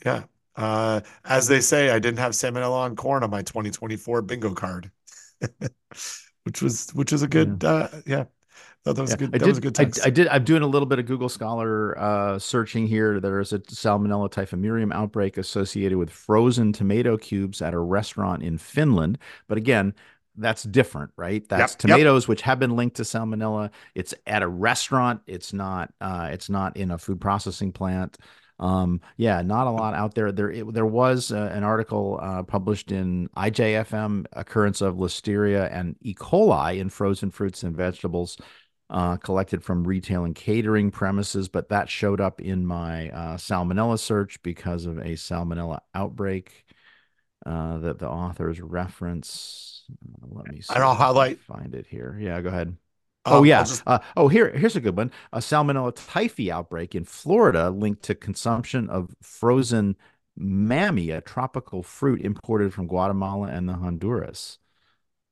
yeah. 0.05 0.23
Uh, 0.59 1.01
as 1.25 1.47
they 1.47 1.61
say, 1.61 1.89
I 1.89 1.99
didn't 1.99 2.19
have 2.19 2.33
salmonella 2.33 2.71
on 2.71 2.95
corn 2.95 3.23
on 3.23 3.29
my 3.29 3.41
2024 3.41 4.21
bingo 4.23 4.53
card, 4.53 4.91
which 6.43 6.61
was 6.61 6.89
which 6.91 7.11
was 7.11 7.23
a 7.23 7.27
good, 7.27 7.61
yeah. 7.63 7.69
Uh, 7.69 8.01
yeah 8.05 8.25
that 8.95 9.01
was 9.01 9.11
yeah. 9.11 9.17
good. 9.17 9.31
That 9.31 9.39
did, 9.39 9.47
was 9.47 9.57
a 9.57 9.61
good 9.61 9.75
text. 9.75 10.01
I, 10.03 10.07
I, 10.07 10.09
did. 10.09 10.27
I'm 10.27 10.43
doing 10.43 10.61
a 10.61 10.67
little 10.67 10.85
bit 10.85 10.99
of 10.99 11.05
Google 11.05 11.29
Scholar 11.29 11.97
uh, 11.99 12.39
searching 12.39 12.87
here. 12.87 13.19
There's 13.19 13.53
a 13.53 13.59
Salmonella 13.59 14.31
typhimurium 14.31 14.93
outbreak 14.93 15.37
associated 15.37 15.97
with 15.97 16.09
frozen 16.09 16.71
tomato 16.71 17.17
cubes 17.17 17.61
at 17.61 17.73
a 17.73 17.79
restaurant 17.79 18.43
in 18.43 18.57
Finland. 18.57 19.17
But 19.47 19.57
again, 19.57 19.93
that's 20.37 20.63
different, 20.63 21.11
right? 21.17 21.47
That's 21.49 21.73
yep, 21.73 21.79
tomatoes 21.79 22.23
yep. 22.23 22.29
which 22.29 22.41
have 22.41 22.59
been 22.59 22.75
linked 22.75 22.95
to 22.97 23.03
salmonella. 23.03 23.71
It's 23.95 24.13
at 24.25 24.43
a 24.43 24.47
restaurant. 24.47 25.21
It's 25.27 25.51
not. 25.51 25.93
Uh, 25.99 26.29
it's 26.31 26.49
not 26.49 26.77
in 26.77 26.91
a 26.91 26.97
food 26.97 27.19
processing 27.19 27.71
plant. 27.71 28.17
Um, 28.59 29.01
yeah, 29.17 29.41
not 29.41 29.67
a 29.67 29.71
lot 29.71 29.93
out 29.93 30.15
there. 30.15 30.31
There, 30.31 30.51
it, 30.51 30.73
there 30.73 30.85
was 30.85 31.31
uh, 31.31 31.49
an 31.53 31.63
article 31.63 32.19
uh, 32.21 32.43
published 32.43 32.91
in 32.91 33.29
IJFM 33.37 34.25
occurrence 34.33 34.81
of 34.81 34.95
listeria 34.95 35.69
and 35.71 35.95
E. 36.01 36.13
coli 36.13 36.79
in 36.79 36.89
frozen 36.89 37.31
fruits 37.31 37.63
and 37.63 37.75
vegetables 37.75 38.37
uh, 38.89 39.17
collected 39.17 39.63
from 39.63 39.83
retail 39.83 40.25
and 40.25 40.35
catering 40.35 40.91
premises, 40.91 41.47
but 41.47 41.69
that 41.69 41.89
showed 41.89 42.19
up 42.19 42.41
in 42.41 42.65
my 42.65 43.09
uh, 43.09 43.37
salmonella 43.37 43.99
search 43.99 44.41
because 44.43 44.85
of 44.85 44.97
a 44.97 45.11
salmonella 45.11 45.79
outbreak 45.93 46.65
uh, 47.45 47.77
that 47.79 47.99
the 47.99 48.09
authors 48.09 48.59
reference. 48.59 49.83
Let 50.21 50.51
me 50.51 50.61
see. 50.61 50.73
I'll 50.73 50.95
highlight. 50.95 51.39
Find 51.41 51.75
it 51.75 51.85
here. 51.87 52.17
Yeah, 52.19 52.41
go 52.41 52.49
ahead. 52.49 52.75
Um, 53.29 53.37
oh 53.37 53.43
yeah. 53.43 53.63
Just... 53.63 53.83
Uh, 53.85 53.99
oh 54.17 54.27
here, 54.27 54.49
here's 54.51 54.75
a 54.75 54.81
good 54.81 54.97
one. 54.97 55.11
A 55.33 55.39
salmonella 55.39 55.93
typhi 55.93 56.49
outbreak 56.49 56.95
in 56.95 57.05
Florida 57.05 57.69
linked 57.69 58.03
to 58.03 58.15
consumption 58.15 58.89
of 58.89 59.15
frozen 59.21 59.95
mamey, 60.37 61.09
a 61.11 61.21
tropical 61.21 61.83
fruit 61.83 62.21
imported 62.21 62.73
from 62.73 62.87
Guatemala 62.87 63.47
and 63.47 63.67
the 63.67 63.73
Honduras 63.73 64.59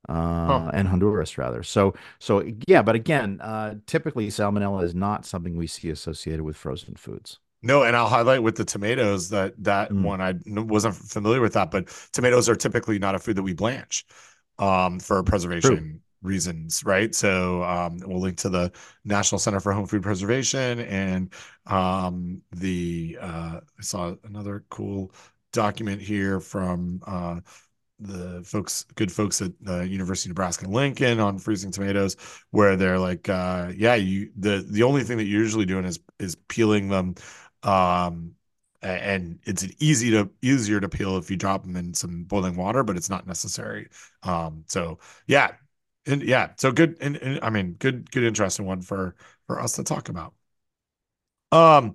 uh, 0.09 0.71
and 0.73 0.87
Honduras 0.87 1.37
rather. 1.37 1.63
So 1.63 1.93
so 2.19 2.43
yeah, 2.67 2.81
but 2.81 2.95
again, 2.95 3.39
uh, 3.41 3.75
typically 3.85 4.27
salmonella 4.27 4.83
is 4.83 4.95
not 4.95 5.25
something 5.25 5.57
we 5.57 5.67
see 5.67 5.89
associated 5.89 6.43
with 6.43 6.55
frozen 6.55 6.95
foods. 6.95 7.39
No, 7.63 7.83
and 7.83 7.95
I'll 7.95 8.07
highlight 8.07 8.43
with 8.43 8.55
the 8.55 8.65
tomatoes 8.65 9.29
that 9.29 9.53
that 9.63 9.91
mm. 9.91 10.03
one 10.03 10.21
I 10.21 10.35
wasn't 10.45 10.95
familiar 10.95 11.41
with 11.41 11.53
that, 11.53 11.71
but 11.71 11.87
tomatoes 12.13 12.47
are 12.47 12.55
typically 12.55 12.99
not 12.99 13.15
a 13.15 13.19
food 13.19 13.35
that 13.37 13.43
we 13.43 13.53
blanch 13.53 14.05
um, 14.59 14.99
for 14.99 15.21
preservation. 15.23 16.01
Reasons, 16.21 16.83
right? 16.83 17.13
So 17.13 17.63
um, 17.63 17.99
we'll 18.05 18.19
link 18.19 18.37
to 18.39 18.49
the 18.49 18.71
National 19.05 19.39
Center 19.39 19.59
for 19.59 19.71
Home 19.73 19.85
Food 19.85 20.03
Preservation 20.03 20.79
and 20.81 21.33
um, 21.65 22.41
the 22.51 23.17
uh, 23.21 23.59
I 23.61 23.81
saw 23.81 24.15
another 24.23 24.65
cool 24.69 25.11
document 25.53 26.01
here 26.01 26.39
from 26.39 27.01
uh, 27.05 27.39
the 27.99 28.43
folks, 28.43 28.85
good 28.95 29.11
folks 29.11 29.41
at 29.41 29.51
the 29.61 29.87
University 29.87 30.29
of 30.29 30.31
Nebraska 30.31 30.67
Lincoln 30.67 31.19
on 31.19 31.39
freezing 31.39 31.71
tomatoes, 31.71 32.15
where 32.51 32.75
they're 32.75 32.99
like, 32.99 33.27
uh, 33.29 33.71
yeah, 33.75 33.95
you 33.95 34.31
the 34.37 34.65
the 34.69 34.83
only 34.83 35.03
thing 35.03 35.17
that 35.17 35.23
you're 35.25 35.41
usually 35.41 35.65
doing 35.65 35.85
is 35.85 35.99
is 36.19 36.35
peeling 36.47 36.89
them, 36.89 37.15
um, 37.63 38.33
and 38.83 39.39
it's 39.45 39.65
easy 39.79 40.11
to 40.11 40.29
easier 40.41 40.79
to 40.79 40.89
peel 40.89 41.17
if 41.17 41.31
you 41.31 41.37
drop 41.37 41.63
them 41.63 41.75
in 41.75 41.93
some 41.93 42.23
boiling 42.23 42.55
water, 42.55 42.83
but 42.83 42.97
it's 42.97 43.09
not 43.09 43.25
necessary. 43.25 43.89
Um, 44.23 44.63
so 44.67 44.99
yeah, 45.25 45.53
and 46.07 46.23
yeah, 46.23 46.53
so 46.57 46.71
good, 46.71 46.97
and, 47.01 47.17
and 47.17 47.39
I 47.43 47.49
mean, 47.49 47.73
good, 47.73 48.11
good, 48.11 48.23
interesting 48.23 48.65
one 48.65 48.81
for 48.81 49.15
for 49.47 49.59
us 49.59 49.73
to 49.73 49.83
talk 49.83 50.09
about. 50.09 50.33
Um, 51.51 51.93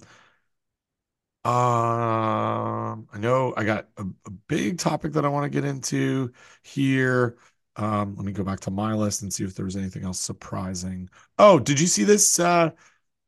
um, 1.45 3.09
I 3.13 3.19
know 3.19 3.53
I 3.57 3.65
got 3.65 3.89
a, 3.97 4.05
a 4.27 4.31
big 4.31 4.79
topic 4.79 5.13
that 5.15 5.25
I 5.25 5.29
want 5.29 5.45
to 5.45 5.51
get 5.51 5.65
into 5.69 6.33
here. 6.63 7.37
Um, 7.77 8.15
let 8.17 8.25
me 8.25 8.33
go 8.33 8.45
back 8.45 8.61
to 8.61 8.71
my 8.71 8.95
list 8.95 9.23
and 9.23 9.33
see 9.33 9.43
if 9.45 9.55
there 9.57 9.65
was 9.65 9.77
anything 9.77 10.05
else 10.05 10.21
surprising. 10.21 11.09
Oh, 11.39 11.59
did 11.59 11.81
you 11.81 11.87
see 11.89 12.05
this? 12.05 12.39
Uh, 12.39 12.71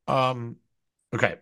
um, 0.09 0.57
okay. 1.15 1.39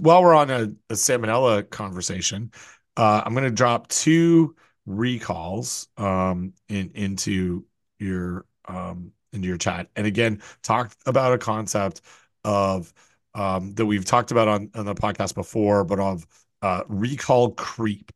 While 0.00 0.22
we're 0.22 0.34
on 0.34 0.50
a, 0.50 0.62
a 0.90 0.94
salmonella 0.94 1.68
conversation, 1.70 2.50
uh, 2.96 3.22
I'm 3.24 3.32
going 3.32 3.44
to 3.44 3.50
drop 3.50 3.88
two 3.88 4.54
recalls 4.84 5.88
um, 5.96 6.52
in 6.68 6.90
into 6.94 7.64
your 7.98 8.44
um, 8.66 9.12
into 9.32 9.48
your 9.48 9.58
chat, 9.58 9.88
and 9.96 10.06
again, 10.06 10.40
talk 10.62 10.92
about 11.06 11.32
a 11.32 11.38
concept 11.38 12.00
of 12.44 12.92
um, 13.34 13.74
that 13.74 13.84
we've 13.86 14.04
talked 14.04 14.30
about 14.30 14.48
on, 14.48 14.70
on 14.74 14.86
the 14.86 14.94
podcast 14.94 15.34
before, 15.34 15.84
but 15.84 16.00
of 16.00 16.26
uh, 16.62 16.82
recall 16.88 17.52
creep. 17.52 18.10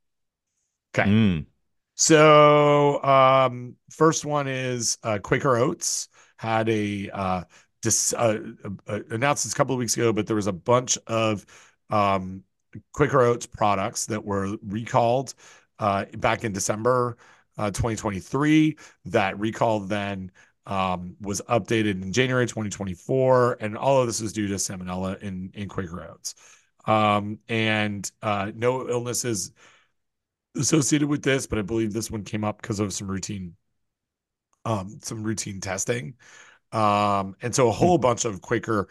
Okay. 0.94 1.08
Mm. 1.08 1.46
So, 1.94 3.02
um, 3.04 3.76
first 3.90 4.24
one 4.24 4.48
is 4.48 4.96
uh, 5.02 5.18
Quaker 5.18 5.56
Oats 5.56 6.08
had 6.38 6.68
a 6.70 7.10
uh, 7.12 7.42
dis, 7.82 8.14
uh, 8.14 8.38
uh, 8.86 9.00
announced 9.10 9.44
this 9.44 9.52
a 9.52 9.56
couple 9.56 9.74
of 9.74 9.78
weeks 9.78 9.96
ago, 9.96 10.12
but 10.12 10.26
there 10.26 10.36
was 10.36 10.46
a 10.46 10.52
bunch 10.52 10.96
of 11.06 11.44
um, 11.90 12.42
Quaker 12.92 13.20
Oats 13.20 13.44
products 13.44 14.06
that 14.06 14.24
were 14.24 14.56
recalled 14.66 15.34
uh, 15.78 16.06
back 16.16 16.44
in 16.44 16.52
December 16.52 17.18
uh, 17.60 17.70
2023. 17.70 18.76
That 19.06 19.38
recall 19.38 19.80
then 19.80 20.30
um, 20.66 21.16
was 21.20 21.42
updated 21.48 22.02
in 22.02 22.12
January 22.12 22.46
2024, 22.46 23.58
and 23.60 23.76
all 23.76 24.00
of 24.00 24.06
this 24.06 24.20
is 24.20 24.32
due 24.32 24.48
to 24.48 24.54
salmonella 24.54 25.20
in 25.20 25.50
in 25.54 25.68
Quaker 25.68 26.02
Oats. 26.02 26.34
Um, 26.86 27.38
and 27.48 28.10
uh, 28.22 28.50
no 28.54 28.88
illnesses 28.88 29.52
associated 30.56 31.08
with 31.08 31.22
this, 31.22 31.46
but 31.46 31.58
I 31.58 31.62
believe 31.62 31.92
this 31.92 32.10
one 32.10 32.24
came 32.24 32.44
up 32.44 32.62
because 32.62 32.80
of 32.80 32.92
some 32.92 33.10
routine, 33.10 33.56
um, 34.64 34.98
some 35.02 35.22
routine 35.22 35.60
testing. 35.60 36.14
Um, 36.72 37.36
and 37.42 37.54
so 37.54 37.68
a 37.68 37.72
whole 37.72 37.98
hmm. 37.98 38.02
bunch 38.02 38.24
of 38.24 38.40
Quaker 38.40 38.88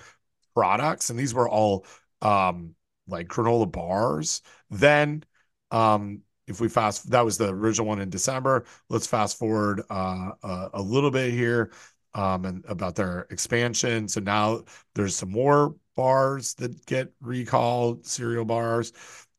products, 0.54 1.10
and 1.10 1.18
these 1.18 1.34
were 1.34 1.50
all 1.50 1.86
um, 2.22 2.76
like 3.08 3.28
granola 3.28 3.72
bars. 3.72 4.42
Then 4.70 5.24
um, 5.72 6.22
if 6.50 6.60
we 6.60 6.68
fast 6.68 7.10
that 7.12 7.24
was 7.24 7.38
the 7.38 7.50
original 7.50 7.88
one 7.88 8.02
in 8.02 8.10
december. 8.10 8.66
Let's 8.89 9.08
fast 9.08 9.38
forward 9.38 9.84
uh, 9.89 10.32
a, 10.43 10.70
a, 10.74 10.82
little 10.82 11.12
bit 11.12 11.32
here 11.32 11.72
um, 12.14 12.45
and 12.45 12.66
about 12.68 12.95
their 12.95 13.28
expansion. 13.30 14.08
So 14.08 14.20
now 14.20 14.64
there's 14.95 15.16
some 15.16 15.32
more 15.32 15.76
bars 15.95 16.56
that 16.56 16.86
get 16.86 17.12
recalled 17.22 18.06
cereal 18.06 18.45
bars 18.45 18.91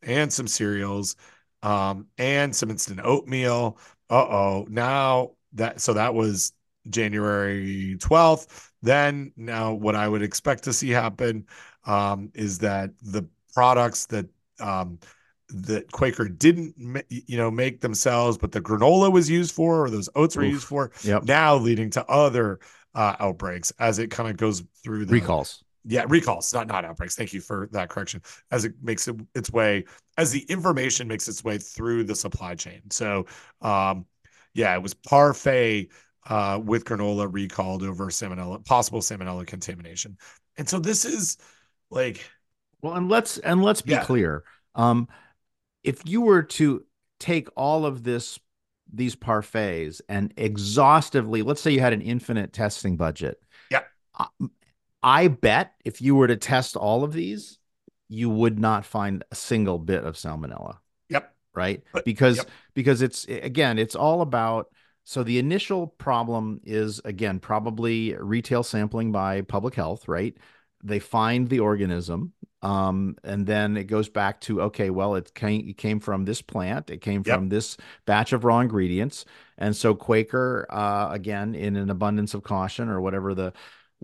and 0.03 0.33
some 0.33 0.47
cereals 0.47 1.17
um, 1.63 2.07
and 2.17 2.55
some 2.55 2.71
instant 2.71 3.01
oatmeal. 3.03 3.79
Uh-oh 4.09 4.67
now 4.69 5.33
that 5.53 5.81
so 5.81 5.93
that 5.93 6.13
was 6.15 6.53
january 6.89 7.97
12th 7.99 8.71
then 8.83 9.31
now 9.37 9.73
what 9.73 9.95
i 9.95 10.09
would 10.09 10.23
expect 10.23 10.65
to 10.65 10.73
see 10.73 10.91
happen 10.91 11.47
um, 11.85 12.31
is 12.35 12.59
that 12.59 12.91
the 13.03 13.25
products 13.53 14.07
that 14.07 14.27
um, 14.59 14.99
that 15.55 15.91
Quaker 15.93 16.29
didn't, 16.29 16.75
you 17.09 17.37
know, 17.37 17.51
make 17.51 17.81
themselves, 17.81 18.39
but 18.39 18.53
the 18.53 18.61
granola 18.61 19.13
was 19.13 19.29
used 19.29 19.55
for, 19.55 19.85
or 19.85 19.91
those 19.91 20.09
oats 20.15 20.37
were 20.37 20.43
Oof. 20.45 20.53
used 20.53 20.67
for. 20.67 20.91
Yep. 21.03 21.25
Now 21.25 21.57
leading 21.57 21.91
to 21.91 22.07
other 22.07 22.61
uh, 22.95 23.17
outbreaks 23.21 23.73
as 23.79 23.99
it 23.99 24.11
kind 24.11 24.29
of 24.29 24.37
goes 24.37 24.63
through 24.83 25.07
the 25.07 25.15
recalls. 25.15 25.63
Yeah, 25.85 26.05
recalls, 26.09 26.53
not 26.53 26.67
not 26.67 26.85
outbreaks. 26.85 27.15
Thank 27.15 27.33
you 27.33 27.41
for 27.41 27.69
that 27.73 27.89
correction. 27.89 28.21
As 28.51 28.65
it 28.65 28.75
makes 28.83 29.09
it, 29.09 29.17
its 29.35 29.51
way, 29.51 29.85
as 30.19 30.31
the 30.31 30.43
information 30.43 31.09
makes 31.09 31.27
its 31.27 31.43
way 31.43 31.57
through 31.57 32.05
the 32.05 32.15
supply 32.15 32.55
chain. 32.55 32.83
So, 32.91 33.27
um, 33.63 34.05
yeah, 34.53 34.75
it 34.75 34.83
was 34.83 34.93
Parfait 34.93 35.89
uh, 36.29 36.61
with 36.63 36.85
granola 36.85 37.33
recalled 37.33 37.83
over 37.83 38.07
salmonella, 38.07 38.65
possible 38.67 39.01
salmonella 39.01 39.47
contamination. 39.47 40.19
And 40.59 40.69
so 40.69 40.79
this 40.79 41.07
is 41.07 41.39
like, 41.91 42.29
well, 42.83 42.95
and 42.95 43.09
let's 43.09 43.39
and 43.39 43.63
let's 43.63 43.81
be 43.81 43.93
yeah. 43.93 44.05
clear. 44.05 44.45
Um, 44.75 45.09
if 45.83 46.07
you 46.07 46.23
were 46.23 46.43
to 46.43 46.85
take 47.19 47.49
all 47.57 47.87
of 47.87 48.03
this 48.03 48.39
these 48.93 49.15
parfaits 49.15 50.01
and 50.09 50.35
exhaustively 50.37 51.43
let's 51.43 51.61
say 51.61 51.71
you 51.71 51.81
had 51.81 51.93
an 51.93 52.01
infinite 52.01 52.53
testing 52.53 52.97
budget. 52.97 53.41
Yeah. 53.71 53.83
I, 54.19 54.27
I 55.03 55.29
bet 55.29 55.75
if 55.85 56.03
you 56.03 56.15
were 56.15 56.27
to 56.27 56.37
test 56.37 56.77
all 56.77 57.05
of 57.05 57.13
these 57.13 57.59
you 58.09 58.29
would 58.29 58.59
not 58.59 58.85
find 58.85 59.25
a 59.31 59.37
single 59.37 59.79
bit 59.79 60.05
of 60.05 60.17
salmonella. 60.17 60.79
Yep. 61.09 61.33
Right? 61.55 61.83
But, 61.93 62.05
because 62.05 62.39
yep. 62.39 62.51
because 62.75 63.03
it's 63.03 63.25
again 63.27 63.79
it's 63.79 63.95
all 63.95 64.23
about 64.23 64.67
so 65.05 65.23
the 65.23 65.39
initial 65.39 65.87
problem 65.87 66.61
is 66.65 67.01
again 67.05 67.39
probably 67.39 68.15
retail 68.15 68.63
sampling 68.63 69.13
by 69.13 69.43
public 69.43 69.75
health 69.75 70.09
right 70.09 70.37
they 70.83 70.99
find 70.99 71.49
the 71.49 71.61
organism 71.61 72.33
um, 72.63 73.17
and 73.25 73.47
then 73.47 73.77
it 73.79 73.85
goes 73.85 74.11
back 74.11 74.41
to 74.43 74.61
okay, 74.63 74.91
well, 74.91 75.15
it 75.15 75.33
came 75.35 75.67
it 75.69 75.79
came 75.79 75.99
from 75.99 76.27
this 76.27 76.43
plant, 76.43 76.91
it 76.91 77.01
came 77.01 77.23
Yep. 77.25 77.35
from 77.35 77.49
this 77.49 77.77
batch 78.05 78.33
of 78.35 78.45
raw 78.45 78.61
ingredients, 78.61 79.25
and 79.57 79.75
so 79.75 79.95
Quaker, 79.95 80.67
uh, 80.69 81.09
again, 81.11 81.55
in 81.55 81.77
an 81.77 81.89
abundance 81.91 82.35
of 82.35 82.43
caution 82.43 82.89
or 82.91 83.01
whatever 83.01 83.35
the 83.35 83.55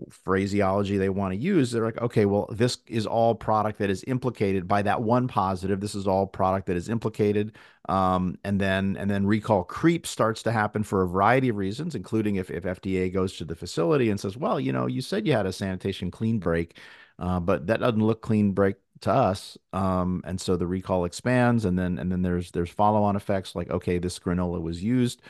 phraseology 0.09 0.97
they 0.97 1.09
want 1.09 1.33
to 1.33 1.39
use, 1.39 1.71
they're 1.71 1.85
like, 1.85 2.01
okay, 2.01 2.25
well, 2.25 2.47
this 2.51 2.77
is 2.87 3.05
all 3.07 3.33
product 3.35 3.79
that 3.79 3.89
is 3.89 4.03
implicated 4.07 4.67
by 4.67 4.81
that 4.83 5.01
one 5.01 5.27
positive. 5.27 5.79
This 5.79 5.95
is 5.95 6.07
all 6.07 6.27
product 6.27 6.67
that 6.67 6.77
is 6.77 6.89
implicated, 6.89 7.57
um, 7.89 8.37
and 8.43 8.59
then 8.61 8.95
and 8.97 9.09
then 9.09 9.25
recall 9.25 9.63
creep 9.63 10.05
starts 10.05 10.43
to 10.43 10.51
happen 10.51 10.83
for 10.83 11.03
a 11.03 11.07
variety 11.07 11.49
of 11.49 11.55
reasons, 11.57 11.95
including 11.95 12.35
if 12.35 12.51
if 12.51 12.63
FDA 12.63 13.11
goes 13.11 13.37
to 13.37 13.45
the 13.45 13.55
facility 13.55 14.09
and 14.09 14.19
says, 14.19 14.37
well, 14.37 14.59
you 14.59 14.71
know, 14.71 14.85
you 14.87 15.01
said 15.01 15.25
you 15.25 15.33
had 15.33 15.45
a 15.45 15.53
sanitation 15.53 16.11
clean 16.11 16.39
break. 16.39 16.77
Uh, 17.19 17.39
but 17.39 17.65
that 17.67 17.79
doesn't 17.79 18.05
look 18.05 18.21
clean 18.21 18.51
break 18.51 18.75
to 19.01 19.11
us. 19.11 19.57
Um, 19.73 20.21
and 20.25 20.39
so 20.39 20.55
the 20.55 20.67
recall 20.67 21.05
expands, 21.05 21.65
and 21.65 21.77
then 21.77 21.97
and 21.97 22.11
then 22.11 22.21
there's 22.21 22.51
there's 22.51 22.69
follow 22.69 23.03
on 23.03 23.15
effects 23.15 23.55
like 23.55 23.69
okay, 23.71 23.97
this 23.97 24.19
granola 24.19 24.61
was 24.61 24.83
used, 24.83 25.21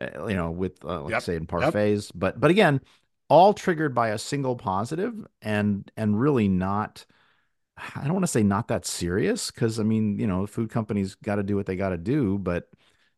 uh, 0.00 0.26
you 0.26 0.36
know, 0.36 0.50
with 0.50 0.84
uh, 0.84 1.02
like 1.02 1.12
Yep. 1.12 1.22
say 1.22 1.36
in 1.36 1.42
Yep. 1.42 1.48
parfaits, 1.50 2.10
but 2.14 2.40
but 2.40 2.50
again, 2.50 2.80
all 3.28 3.54
triggered 3.54 3.94
by 3.94 4.08
a 4.10 4.18
single 4.18 4.56
positive, 4.56 5.14
and 5.42 5.90
and 5.96 6.20
really 6.20 6.48
not. 6.48 7.04
I 7.96 8.04
don't 8.04 8.14
want 8.14 8.24
to 8.24 8.28
say 8.28 8.42
not 8.42 8.68
that 8.68 8.86
serious 8.86 9.50
because 9.50 9.80
I 9.80 9.84
mean, 9.84 10.18
you 10.18 10.26
know, 10.26 10.46
food 10.46 10.70
companies 10.70 11.14
got 11.16 11.36
to 11.36 11.42
do 11.42 11.56
what 11.56 11.66
they 11.66 11.76
got 11.76 11.90
to 11.90 11.98
do, 11.98 12.38
but 12.38 12.70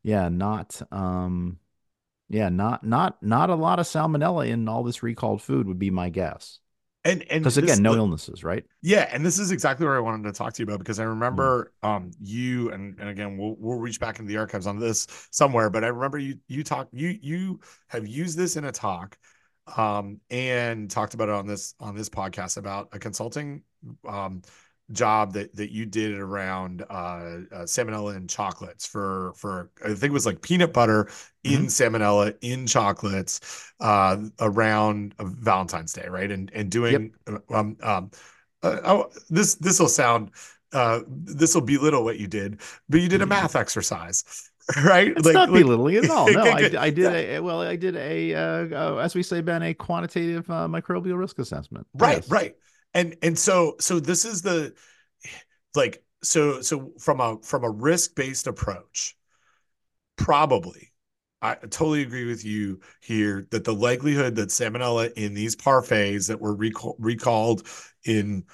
yeah, 0.03 0.29
not 0.29 0.81
um 0.93 1.59
yeah, 2.29 2.49
not 2.51 2.85
not 2.85 3.23
not 3.23 3.51
a 3.51 3.55
lot 3.57 3.81
of 3.81 3.87
salmonella 3.87 4.49
in 4.49 4.69
all 4.69 4.83
this 4.85 5.03
recalled 5.03 5.43
food 5.43 5.67
would 5.69 5.79
be 5.81 5.91
my 5.91 6.11
guess. 6.11 6.61
And 7.05 7.23
and 7.31 7.47
Because 7.47 7.57
again, 7.59 7.83
no 7.83 7.97
illnesses, 7.97 8.45
right? 8.45 8.65
Yeah, 8.83 9.09
and 9.13 9.25
this 9.27 9.39
is 9.39 9.51
exactly 9.51 9.87
what 9.87 9.97
I 9.97 10.01
wanted 10.01 10.25
to 10.25 10.33
talk 10.33 10.55
to 10.55 10.63
you 10.63 10.65
about 10.65 10.79
because 10.79 11.01
I 11.01 11.05
Mm. 11.31 11.51
remember 11.51 11.73
um 11.83 12.13
you 12.21 12.71
and, 12.73 12.99
and 12.99 13.11
again 13.11 13.37
we'll 13.37 13.57
we'll 13.59 13.79
reach 13.79 14.01
back 14.01 14.19
into 14.19 14.29
the 14.31 14.39
archives 14.39 14.67
on 14.67 14.79
this 14.79 15.07
somewhere, 15.31 15.71
but 15.71 15.85
I 15.85 15.89
remember 15.89 16.19
you 16.19 16.39
you 16.49 16.65
talk 16.65 16.89
you 16.93 17.19
you 17.23 17.61
have 17.89 18.07
used 18.09 18.39
this 18.39 18.57
in 18.57 18.65
a 18.67 18.73
talk 18.73 19.19
um 19.77 20.21
and 20.31 20.91
talked 20.91 21.15
about 21.15 21.29
it 21.29 21.35
on 21.35 21.47
this 21.47 21.75
on 21.81 21.95
this 21.95 22.09
podcast 22.09 22.57
about 22.57 22.89
a 22.93 22.99
consulting 22.99 23.63
um 24.09 24.43
job 24.93 25.33
that 25.35 25.55
that 25.55 25.71
you 25.71 25.87
did 25.87 26.15
around 26.15 26.83
uh, 26.91 26.95
uh 27.53 27.65
salmonella 27.65 28.17
and 28.17 28.29
chocolates 28.29 28.87
for 28.87 29.33
for 29.37 29.71
I 29.85 29.89
think 29.89 30.05
it 30.05 30.13
was 30.13 30.27
like 30.27 30.43
peanut 30.43 30.73
butter 30.73 31.09
in 31.45 31.67
salmonella 31.67 32.37
in 32.41 32.67
chocolates 32.67 33.73
uh 33.81 34.17
around 34.41 35.15
Valentine's 35.21 35.93
Day, 35.93 36.09
right? 36.09 36.31
And 36.31 36.51
and 36.55 36.71
doing 36.71 37.13
um 37.51 37.77
um 37.83 38.11
uh, 38.63 38.77
oh, 38.85 39.11
this 39.31 39.55
this 39.57 39.79
will 39.79 39.89
sound 39.89 40.31
uh 40.73 41.01
this 41.07 41.55
will 41.55 41.63
belittle 41.63 42.05
what 42.05 42.19
you 42.19 42.27
did, 42.27 42.61
but 42.89 43.01
you 43.01 43.09
did 43.09 43.23
a 43.23 43.27
math 43.27 43.57
exercise, 43.57 44.50
right? 44.85 45.09
It's 45.17 45.27
not 45.29 45.51
like- 45.51 45.63
belittling 45.63 45.95
it 45.97 46.05
at 46.05 46.11
all. 46.11 46.31
No, 46.33 46.43
I. 46.43 46.71
I 46.79 46.91
did 46.91 47.13
a 47.15 47.41
well, 47.41 47.61
I 47.61 47.77
did 47.77 47.97
a 47.97 48.35
uh, 48.35 48.41
uh, 48.41 48.97
as 48.99 49.15
we 49.15 49.23
say, 49.23 49.41
Ben, 49.41 49.63
a 49.63 49.75
quantitative 49.75 50.49
uh, 50.51 50.69
microbial 50.69 51.19
risk 51.19 51.39
assessment. 51.39 51.87
right 51.95 52.19
Yes. 52.19 52.31
right 52.31 52.55
and 52.95 53.17
and 53.23 53.39
so 53.39 53.77
so 53.81 54.01
this 54.01 54.25
is 54.25 54.43
the 54.43 54.75
like 55.75 56.03
so 56.23 56.61
so 56.61 56.93
from 56.99 57.21
a 57.21 57.39
from 57.43 57.65
a 57.65 57.71
risk-based 57.71 58.47
approach 58.47 59.17
probably 60.17 60.93
i 61.41 61.55
totally 61.55 62.03
agree 62.03 62.27
with 62.27 62.45
you 62.45 62.81
here 63.01 63.47
that 63.51 63.65
the 63.65 63.73
likelihood 63.73 64.35
that 64.35 64.49
salmonella 64.51 65.13
in 65.13 65.33
these 65.35 65.57
parfaits 65.57 66.29
that 66.29 66.41
were 66.41 66.55
recall, 66.55 66.97
recalled 66.99 67.67
in 68.05 68.45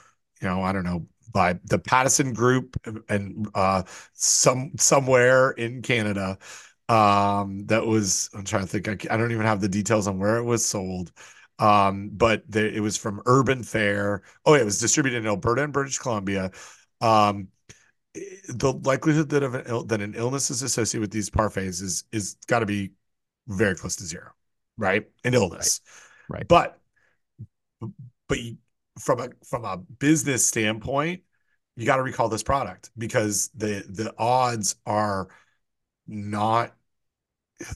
you 0.41 0.49
know 0.49 0.63
i 0.63 0.73
don't 0.73 0.85
know 0.85 1.07
by 1.37 1.59
the 1.65 1.79
Pattison 1.79 2.33
group 2.33 2.77
and 3.11 3.47
uh 3.55 3.83
some 4.15 4.73
somewhere 4.79 5.51
in 5.51 5.83
canada 5.83 6.39
um 6.89 7.67
that 7.67 7.85
was 7.85 8.31
i'm 8.33 8.45
trying 8.45 8.63
to 8.63 8.69
think 8.69 8.89
i, 8.89 9.15
I 9.15 9.19
don't 9.19 9.33
even 9.33 9.45
have 9.45 9.61
the 9.61 9.69
details 9.69 10.07
on 10.09 10.19
where 10.19 10.39
it 10.39 10.45
was 10.45 10.65
sold 10.65 11.13
um, 11.59 12.11
but 12.13 12.43
the, 12.51 12.71
it 12.71 12.81
was 12.81 12.99
from 12.99 13.23
Urban 13.25 13.63
Fare. 13.63 14.23
Oh, 14.45 14.55
yeah, 14.55 14.61
it 14.61 14.65
was 14.67 14.79
distributed 14.79 15.19
in 15.19 15.27
Alberta 15.27 15.65
and 15.65 15.73
British 15.73 15.97
Columbia. 15.97 16.51
Um, 17.01 17.49
the 18.15 18.73
likelihood 18.85 19.31
that 19.31 19.43
of 19.43 19.55
an 19.55 19.63
Ill, 19.67 19.85
that 19.85 20.01
an 20.03 20.15
illness 20.15 20.51
is 20.51 20.63
associated 20.63 21.01
with 21.01 21.11
these 21.11 21.31
parfaits 21.31 21.83
is 21.83 22.05
is 22.13 22.37
got 22.47 22.59
to 22.59 22.67
be 22.67 22.93
very 23.49 23.75
close 23.75 23.97
to 23.97 24.05
zero, 24.05 24.33
right? 24.77 25.07
An 25.25 25.35
illness, 25.35 25.81
Right. 26.29 26.47
But 26.49 26.79
but 28.29 28.41
you, 28.41 28.57
from 28.99 29.21
a 29.21 29.29
from 29.45 29.65
a 29.65 29.77
business 29.77 30.47
standpoint, 30.47 31.23
you 31.77 31.87
got 31.87 31.97
to 31.97 32.03
recall 32.03 32.29
this 32.29 32.43
product 32.43 32.91
because 32.97 33.51
the 33.55 33.85
the 33.89 34.15
odds 34.19 34.77
are 34.87 35.29
not 36.07 36.75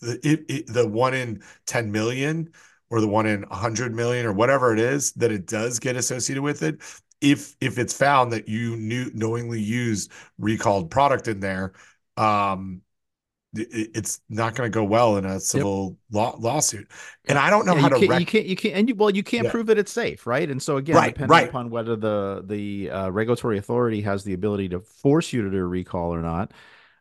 the 0.01 0.19
it, 0.23 0.45
it, 0.49 0.67
the 0.67 0.87
one 0.87 1.15
in 1.15 1.43
10 1.67 1.91
million 1.91 2.51
or 2.91 3.01
the 3.01 3.09
one 3.09 3.27
in 3.27 3.43
100 3.43 3.95
million 3.95 4.27
or 4.27 4.33
whatever 4.33 4.73
it 4.73 4.81
is 4.81 5.13
that 5.13 5.31
it 5.31 5.47
does 5.47 5.79
get 5.79 5.97
associated 5.97 6.43
with 6.43 6.63
it 6.63 6.81
if 7.21 7.57
if 7.61 7.79
it's 7.79 7.93
found 7.93 8.33
that 8.33 8.49
you 8.49 8.77
knew 8.77 9.11
knowingly 9.15 9.61
used 9.61 10.11
recalled 10.39 10.91
product 10.91 11.29
in 11.29 11.41
there 11.41 11.73
um 12.17 12.83
it's 13.55 14.21
not 14.29 14.55
going 14.55 14.71
to 14.71 14.75
go 14.75 14.85
well 14.85 15.17
in 15.17 15.25
a 15.25 15.41
civil 15.41 15.97
law, 16.11 16.37
lawsuit 16.39 16.89
and 17.29 17.39
i 17.39 17.51
don't 17.51 17.67
know 17.67 17.75
Yeah, 17.75 17.79
how 17.79 17.89
you 17.89 17.91
to 17.91 17.99
can't, 17.99 18.11
rec- 18.11 18.19
you 18.19 18.25
can't, 18.27 18.47
you 18.47 18.57
can't, 18.57 18.75
and 18.75 18.89
you, 18.89 18.95
well, 18.95 19.11
you 19.11 19.23
can't 19.23 19.47
Yeah. 19.47 19.51
prove 19.51 19.67
that 19.67 19.79
it's 19.79 19.93
safe, 19.93 20.27
right? 20.27 20.51
And 20.51 20.63
so 20.63 20.77
again, 20.79 21.03
Right, 21.03 21.05
depending 21.05 21.41
right. 21.41 21.43
upon 21.43 21.71
whether 21.71 21.95
the 21.95 22.43
the 22.47 22.91
uh, 22.91 23.11
regulatory 23.11 23.59
authority 23.59 24.01
has 24.03 24.25
the 24.25 24.33
ability 24.33 24.71
to 24.71 24.81
force 24.81 25.33
you 25.33 25.43
to 25.43 25.51
do 25.51 25.59
a 25.59 25.65
recall 25.67 26.13
or 26.15 26.23
not, 26.23 26.53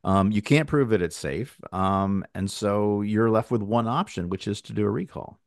um, 0.03 0.31
you 0.31 0.41
can't 0.41 0.67
prove 0.67 0.89
that 0.89 1.01
it's 1.01 1.15
safe, 1.15 1.57
um, 1.71 2.25
and 2.35 2.49
so 2.51 3.01
you're 3.01 3.29
left 3.31 3.51
with 3.51 3.61
one 3.63 3.87
option, 3.87 4.29
which 4.29 4.47
is 4.47 4.61
to 4.63 4.73
do 4.73 4.85
a 4.85 4.89
recall. 4.89 5.39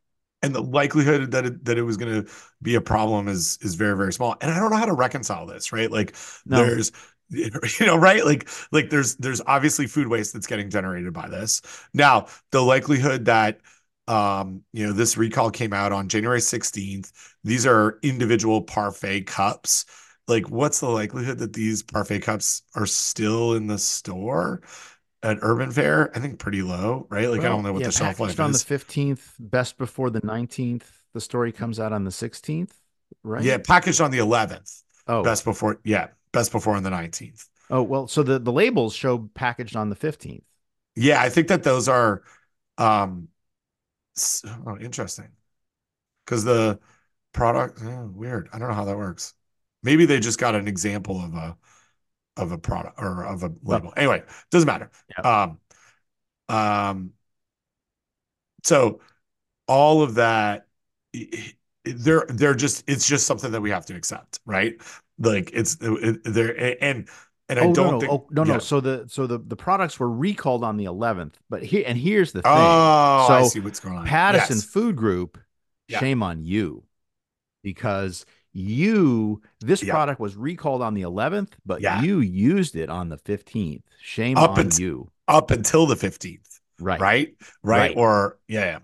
and 0.42 0.54
the 0.54 0.62
likelihood 0.62 1.30
that 1.30 1.46
it, 1.46 1.64
that 1.64 1.78
it 1.78 1.82
was 1.82 1.96
going 1.96 2.24
to 2.24 2.30
be 2.60 2.74
a 2.74 2.80
problem 2.80 3.28
is 3.28 3.58
is 3.62 3.74
very 3.74 3.96
very 3.96 4.12
small 4.12 4.36
and 4.40 4.50
i 4.50 4.58
don't 4.58 4.70
know 4.70 4.76
how 4.76 4.84
to 4.86 4.92
reconcile 4.92 5.46
this 5.46 5.72
right 5.72 5.90
like 5.90 6.14
No. 6.44 6.70
there's 6.70 6.92
you 7.80 7.86
know 7.86 7.96
right 7.96 8.24
like 8.24 8.48
like 8.72 8.90
there's 8.90 9.16
there's 9.16 9.40
obviously 9.46 9.86
food 9.86 10.06
waste 10.08 10.32
that's 10.32 10.46
getting 10.46 10.70
generated 10.70 11.12
by 11.12 11.28
this 11.28 11.62
now 11.94 12.26
the 12.50 12.60
likelihood 12.60 13.24
that 13.24 13.60
um 14.08 14.62
you 14.72 14.86
know 14.86 14.92
this 14.92 15.16
recall 15.16 15.50
came 15.50 15.72
out 15.72 15.92
on 15.92 16.08
january 16.08 16.40
16th 16.40 17.12
these 17.44 17.66
are 17.66 17.98
individual 18.02 18.62
parfait 18.62 19.22
cups 19.22 19.84
like 20.28 20.50
what's 20.50 20.80
the 20.80 20.88
likelihood 20.88 21.38
that 21.38 21.52
these 21.52 21.82
parfait 21.82 22.20
cups 22.20 22.62
are 22.74 22.86
still 22.86 23.54
in 23.54 23.66
the 23.66 23.78
store 23.78 24.60
at 25.22 25.38
Urban 25.40 25.70
Fare 25.70 26.10
i 26.14 26.18
think 26.18 26.38
pretty 26.38 26.62
low 26.62 27.06
right 27.10 27.30
like 27.30 27.40
i 27.40 27.48
don't 27.48 27.62
know 27.62 27.72
what 27.72 27.80
yeah, 27.80 27.86
the 27.86 27.92
shelf 27.92 28.20
life 28.20 28.36
packaged 28.36 28.40
on 28.40 28.50
is 28.50 28.62
the 28.62 28.66
fifteenth, 28.66 29.34
best 29.38 29.78
before 29.78 30.10
the 30.10 30.20
nineteenth. 30.24 30.90
The 31.14 31.20
story 31.20 31.52
comes 31.52 31.78
out 31.78 31.92
on 31.92 32.04
the 32.04 32.10
sixteenth, 32.10 32.74
right? 33.22 33.42
Yeah, 33.42 33.58
packaged 33.58 34.00
on 34.00 34.10
the 34.10 34.18
11th. 34.18 34.82
Oh, 35.06 35.22
Best 35.22 35.44
before, 35.44 35.80
yeah, 35.84 36.08
best 36.32 36.52
before 36.52 36.74
on 36.74 36.82
the 36.82 36.90
19th. 36.90 37.46
oh 37.70 37.82
well. 37.82 38.08
So 38.08 38.22
the 38.22 38.38
the 38.38 38.52
labels 38.52 38.94
show 38.94 39.30
packaged 39.34 39.76
on 39.76 39.90
the 39.90 39.96
fifteenth. 39.96 40.44
Yeah, 40.94 41.20
I 41.20 41.28
think 41.28 41.48
that 41.48 41.62
those 41.62 41.88
are 41.88 42.22
um 42.78 43.28
oh, 44.66 44.78
interesting. 44.80 45.28
Because 46.24 46.44
the 46.44 46.78
product 47.32 47.80
oh, 47.82 48.10
weird. 48.14 48.48
I 48.52 48.58
don't 48.58 48.68
know 48.68 48.74
how 48.74 48.84
that 48.84 48.96
works. 48.96 49.34
Maybe 49.82 50.06
they 50.06 50.20
just 50.20 50.38
got 50.38 50.54
an 50.54 50.68
example 50.68 51.20
of 51.20 51.34
a 51.34 51.56
of 52.36 52.52
a 52.52 52.58
product 52.58 52.98
or 52.98 53.24
of 53.24 53.42
a 53.42 53.52
label. 53.62 53.92
Anyway, 53.96 54.22
doesn't 54.50 54.66
matter. 54.66 54.90
Um 55.22 55.58
um 56.48 57.12
so 58.64 59.00
all 59.66 60.02
of 60.02 60.14
that 60.16 60.66
they're 61.84 62.26
they're 62.28 62.54
just 62.54 62.84
it's 62.86 63.06
just 63.06 63.26
something 63.26 63.50
that 63.52 63.60
we 63.60 63.70
have 63.70 63.86
to 63.86 63.94
accept, 63.94 64.40
right? 64.46 64.74
Like 65.18 65.50
it's 65.52 65.76
it, 65.80 66.24
there 66.24 66.76
and 66.82 67.08
and 67.48 67.58
I 67.58 67.66
oh, 67.66 67.74
don't 67.74 67.86
no, 67.86 67.90
no. 67.92 68.00
think 68.00 68.12
oh, 68.12 68.26
no, 68.30 68.44
no. 68.44 68.52
yeah. 68.54 68.58
So 68.58 68.80
the 68.80 69.04
so 69.08 69.26
the 69.26 69.38
the 69.38 69.56
products 69.56 70.00
were 70.00 70.10
recalled 70.10 70.64
on 70.64 70.76
the 70.76 70.84
11th, 70.86 71.34
but 71.50 71.62
here 71.62 71.84
and 71.86 71.98
here's 71.98 72.32
the 72.32 72.42
thing. 72.42 72.52
Oh, 72.54 73.24
so 73.28 73.34
I 73.34 73.42
see 73.44 73.60
what's 73.60 73.80
going 73.80 73.96
on. 73.98 74.06
Pattison 74.06 74.56
Yes. 74.56 74.64
Food 74.64 74.96
Group, 74.96 75.38
Yeah. 75.88 76.00
shame 76.00 76.22
on 76.22 76.44
you, 76.44 76.84
because 77.62 78.24
you 78.52 79.42
this 79.60 79.82
Yeah. 79.82 79.92
product 79.92 80.20
was 80.20 80.36
recalled 80.36 80.82
on 80.82 80.94
the 80.94 81.02
11th, 81.02 81.54
but 81.64 81.80
Yeah. 81.80 82.00
you 82.02 82.20
used 82.20 82.76
it 82.76 82.88
on 82.90 83.08
the 83.08 83.18
15th. 83.18 83.82
Shame 84.00 84.36
Up 84.38 84.58
on 84.58 84.70
you. 84.78 85.10
up 85.28 85.50
until 85.50 85.86
the 85.86 85.96
15th, 85.96 86.60
Right. 86.78 87.00
right? 87.00 87.34
Right. 87.62 87.78
Right. 87.78 87.96
Or 87.96 88.38
yeah, 88.48 88.64
yeah. 88.64 88.78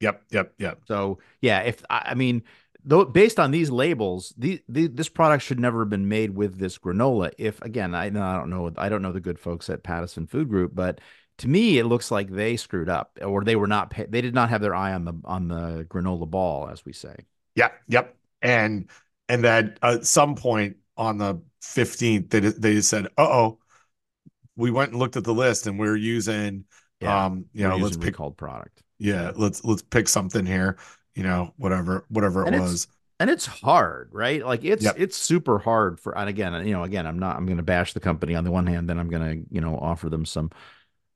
Yep, 0.00 0.22
yep, 0.30 0.54
yep. 0.58 0.80
So 0.88 1.18
yeah, 1.42 1.60
if 1.60 1.82
I 1.90 2.02
I 2.10 2.14
mean, 2.14 2.42
though 2.84 3.04
based 3.04 3.38
on 3.40 3.50
these 3.50 3.70
labels, 3.70 4.34
the, 4.36 4.62
the 4.68 4.86
this 4.88 5.08
product 5.08 5.42
should 5.44 5.60
never 5.60 5.80
have 5.80 5.90
been 5.90 6.08
made 6.08 6.30
with 6.34 6.58
this 6.58 6.78
granola. 6.78 7.32
If 7.38 7.60
again, 7.62 7.94
I, 7.94 8.06
I 8.06 8.10
don't 8.10 8.50
know, 8.50 8.72
I 8.76 8.88
don't 8.88 9.02
know 9.02 9.12
the 9.12 9.20
good 9.20 9.38
folks 9.38 9.70
at 9.70 9.82
Pattison 9.82 10.26
Food 10.26 10.48
Group, 10.48 10.72
but 10.74 11.00
to 11.38 11.48
me, 11.48 11.78
it 11.78 11.84
looks 11.86 12.10
like 12.10 12.30
they 12.30 12.56
screwed 12.56 12.88
up, 12.90 13.18
or 13.22 13.44
they 13.44 13.56
were 13.56 13.66
not, 13.66 13.94
they 14.10 14.20
did 14.20 14.34
not 14.34 14.50
have 14.50 14.60
their 14.60 14.74
eye 14.74 14.92
on 14.92 15.04
the 15.04 15.14
on 15.24 15.48
the 15.48 15.86
granola 15.88 16.28
ball, 16.30 16.68
as 16.68 16.84
we 16.84 16.92
say. 16.92 17.14
Yep, 17.56 17.72
yep. 17.88 18.16
And 18.42 18.88
and 19.28 19.44
that 19.44 19.78
at 19.82 20.06
some 20.06 20.34
point 20.34 20.76
on 20.96 21.18
the 21.18 21.40
15th, 21.60 22.30
they 22.30 22.40
they 22.40 22.80
said, 22.80 23.06
"Uh 23.18 23.28
oh, 23.28 23.58
we 24.56 24.70
went 24.70 24.90
and 24.92 24.98
looked 24.98 25.16
at 25.16 25.24
the 25.24 25.34
list, 25.34 25.66
and 25.66 25.78
we're 25.78 25.96
using, 25.96 26.64
Yeah, 27.00 27.26
um, 27.26 27.46
you 27.52 27.66
know, 27.66 27.76
let's 27.76 27.96
pick, 27.96 28.14
called 28.14 28.36
product. 28.36 28.82
yeah, 28.98 29.32
let's 29.36 29.64
let's 29.64 29.82
pick 29.82 30.08
something 30.08 30.46
here, 30.46 30.78
you 31.14 31.22
know, 31.22 31.54
whatever 31.56 32.04
whatever 32.08 32.42
it 32.42 32.48
And 32.48 32.54
was." 32.54 32.88
and 33.18 33.28
it's 33.30 33.46
hard, 33.46 34.08
right? 34.12 34.44
Like 34.44 34.64
it's 34.64 34.84
Yep. 34.84 34.96
it's 34.96 35.16
super 35.16 35.58
hard 35.58 36.00
for 36.00 36.16
and 36.16 36.28
again, 36.28 36.66
you 36.66 36.72
know, 36.72 36.84
again, 36.84 37.06
I'm 37.06 37.18
not 37.18 37.36
I'm 37.36 37.46
going 37.46 37.58
to 37.58 37.62
bash 37.62 37.92
the 37.92 38.00
company 38.00 38.34
on 38.34 38.44
the 38.44 38.50
one 38.50 38.66
hand, 38.66 38.88
then 38.88 38.98
I'm 38.98 39.08
going 39.10 39.44
to, 39.44 39.54
you 39.54 39.60
know, 39.60 39.76
offer 39.78 40.08
them 40.08 40.24
some 40.24 40.50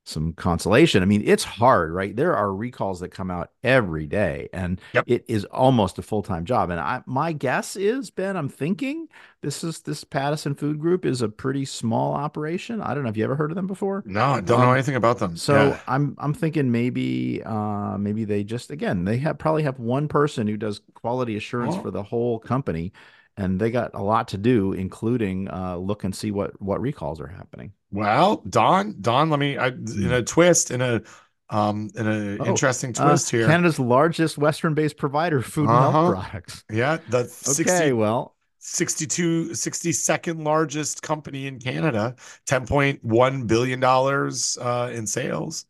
some 0.07 0.33
consolation. 0.33 1.01
I 1.01 1.07
mean, 1.07 1.23
it's 1.25 1.43
hard, 1.43 1.91
right? 1.91 2.15
There 2.15 2.35
are 2.35 2.53
recalls 2.53 2.99
that 2.99 3.09
come 3.09 3.31
out 3.31 3.49
every 3.63 4.05
day, 4.05 4.49
and 4.53 4.79
Yep. 4.93 5.03
it 5.07 5.25
is 5.27 5.45
almost 5.45 5.97
a 5.97 6.03
full-time 6.03 6.45
job. 6.45 6.69
And 6.69 6.79
I, 6.79 7.01
my 7.07 7.33
guess 7.33 7.75
is, 7.75 8.11
Ben, 8.11 8.37
I'm 8.37 8.47
thinking 8.49 9.07
this 9.41 9.63
is 9.63 9.81
this 9.81 10.03
Pattison 10.03 10.53
Food 10.55 10.79
Group 10.79 11.05
is 11.05 11.21
a 11.23 11.27
pretty 11.29 11.65
small 11.65 12.13
operation. 12.13 12.81
I 12.81 12.93
don't 12.93 13.03
know. 13.03 13.09
if 13.09 13.17
you 13.17 13.23
ever 13.23 13.35
heard 13.35 13.51
of 13.51 13.55
them 13.55 13.67
before? 13.67 14.03
No, 14.05 14.21
I 14.23 14.41
don't 14.41 14.59
know 14.59 14.67
Um, 14.69 14.73
anything 14.75 14.95
about 14.95 15.17
them. 15.19 15.35
so 15.37 15.69
Yeah. 15.69 15.79
I'm 15.87 16.15
I'm 16.19 16.33
thinking 16.35 16.71
maybe 16.71 17.41
uh 17.43 17.97
maybe 17.97 18.25
they 18.25 18.43
just 18.43 18.69
again 18.71 19.05
they 19.05 19.17
have 19.17 19.37
probably 19.39 19.63
have 19.63 19.79
one 19.79 20.07
person 20.07 20.47
who 20.47 20.55
does 20.57 20.81
quality 20.93 21.35
assurance 21.35 21.75
Oh. 21.77 21.81
for 21.81 21.91
the 21.91 22.03
whole 22.03 22.37
company, 22.39 22.93
and 23.37 23.59
they 23.59 23.71
got 23.71 23.91
a 23.95 24.01
lot 24.03 24.27
to 24.29 24.37
do, 24.37 24.73
including 24.73 25.49
uh 25.49 25.77
look 25.77 26.03
and 26.03 26.15
see 26.15 26.31
what 26.31 26.59
what 26.61 26.79
recalls 26.81 27.19
are 27.19 27.27
happening. 27.27 27.73
Well, 27.95 28.37
Don, 28.49 28.99
Don, 29.01 29.29
let 29.29 29.39
me 29.39 29.57
I, 29.57 29.67
in 29.67 30.11
a 30.11 30.21
twist, 30.23 30.71
in 30.71 30.81
a 30.81 31.01
um, 31.49 31.89
in 31.95 32.07
an 32.07 32.39
Oh, 32.39 32.45
interesting 32.45 32.93
Uh, 32.97 33.19
twist 33.19 33.29
here. 33.29 33.61
Canada's 33.61 33.77
largest 33.79 34.37
Western-based 34.37 34.95
provider 34.97 35.37
of 35.39 35.45
food 35.45 35.69
and 35.71 35.79
health 35.79 36.01
Uh-huh. 36.01 36.03
products. 36.03 36.63
yeah, 36.71 36.97
the 37.07 37.27
60, 37.27 37.85
Okay, 37.85 37.93
well, 37.93 38.35
62 38.59 39.53
62nd 39.55 40.43
largest 40.43 41.01
company 41.01 41.47
in 41.47 41.59
Canada, 41.59 42.15
10.1 42.45 43.47
billion 43.47 43.79
dollars 43.79 44.57
uh 44.59 44.91
in 44.93 45.07
sales. 45.07 45.65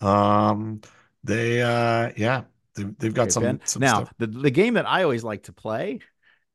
Um 0.00 0.82
they 1.24 1.62
uh 1.62 2.12
yeah, 2.16 2.44
they, 2.74 2.84
they've 2.84 3.14
got 3.14 3.32
okay, 3.32 3.32
some 3.32 3.60
some 3.64 3.84
Now, 3.84 4.04
stuff. 4.04 4.12
the 4.18 4.26
the 4.26 4.50
game 4.50 4.74
that 4.74 4.86
I 4.88 5.02
always 5.02 5.24
like 5.24 5.44
to 5.44 5.52
play, 5.52 6.00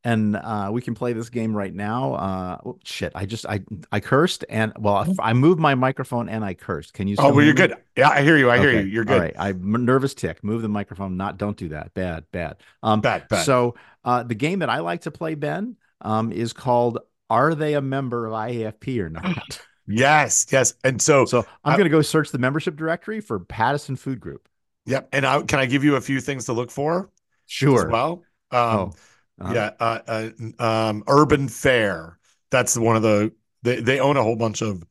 and 0.07 0.35
uh, 0.37 0.69
we 0.71 0.81
can 0.81 0.93
play 0.95 1.13
this 1.13 1.29
game 1.29 1.55
right 1.55 1.73
now. 1.73 2.13
Uh, 2.13 2.57
oh, 2.65 2.79
shit, 2.83 3.11
I 3.15 3.25
just 3.25 3.45
I 3.45 3.61
I 3.91 3.99
cursed 3.99 4.45
and 4.49 4.71
well, 4.79 4.95
I, 5.19 5.29
I 5.31 5.33
moved 5.33 5.59
my 5.59 5.75
microphone 5.75 6.29
and 6.29 6.45
I 6.45 6.53
cursed. 6.53 6.93
Can 6.93 7.07
you? 7.07 7.15
Oh, 7.19 7.33
well, 7.33 7.43
you're 7.45 7.53
me? 7.53 7.67
good. 7.67 7.75
Yeah, 7.95 8.09
I 8.09 8.21
hear 8.23 8.37
you. 8.37 8.49
I 8.49 8.57
hear 8.59 8.71
you. 8.71 8.85
You're 8.87 9.05
good. 9.05 9.19
right. 9.21 9.35
I'm 9.37 9.85
nervous 9.85 10.13
tick. 10.13 10.43
Move 10.43 10.61
the 10.61 10.69
microphone. 10.69 11.17
Not 11.17 11.37
don't 11.37 11.57
do 11.57 11.69
that. 11.69 11.93
Bad, 11.93 12.25
bad. 12.31 12.57
Um, 12.83 13.01
Bad, 13.01 13.27
bad. 13.27 13.43
so 13.45 13.75
uh 14.05 14.23
the 14.23 14.35
game 14.35 14.59
that 14.59 14.69
I 14.69 14.79
like 14.79 15.01
to 15.01 15.11
play, 15.11 15.35
Ben, 15.35 15.75
um, 16.01 16.31
is 16.31 16.53
called 16.53 16.99
Are 17.29 17.53
They 17.55 17.73
a 17.73 17.81
Member 17.81 18.25
of 18.27 18.33
IAFP 18.33 18.99
or 18.99 19.09
Not? 19.09 19.61
Yes, 19.89 20.45
yes. 20.51 20.73
And 20.83 21.01
so, 21.01 21.23
so 21.23 21.45
I'm 21.63 21.73
I- 21.73 21.77
gonna 21.77 21.89
go 21.89 22.01
search 22.01 22.31
the 22.31 22.37
membership 22.39 22.75
directory 22.75 23.21
for 23.21 23.39
Pattison 23.39 23.95
Food 23.95 24.19
Group. 24.19 24.49
yep. 24.85 25.07
And 25.13 25.25
I 25.25 25.41
can 25.43 25.59
I 25.59 25.65
give 25.65 25.83
you 25.85 25.95
a 25.95 26.01
few 26.01 26.19
things 26.19 26.45
to 26.45 26.53
look 26.53 26.71
for 26.71 27.09
Sure. 27.45 27.85
as 27.85 27.91
well? 27.91 28.11
Um 28.51 28.59
oh. 28.59 28.91
Uh-huh. 29.39 29.53
yeah, 29.53 29.71
uh, 29.79 29.99
uh, 30.07 30.63
um, 30.63 31.03
Urban 31.07 31.47
Fare. 31.47 32.17
That's 32.49 32.77
one 32.77 32.95
of 32.95 33.01
the 33.01 33.33
they 33.63 33.79
they 33.81 33.99
own 33.99 34.17
a 34.17 34.23
whole 34.23 34.35
bunch 34.35 34.61
of 34.61 34.83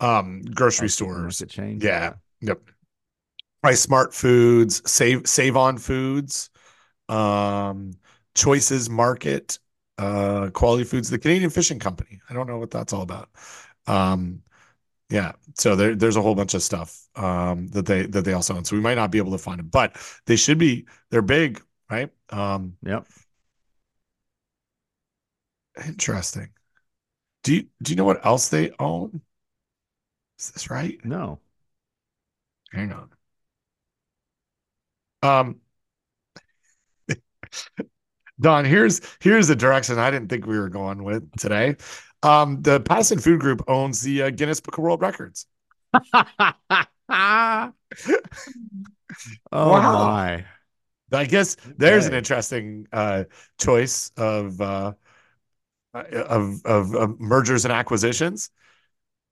um 0.00 0.42
grocery 0.42 0.88
stores. 0.88 1.42
chain. 1.48 1.80
Yeah. 1.80 2.14
Yep. 2.40 2.60
Price 3.62 3.80
Smart 3.80 4.14
Foods, 4.14 4.82
Save 4.90 5.26
Save 5.26 5.56
on 5.56 5.78
Foods, 5.78 6.50
um, 7.08 7.92
Choices 8.34 8.90
Market, 8.90 9.58
uh, 9.98 10.50
Quality 10.52 10.84
Foods, 10.84 11.08
the 11.08 11.18
Canadian 11.18 11.50
Fishing 11.50 11.78
Company. 11.78 12.20
I 12.28 12.34
don't 12.34 12.46
know 12.46 12.58
what 12.58 12.70
that's 12.70 12.92
all 12.92 13.02
about. 13.02 13.30
Um, 13.86 14.42
yeah, 15.10 15.32
so 15.54 15.76
there 15.76 15.94
there's 15.94 16.16
a 16.16 16.22
whole 16.22 16.34
bunch 16.34 16.54
of 16.54 16.62
stuff 16.62 17.06
um 17.16 17.68
that 17.68 17.86
they 17.86 18.06
that 18.06 18.24
they 18.24 18.32
also 18.32 18.56
own. 18.56 18.64
So 18.64 18.76
we 18.76 18.82
might 18.82 18.94
not 18.96 19.10
be 19.10 19.18
able 19.18 19.32
to 19.32 19.38
find 19.38 19.58
them, 19.58 19.68
but 19.68 19.96
they 20.26 20.36
should 20.36 20.58
be. 20.58 20.86
They're 21.10 21.22
big, 21.22 21.62
right? 21.90 22.10
Um, 22.30 22.76
Yep. 22.82 23.06
Interesting. 25.86 26.52
Do 27.44 27.54
you 27.56 27.68
do 27.82 27.92
you 27.92 27.96
know 27.96 28.04
what 28.04 28.24
else 28.26 28.48
they 28.50 28.72
own? 28.80 29.22
Is 30.38 30.50
this 30.52 30.70
right? 30.70 31.04
No. 31.04 31.40
Hang 32.72 32.92
on. 32.92 33.10
Um, 35.22 35.60
Don, 38.40 38.64
here's 38.64 39.00
here's 39.20 39.46
the 39.48 39.56
direction 39.56 39.98
I 39.98 40.10
didn't 40.10 40.28
think 40.28 40.46
we 40.46 40.58
were 40.58 40.68
going 40.68 41.04
with 41.04 41.30
today. 41.38 41.76
Um, 42.22 42.62
the 42.62 42.80
Pattison 42.80 43.18
Food 43.18 43.40
Group 43.40 43.62
owns 43.68 44.00
the 44.00 44.22
uh, 44.24 44.30
Guinness 44.30 44.60
Book 44.60 44.78
of 44.78 44.84
World 44.84 45.02
Records. 45.02 45.46
oh 47.12 47.72
Wow. 49.52 49.92
my. 49.92 50.44
I 51.12 51.24
guess 51.26 51.56
there's 51.78 52.06
an 52.06 52.14
interesting 52.14 52.86
uh, 52.92 53.24
choice 53.58 54.10
of, 54.16 54.60
uh, 54.60 54.92
of 55.94 56.64
of 56.64 56.94
of 56.94 57.20
mergers 57.20 57.64
and 57.64 57.72
acquisitions. 57.72 58.50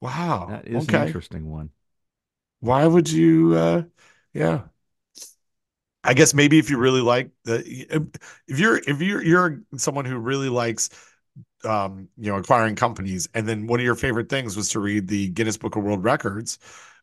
Wow. 0.00 0.46
That 0.48 0.68
is 0.68 0.88
an 0.88 1.06
interesting 1.06 1.50
one. 1.50 1.70
Why 2.60 2.86
would 2.86 3.10
you? 3.10 3.54
Uh, 3.54 3.82
yeah. 4.32 4.62
I 6.04 6.14
guess 6.14 6.34
maybe 6.34 6.58
if 6.58 6.68
you 6.68 6.78
really 6.78 7.00
like 7.00 7.30
the, 7.44 8.10
if 8.48 8.58
you're 8.58 8.78
if 8.86 9.00
you're 9.00 9.22
you're 9.22 9.62
someone 9.76 10.04
who 10.04 10.18
really 10.18 10.48
likes, 10.48 10.90
um, 11.64 12.08
you 12.18 12.30
know, 12.30 12.38
acquiring 12.38 12.74
companies, 12.74 13.28
and 13.34 13.48
then 13.48 13.66
one 13.68 13.78
of 13.78 13.84
your 13.84 13.94
favorite 13.94 14.28
things 14.28 14.56
was 14.56 14.68
to 14.70 14.80
read 14.80 15.06
the 15.06 15.28
Guinness 15.28 15.56
Book 15.56 15.76
of 15.76 15.84
World 15.84 16.02
Records 16.02 16.58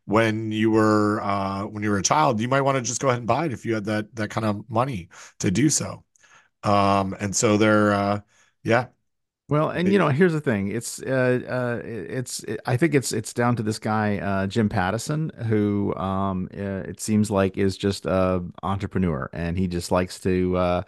when 0.05 0.51
you 0.51 0.71
were 0.71 1.21
uh 1.21 1.63
when 1.65 1.83
you 1.83 1.89
were 1.91 1.99
a 1.99 2.03
child, 2.03 2.41
you 2.41 2.47
might 2.49 2.61
want 2.61 2.75
to 2.77 2.81
just 2.81 2.99
go 3.01 3.07
ahead 3.09 3.19
and 3.19 3.27
buy 3.27 3.45
it 3.45 3.53
if 3.53 3.65
you 3.65 3.73
had 3.75 3.85
that 3.85 4.13
that 4.15 4.29
kind 4.31 4.45
of 4.45 4.69
money 4.69 5.09
to 5.39 5.51
do 5.51 5.69
so. 5.69 6.03
Um, 6.63 7.15
and 7.19 7.35
so 7.35 7.57
they're 7.57 7.93
uh, 7.93 8.21
yeah, 8.63 8.87
Well, 9.49 9.69
and 9.69 9.91
you 9.91 9.97
know, 9.97 10.09
here's 10.09 10.33
the 10.33 10.41
thing. 10.41 10.67
It's 10.69 11.01
uh, 11.01 11.41
uh 11.49 11.81
it's 11.85 12.45
I 12.65 12.77
think 12.77 12.93
it's 12.93 13.11
it's 13.11 13.33
down 13.33 13.55
to 13.55 13.63
this 13.63 13.79
guy 13.79 14.17
uh 14.19 14.47
Jim 14.47 14.69
Pattison 14.69 15.31
who 15.47 15.93
um 15.95 16.47
uh, 16.55 16.87
it 16.87 16.99
seems 16.99 17.31
like 17.31 17.57
is 17.57 17.75
just 17.75 18.05
a 18.05 18.43
entrepreneur 18.63 19.29
and 19.33 19.57
he 19.57 19.67
just 19.67 19.91
likes 19.91 20.19
to 20.21 20.55
uh 20.55 20.81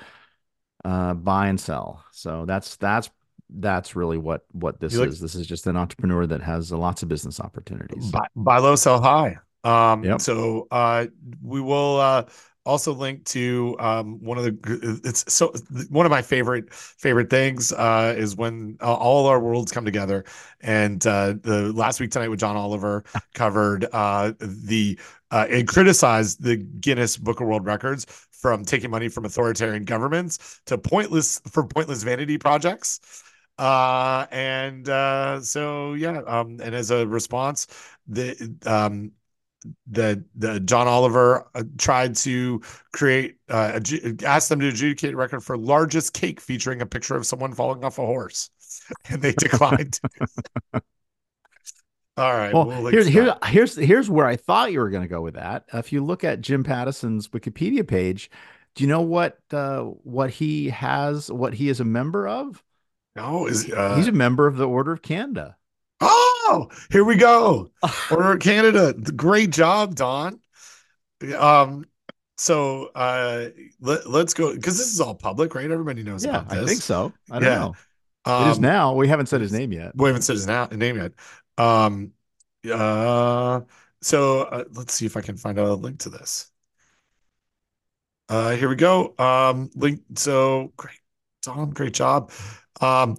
uh 0.86 1.14
buy 1.16 1.48
and 1.48 1.60
sell. 1.60 2.06
So 2.12 2.46
that's 2.46 2.76
that's 2.78 3.10
that's 3.50 3.96
really 3.96 4.18
what 4.18 4.46
what 4.52 4.80
this 4.80 4.96
like- 4.96 5.10
is. 5.10 5.20
This 5.20 5.36
is 5.36 5.48
just 5.48 5.68
an 5.68 5.76
entrepreneur 5.76 6.28
that 6.28 6.42
has 6.42 6.72
lots 6.72 7.04
of 7.04 7.10
business 7.10 7.40
opportunities. 7.40 8.12
buy, 8.12 8.28
buy 8.36 8.58
low, 8.60 8.76
sell 8.76 9.02
high. 9.02 9.38
Um, 9.64 10.04
Yep. 10.04 10.22
so 10.22 10.68
uh, 10.72 11.08
we 11.44 11.62
will 11.62 12.00
uh, 12.00 12.26
also 12.66 12.94
linked 12.94 13.26
to 13.26 13.76
um, 13.80 14.24
one 14.24 14.38
of 14.38 14.44
the 14.44 15.00
it's 15.04 15.32
so 15.34 15.54
one 15.90 16.06
of 16.06 16.10
my 16.12 16.22
favorite 16.22 16.72
favorite 16.74 17.30
things 17.30 17.72
uh, 17.74 18.14
is 18.18 18.36
when 18.36 18.78
uh, 18.82 18.94
all 18.94 19.26
our 19.28 19.40
worlds 19.40 19.72
come 19.72 19.86
together. 19.86 20.24
And 20.62 21.06
uh, 21.06 21.36
the 21.42 21.72
last 21.74 22.00
week 22.00 22.12
tonight 22.12 22.30
with 22.30 22.40
John 22.40 22.56
Oliver 22.56 23.04
covered 23.34 23.86
uh, 23.92 24.34
the 24.40 25.00
uh, 25.32 25.48
and 25.50 25.68
criticized 25.68 26.44
the 26.44 26.58
Guinness 26.58 27.18
Book 27.18 27.42
of 27.42 27.48
World 27.48 27.66
Records 27.66 28.06
from 28.32 28.66
taking 28.66 28.92
money 28.92 29.08
from 29.08 29.26
authoritarian 29.26 29.86
governments 29.86 30.62
to 30.66 30.78
pointless 30.78 31.42
for 31.52 31.66
pointless 31.66 32.04
vanity 32.04 32.38
projects. 32.38 33.24
Uh, 33.58 34.26
and 34.32 34.90
uh, 34.90 35.40
so 35.42 35.94
yeah, 35.94 36.22
um, 36.26 36.60
and 36.64 36.74
as 36.74 36.92
a 36.92 37.06
response, 37.08 37.68
the 38.08 38.56
um 38.66 39.12
the 39.88 40.24
the 40.36 40.60
John 40.60 40.88
Oliver 40.88 41.48
uh, 41.56 41.64
tried 41.78 42.16
to 42.18 42.62
create 42.94 43.38
uh 43.50 43.74
adju- 43.74 44.24
asked 44.24 44.50
them 44.50 44.60
to 44.60 44.68
adjudicate 44.70 45.14
a 45.14 45.18
record 45.18 45.42
for 45.42 45.58
largest 45.58 46.14
cake 46.14 46.42
featuring 46.42 46.82
a 46.82 46.86
picture 46.86 47.16
of 47.16 47.26
someone 47.26 47.54
falling 47.54 47.84
off 47.84 48.00
a 48.00 48.06
horse, 48.06 48.50
and 49.10 49.22
they 49.22 49.34
declined. 49.34 50.00
All 52.18 52.34
right, 52.34 52.54
Well, 52.54 52.66
we'll 52.66 52.88
here's 52.88 53.08
here, 53.08 53.36
here's 53.46 53.76
here's 53.76 54.10
where 54.10 54.26
I 54.28 54.36
thought 54.36 54.72
you 54.72 54.80
were 54.80 54.90
going 54.90 55.04
to 55.04 55.08
go 55.08 55.22
with 55.22 55.36
that. 55.36 55.66
If 55.74 55.94
you 55.94 56.04
look 56.04 56.24
at 56.24 56.42
Jim 56.42 56.64
Pattison's 56.64 57.30
Wikipedia 57.30 57.88
page, 57.88 58.30
do 58.76 58.84
you 58.84 58.90
know 58.90 59.02
what 59.02 59.40
uh, 59.52 59.82
what 59.84 60.30
he 60.30 60.70
has, 60.70 61.32
what 61.32 61.54
he 61.54 61.70
is 61.70 61.80
a 61.80 61.86
member 61.86 62.28
of? 62.28 62.62
No, 63.16 63.48
is 63.48 63.72
uh, 63.72 63.96
He's 63.96 64.08
a 64.08 64.12
member 64.12 64.48
of 64.48 64.58
the 64.58 64.68
Order 64.68 64.92
of 64.92 65.02
Canada. 65.02 65.58
Oh 66.48 66.70
here 66.92 67.04
we 67.04 67.16
go. 67.16 67.72
Order 68.12 68.38
Canada. 68.38 68.94
Great 68.94 69.50
job, 69.52 69.96
Don. 69.96 70.40
Um, 71.38 71.86
so 72.38 72.90
uh, 72.96 73.50
let, 73.80 74.10
let's 74.10 74.34
go 74.34 74.54
because 74.56 74.78
this 74.78 74.92
is 74.94 75.00
all 75.00 75.14
public, 75.16 75.54
right? 75.54 75.70
Everybody 75.70 76.04
knows 76.04 76.26
yeah, 76.26 76.40
about 76.40 76.50
this. 76.50 76.64
I 76.64 76.66
think 76.66 76.82
so. 76.82 77.14
I 77.30 77.40
don't 77.40 77.50
Yeah. 77.50 77.60
know. 77.60 77.76
it 78.26 78.52
is 78.52 78.58
Um, 78.58 78.62
now. 78.62 78.96
We 78.96 79.08
haven't 79.08 79.28
said 79.28 79.42
his 79.42 79.52
name 79.54 79.72
yet. 79.72 79.92
We 79.96 80.08
haven't 80.10 80.24
said 80.24 80.34
his 80.34 80.48
na- 80.48 80.68
name 80.72 80.98
yet. 80.98 81.12
Um, 81.58 82.14
uh, 82.72 83.62
so 84.02 84.42
uh, 84.42 84.64
let's 84.74 84.94
see 84.94 85.06
if 85.06 85.18
I 85.18 85.22
can 85.22 85.38
find 85.38 85.58
a 85.60 85.74
link 85.74 86.00
to 86.00 86.10
this. 86.10 86.50
Uh, 88.30 88.56
here 88.56 88.70
we 88.70 88.76
go. 88.76 89.14
Um, 89.18 89.70
link. 89.76 90.02
So 90.16 90.74
great. 90.78 90.98
Don, 91.44 91.72
great 91.72 91.94
job. 91.94 92.32
Um, 92.80 93.18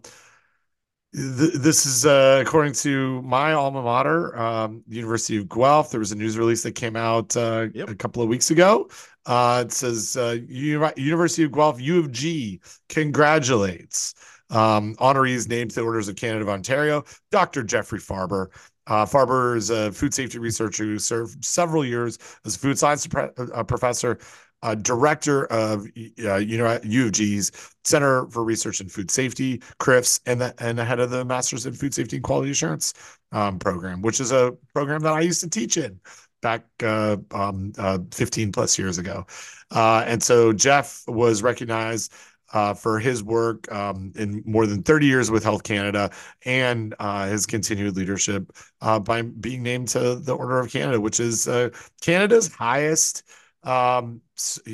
th- 1.15 1.55
this 1.55 1.87
is 1.87 2.07
uh, 2.07 2.43
according 2.45 2.73
to 2.75 3.23
my 3.23 3.53
alma 3.53 3.83
mater, 3.83 4.37
um, 4.39 4.83
University 4.89 5.37
of 5.37 5.49
Guelph. 5.49 5.91
There 5.91 6.01
was 6.01 6.13
a 6.13 6.17
news 6.17 6.39
release 6.39 6.63
that 6.63 6.73
came 6.73 6.97
out 6.97 7.37
uh, 7.37 7.69
Yep. 7.75 7.91
a 7.91 7.95
couple 7.95 8.23
of 8.23 8.29
weeks 8.29 8.51
ago. 8.51 8.89
Uh, 9.27 9.65
it 9.67 9.73
says 9.73 10.17
uh, 10.17 10.39
University 10.49 11.45
of 11.45 11.53
Guelph 11.53 11.81
U 11.81 11.99
of 12.01 12.11
G 12.11 12.61
congratulates 12.89 14.15
um, 14.51 14.95
honorees 14.97 15.49
named 15.49 15.71
to 15.71 15.77
the 15.77 15.83
Orders 15.87 16.09
of 16.09 16.17
Canada 16.17 16.43
of 16.43 16.49
Ontario, 16.49 17.05
Dr. 17.31 17.63
Jeffrey 17.63 18.01
Farber. 18.01 18.49
Uh, 18.89 19.07
Farber 19.07 19.57
is 19.57 19.71
a 19.71 19.93
food 19.93 20.13
safety 20.13 20.39
researcher 20.39 20.83
who 20.85 20.99
served 20.99 21.45
several 21.45 21.85
years 21.85 22.19
as 22.45 22.57
a 22.57 22.59
food 22.59 22.79
science 22.79 23.07
uh, 23.15 23.63
professor, 23.63 24.19
uh, 24.63 24.75
director 24.75 25.47
of 25.47 25.87
uh, 26.25 26.37
you 26.37 26.59
know 26.59 26.79
U 26.83 27.07
of 27.07 27.13
G's 27.13 27.53
Center 27.85 28.27
for 28.29 28.45
Research 28.45 28.81
in 28.81 28.89
Food 28.89 29.11
Safety, 29.11 29.63
CRIFS, 29.79 30.21
and 30.27 30.41
the, 30.41 30.55
and 30.59 30.79
the 30.79 30.85
head 30.85 31.01
of 31.01 31.11
the 31.11 31.25
Masters 31.25 31.67
in 31.67 31.75
Food 31.75 31.95
Safety 31.95 32.17
and 32.17 32.25
Quality 32.25 32.51
Assurance 32.51 32.95
um, 33.33 33.59
program, 33.59 34.03
which 34.03 34.21
is 34.21 34.33
a 34.33 34.55
program 34.75 35.01
that 35.03 35.13
I 35.13 35.21
used 35.21 35.41
to 35.41 35.51
teach 35.51 35.77
in 35.77 36.01
back 36.43 36.65
uh, 36.83 37.17
um, 37.31 37.73
uh, 37.79 37.99
15 38.11 38.53
plus 38.53 38.79
years 38.79 38.99
ago. 38.99 39.25
Uh, 39.71 40.05
and 40.07 40.23
so 40.23 40.53
Jeff 40.53 41.03
was 41.07 41.43
recognized 41.43 42.13
uh, 42.53 42.75
for 42.75 42.99
his 42.99 43.23
work 43.23 43.71
um, 43.73 44.13
in 44.17 44.43
more 44.45 44.67
than 44.67 44.83
30 44.83 45.07
years 45.07 45.31
with 45.31 45.43
Health 45.43 45.63
Canada 45.63 46.11
and 46.45 46.95
uh, 46.99 47.27
his 47.27 47.47
continued 47.47 47.97
leadership 47.97 48.53
uh, 48.81 48.99
by 48.99 49.23
being 49.23 49.63
named 49.63 49.89
to 49.89 50.17
the 50.17 50.37
Order 50.37 50.59
of 50.59 50.71
Canada, 50.71 51.01
which 51.01 51.19
is 51.19 51.49
uh, 51.49 51.71
Canada's 52.01 52.53
highest, 52.53 53.23
um, 53.65 54.21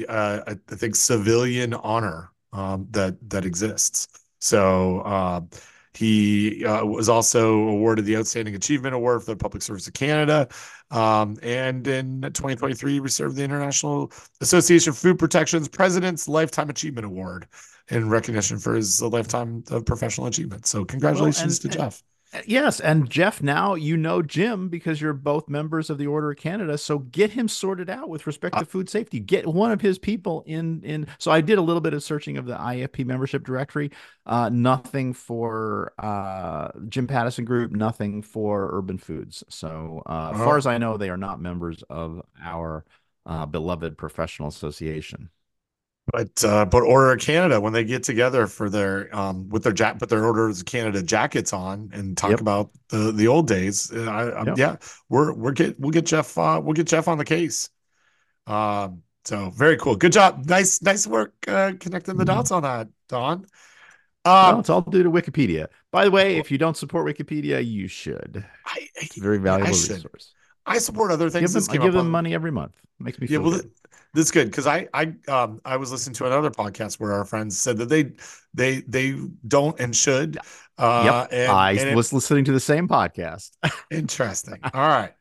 uh, 0.08 0.40
I 0.46 0.54
think, 0.74 0.96
civilian 0.96 1.74
honor 1.74 2.30
um, 2.52 2.86
that 2.90 3.16
that 3.30 3.44
exists. 3.44 4.08
So 4.40 5.00
uh, 5.00 5.40
he 5.94 6.62
was 6.64 7.08
also 7.08 7.54
awarded 7.54 8.04
the 8.04 8.16
Outstanding 8.16 8.54
Achievement 8.54 8.94
Award 8.94 9.24
for 9.24 9.32
the 9.32 9.36
Public 9.36 9.62
Service 9.62 9.88
of 9.88 9.94
Canada. 9.94 10.48
Um, 10.90 11.36
and 11.42 11.86
in 11.88 12.22
2023, 12.22 12.92
he 12.92 13.00
received 13.00 13.34
the 13.34 13.42
International 13.42 14.12
Association 14.40 14.90
of 14.90 14.98
Food 14.98 15.18
Protection's 15.18 15.68
President's 15.68 16.28
Lifetime 16.28 16.70
Achievement 16.70 17.04
Award 17.04 17.48
in 17.90 18.08
recognition 18.08 18.58
for 18.58 18.74
his 18.74 19.02
lifetime 19.02 19.64
of 19.70 19.84
professional 19.84 20.26
achievement. 20.26 20.66
So 20.66 20.84
congratulations 20.84 21.60
well, 21.60 21.70
and, 21.70 21.72
to 21.72 21.78
Jeff. 21.78 22.02
Yes, 22.46 22.78
and 22.78 23.08
Jeff, 23.08 23.42
now 23.42 23.74
you 23.74 23.96
know 23.96 24.20
Jim 24.20 24.68
because 24.68 25.00
you're 25.00 25.14
both 25.14 25.48
members 25.48 25.88
of 25.88 25.96
the 25.96 26.06
Order 26.06 26.32
of 26.32 26.36
Canada. 26.36 26.76
So 26.76 26.98
get 26.98 27.30
him 27.30 27.48
sorted 27.48 27.88
out 27.88 28.10
with 28.10 28.26
respect 28.26 28.54
to 28.54 28.62
uh, 28.62 28.64
food 28.64 28.90
safety. 28.90 29.18
Get 29.18 29.46
one 29.46 29.72
of 29.72 29.80
his 29.80 29.98
people 29.98 30.42
in. 30.46 30.82
In 30.82 31.06
so 31.18 31.30
I 31.30 31.40
did 31.40 31.56
a 31.56 31.62
little 31.62 31.80
bit 31.80 31.94
of 31.94 32.02
searching 32.02 32.36
of 32.36 32.44
the 32.44 32.54
IFP 32.54 33.06
membership 33.06 33.44
directory. 33.44 33.90
Uh, 34.26 34.50
nothing 34.50 35.14
for 35.14 35.94
uh, 35.98 36.68
Jim 36.88 37.06
Pattison 37.06 37.46
Group. 37.46 37.72
Nothing 37.72 38.20
for 38.20 38.70
Urban 38.72 38.98
Foods. 38.98 39.42
So 39.48 40.02
uh, 40.04 40.32
as 40.34 40.38
far 40.38 40.58
as 40.58 40.66
I 40.66 40.76
know, 40.76 40.98
they 40.98 41.08
are 41.08 41.16
not 41.16 41.40
members 41.40 41.82
of 41.88 42.20
our 42.42 42.84
uh, 43.24 43.46
beloved 43.46 43.96
professional 43.96 44.48
association 44.48 45.30
but 46.12 46.44
uh, 46.44 46.64
but 46.64 46.82
Order 46.82 47.12
of 47.12 47.20
Canada 47.20 47.60
when 47.60 47.72
they 47.72 47.84
get 47.84 48.02
together 48.02 48.46
for 48.46 48.70
their 48.70 49.14
um 49.14 49.48
with 49.48 49.62
their 49.62 49.72
jack 49.72 49.98
put 49.98 50.08
their 50.08 50.24
Orders 50.24 50.60
of 50.60 50.66
Canada 50.66 51.02
jackets 51.02 51.52
on 51.52 51.90
and 51.92 52.16
talk 52.16 52.30
yep. 52.30 52.40
about 52.40 52.70
the 52.88 53.12
the 53.12 53.28
old 53.28 53.46
days. 53.46 53.92
Uh, 53.92 54.04
I, 54.04 54.28
I, 54.28 54.44
yep. 54.44 54.58
Yeah, 54.58 54.76
we're 55.08 55.32
we're 55.32 55.52
get 55.52 55.78
we'll 55.78 55.90
get 55.90 56.06
Jeff 56.06 56.36
uh, 56.38 56.60
we'll 56.62 56.74
get 56.74 56.86
Jeff 56.86 57.08
on 57.08 57.18
the 57.18 57.24
case. 57.24 57.70
Um, 58.46 59.02
so 59.24 59.50
very 59.50 59.76
cool. 59.76 59.96
Good 59.96 60.12
job. 60.12 60.46
Nice 60.46 60.82
nice 60.82 61.06
work 61.06 61.34
uh, 61.46 61.72
connecting 61.78 62.16
the 62.16 62.24
mm-hmm. 62.24 62.36
dots 62.36 62.50
on 62.50 62.62
that, 62.62 62.88
Don. 63.08 63.46
Um, 64.24 64.60
it's 64.60 64.70
all 64.70 64.82
due 64.82 65.02
to 65.02 65.10
Wikipedia. 65.10 65.68
By 65.90 66.04
the 66.04 66.10
way, 66.10 66.36
if 66.36 66.50
you 66.50 66.58
don't 66.58 66.76
support 66.76 67.06
Wikipedia, 67.06 67.64
you 67.64 67.88
should. 67.88 68.44
I, 68.66 68.88
it's 68.96 69.16
a 69.16 69.20
very 69.20 69.38
valuable 69.38 69.70
resource. 69.70 70.34
I 70.66 70.78
support 70.78 71.10
other 71.10 71.30
things. 71.30 71.54
Give 71.54 71.64
them, 71.64 71.80
I 71.80 71.84
give 71.84 71.94
them 71.94 72.10
money 72.10 72.34
every 72.34 72.50
month. 72.50 72.76
It 73.00 73.04
makes 73.04 73.18
me 73.18 73.26
feel 73.26 73.40
yeah, 73.40 73.48
well, 73.48 73.58
good. 73.58 73.70
This 74.14 74.26
is 74.26 74.30
good 74.30 74.50
because 74.50 74.66
I 74.66 74.88
I 74.94 75.12
um 75.28 75.60
I 75.64 75.76
was 75.76 75.92
listening 75.92 76.14
to 76.14 76.26
another 76.26 76.50
podcast 76.50 76.98
where 76.98 77.12
our 77.12 77.24
friends 77.24 77.58
said 77.58 77.78
that 77.78 77.88
they 77.88 78.12
they 78.54 78.80
they 78.88 79.16
don't 79.46 79.78
and 79.78 79.94
should. 79.94 80.38
Uh, 80.78 81.02
yep, 81.04 81.28
and, 81.32 81.52
I 81.52 81.72
and 81.72 81.96
was 81.96 82.12
it, 82.12 82.14
listening 82.16 82.44
to 82.44 82.52
the 82.52 82.60
same 82.60 82.88
podcast. 82.88 83.50
interesting. 83.90 84.60
All 84.62 84.88
right. 84.88 85.12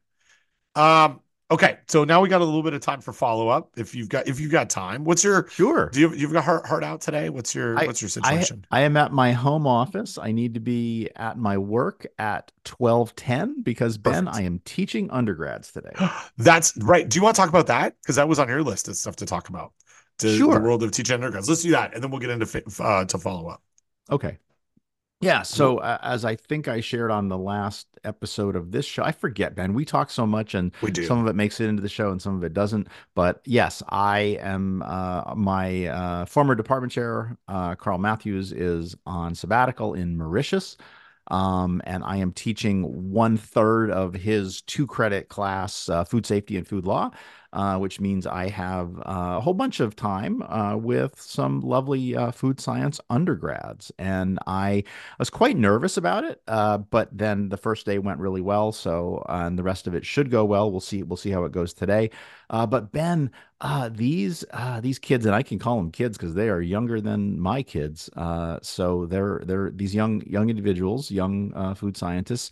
Um. 0.76 1.19
Okay, 1.49 1.77
so 1.87 2.03
now 2.03 2.19
we 2.19 2.27
got 2.27 2.41
a 2.41 2.43
little 2.43 2.61
bit 2.61 2.73
of 2.73 2.81
time 2.81 2.99
for 2.99 3.13
follow 3.13 3.47
up. 3.47 3.71
If 3.77 3.95
you've 3.95 4.09
got 4.09 4.27
if 4.27 4.37
you've 4.37 4.51
got 4.51 4.69
time, 4.69 5.05
what's 5.05 5.23
your 5.23 5.47
sure? 5.49 5.89
Do 5.93 6.01
you 6.01 6.13
you've 6.13 6.33
got 6.33 6.43
heart 6.43 6.67
heart 6.67 6.83
out 6.83 6.99
today? 6.99 7.29
What's 7.29 7.55
your 7.55 7.79
I, 7.79 7.85
what's 7.85 8.01
your 8.01 8.09
situation? 8.09 8.65
I, 8.69 8.79
I, 8.79 8.81
am 8.81 8.97
at 8.97 9.13
my 9.13 9.31
home 9.31 9.65
office. 9.65 10.17
I 10.17 10.33
need 10.33 10.55
to 10.55 10.59
be 10.59 11.09
at 11.15 11.37
my 11.37 11.57
work 11.57 12.05
at 12.19 12.51
twelve 12.65 13.15
ten 13.15 13.61
because 13.61 13.97
Ben, 13.97 14.25
Perfect. 14.25 14.35
I 14.35 14.45
am 14.45 14.59
teaching 14.65 15.09
undergrads 15.09 15.71
today. 15.71 15.93
That's 16.37 16.75
right. 16.77 17.07
Do 17.07 17.17
you 17.17 17.23
want 17.23 17.37
to 17.37 17.41
talk 17.41 17.49
about 17.49 17.67
that? 17.67 17.95
Because 18.01 18.17
that 18.17 18.27
was 18.27 18.39
on 18.39 18.49
your 18.49 18.61
list 18.61 18.89
of 18.89 18.97
stuff 18.97 19.15
to 19.17 19.25
talk 19.25 19.47
about. 19.47 19.71
To 20.19 20.35
sure. 20.35 20.55
the 20.55 20.59
world 20.59 20.83
of 20.83 20.91
teaching 20.91 21.13
undergrads. 21.13 21.47
Let's 21.47 21.61
do 21.61 21.71
that, 21.71 21.93
and 21.93 22.03
then 22.03 22.11
we'll 22.11 22.19
get 22.19 22.31
into 22.31 22.63
uh, 22.83 23.05
to 23.05 23.17
follow 23.17 23.47
up. 23.47 23.61
Okay. 24.11 24.37
Yeah. 25.19 25.41
So 25.41 25.80
uh, 25.80 25.98
as 26.02 26.26
I 26.26 26.35
think 26.35 26.68
I 26.68 26.80
shared 26.80 27.10
on 27.10 27.27
the 27.27 27.38
last 27.38 27.88
episode 28.03 28.56
of 28.56 28.72
this 28.72 28.85
show, 28.85 29.03
I 29.03 29.11
forget, 29.11 29.56
Ben. 29.56 29.73
We 29.73 29.84
talk 29.84 30.11
so 30.11 30.27
much, 30.27 30.53
and 30.53 30.72
we 30.81 30.91
do. 30.91 31.06
some 31.06 31.19
of 31.19 31.27
it 31.27 31.35
makes 31.35 31.60
it 31.60 31.68
into 31.68 31.81
the 31.81 31.89
show, 31.89 32.11
and 32.11 32.22
some 32.22 32.35
of 32.35 32.44
it 32.44 32.53
doesn't. 32.53 32.88
But 33.15 33.41
yes, 33.45 33.81
I 33.89 34.38
am. 34.41 34.84
Uh, 34.85 35.34
my 35.35 35.88
uh, 35.88 36.26
former 36.26 36.53
department 36.53 36.94
chair, 36.94 37.35
uh, 37.48 37.76
Karl 37.76 37.98
Matthews, 37.98 38.52
is 38.52 38.95
on 39.06 39.34
sabbatical 39.34 39.95
in 39.95 40.18
Mauritius. 40.18 40.77
Um, 41.30 41.81
and 41.84 42.06
I 42.06 42.18
am 42.18 42.31
teaching 42.31 43.11
one 43.11 43.35
third 43.35 43.91
of 43.91 44.14
his 44.14 44.61
two 44.61 44.88
credit 44.88 45.27
class, 45.27 45.89
uh, 45.89 46.06
food 46.06 46.26
safety 46.26 46.56
and 46.56 46.65
food 46.65 46.85
law 46.85 47.11
uh, 47.57 47.75
which 47.75 47.99
means 47.99 48.27
I 48.27 48.49
have 48.49 48.99
uh, 48.99 49.38
a 49.38 49.41
whole 49.41 49.55
bunch 49.55 49.79
of 49.79 49.95
time 49.95 50.43
uh, 50.43 50.77
with 50.77 51.19
some 51.19 51.61
lovely 51.61 52.15
uh, 52.15 52.29
food 52.29 52.59
science 52.59 53.01
undergrads. 53.09 53.91
And 53.97 54.38
I 54.45 54.84
was 55.17 55.31
quite 55.31 55.57
nervous 55.57 55.97
about 55.97 56.23
it, 56.23 56.39
uh, 56.47 56.77
but 56.77 57.09
then 57.11 57.49
the 57.49 57.57
first 57.57 57.88
day 57.88 57.97
went 57.97 58.19
really 58.19 58.41
well. 58.41 58.71
So, 58.71 59.25
and 59.27 59.57
the 59.57 59.63
rest 59.63 59.88
of 59.88 59.95
it 59.95 60.05
should 60.05 60.29
go 60.29 60.45
well. 60.45 60.69
We'll 60.69 60.81
see. 60.81 61.01
We'll 61.01 61.17
see 61.17 61.31
how 61.31 61.45
it 61.45 61.51
goes 61.51 61.73
today. 61.73 62.11
but 62.51 62.91
Ben, 62.91 63.31
these 63.89 64.45
these 64.81 64.99
kids, 64.99 65.25
and 65.25 65.34
I 65.34 65.41
can 65.41 65.57
call 65.57 65.77
them 65.77 65.89
kids 65.89 66.15
because 66.15 66.35
they 66.35 66.49
are 66.49 66.61
younger 66.61 67.01
than 67.01 67.39
my 67.39 67.63
kids. 67.63 68.07
so 68.61 69.07
they're 69.07 69.41
they're 69.45 69.71
these 69.71 69.95
young 69.95 70.21
young 70.27 70.51
individuals, 70.51 71.09
young 71.09 71.73
food 71.73 71.97
scientists 71.97 72.51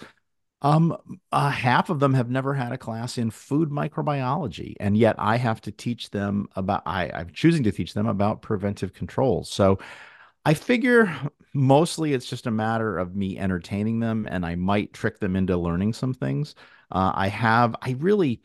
um, 0.65 0.97
uh, 1.31 1.51
half 1.51 1.91
of 1.91 1.99
them 1.99 2.15
have 2.15 2.31
never 2.31 2.55
had 2.55 2.71
a 2.71 2.77
class 2.77 3.19
in 3.19 3.29
food 3.29 3.69
microbiology, 3.69 4.73
and 4.79 4.97
yet 4.97 5.15
I 5.19 5.37
have 5.37 5.61
to 5.61 5.71
teach 5.71 6.09
them 6.09 6.47
about. 6.55 6.81
I, 6.87 7.11
I'm 7.13 7.29
choosing 7.31 7.61
to 7.65 7.71
teach 7.71 7.93
them 7.93 8.07
about 8.07 8.41
preventive 8.41 8.91
controls. 8.91 9.47
So, 9.47 9.77
I 10.43 10.55
figure 10.55 11.15
mostly 11.53 12.13
it's 12.13 12.25
just 12.25 12.47
a 12.47 12.51
matter 12.51 12.97
of 12.97 13.15
me 13.15 13.37
entertaining 13.37 13.99
them, 13.99 14.27
and 14.27 14.43
I 14.43 14.55
might 14.55 14.91
trick 14.91 15.19
them 15.19 15.35
into 15.35 15.55
learning 15.55 15.93
some 15.93 16.15
things. 16.15 16.55
Uh, 16.91 17.11
I 17.13 17.27
have. 17.27 17.75
I 17.83 17.91
really. 17.99 18.41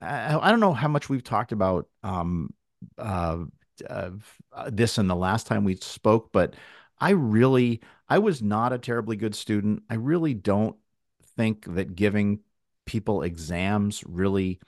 I, 0.00 0.38
I 0.38 0.50
don't 0.50 0.60
know 0.60 0.74
how 0.74 0.88
much 0.88 1.08
we've 1.08 1.24
talked 1.24 1.50
about 1.50 1.88
um, 2.04 2.54
uh, 2.98 3.38
uh, 3.90 4.10
this 4.68 4.96
in 4.98 5.08
the 5.08 5.16
last 5.16 5.48
time 5.48 5.64
we 5.64 5.74
spoke, 5.74 6.30
but 6.30 6.54
I 7.00 7.10
really. 7.10 7.80
I 8.08 8.18
was 8.18 8.42
not 8.42 8.72
a 8.72 8.78
terribly 8.78 9.16
good 9.16 9.34
student. 9.34 9.82
I 9.90 9.94
really 9.94 10.34
don't 10.34 10.76
think 11.36 11.74
that 11.74 11.94
giving 11.94 12.40
people 12.86 13.22
exams 13.22 14.04
really 14.06 14.60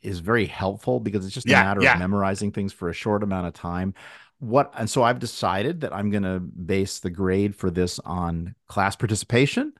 is 0.00 0.20
very 0.20 0.46
helpful 0.46 1.00
because 1.00 1.24
it's 1.24 1.34
just 1.34 1.48
yeah, 1.48 1.60
a 1.60 1.64
matter 1.64 1.82
yeah. 1.82 1.94
of 1.94 1.98
memorizing 1.98 2.52
things 2.52 2.72
for 2.72 2.88
a 2.88 2.94
short 2.94 3.22
amount 3.22 3.46
of 3.46 3.52
time. 3.52 3.94
What 4.38 4.72
and 4.76 4.88
so 4.88 5.02
I've 5.02 5.18
decided 5.18 5.80
that 5.80 5.92
I'm 5.92 6.10
going 6.10 6.22
to 6.22 6.38
base 6.38 7.00
the 7.00 7.10
grade 7.10 7.56
for 7.56 7.70
this 7.70 7.98
on 8.00 8.54
class 8.68 8.94
participation. 8.94 9.72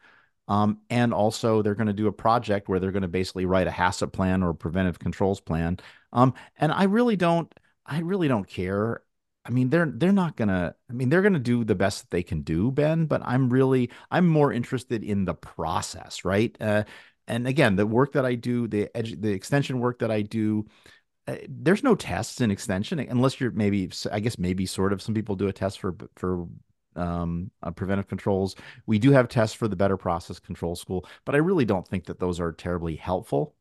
Um, 0.49 0.79
and 0.89 1.13
also, 1.13 1.61
they're 1.61 1.75
going 1.75 1.89
to 1.89 1.93
do 1.93 2.07
a 2.07 2.13
project 2.13 2.69
where 2.69 2.81
they're 2.81 2.91
going 2.91 3.03
to 3.03 3.09
basically 3.09 3.45
write 3.45 3.67
a 3.67 3.71
HACCP 3.71 4.13
plan 4.13 4.43
or 4.43 4.55
preventive 4.55 4.99
controls 4.99 5.41
plan. 5.41 5.79
Um, 6.13 6.33
and 6.57 6.73
I 6.73 6.85
really 6.85 7.17
don't, 7.17 7.53
I 7.85 8.01
really 8.01 8.29
don't 8.29 8.49
care 8.49 9.03
I 9.49 9.51
mean, 9.51 9.71
they're 9.71 9.91
they're 9.91 10.13
not 10.13 10.37
gonna. 10.37 10.75
I 10.91 10.93
mean, 10.93 11.09
they're 11.09 11.23
gonna 11.23 11.39
do 11.39 11.65
the 11.65 11.75
best 11.75 12.03
that 12.03 12.11
they 12.11 12.23
can 12.23 12.43
do, 12.43 12.71
Ben. 12.71 13.07
But 13.07 13.23
I'm 13.25 13.49
really, 13.49 13.91
I'm 14.11 14.29
more 14.29 14.53
interested 14.53 15.03
in 15.03 15.25
the 15.25 15.35
process, 15.35 16.25
right? 16.25 16.55
Uh, 16.61 16.85
and 17.27 17.47
again, 17.49 17.77
the 17.77 17.87
work 17.87 18.13
that 18.13 18.27
I 18.27 18.35
do, 18.35 18.69
the 18.69 18.89
edu- 18.95 19.21
the 19.21 19.33
extension 19.33 19.81
work 19.81 20.01
that 20.01 20.11
I 20.11 20.23
do, 20.23 20.67
uh, 21.27 21.37
there's 21.49 21.83
no 21.83 21.95
tests 21.95 22.41
in 22.43 22.51
extension 22.51 22.99
unless 22.99 23.41
you're 23.41 23.51
maybe, 23.51 23.91
I 24.13 24.21
guess 24.21 24.39
maybe 24.39 24.67
sort 24.67 24.93
of. 24.93 25.01
Some 25.01 25.15
people 25.15 25.35
do 25.35 25.49
a 25.49 25.53
test 25.53 25.81
for 25.81 25.97
for 26.17 26.47
um, 26.97 27.51
uh, 27.63 27.71
preventive 27.71 28.09
controls. 28.09 28.55
We 28.87 28.99
do 28.99 29.13
have 29.13 29.29
tests 29.29 29.57
for 29.57 29.69
the 29.69 29.77
Better 29.77 29.97
Process 29.97 30.39
Control 30.39 30.77
School, 30.77 31.07
but 31.25 31.35
I 31.35 31.39
really 31.39 31.65
don't 31.65 31.89
think 31.89 32.05
that 32.07 32.19
those 32.21 32.39
are 32.39 32.53
terribly 32.53 32.97
helpful 32.97 33.55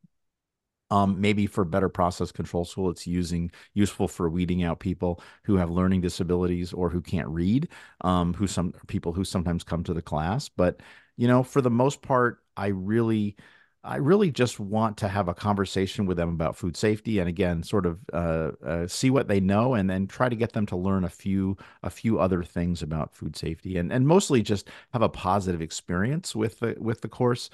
Um, 0.89 1.19
maybe 1.19 1.47
for 1.47 1.65
better 1.65 1.89
process 1.89 2.31
control 2.31 2.63
tool, 2.63 2.89
it's 2.89 3.05
using 3.05 3.51
useful 3.73 4.07
for 4.07 4.29
weeding 4.29 4.63
out 4.63 4.79
people 4.79 5.21
who 5.43 5.57
have 5.57 5.69
learning 5.69 5.99
disabilities 6.01 6.71
or 6.71 6.89
who 6.89 7.01
can't 7.01 7.27
read, 7.27 7.67
um, 8.01 8.33
who 8.33 8.47
some 8.47 8.73
people 8.87 9.11
who 9.11 9.25
sometimes 9.25 9.63
come 9.65 9.83
to 9.83 9.93
the 9.93 10.01
class. 10.01 10.47
But 10.47 10.79
you 11.17 11.27
know, 11.27 11.43
for 11.43 11.61
the 11.61 11.69
most 11.69 12.01
part, 12.01 12.39
I 12.55 12.67
really 12.67 13.35
I 13.83 13.97
really 13.97 14.31
just 14.31 14.59
want 14.59 14.97
to 14.97 15.07
have 15.07 15.29
a 15.29 15.33
conversation 15.33 16.05
with 16.07 16.17
them 16.17 16.29
about 16.29 16.57
food 16.57 16.75
safety, 16.75 17.19
and 17.19 17.29
again, 17.29 17.63
sort 17.63 17.85
of 17.85 17.99
uh, 18.11 18.51
uh, 18.65 18.87
see 18.87 19.09
what 19.09 19.27
they 19.29 19.39
know, 19.39 19.75
and 19.75 19.89
then 19.89 20.07
try 20.07 20.27
to 20.27 20.35
get 20.35 20.51
them 20.51 20.65
to 20.67 20.75
learn 20.75 21.03
a 21.05 21.09
few 21.09 21.57
a 21.83 21.89
few 21.89 22.19
other 22.19 22.43
things 22.43 22.81
about 22.81 23.13
food 23.15 23.35
safety, 23.37 23.77
and 23.77 23.91
and 23.93 24.05
mostly 24.07 24.41
just 24.41 24.69
have 24.91 25.01
a 25.03 25.09
positive 25.09 25.61
experience 25.61 26.35
with 26.35 26.59
the 26.59 26.75
with 26.79 27.01
the 27.01 27.07
course. 27.07 27.49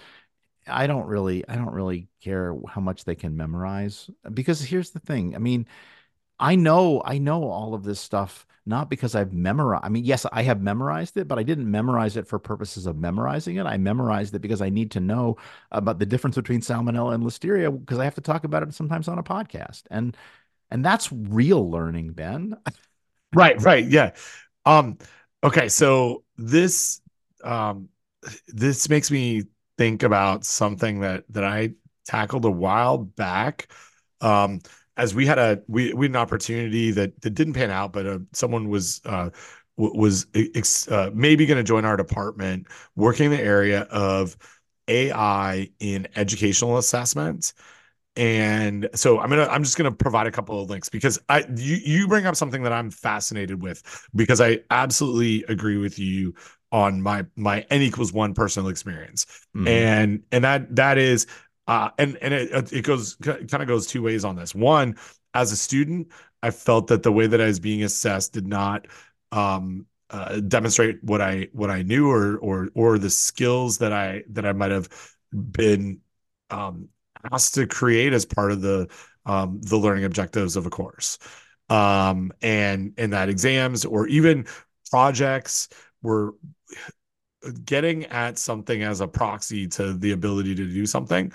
I 0.67 0.87
don't 0.87 1.05
really 1.05 1.47
I 1.47 1.55
don't 1.55 1.73
really 1.73 2.07
care 2.21 2.55
how 2.67 2.81
much 2.81 3.05
they 3.05 3.15
can 3.15 3.35
memorize 3.37 4.09
because 4.33 4.61
here's 4.61 4.91
the 4.91 4.99
thing. 4.99 5.35
I 5.35 5.39
mean, 5.39 5.67
I 6.39 6.55
know 6.55 7.01
I 7.05 7.17
know 7.17 7.45
all 7.49 7.73
of 7.73 7.83
this 7.83 7.99
stuff 7.99 8.45
not 8.65 8.89
because 8.89 9.13
I've 9.15 9.33
memorized. 9.33 9.85
I 9.85 9.89
mean, 9.89 10.05
yes, 10.05 10.25
I 10.31 10.43
have 10.43 10.61
memorized 10.61 11.17
it, 11.17 11.27
but 11.27 11.37
I 11.37 11.43
didn't 11.43 11.69
memorize 11.69 12.15
it 12.15 12.27
for 12.27 12.39
purposes 12.39 12.85
of 12.85 12.97
memorizing 12.97 13.57
it. 13.57 13.65
I 13.65 13.77
memorized 13.77 14.33
it 14.35 14.39
because 14.39 14.61
I 14.61 14.69
need 14.69 14.91
to 14.91 15.01
know 15.01 15.37
about 15.71 15.99
the 15.99 16.05
difference 16.05 16.35
between 16.37 16.61
salmonella 16.61 17.13
and 17.13 17.23
listeria 17.23 17.77
because 17.77 17.99
I 17.99 18.05
have 18.05 18.15
to 18.15 18.21
talk 18.21 18.45
about 18.45 18.63
it 18.63 18.73
sometimes 18.73 19.07
on 19.07 19.19
a 19.19 19.23
podcast. 19.23 19.83
And 19.91 20.15
and 20.71 20.83
that's 20.83 21.11
real 21.11 21.69
learning, 21.69 22.13
Ben. 22.13 22.57
right, 23.33 23.61
right. 23.61 23.85
Yeah. 23.85 24.11
Um 24.65 24.97
okay, 25.43 25.67
so 25.67 26.23
this 26.37 27.01
um 27.43 27.89
this 28.47 28.87
makes 28.89 29.11
me 29.11 29.43
think 29.83 30.03
about 30.03 30.45
something 30.45 31.01
that 31.01 31.25
that 31.29 31.43
I 31.43 31.71
tackled 32.05 32.45
a 32.45 32.51
while 32.51 32.97
back. 32.97 33.67
Um 34.21 34.61
as 34.95 35.15
we 35.15 35.25
had 35.25 35.39
a 35.39 35.61
we 35.67 35.93
we 35.93 36.05
had 36.05 36.11
an 36.11 36.15
opportunity 36.17 36.91
that 36.91 37.19
that 37.21 37.31
didn't 37.31 37.53
pan 37.53 37.71
out, 37.71 37.93
but 37.93 38.05
uh, 38.05 38.19
someone 38.33 38.69
was 38.69 39.01
uh, 39.05 39.29
was 39.77 40.27
uh, 40.87 41.09
maybe 41.13 41.45
going 41.45 41.57
to 41.57 41.63
join 41.63 41.83
our 41.85 41.97
department, 41.97 42.67
working 42.95 43.25
in 43.25 43.31
the 43.31 43.41
area 43.41 43.81
of 43.89 44.37
AI 44.87 45.69
in 45.79 46.07
educational 46.15 46.77
assessment. 46.77 47.53
And 48.15 48.89
so 48.93 49.19
I'm 49.19 49.29
gonna 49.31 49.47
I'm 49.47 49.63
just 49.63 49.75
gonna 49.75 49.91
provide 49.91 50.27
a 50.27 50.31
couple 50.31 50.61
of 50.61 50.69
links 50.69 50.87
because 50.87 51.17
I 51.29 51.45
you 51.55 51.77
you 51.83 52.07
bring 52.07 52.27
up 52.27 52.35
something 52.35 52.61
that 52.63 52.71
I'm 52.71 52.91
fascinated 52.91 53.61
with 53.63 53.81
because 54.15 54.39
I 54.39 54.59
absolutely 54.69 55.43
agree 55.51 55.77
with 55.77 55.97
you 55.97 56.35
on 56.73 57.01
my 57.01 57.25
my 57.37 57.65
n 57.69 57.81
equals 57.81 58.11
one 58.11 58.33
personal 58.33 58.67
experience 58.67 59.25
mm-hmm. 59.55 59.67
and 59.67 60.23
and 60.31 60.43
that 60.43 60.75
that 60.75 60.97
is 60.97 61.27
uh, 61.67 61.89
and 61.97 62.17
and 62.17 62.33
it 62.33 62.73
it 62.73 62.81
goes 62.81 63.15
kind 63.15 63.53
of 63.53 63.67
goes 63.67 63.87
two 63.87 64.01
ways 64.01 64.25
on 64.25 64.35
this. 64.35 64.53
One, 64.53 64.97
as 65.33 65.51
a 65.51 65.55
student, 65.55 66.11
I 66.41 66.51
felt 66.51 66.87
that 66.87 67.03
the 67.03 67.11
way 67.11 67.27
that 67.27 67.39
I 67.39 67.45
was 67.45 67.59
being 67.59 67.83
assessed 67.83 68.33
did 68.33 68.45
not 68.45 68.87
um, 69.31 69.85
uh, 70.09 70.41
demonstrate 70.41 71.01
what 71.03 71.21
I 71.21 71.47
what 71.53 71.69
I 71.69 71.83
knew 71.83 72.09
or 72.09 72.37
or 72.37 72.69
or 72.75 72.97
the 72.97 73.09
skills 73.09 73.77
that 73.77 73.93
I 73.93 74.23
that 74.31 74.45
I 74.45 74.51
might 74.51 74.71
have 74.71 74.89
been 75.31 76.01
um, 76.49 76.89
asked 77.31 77.55
to 77.55 77.65
create 77.65 78.11
as 78.11 78.25
part 78.25 78.51
of 78.51 78.61
the 78.61 78.89
um, 79.25 79.61
the 79.61 79.77
learning 79.77 80.03
objectives 80.03 80.57
of 80.57 80.65
a 80.65 80.69
course. 80.69 81.17
Um, 81.69 82.33
and 82.41 82.93
and 82.97 83.13
that 83.13 83.29
exams 83.29 83.85
or 83.85 84.05
even 84.07 84.47
projects 84.91 85.69
were 86.01 86.35
getting 87.65 88.05
at 88.05 88.37
something 88.37 88.83
as 88.83 89.01
a 89.01 89.07
proxy 89.07 89.67
to 89.67 89.93
the 89.93 90.11
ability 90.11 90.55
to 90.55 90.65
do 90.65 90.85
something. 90.85 91.31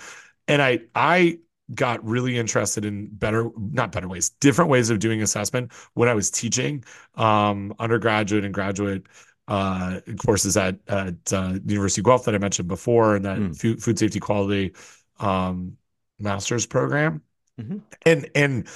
And 0.46 0.62
I 0.62 0.80
I 0.94 1.38
got 1.74 2.04
really 2.04 2.38
interested 2.38 2.84
in 2.84 3.08
better 3.12 3.50
not 3.56 3.92
better 3.92 4.08
ways 4.08 4.30
different 4.40 4.70
ways 4.70 4.90
of 4.90 4.98
doing 4.98 5.22
assessment 5.22 5.70
when 5.94 6.08
i 6.08 6.14
was 6.14 6.30
teaching 6.30 6.82
um, 7.16 7.74
undergraduate 7.78 8.44
and 8.44 8.54
graduate 8.54 9.06
uh, 9.48 10.00
courses 10.24 10.56
at 10.56 10.78
at 10.88 11.14
uh, 11.32 11.58
university 11.66 12.00
of 12.00 12.06
guelph 12.06 12.24
that 12.24 12.34
i 12.34 12.38
mentioned 12.38 12.68
before 12.68 13.16
and 13.16 13.24
that 13.24 13.38
mm. 13.38 13.56
food, 13.56 13.82
food 13.82 13.98
safety 13.98 14.20
quality 14.20 14.74
um, 15.20 15.76
master's 16.18 16.66
program 16.66 17.22
mm-hmm. 17.60 17.78
and 18.06 18.30
and 18.34 18.66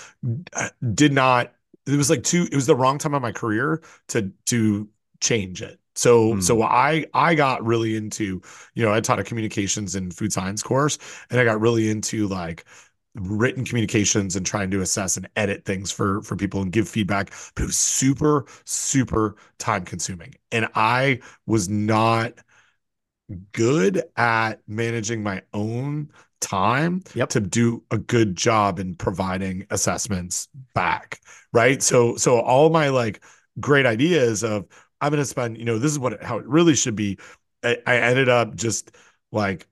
uh, 0.52 0.68
did 0.94 1.12
not 1.12 1.52
it 1.86 1.96
was 1.96 2.10
like 2.10 2.22
two 2.22 2.46
it 2.50 2.54
was 2.54 2.66
the 2.66 2.76
wrong 2.76 2.98
time 2.98 3.14
of 3.14 3.22
my 3.22 3.32
career 3.32 3.82
to 4.08 4.30
to 4.46 4.88
change 5.20 5.62
it 5.62 5.78
so 5.94 6.34
mm. 6.34 6.42
so 6.42 6.62
I 6.62 7.06
I 7.14 7.34
got 7.34 7.64
really 7.64 7.96
into, 7.96 8.40
you 8.74 8.84
know, 8.84 8.92
I 8.92 9.00
taught 9.00 9.18
a 9.18 9.24
communications 9.24 9.94
and 9.94 10.14
food 10.14 10.32
science 10.32 10.62
course 10.62 10.98
and 11.30 11.38
I 11.38 11.44
got 11.44 11.60
really 11.60 11.90
into 11.90 12.28
like 12.28 12.64
written 13.14 13.64
communications 13.64 14.36
and 14.36 14.46
trying 14.46 14.70
to 14.70 14.80
assess 14.80 15.16
and 15.16 15.28
edit 15.36 15.64
things 15.64 15.90
for 15.90 16.22
for 16.22 16.34
people 16.34 16.62
and 16.62 16.72
give 16.72 16.88
feedback 16.88 17.30
but 17.54 17.64
it 17.64 17.66
was 17.66 17.76
super 17.76 18.46
super 18.64 19.36
time 19.58 19.84
consuming 19.84 20.34
and 20.50 20.66
i 20.74 21.20
was 21.46 21.68
not 21.68 22.32
good 23.52 24.02
at 24.16 24.60
managing 24.66 25.22
my 25.22 25.42
own 25.52 26.10
time 26.40 27.02
yep. 27.14 27.28
to 27.28 27.40
do 27.40 27.82
a 27.90 27.98
good 27.98 28.34
job 28.34 28.78
in 28.78 28.94
providing 28.94 29.66
assessments 29.70 30.48
back 30.74 31.20
right 31.52 31.82
so 31.82 32.16
so 32.16 32.40
all 32.40 32.70
my 32.70 32.88
like 32.88 33.22
great 33.60 33.84
ideas 33.84 34.42
of 34.42 34.66
I'm 35.02 35.10
going 35.10 35.20
to 35.20 35.26
spend, 35.26 35.58
you 35.58 35.64
know, 35.64 35.78
this 35.78 35.90
is 35.90 35.98
what 35.98 36.22
how 36.22 36.38
it 36.38 36.46
really 36.46 36.74
should 36.74 36.96
be. 36.96 37.18
I, 37.62 37.76
I 37.86 37.96
ended 37.96 38.28
up 38.28 38.54
just 38.54 38.92
like, 39.32 39.66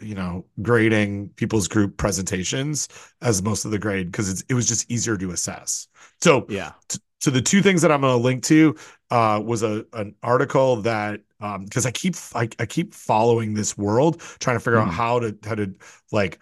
you 0.00 0.14
know, 0.14 0.46
grading 0.62 1.30
people's 1.30 1.66
group 1.66 1.96
presentations 1.96 2.88
as 3.20 3.42
most 3.42 3.64
of 3.64 3.72
the 3.72 3.78
grade 3.78 4.10
because 4.10 4.42
it 4.48 4.54
was 4.54 4.68
just 4.68 4.90
easier 4.90 5.16
to 5.18 5.32
assess. 5.32 5.88
So 6.20 6.46
yeah. 6.48 6.72
T- 6.88 7.00
so 7.20 7.32
the 7.32 7.42
two 7.42 7.62
things 7.62 7.82
that 7.82 7.90
I'm 7.90 8.02
going 8.02 8.16
to 8.16 8.22
link 8.22 8.44
to 8.44 8.76
uh, 9.10 9.42
was 9.44 9.64
a 9.64 9.84
an 9.92 10.14
article 10.22 10.76
that 10.82 11.20
because 11.40 11.84
um, 11.84 11.88
I 11.88 11.90
keep 11.90 12.14
I, 12.34 12.48
I 12.60 12.66
keep 12.66 12.94
following 12.94 13.54
this 13.54 13.76
world, 13.76 14.20
trying 14.38 14.56
to 14.56 14.60
figure 14.60 14.78
mm. 14.78 14.86
out 14.86 14.92
how 14.92 15.18
to 15.18 15.36
how 15.44 15.56
to 15.56 15.74
like 16.12 16.38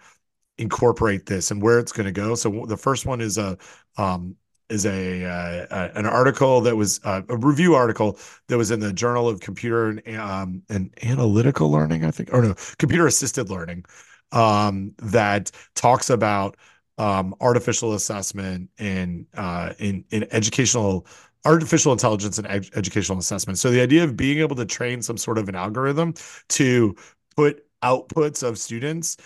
incorporate 0.59 1.25
this 1.25 1.49
and 1.49 1.61
where 1.61 1.79
it's 1.79 1.91
going 1.91 2.05
to 2.05 2.11
go. 2.11 2.35
So 2.35 2.65
the 2.67 2.77
first 2.77 3.07
one 3.07 3.21
is 3.21 3.39
a 3.39 3.57
um, 3.97 4.35
is 4.69 4.85
a 4.85 5.25
uh, 5.25 5.89
an 5.95 6.05
article 6.05 6.61
that 6.61 6.75
was 6.75 6.99
uh, 7.03 7.21
a 7.29 7.37
review 7.37 7.75
article 7.75 8.19
that 8.47 8.57
was 8.57 8.71
in 8.71 8.79
the 8.79 8.93
Journal 8.93 9.27
of 9.27 9.39
Computer 9.39 9.89
and, 9.89 10.17
um, 10.17 10.61
and 10.69 10.93
Analytical 11.03 11.71
Learning, 11.71 12.03
I 12.03 12.11
think, 12.11 12.33
or 12.33 12.41
no, 12.41 12.55
Computer 12.77 13.07
Assisted 13.07 13.49
Learning, 13.49 13.85
um, 14.31 14.93
that 14.99 15.51
talks 15.75 16.09
about 16.09 16.57
um, 16.97 17.33
artificial 17.39 17.93
assessment 17.93 18.69
and 18.77 19.25
uh, 19.35 19.73
in 19.79 20.03
in 20.11 20.27
educational 20.31 21.05
artificial 21.45 21.93
intelligence 21.93 22.37
and 22.37 22.47
ed- 22.47 22.69
educational 22.75 23.19
assessment. 23.19 23.57
So 23.57 23.71
the 23.71 23.81
idea 23.81 24.03
of 24.03 24.17
being 24.17 24.39
able 24.39 24.55
to 24.57 24.65
train 24.65 25.01
some 25.01 25.17
sort 25.17 25.37
of 25.37 25.47
an 25.47 25.55
algorithm 25.55 26.13
to 26.49 26.95
put 27.35 27.63
outputs 27.83 28.43
of 28.43 28.57
students 28.57 29.17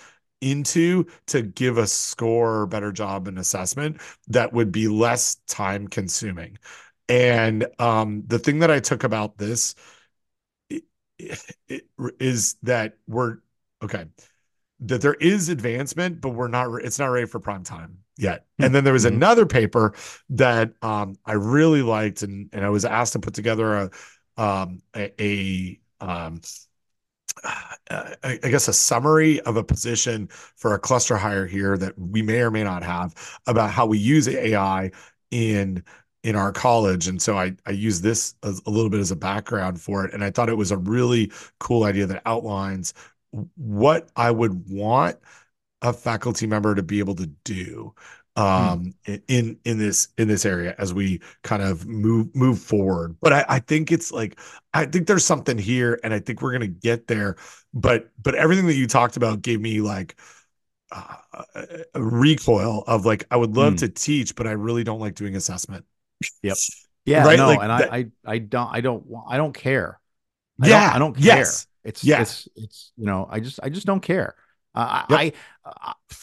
into 0.41 1.05
to 1.27 1.41
give 1.41 1.77
a 1.77 1.87
score 1.87 2.61
or 2.61 2.65
better 2.67 2.91
job 2.91 3.27
in 3.27 3.37
assessment 3.37 4.01
that 4.27 4.51
would 4.53 4.71
be 4.71 4.87
less 4.87 5.35
time 5.47 5.87
consuming. 5.87 6.57
And 7.07 7.67
um, 7.79 8.23
the 8.27 8.39
thing 8.39 8.59
that 8.59 8.71
I 8.71 8.79
took 8.79 9.03
about 9.03 9.37
this 9.37 9.75
it, 10.69 10.83
it, 11.67 11.85
is 12.19 12.55
that 12.63 12.97
we're 13.07 13.37
okay 13.83 14.05
that 14.81 15.01
there 15.01 15.13
is 15.13 15.49
advancement, 15.49 16.21
but 16.21 16.29
we're 16.29 16.47
not. 16.47 16.67
It's 16.83 16.99
not 16.99 17.07
ready 17.07 17.27
for 17.27 17.39
prime 17.39 17.63
time 17.63 17.99
yet. 18.17 18.45
Hmm. 18.57 18.65
And 18.65 18.75
then 18.75 18.83
there 18.83 18.93
was 18.93 19.05
mm-hmm. 19.05 19.15
another 19.15 19.45
paper 19.45 19.93
that 20.29 20.73
um, 20.81 21.15
I 21.25 21.33
really 21.33 21.81
liked, 21.81 22.23
and 22.23 22.49
and 22.51 22.65
I 22.65 22.69
was 22.69 22.85
asked 22.85 23.13
to 23.13 23.19
put 23.19 23.33
together 23.33 23.73
a 24.37 24.41
um, 24.41 24.81
a, 24.95 25.21
a 25.21 25.79
um, 25.99 26.41
Uh, 27.89 28.15
I 28.23 28.37
guess 28.37 28.67
a 28.67 28.73
summary 28.73 29.41
of 29.41 29.57
a 29.57 29.63
position 29.63 30.27
for 30.29 30.73
a 30.73 30.79
cluster 30.79 31.17
hire 31.17 31.47
here 31.47 31.77
that 31.77 31.97
we 31.97 32.21
may 32.21 32.41
or 32.41 32.51
may 32.51 32.63
not 32.63 32.83
have 32.83 33.15
about 33.47 33.71
how 33.71 33.85
we 33.85 33.97
use 33.97 34.27
AI 34.27 34.91
in 35.31 35.83
in 36.23 36.35
our 36.35 36.51
college. 36.51 37.07
And 37.07 37.21
so 37.21 37.37
i 37.37 37.53
i 37.65 37.71
use 37.71 38.01
this 38.01 38.35
a 38.43 38.53
little 38.69 38.89
bit 38.89 38.99
as 38.99 39.11
a 39.11 39.15
background 39.15 39.81
for 39.81 40.05
it. 40.05 40.13
And 40.13 40.23
i 40.23 40.29
thought 40.31 40.49
it 40.49 40.57
was 40.57 40.71
a 40.71 40.77
really 40.77 41.31
cool 41.59 41.83
idea 41.83 42.05
that 42.07 42.21
outlines 42.25 42.93
what 43.55 44.09
i 44.15 44.29
would 44.31 44.69
want 44.69 45.17
a 45.81 45.93
faculty 45.93 46.47
member 46.47 46.75
to 46.75 46.83
be 46.83 46.99
able 46.99 47.15
to 47.15 47.27
do 47.43 47.93
Hmm. 48.37 48.43
um 48.43 48.93
in 49.27 49.57
in 49.65 49.77
this 49.77 50.07
in 50.17 50.29
this 50.29 50.45
area 50.45 50.73
as 50.77 50.93
we 50.93 51.19
kind 51.43 51.61
of 51.61 51.85
move 51.85 52.33
move 52.33 52.59
forward. 52.59 53.17
But 53.21 53.33
I, 53.33 53.45
I 53.49 53.59
think 53.59 53.91
it's 53.91 54.11
like 54.11 54.39
i 54.73 54.85
think 54.85 55.07
there's 55.07 55.25
something 55.25 55.57
here 55.57 55.99
and 56.01 56.13
i 56.13 56.19
think 56.19 56.41
we're 56.41 56.53
gonna 56.53 56.67
get 56.67 57.07
there. 57.07 57.35
But 57.73 58.09
but 58.23 58.35
everything 58.35 58.67
that 58.67 58.75
you 58.75 58.87
talked 58.87 59.17
about 59.17 59.41
gave 59.41 59.59
me 59.59 59.81
like 59.81 60.15
uh, 60.93 61.15
a 61.93 62.01
recoil 62.01 62.83
of 62.87 63.05
like 63.05 63.25
i 63.31 63.35
would 63.35 63.55
love 63.55 63.73
mm. 63.73 63.79
to 63.79 63.89
teach 63.89 64.35
but 64.35 64.47
i 64.47 64.51
really 64.51 64.85
don't 64.85 64.99
like 64.99 65.15
doing 65.15 65.35
assessment. 65.35 65.85
Yep. 66.43 66.57
Yeah 67.03 67.25
right? 67.25 67.35
no 67.37 67.47
like 67.47 67.61
and 67.61 67.69
that, 67.71 67.91
I, 67.91 67.97
I 67.97 68.05
i 68.33 68.37
don't 68.37 68.69
i 68.71 68.79
don't 68.79 69.03
i 69.27 69.35
don't 69.35 69.53
care. 69.53 69.99
I 70.61 70.67
yeah 70.69 70.85
don't, 70.85 70.95
i 70.95 70.99
don't 70.99 71.13
care. 71.15 71.37
yes. 71.37 71.67
It's 71.83 72.03
yes 72.03 72.47
it's 72.55 72.63
it's 72.63 72.91
you 72.95 73.07
know 73.07 73.27
i 73.29 73.39
just 73.39 73.59
i 73.63 73.69
just 73.69 73.87
don't 73.87 74.01
care 74.01 74.35
Uh, 74.73 75.03
yep. 75.09 75.19
I, 75.19 75.33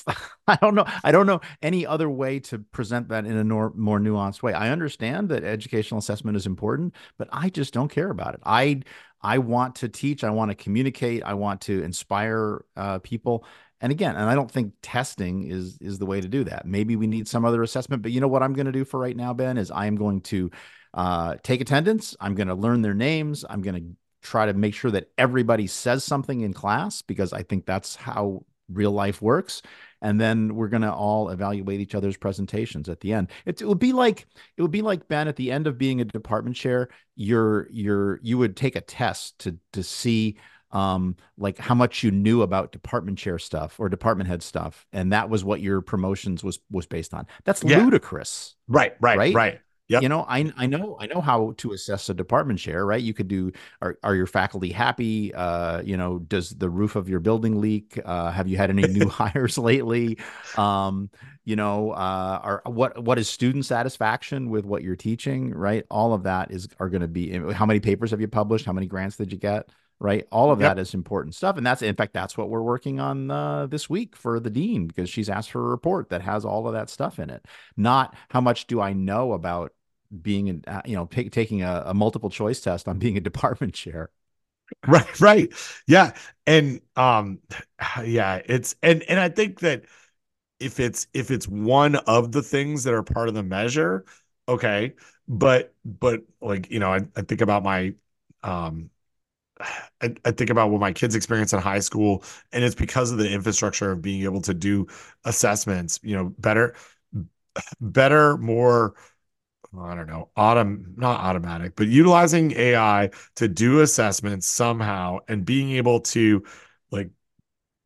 I, 0.07 0.15
I 0.47 0.57
don't 0.61 0.75
know. 0.75 0.85
I 1.05 1.13
don't 1.13 1.27
know 1.27 1.41
any 1.63 1.87
other 1.87 2.09
way 2.09 2.41
to 2.41 2.59
present 2.59 3.09
that 3.09 3.27
in 3.27 3.37
a 3.37 3.45
nor- 3.45 3.73
more 3.75 4.01
nuanced 4.01 4.43
way. 4.43 4.55
I 4.55 4.71
understand 4.71 5.29
that 5.29 5.45
educational 5.45 5.99
assessment 5.99 6.37
is 6.37 6.47
important, 6.47 6.95
but 7.19 7.29
I 7.33 7.51
just 7.51 7.75
don't 7.75 7.91
care 7.91 8.11
about 8.11 8.35
it. 8.35 8.41
I 8.45 8.83
I 9.21 9.39
want 9.39 9.77
to 9.77 9.89
teach. 9.89 10.25
I 10.25 10.31
want 10.31 10.51
to 10.51 10.55
communicate. 10.55 11.23
I 11.25 11.35
want 11.35 11.61
to 11.63 11.83
inspire 11.83 12.65
uh, 12.77 12.99
people. 13.01 13.45
And 13.81 13.93
again, 13.93 14.17
and 14.17 14.29
I 14.29 14.35
don't 14.35 14.51
think 14.51 14.75
testing 14.83 15.51
is 15.51 15.79
is 15.81 15.99
the 15.99 16.07
way 16.07 16.21
to 16.21 16.29
do 16.29 16.45
that. 16.45 16.67
Maybe 16.67 16.97
we 16.97 17.07
need 17.07 17.29
some 17.29 17.45
other 17.45 17.63
assessment. 17.63 18.03
But 18.03 18.13
you 18.13 18.21
know 18.21 18.29
what 18.29 18.43
I'm 18.43 18.55
going 18.55 18.67
to 18.67 18.73
do 18.73 18.85
for 18.85 18.99
right 18.99 19.17
now, 19.17 19.35
Ben, 19.35 19.59
is 19.59 19.71
I 19.71 19.87
am 19.87 19.97
going 19.97 20.23
to 20.23 20.51
uh, 20.95 21.37
take 21.43 21.61
attendance. 21.61 22.17
I'm 22.21 22.35
going 22.35 22.49
to 22.49 22.55
learn 22.55 22.83
their 22.83 22.95
names. 22.95 23.45
I'm 23.49 23.63
going 23.63 23.77
to 23.77 23.97
try 24.23 24.47
to 24.47 24.55
make 24.55 24.75
sure 24.75 24.91
that 24.91 25.11
everybody 25.17 25.67
says 25.67 26.05
something 26.05 26.41
in 26.41 26.53
class 26.53 27.03
because 27.03 27.33
I 27.33 27.43
think 27.43 27.67
that's 27.67 27.97
how 27.97 28.45
real 28.69 28.93
life 28.93 29.23
works. 29.23 29.63
And 30.01 30.21
then 30.21 30.55
we're 30.55 30.69
going 30.69 30.83
to 30.83 30.93
all 30.93 31.31
evaluate 31.31 31.81
each 31.81 31.95
other's 31.95 32.17
presentations 32.17 32.89
at 32.89 33.01
the 33.01 33.13
end. 33.13 33.31
It, 33.47 33.61
it, 33.61 33.67
would 33.67 33.81
be 33.81 33.93
like 33.93 34.27
it 34.57 34.63
would 34.63 34.71
be 34.71 34.83
like 34.83 35.09
Ben 35.09 35.27
at 35.27 35.37
the 35.37 35.51
end 35.51 35.67
of 35.67 35.79
being 35.79 36.01
a 36.01 36.05
department 36.05 36.57
chair. 36.57 36.89
You're 37.17 37.69
you're 37.71 38.21
you 38.23 38.39
would 38.39 38.57
take 38.57 38.77
a 38.77 38.81
test 38.81 39.39
to 39.41 39.57
to 39.73 39.83
see 39.83 40.37
um 40.71 41.17
like 41.39 41.59
how 41.59 41.75
much 41.75 42.03
you 42.03 42.11
knew 42.11 42.43
about 42.43 42.73
department 42.73 43.19
chair 43.19 43.39
stuff 43.39 43.81
or 43.81 43.89
department 43.89 44.29
head 44.29 44.43
stuff 44.43 44.87
and 44.93 45.13
that 45.13 45.31
was 45.31 45.43
what 45.43 45.63
your 45.63 45.81
promotions 45.81 46.45
was 46.45 46.59
was 46.71 46.87
based 46.87 47.15
on 47.15 47.27
that's 47.45 47.65
yeah. 47.65 47.79
ludicrous 47.79 48.55
right 48.69 48.95
right 49.01 49.17
right 49.17 49.35
right 49.35 49.61
Yep. 49.89 50.03
You 50.03 50.09
know, 50.11 50.27
I 50.29 50.53
I 50.57 50.67
know 50.67 50.99
I 51.01 51.07
know 51.07 51.23
how 51.23 51.55
to 51.59 51.73
assess 51.73 52.11
a 52.11 52.15
department 52.15 52.59
chair, 52.59 52.85
right? 52.85 53.01
You 53.03 53.15
could 53.15 53.29
do 53.29 53.53
are 53.81 53.99
are 54.03 54.15
your 54.15 54.27
faculty 54.27 54.71
happy? 54.71 55.35
Uh, 55.35 55.81
you 55.81 55.97
know, 55.97 56.19
does 56.19 56.51
the 56.51 56.69
roof 56.69 56.95
of 56.95 57.09
your 57.09 57.21
building 57.21 57.59
leak? 57.59 57.99
Uh, 58.05 58.31
have 58.31 58.49
you 58.49 58.59
had 58.59 58.69
any 58.69 58.87
new 58.87 59.09
hires 59.09 59.57
lately? 59.57 60.19
Um, 60.59 61.09
you 61.47 61.57
know, 61.57 61.93
uh, 61.93 62.41
are 62.43 62.63
what 62.67 63.03
what 63.03 63.19
is 63.19 63.31
student 63.31 63.65
satisfaction 63.65 64.51
with 64.51 64.67
what 64.67 64.83
you're 64.83 64.95
teaching, 64.95 65.55
right? 65.55 65.87
All 65.91 66.13
of 66.13 66.25
that 66.25 66.51
is 66.51 66.69
are 66.79 66.91
going 66.91 67.01
to 67.01 67.09
be 67.09 67.39
how 67.53 67.65
many 67.65 67.81
papers 67.81 68.11
have 68.11 68.21
you 68.21 68.29
published? 68.29 68.67
How 68.67 68.75
many 68.75 68.87
grants 68.87 69.17
did 69.17 69.33
you 69.33 69.39
get? 69.39 69.71
Right, 70.01 70.29
all 70.31 70.53
of 70.53 70.61
yep. 70.61 70.77
that 70.77 70.81
is 70.81 70.95
important 70.95 71.35
stuff, 71.35 71.57
and 71.57 71.67
that's 71.67 71.83
in 71.83 71.97
fact 71.97 72.13
that's 72.13 72.39
what 72.39 72.51
we're 72.51 72.63
working 72.63 73.01
on 73.01 73.33
uh, 73.33 73.67
this 73.67 73.91
week 73.91 74.15
for 74.15 74.39
the 74.39 74.51
dean 74.51 74.87
because 74.87 75.11
she's 75.11 75.29
asked 75.29 75.51
for 75.51 75.61
a 75.61 75.71
report 75.71 76.11
that 76.11 76.23
has 76.23 76.45
all 76.45 76.69
of 76.69 76.75
that 76.75 76.89
stuff 76.89 77.19
in 77.19 77.31
it. 77.31 77.45
Not 77.77 78.15
how 78.29 78.41
much 78.41 78.69
do 78.69 78.81
I 78.81 78.93
know 78.93 79.33
about 79.33 79.73
being 80.23 80.49
in, 80.49 80.65
uh, 80.67 80.83
you 80.85 80.97
know, 80.97 81.07
taking 81.07 81.63
a, 81.63 81.85
a 81.87 81.95
multiple 81.95 82.31
choice 82.31 82.61
test 82.61 82.89
on 82.89 82.99
being 82.99 83.17
a 83.17 83.21
department 83.23 83.75
chair. 83.75 84.11
Right, 84.87 85.21
right. 85.21 85.53
Yeah. 85.87 86.13
And 86.47 86.81
um 86.97 87.41
yeah, 88.05 88.43
it's 88.45 88.77
and 88.83 89.03
and 89.05 89.19
I 89.19 89.29
think 89.29 89.61
that 89.61 89.85
if 90.61 90.81
it's 90.81 91.07
if 91.15 91.31
it's 91.31 91.49
one 91.49 91.97
of 91.97 92.33
the 92.33 92.43
things 92.43 92.85
that 92.85 92.95
are 92.95 93.03
part 93.03 93.29
of 93.29 93.35
the 93.35 93.43
measure, 93.43 94.05
okay. 94.49 94.95
But 95.29 95.75
but 95.85 96.23
like, 96.41 96.71
you 96.71 96.81
know, 96.81 96.93
I, 96.93 97.01
I 97.17 97.23
think 97.23 97.41
about 97.41 97.63
my 97.63 97.95
um 98.43 98.91
I, 100.03 100.15
I, 100.25 100.31
think 100.31 100.51
about 100.51 100.71
what 100.71 100.81
my 100.81 100.93
kids 100.93 101.15
experience 101.15 101.53
in 101.53 101.61
high 101.61 101.81
school, 101.81 102.23
and 102.53 102.65
it's 102.65 102.75
because 102.75 103.11
of 103.11 103.19
the 103.19 103.31
infrastructure 103.31 103.91
of 103.93 104.03
being 104.03 104.23
able 104.23 104.41
to 104.43 104.55
do 104.55 104.87
assessments, 105.25 105.99
you 106.03 106.17
know, 106.17 106.35
better, 106.39 106.75
better, 107.81 108.37
more 108.39 108.95
I 109.79 109.95
don't 109.95 110.07
know, 110.07 110.31
autom 110.37 110.97
not 110.97 111.21
automatic, 111.21 111.77
but 111.77 111.89
utilizing 111.89 112.53
AI 112.53 113.11
to 113.37 113.49
do 113.49 113.81
assessments 113.81 114.47
somehow 114.47 115.19
and 115.29 115.45
being 115.45 115.73
able 115.73 116.01
to 116.01 116.43
like 116.91 117.11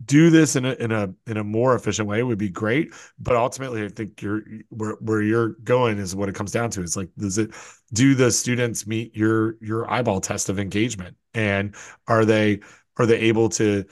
do 0.04 0.30
this 0.30 0.56
in 0.56 0.64
a 0.64 0.72
in 0.74 0.92
a 0.92 1.14
in 1.26 1.36
a 1.36 1.44
more 1.44 1.74
efficient 1.74 2.08
way 2.08 2.22
would 2.22 2.38
be 2.38 2.50
great. 2.50 2.92
But 3.18 3.36
ultimately, 3.36 3.84
I 3.84 3.88
think 3.88 4.20
you're 4.22 4.42
where 4.70 4.96
where 5.00 5.22
you're 5.22 5.50
going 5.64 5.98
is 5.98 6.16
what 6.16 6.28
it 6.28 6.34
comes 6.34 6.52
down 6.52 6.70
to. 6.70 6.82
It's 6.82 6.96
like, 6.96 7.10
does 7.18 7.38
it 7.38 7.52
do 7.92 8.14
the 8.14 8.30
students 8.30 8.86
meet 8.86 9.14
your 9.16 9.56
your 9.60 9.90
eyeball 9.90 10.20
test 10.20 10.48
of 10.48 10.58
engagement? 10.58 11.16
And 11.34 11.74
are 12.08 12.24
they 12.24 12.60
are 12.98 13.06
they 13.06 13.18
able 13.20 13.48
to 13.50 13.84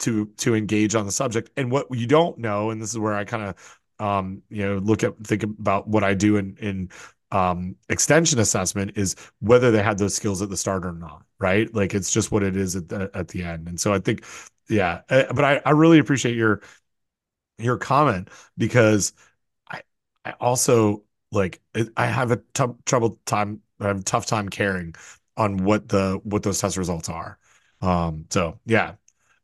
to 0.00 0.26
to 0.38 0.54
engage 0.54 0.94
on 0.94 1.06
the 1.06 1.12
subject? 1.12 1.50
And 1.56 1.70
what 1.70 1.86
you 1.92 2.06
don't 2.06 2.38
know, 2.38 2.70
and 2.70 2.80
this 2.80 2.90
is 2.90 2.98
where 2.98 3.14
I 3.14 3.24
kind 3.24 3.44
of 3.44 3.80
um 3.98 4.42
you 4.50 4.62
know 4.64 4.76
look 4.76 5.02
at 5.04 5.16
think 5.24 5.42
about 5.42 5.88
what 5.88 6.04
I 6.04 6.14
do 6.14 6.36
in 6.36 6.56
in 6.58 6.90
um, 7.30 7.76
extension 7.88 8.38
assessment 8.38 8.92
is 8.96 9.16
whether 9.40 9.70
they 9.70 9.82
had 9.82 9.98
those 9.98 10.14
skills 10.14 10.42
at 10.42 10.50
the 10.50 10.56
start 10.56 10.86
or 10.86 10.92
not, 10.92 11.24
right? 11.38 11.72
Like 11.74 11.94
it's 11.94 12.10
just 12.12 12.32
what 12.32 12.42
it 12.42 12.56
is 12.56 12.76
at 12.76 12.88
the, 12.88 13.10
at 13.14 13.28
the 13.28 13.42
end. 13.42 13.68
And 13.68 13.80
so 13.80 13.92
I 13.92 13.98
think, 13.98 14.24
yeah, 14.68 15.02
uh, 15.10 15.32
but 15.32 15.44
I, 15.44 15.60
I 15.64 15.70
really 15.70 15.98
appreciate 15.98 16.36
your 16.36 16.62
your 17.58 17.78
comment 17.78 18.28
because 18.58 19.12
I 19.70 19.82
I 20.24 20.32
also 20.40 21.04
like 21.32 21.60
I 21.96 22.06
have 22.06 22.30
a 22.30 22.38
t- 22.54 22.64
trouble 22.86 23.18
time 23.26 23.62
I 23.80 23.88
have 23.88 24.00
a 24.00 24.04
tough 24.04 24.26
time 24.26 24.48
caring 24.48 24.94
on 25.36 25.58
what 25.64 25.88
the 25.88 26.20
what 26.24 26.42
those 26.42 26.60
test 26.60 26.76
results 26.76 27.08
are. 27.08 27.38
Um, 27.82 28.26
so 28.30 28.58
yeah, 28.66 28.94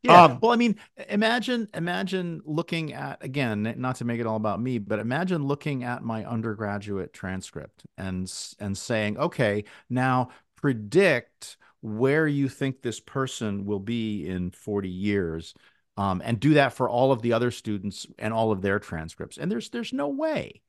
yeah. 0.03 0.23
Um, 0.23 0.39
well, 0.41 0.51
I 0.51 0.57
mean, 0.57 0.75
imagine 1.09 1.69
imagine 1.73 2.41
looking 2.45 2.93
at 2.93 3.23
again, 3.23 3.73
not 3.77 3.95
to 3.97 4.05
make 4.05 4.19
it 4.19 4.27
all 4.27 4.35
about 4.35 4.61
me, 4.61 4.77
but 4.77 4.99
imagine 4.99 5.47
looking 5.47 5.83
at 5.83 6.03
my 6.03 6.25
undergraduate 6.25 7.13
transcript 7.13 7.85
and 7.97 8.31
and 8.59 8.77
saying, 8.77 9.17
okay, 9.17 9.63
now 9.89 10.29
predict 10.57 11.57
where 11.81 12.27
you 12.27 12.49
think 12.49 12.81
this 12.81 12.99
person 12.99 13.65
will 13.65 13.79
be 13.79 14.27
in 14.27 14.51
40 14.51 14.89
years. 14.89 15.53
Um, 15.95 16.23
and 16.25 16.39
do 16.39 16.55
that 16.55 16.73
for 16.73 16.89
all 16.89 17.11
of 17.11 17.21
the 17.21 17.33
other 17.33 17.51
students 17.51 18.07
and 18.17 18.33
all 18.33 18.51
of 18.51 18.63
their 18.63 18.79
transcripts. 18.79 19.37
And 19.37 19.51
there's 19.51 19.69
there's 19.69 19.93
no 19.93 20.07
way. 20.07 20.45
Yep. 20.55 20.61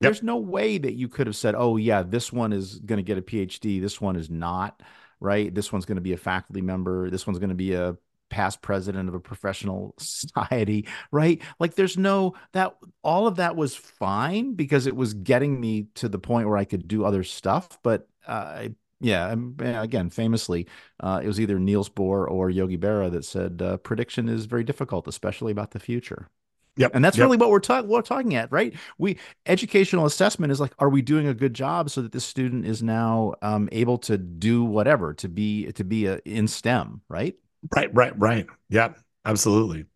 There's 0.00 0.22
no 0.24 0.38
way 0.38 0.78
that 0.78 0.94
you 0.94 1.06
could 1.08 1.28
have 1.28 1.36
said, 1.36 1.54
"Oh 1.56 1.76
yeah, 1.76 2.02
this 2.02 2.32
one 2.32 2.52
is 2.52 2.80
going 2.80 2.96
to 2.96 3.04
get 3.04 3.16
a 3.16 3.22
PhD, 3.22 3.80
this 3.80 4.00
one 4.00 4.16
is 4.16 4.28
not." 4.30 4.82
Right? 5.20 5.54
This 5.54 5.72
one's 5.72 5.84
going 5.84 5.94
to 5.94 6.02
be 6.02 6.12
a 6.12 6.16
faculty 6.16 6.60
member, 6.60 7.08
this 7.08 7.24
one's 7.24 7.38
going 7.38 7.50
to 7.50 7.54
be 7.54 7.74
a 7.74 7.96
past 8.34 8.62
president 8.62 9.08
of 9.08 9.14
a 9.14 9.20
professional 9.20 9.94
society, 9.98 10.88
right? 11.12 11.40
Like 11.60 11.76
there's 11.76 11.96
no 11.96 12.34
that 12.50 12.76
all 13.04 13.28
of 13.28 13.36
that 13.36 13.54
was 13.54 13.76
fine 13.76 14.54
because 14.54 14.88
it 14.88 14.96
was 14.96 15.14
getting 15.14 15.60
me 15.60 15.86
to 15.94 16.08
the 16.08 16.18
point 16.18 16.48
where 16.48 16.56
I 16.56 16.64
could 16.64 16.88
do 16.88 17.04
other 17.04 17.22
stuff. 17.22 17.78
But 17.84 18.08
uh, 18.26 18.70
yeah, 19.00 19.36
again, 19.60 20.10
famously, 20.10 20.66
uh, 20.98 21.20
it 21.22 21.28
was 21.28 21.38
either 21.38 21.60
Niels 21.60 21.88
Bohr 21.88 22.28
or 22.28 22.50
Yogi 22.50 22.76
Berra 22.76 23.08
that 23.12 23.24
said 23.24 23.62
uh, 23.62 23.76
prediction 23.76 24.28
is 24.28 24.46
very 24.46 24.64
difficult, 24.64 25.06
especially 25.06 25.52
about 25.52 25.70
the 25.70 25.78
future. 25.78 26.28
Yep. 26.76 26.90
And 26.92 27.04
that's 27.04 27.16
yep. 27.16 27.26
really 27.26 27.36
what 27.36 27.50
we're 27.50 27.60
talking 27.60 27.88
we're 27.88 28.02
talking 28.02 28.34
at, 28.34 28.50
right? 28.50 28.74
We 28.98 29.18
educational 29.46 30.06
assessment 30.06 30.50
is 30.50 30.58
like, 30.58 30.72
are 30.80 30.88
we 30.88 31.02
doing 31.02 31.28
a 31.28 31.34
good 31.34 31.54
job 31.54 31.88
so 31.88 32.02
that 32.02 32.10
this 32.10 32.24
student 32.24 32.66
is 32.66 32.82
now 32.82 33.34
um, 33.42 33.68
able 33.70 33.98
to 33.98 34.18
do 34.18 34.64
whatever 34.64 35.14
to 35.14 35.28
be 35.28 35.70
to 35.70 35.84
be 35.84 36.06
a, 36.06 36.18
in 36.24 36.48
STEM, 36.48 37.02
right? 37.08 37.36
Right, 37.74 37.92
right, 37.94 38.18
right. 38.18 38.46
Yeah, 38.68 38.94
absolutely. 39.24 39.86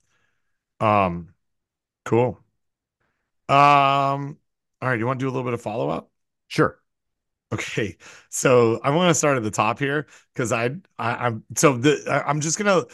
Um, 0.80 1.34
cool. 2.04 2.40
Um, 3.48 4.38
all 4.80 4.88
right, 4.88 4.98
you 4.98 5.06
want 5.06 5.18
to 5.20 5.24
do 5.24 5.28
a 5.28 5.32
little 5.32 5.44
bit 5.44 5.54
of 5.54 5.62
follow 5.62 5.88
up? 5.88 6.10
Sure. 6.48 6.78
Okay, 7.52 7.96
so 8.30 8.80
I 8.84 8.90
want 8.90 9.10
to 9.10 9.14
start 9.14 9.36
at 9.38 9.44
the 9.44 9.50
top 9.52 9.78
here 9.78 10.06
because 10.34 10.52
I, 10.52 10.66
I 10.98 11.26
I'm 11.28 11.44
so 11.56 11.76
the 11.78 12.22
I'm 12.26 12.40
just 12.40 12.58
gonna 12.58 12.84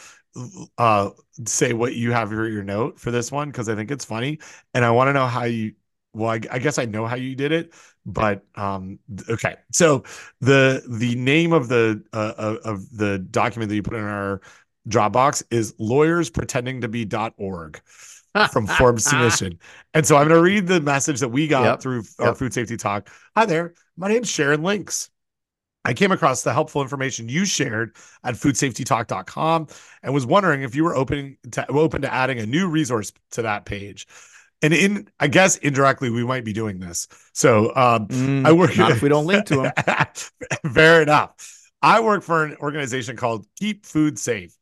uh 0.77 1.11
say 1.45 1.73
what 1.73 1.95
you 1.95 2.11
have 2.11 2.29
for 2.29 2.47
your 2.49 2.63
note 2.63 2.99
for 2.99 3.11
this 3.11 3.31
one 3.31 3.49
because 3.51 3.69
I 3.69 3.75
think 3.75 3.91
it's 3.91 4.05
funny 4.05 4.39
and 4.73 4.85
I 4.85 4.91
want 4.91 5.09
to 5.09 5.13
know 5.13 5.27
how 5.27 5.45
you 5.45 5.73
well 6.13 6.29
I, 6.31 6.41
I, 6.51 6.59
guess 6.59 6.77
I 6.79 6.85
know 6.85 7.05
how 7.07 7.15
you 7.17 7.35
did 7.35 7.51
it 7.51 7.73
but 8.05 8.45
um 8.55 8.99
okay 9.29 9.55
so 9.71 10.03
the 10.41 10.83
the 10.89 11.15
name 11.15 11.53
of 11.53 11.67
the 11.69 12.03
uh, 12.13 12.57
of 12.65 12.89
the 12.97 13.19
document 13.19 13.69
that 13.69 13.75
you 13.75 13.83
put 13.83 13.95
in 13.95 14.01
our 14.03 14.41
Dropbox 14.87 15.43
is 15.51 15.73
lawyers 15.79 16.29
pretending 16.29 16.81
to 16.81 16.87
be 16.87 17.09
org 17.37 17.81
from 18.51 18.67
Forbes 18.77 19.05
submission. 19.05 19.59
And 19.93 20.05
so 20.05 20.17
I'm 20.17 20.27
going 20.27 20.37
to 20.37 20.43
read 20.43 20.67
the 20.67 20.81
message 20.81 21.19
that 21.21 21.29
we 21.29 21.47
got 21.47 21.63
yep. 21.63 21.81
through 21.81 22.03
our 22.19 22.27
yep. 22.27 22.37
food 22.37 22.53
safety 22.53 22.77
talk. 22.77 23.09
Hi 23.35 23.45
there. 23.45 23.73
My 23.97 24.07
name's 24.07 24.29
Sharon 24.29 24.63
Links. 24.63 25.09
I 25.83 25.93
came 25.93 26.11
across 26.11 26.41
the 26.41 26.51
helpful 26.51 26.81
information 26.81 27.29
you 27.29 27.45
shared 27.45 27.95
at 28.23 28.33
foodsafetytalk.com 28.33 29.67
and 30.01 30.13
was 30.13 30.25
wondering 30.25 30.63
if 30.63 30.75
you 30.75 30.83
were 30.83 30.95
open 30.95 31.37
to 31.51 31.67
open 31.67 32.01
to 32.01 32.11
adding 32.11 32.39
a 32.39 32.45
new 32.45 32.67
resource 32.67 33.13
to 33.31 33.43
that 33.43 33.65
page. 33.65 34.07
And 34.63 34.73
in 34.73 35.07
I 35.19 35.27
guess 35.27 35.57
indirectly 35.57 36.09
we 36.09 36.25
might 36.25 36.43
be 36.43 36.53
doing 36.53 36.79
this. 36.79 37.07
So 37.33 37.67
um, 37.75 38.07
mm, 38.07 38.47
I 38.47 38.51
work 38.51 38.75
not 38.77 38.91
if 38.91 39.03
we 39.03 39.09
don't 39.09 39.27
link 39.27 39.45
to 39.47 39.71
them. 40.63 40.73
Fair 40.73 41.03
enough. 41.03 41.33
I 41.83 41.99
work 41.99 42.23
for 42.23 42.43
an 42.43 42.55
organization 42.55 43.15
called 43.15 43.45
Keep 43.59 43.85
Food 43.85 44.17
Safe 44.17 44.55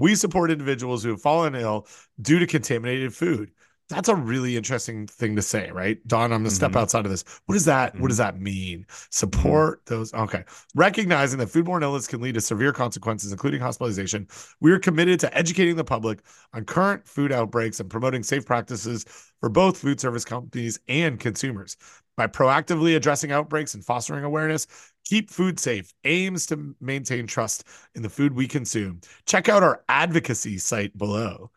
we 0.00 0.14
support 0.14 0.50
individuals 0.50 1.04
who 1.04 1.10
have 1.10 1.20
fallen 1.20 1.54
ill 1.54 1.86
due 2.20 2.38
to 2.38 2.46
contaminated 2.46 3.14
food. 3.14 3.52
that's 3.90 4.08
a 4.08 4.14
really 4.14 4.56
interesting 4.56 5.06
thing 5.06 5.34
to 5.34 5.42
say, 5.42 5.70
right? 5.72 5.98
Don, 6.06 6.24
I'm 6.24 6.30
gonna 6.30 6.44
mm-hmm. 6.44 6.54
step 6.54 6.76
outside 6.76 7.04
of 7.04 7.10
this. 7.10 7.24
What 7.46 7.54
does 7.54 7.66
that 7.66 7.92
mm-hmm. 7.92 8.02
what 8.02 8.08
does 8.08 8.16
that 8.16 8.40
mean? 8.40 8.86
Support 9.10 9.84
mm-hmm. 9.84 9.94
those 9.94 10.14
okay. 10.14 10.44
Recognizing 10.74 11.38
that 11.40 11.48
foodborne 11.48 11.82
illness 11.82 12.06
can 12.06 12.20
lead 12.20 12.34
to 12.34 12.40
severe 12.40 12.72
consequences, 12.72 13.30
including 13.30 13.60
hospitalization, 13.60 14.26
we 14.60 14.72
are 14.72 14.78
committed 14.78 15.20
to 15.20 15.36
educating 15.36 15.76
the 15.76 15.84
public 15.84 16.20
on 16.54 16.64
current 16.64 17.06
food 17.06 17.30
outbreaks 17.30 17.78
and 17.78 17.90
promoting 17.90 18.22
safe 18.22 18.46
practices 18.46 19.04
for 19.40 19.48
both 19.48 19.76
food 19.76 20.00
service 20.00 20.24
companies 20.24 20.80
and 20.88 21.20
consumers. 21.20 21.76
By 22.16 22.26
proactively 22.26 22.96
addressing 22.96 23.32
outbreaks 23.32 23.74
and 23.74 23.84
fostering 23.84 24.24
awareness, 24.24 24.66
Keep 25.06 25.30
Food 25.30 25.58
Safe 25.58 25.92
aims 26.04 26.46
to 26.46 26.74
maintain 26.80 27.26
trust 27.26 27.64
in 27.94 28.02
the 28.02 28.08
food 28.08 28.32
we 28.32 28.46
consume. 28.46 29.00
Check 29.26 29.48
out 29.48 29.62
our 29.62 29.82
advocacy 29.88 30.58
site 30.58 30.96
below. 30.96 31.50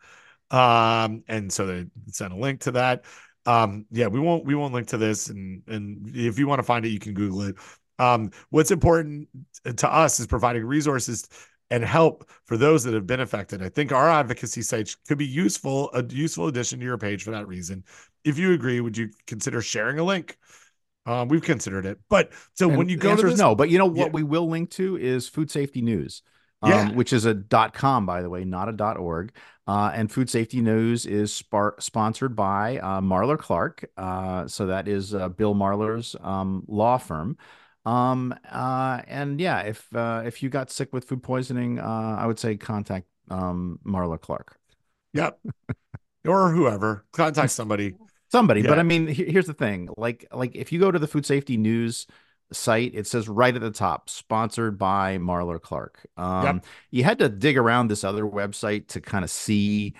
Um, 0.50 1.24
and 1.28 1.52
so 1.52 1.66
they 1.66 1.86
sent 2.08 2.32
a 2.32 2.36
link 2.36 2.60
to 2.60 2.72
that. 2.72 3.04
Um, 3.46 3.86
yeah, 3.90 4.06
we 4.06 4.20
won't 4.20 4.44
we 4.44 4.54
won't 4.54 4.72
link 4.72 4.88
to 4.88 4.96
this, 4.96 5.28
and 5.28 5.62
and 5.68 6.10
if 6.14 6.38
you 6.38 6.46
want 6.46 6.60
to 6.60 6.62
find 6.62 6.84
it, 6.86 6.90
you 6.90 6.98
can 6.98 7.14
Google 7.14 7.42
it. 7.42 7.56
Um, 7.98 8.30
what's 8.50 8.70
important 8.70 9.28
to 9.76 9.92
us 9.92 10.18
is 10.18 10.26
providing 10.26 10.64
resources 10.64 11.28
and 11.70 11.84
help 11.84 12.28
for 12.44 12.56
those 12.56 12.84
that 12.84 12.94
have 12.94 13.06
been 13.06 13.20
affected. 13.20 13.62
I 13.62 13.68
think 13.68 13.92
our 13.92 14.08
advocacy 14.08 14.62
site 14.62 14.94
could 15.08 15.18
be 15.18 15.26
useful, 15.26 15.90
a 15.92 16.04
useful 16.04 16.46
addition 16.48 16.78
to 16.78 16.84
your 16.84 16.98
page 16.98 17.22
for 17.22 17.30
that 17.32 17.48
reason. 17.48 17.84
If 18.24 18.38
you 18.38 18.52
agree, 18.52 18.80
would 18.80 18.96
you 18.96 19.10
consider 19.26 19.60
sharing 19.60 19.98
a 19.98 20.04
link? 20.04 20.38
Um, 21.06 21.28
we've 21.28 21.42
considered 21.42 21.86
it, 21.86 21.98
but 22.08 22.32
so 22.54 22.68
and 22.68 22.78
when 22.78 22.88
you 22.88 22.96
go 22.96 23.14
to 23.14 23.22
this, 23.22 23.38
no, 23.38 23.54
but 23.54 23.68
you 23.68 23.78
know 23.78 23.86
what 23.86 24.06
yeah. 24.06 24.12
we 24.12 24.22
will 24.22 24.48
link 24.48 24.70
to 24.70 24.96
is 24.96 25.28
food 25.28 25.50
safety 25.50 25.82
news, 25.82 26.22
um, 26.62 26.70
yeah. 26.70 26.90
which 26.92 27.12
is 27.12 27.24
a 27.24 27.34
dot 27.34 27.74
com 27.74 28.06
by 28.06 28.22
the 28.22 28.30
way, 28.30 28.44
not 28.44 28.68
a 28.68 28.72
dot 28.72 28.96
org. 28.96 29.32
Uh, 29.66 29.90
and 29.94 30.12
Food 30.12 30.28
Safety 30.28 30.60
News 30.60 31.06
is 31.06 31.32
spar- 31.32 31.76
sponsored 31.78 32.36
by 32.36 32.76
uh, 32.80 33.00
Marler 33.00 33.38
Clark. 33.38 33.88
Uh, 33.96 34.46
so 34.46 34.66
that 34.66 34.86
is 34.86 35.14
uh, 35.14 35.30
Bill 35.30 35.54
Marler's 35.54 36.14
um, 36.20 36.64
law 36.68 36.98
firm. 36.98 37.38
Um, 37.86 38.34
uh, 38.50 39.00
and 39.06 39.40
yeah, 39.40 39.60
if 39.60 39.88
uh, 39.94 40.22
if 40.26 40.42
you 40.42 40.50
got 40.50 40.70
sick 40.70 40.92
with 40.92 41.04
food 41.04 41.22
poisoning, 41.22 41.80
I 41.80 42.26
would 42.26 42.38
say 42.38 42.58
contact 42.58 43.06
um, 43.30 43.78
Marler 43.86 44.20
Clark. 44.20 44.58
Yep. 45.14 45.38
or 46.26 46.50
whoever. 46.50 47.06
Contact 47.12 47.50
somebody. 47.50 47.94
Somebody. 48.34 48.62
Yeah. 48.62 48.70
But 48.70 48.80
I 48.80 48.82
mean, 48.82 49.06
here's 49.06 49.46
the 49.46 49.54
thing. 49.54 49.90
Like 49.96 50.26
like 50.32 50.56
if 50.56 50.72
you 50.72 50.80
go 50.80 50.90
to 50.90 50.98
the 50.98 51.06
Food 51.06 51.24
Safety 51.24 51.56
News 51.56 52.08
site, 52.52 52.90
it 52.92 53.06
says 53.06 53.28
right 53.28 53.54
at 53.54 53.60
the 53.60 53.70
top, 53.70 54.10
sponsored 54.10 54.76
by 54.76 55.18
Marler 55.18 55.62
Clark. 55.62 56.04
Um, 56.16 56.44
yep. 56.44 56.66
You 56.90 57.04
had 57.04 57.20
to 57.20 57.28
dig 57.28 57.56
around 57.56 57.86
this 57.86 58.02
other 58.02 58.24
website 58.24 58.88
to 58.88 59.00
kind 59.00 59.22
of 59.22 59.30
see 59.30 59.94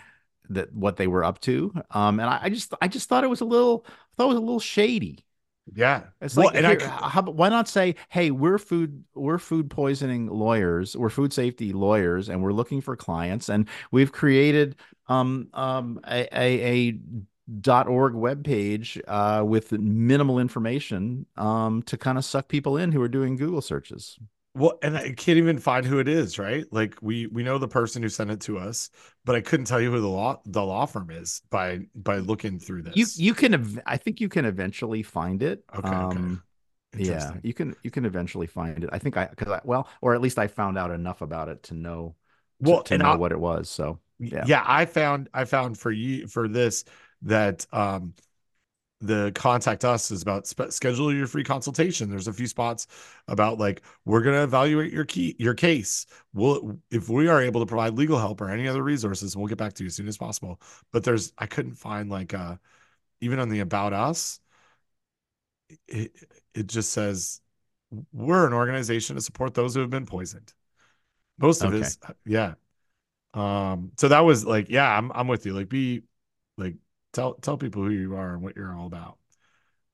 that 0.48 0.74
what 0.74 0.96
they 0.96 1.06
were 1.06 1.22
up 1.22 1.40
to. 1.42 1.72
Um, 1.92 2.18
and 2.18 2.28
I, 2.28 2.40
I, 2.42 2.48
just 2.48 2.74
I 2.82 2.88
just 2.88 3.08
thought 3.08 3.22
it 3.22 3.30
was 3.30 3.40
a 3.40 3.44
little 3.44 3.86
I 3.86 3.92
thought 4.16 4.24
it 4.24 4.28
was 4.30 4.38
a 4.38 4.40
little 4.40 4.58
shady. 4.58 5.24
Yeah, 5.72 6.02
it's 6.20 6.36
like, 6.36 6.54
well, 6.54 6.56
and 6.56 6.80
here, 6.80 6.90
I, 6.90 7.08
how, 7.08 7.22
why 7.22 7.50
not 7.50 7.68
say, 7.68 7.94
hey, 8.08 8.32
we're 8.32 8.58
food 8.58 9.04
we're 9.14 9.38
food 9.38 9.70
poisoning 9.70 10.26
lawyers, 10.26 10.96
we're 10.96 11.08
food 11.08 11.32
safety 11.32 11.72
lawyers, 11.72 12.28
and 12.28 12.42
we're 12.42 12.52
looking 12.52 12.80
for 12.80 12.96
clients, 12.96 13.48
and 13.48 13.68
we've 13.92 14.10
created 14.10 14.74
um 15.06 15.50
um 15.54 16.00
a, 16.04 16.26
a, 16.36 16.90
a 16.90 16.98
org 17.48 18.14
webpage 18.14 19.00
uh, 19.06 19.44
with 19.44 19.72
minimal 19.72 20.38
information 20.38 21.26
um, 21.36 21.82
to 21.84 21.96
kind 21.96 22.18
of 22.18 22.24
suck 22.24 22.48
people 22.48 22.76
in 22.76 22.92
who 22.92 23.02
are 23.02 23.08
doing 23.08 23.36
Google 23.36 23.60
searches. 23.60 24.18
Well, 24.56 24.78
and 24.82 24.96
I 24.96 25.10
can't 25.10 25.38
even 25.38 25.58
find 25.58 25.84
who 25.84 25.98
it 25.98 26.06
is, 26.06 26.38
right? 26.38 26.64
Like 26.70 26.94
we 27.02 27.26
we 27.26 27.42
know 27.42 27.58
the 27.58 27.66
person 27.66 28.02
who 28.02 28.08
sent 28.08 28.30
it 28.30 28.40
to 28.42 28.58
us, 28.58 28.88
but 29.24 29.34
I 29.34 29.40
couldn't 29.40 29.66
tell 29.66 29.80
you 29.80 29.90
who 29.90 30.00
the 30.00 30.08
law 30.08 30.40
the 30.44 30.64
law 30.64 30.86
firm 30.86 31.10
is 31.10 31.42
by 31.50 31.80
by 31.94 32.18
looking 32.18 32.60
through 32.60 32.82
this. 32.82 32.96
You 32.96 33.06
you 33.16 33.34
can 33.34 33.82
I 33.84 33.96
think 33.96 34.20
you 34.20 34.28
can 34.28 34.44
eventually 34.44 35.02
find 35.02 35.42
it. 35.42 35.64
Okay. 35.76 35.88
Um, 35.88 36.44
okay. 36.94 37.04
Yeah, 37.04 37.34
you 37.42 37.52
can 37.52 37.74
you 37.82 37.90
can 37.90 38.04
eventually 38.04 38.46
find 38.46 38.84
it. 38.84 38.90
I 38.92 38.98
think 38.98 39.16
I 39.16 39.26
because 39.26 39.48
I 39.48 39.60
well, 39.64 39.88
or 40.00 40.14
at 40.14 40.20
least 40.20 40.38
I 40.38 40.46
found 40.46 40.78
out 40.78 40.92
enough 40.92 41.20
about 41.20 41.48
it 41.48 41.64
to 41.64 41.74
know 41.74 42.14
well 42.60 42.84
to, 42.84 42.96
to 42.96 43.02
know 43.02 43.10
I, 43.10 43.16
what 43.16 43.32
it 43.32 43.40
was. 43.40 43.68
So 43.68 43.98
yeah, 44.20 44.44
yeah, 44.46 44.62
I 44.64 44.84
found 44.86 45.28
I 45.34 45.46
found 45.46 45.78
for 45.78 45.90
you 45.90 46.28
for 46.28 46.46
this 46.46 46.84
that 47.24 47.66
um, 47.72 48.14
the 49.00 49.32
contact 49.34 49.84
us 49.84 50.10
is 50.10 50.22
about 50.22 50.46
spe- 50.46 50.70
schedule 50.70 51.12
your 51.12 51.26
free 51.26 51.44
consultation. 51.44 52.08
There's 52.08 52.28
a 52.28 52.32
few 52.32 52.46
spots 52.46 52.86
about 53.28 53.58
like 53.58 53.82
we're 54.04 54.22
going 54.22 54.36
to 54.36 54.42
evaluate 54.42 54.92
your 54.92 55.04
key 55.04 55.36
your 55.38 55.54
case. 55.54 56.06
We'll 56.32 56.78
if 56.90 57.08
we 57.08 57.28
are 57.28 57.42
able 57.42 57.60
to 57.60 57.66
provide 57.66 57.94
legal 57.94 58.18
help 58.18 58.40
or 58.40 58.50
any 58.50 58.66
other 58.66 58.82
resources, 58.82 59.36
we'll 59.36 59.46
get 59.46 59.58
back 59.58 59.74
to 59.74 59.82
you 59.84 59.88
as 59.88 59.94
soon 59.94 60.08
as 60.08 60.16
possible. 60.16 60.60
But 60.92 61.04
there's 61.04 61.32
I 61.38 61.46
couldn't 61.46 61.74
find 61.74 62.10
like 62.10 62.34
uh 62.34 62.56
even 63.20 63.38
on 63.38 63.48
the 63.48 63.60
about 63.60 63.92
us 63.92 64.40
it 65.88 66.12
it 66.54 66.66
just 66.66 66.92
says 66.92 67.40
we're 68.12 68.46
an 68.46 68.52
organization 68.52 69.16
to 69.16 69.22
support 69.22 69.54
those 69.54 69.74
who 69.74 69.80
have 69.80 69.90
been 69.90 70.06
poisoned. 70.06 70.52
Most 71.38 71.62
of 71.62 71.68
okay. 71.68 71.78
it 71.78 71.86
is 71.86 71.98
yeah. 72.24 72.54
Um 73.34 73.92
so 73.98 74.08
that 74.08 74.20
was 74.20 74.44
like 74.44 74.70
yeah, 74.70 74.96
I'm 74.96 75.12
I'm 75.12 75.28
with 75.28 75.46
you. 75.46 75.52
Like 75.52 75.68
be 75.68 76.02
like 76.56 76.76
tell 77.14 77.34
tell 77.34 77.56
people 77.56 77.82
who 77.82 77.90
you 77.90 78.14
are 78.16 78.34
and 78.34 78.42
what 78.42 78.56
you're 78.56 78.76
all 78.76 78.86
about. 78.86 79.16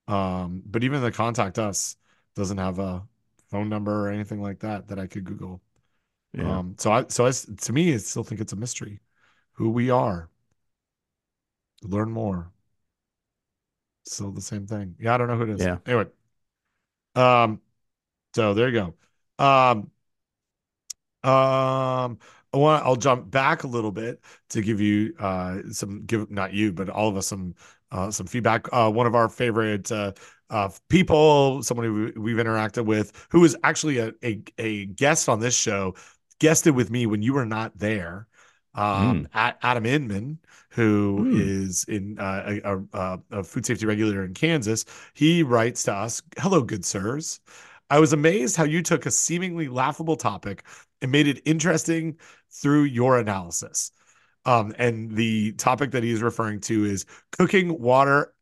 Um, 0.07 0.61
but 0.65 0.83
even 0.83 1.01
the 1.01 1.11
contact 1.11 1.57
us 1.57 1.95
doesn't 2.35 2.57
have 2.57 2.79
a 2.79 3.03
phone 3.49 3.69
number 3.69 4.07
or 4.07 4.11
anything 4.11 4.41
like 4.41 4.59
that 4.59 4.89
that 4.89 4.99
I 4.99 5.07
could 5.07 5.23
Google. 5.23 5.61
Yeah. 6.33 6.59
Um, 6.59 6.75
so 6.77 6.91
I 6.91 7.05
so 7.07 7.25
I 7.25 7.31
to 7.31 7.73
me 7.73 7.93
I 7.93 7.97
still 7.97 8.23
think 8.23 8.41
it's 8.41 8.53
a 8.53 8.57
mystery 8.57 8.99
who 9.53 9.69
we 9.69 9.89
are. 9.89 10.29
Learn 11.83 12.11
more. 12.11 12.51
Still 14.03 14.31
the 14.31 14.41
same 14.41 14.65
thing. 14.65 14.95
Yeah, 14.99 15.13
I 15.13 15.17
don't 15.17 15.27
know 15.27 15.37
who 15.37 15.43
it 15.43 15.49
is. 15.49 15.61
Yeah. 15.61 15.77
Anyway. 15.85 16.07
Um, 17.15 17.61
so 18.35 18.53
there 18.53 18.69
you 18.69 18.93
go. 19.39 19.43
Um, 19.43 19.91
um, 21.23 22.19
I 22.53 22.57
want 22.57 22.85
I'll 22.85 22.95
jump 22.95 23.31
back 23.31 23.63
a 23.63 23.67
little 23.67 23.91
bit 23.91 24.21
to 24.49 24.61
give 24.61 24.81
you 24.81 25.13
uh, 25.19 25.59
some 25.71 26.05
give 26.05 26.29
not 26.29 26.53
you 26.53 26.73
but 26.73 26.89
all 26.89 27.07
of 27.07 27.17
us 27.17 27.27
some 27.27 27.55
uh, 27.91 28.11
some 28.11 28.25
feedback. 28.25 28.67
Uh, 28.71 28.89
one 28.89 29.07
of 29.07 29.15
our 29.15 29.29
favorite 29.29 29.91
uh, 29.91 30.13
uh, 30.49 30.69
people, 30.89 31.61
someone 31.63 31.85
who 31.85 32.21
we've 32.21 32.37
interacted 32.37 32.85
with, 32.85 33.27
who 33.29 33.43
is 33.43 33.55
actually 33.63 33.97
a, 33.97 34.13
a, 34.23 34.41
a 34.57 34.85
guest 34.85 35.29
on 35.29 35.39
this 35.39 35.55
show, 35.55 35.95
guested 36.39 36.75
with 36.75 36.89
me 36.89 37.05
when 37.05 37.21
you 37.21 37.33
were 37.33 37.45
not 37.45 37.77
there. 37.77 38.27
Um, 38.73 39.27
mm. 39.33 39.53
Adam 39.61 39.85
Inman, 39.85 40.39
who 40.69 41.25
mm. 41.25 41.41
is 41.41 41.83
in 41.89 42.17
uh, 42.17 42.59
a, 42.63 42.77
a, 42.93 43.19
a 43.31 43.43
food 43.43 43.65
safety 43.65 43.85
regulator 43.85 44.23
in 44.23 44.33
Kansas, 44.33 44.85
he 45.13 45.43
writes 45.43 45.83
to 45.83 45.93
us, 45.93 46.21
"Hello, 46.37 46.61
good 46.61 46.85
sirs." 46.85 47.41
I 47.89 47.99
was 47.99 48.13
amazed 48.13 48.55
how 48.55 48.63
you 48.63 48.81
took 48.81 49.05
a 49.05 49.11
seemingly 49.11 49.67
laughable 49.67 50.15
topic 50.15 50.63
and 51.01 51.11
made 51.11 51.27
it 51.27 51.41
interesting 51.43 52.15
through 52.51 52.83
your 52.83 53.17
analysis. 53.17 53.91
Um, 54.45 54.73
and 54.77 55.11
the 55.11 55.53
topic 55.53 55.91
that 55.91 56.03
he's 56.03 56.21
referring 56.21 56.61
to 56.61 56.85
is 56.85 57.05
cooking 57.31 57.79
water. 57.79 58.33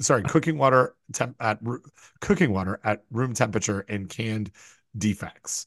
Sorry, 0.00 0.22
cooking 0.24 0.58
water 0.58 0.94
temp 1.12 1.36
at 1.40 1.60
cooking 2.20 2.52
water 2.52 2.80
at 2.84 3.04
room 3.10 3.34
temperature 3.34 3.84
and 3.88 4.08
canned 4.08 4.50
defects. 4.96 5.66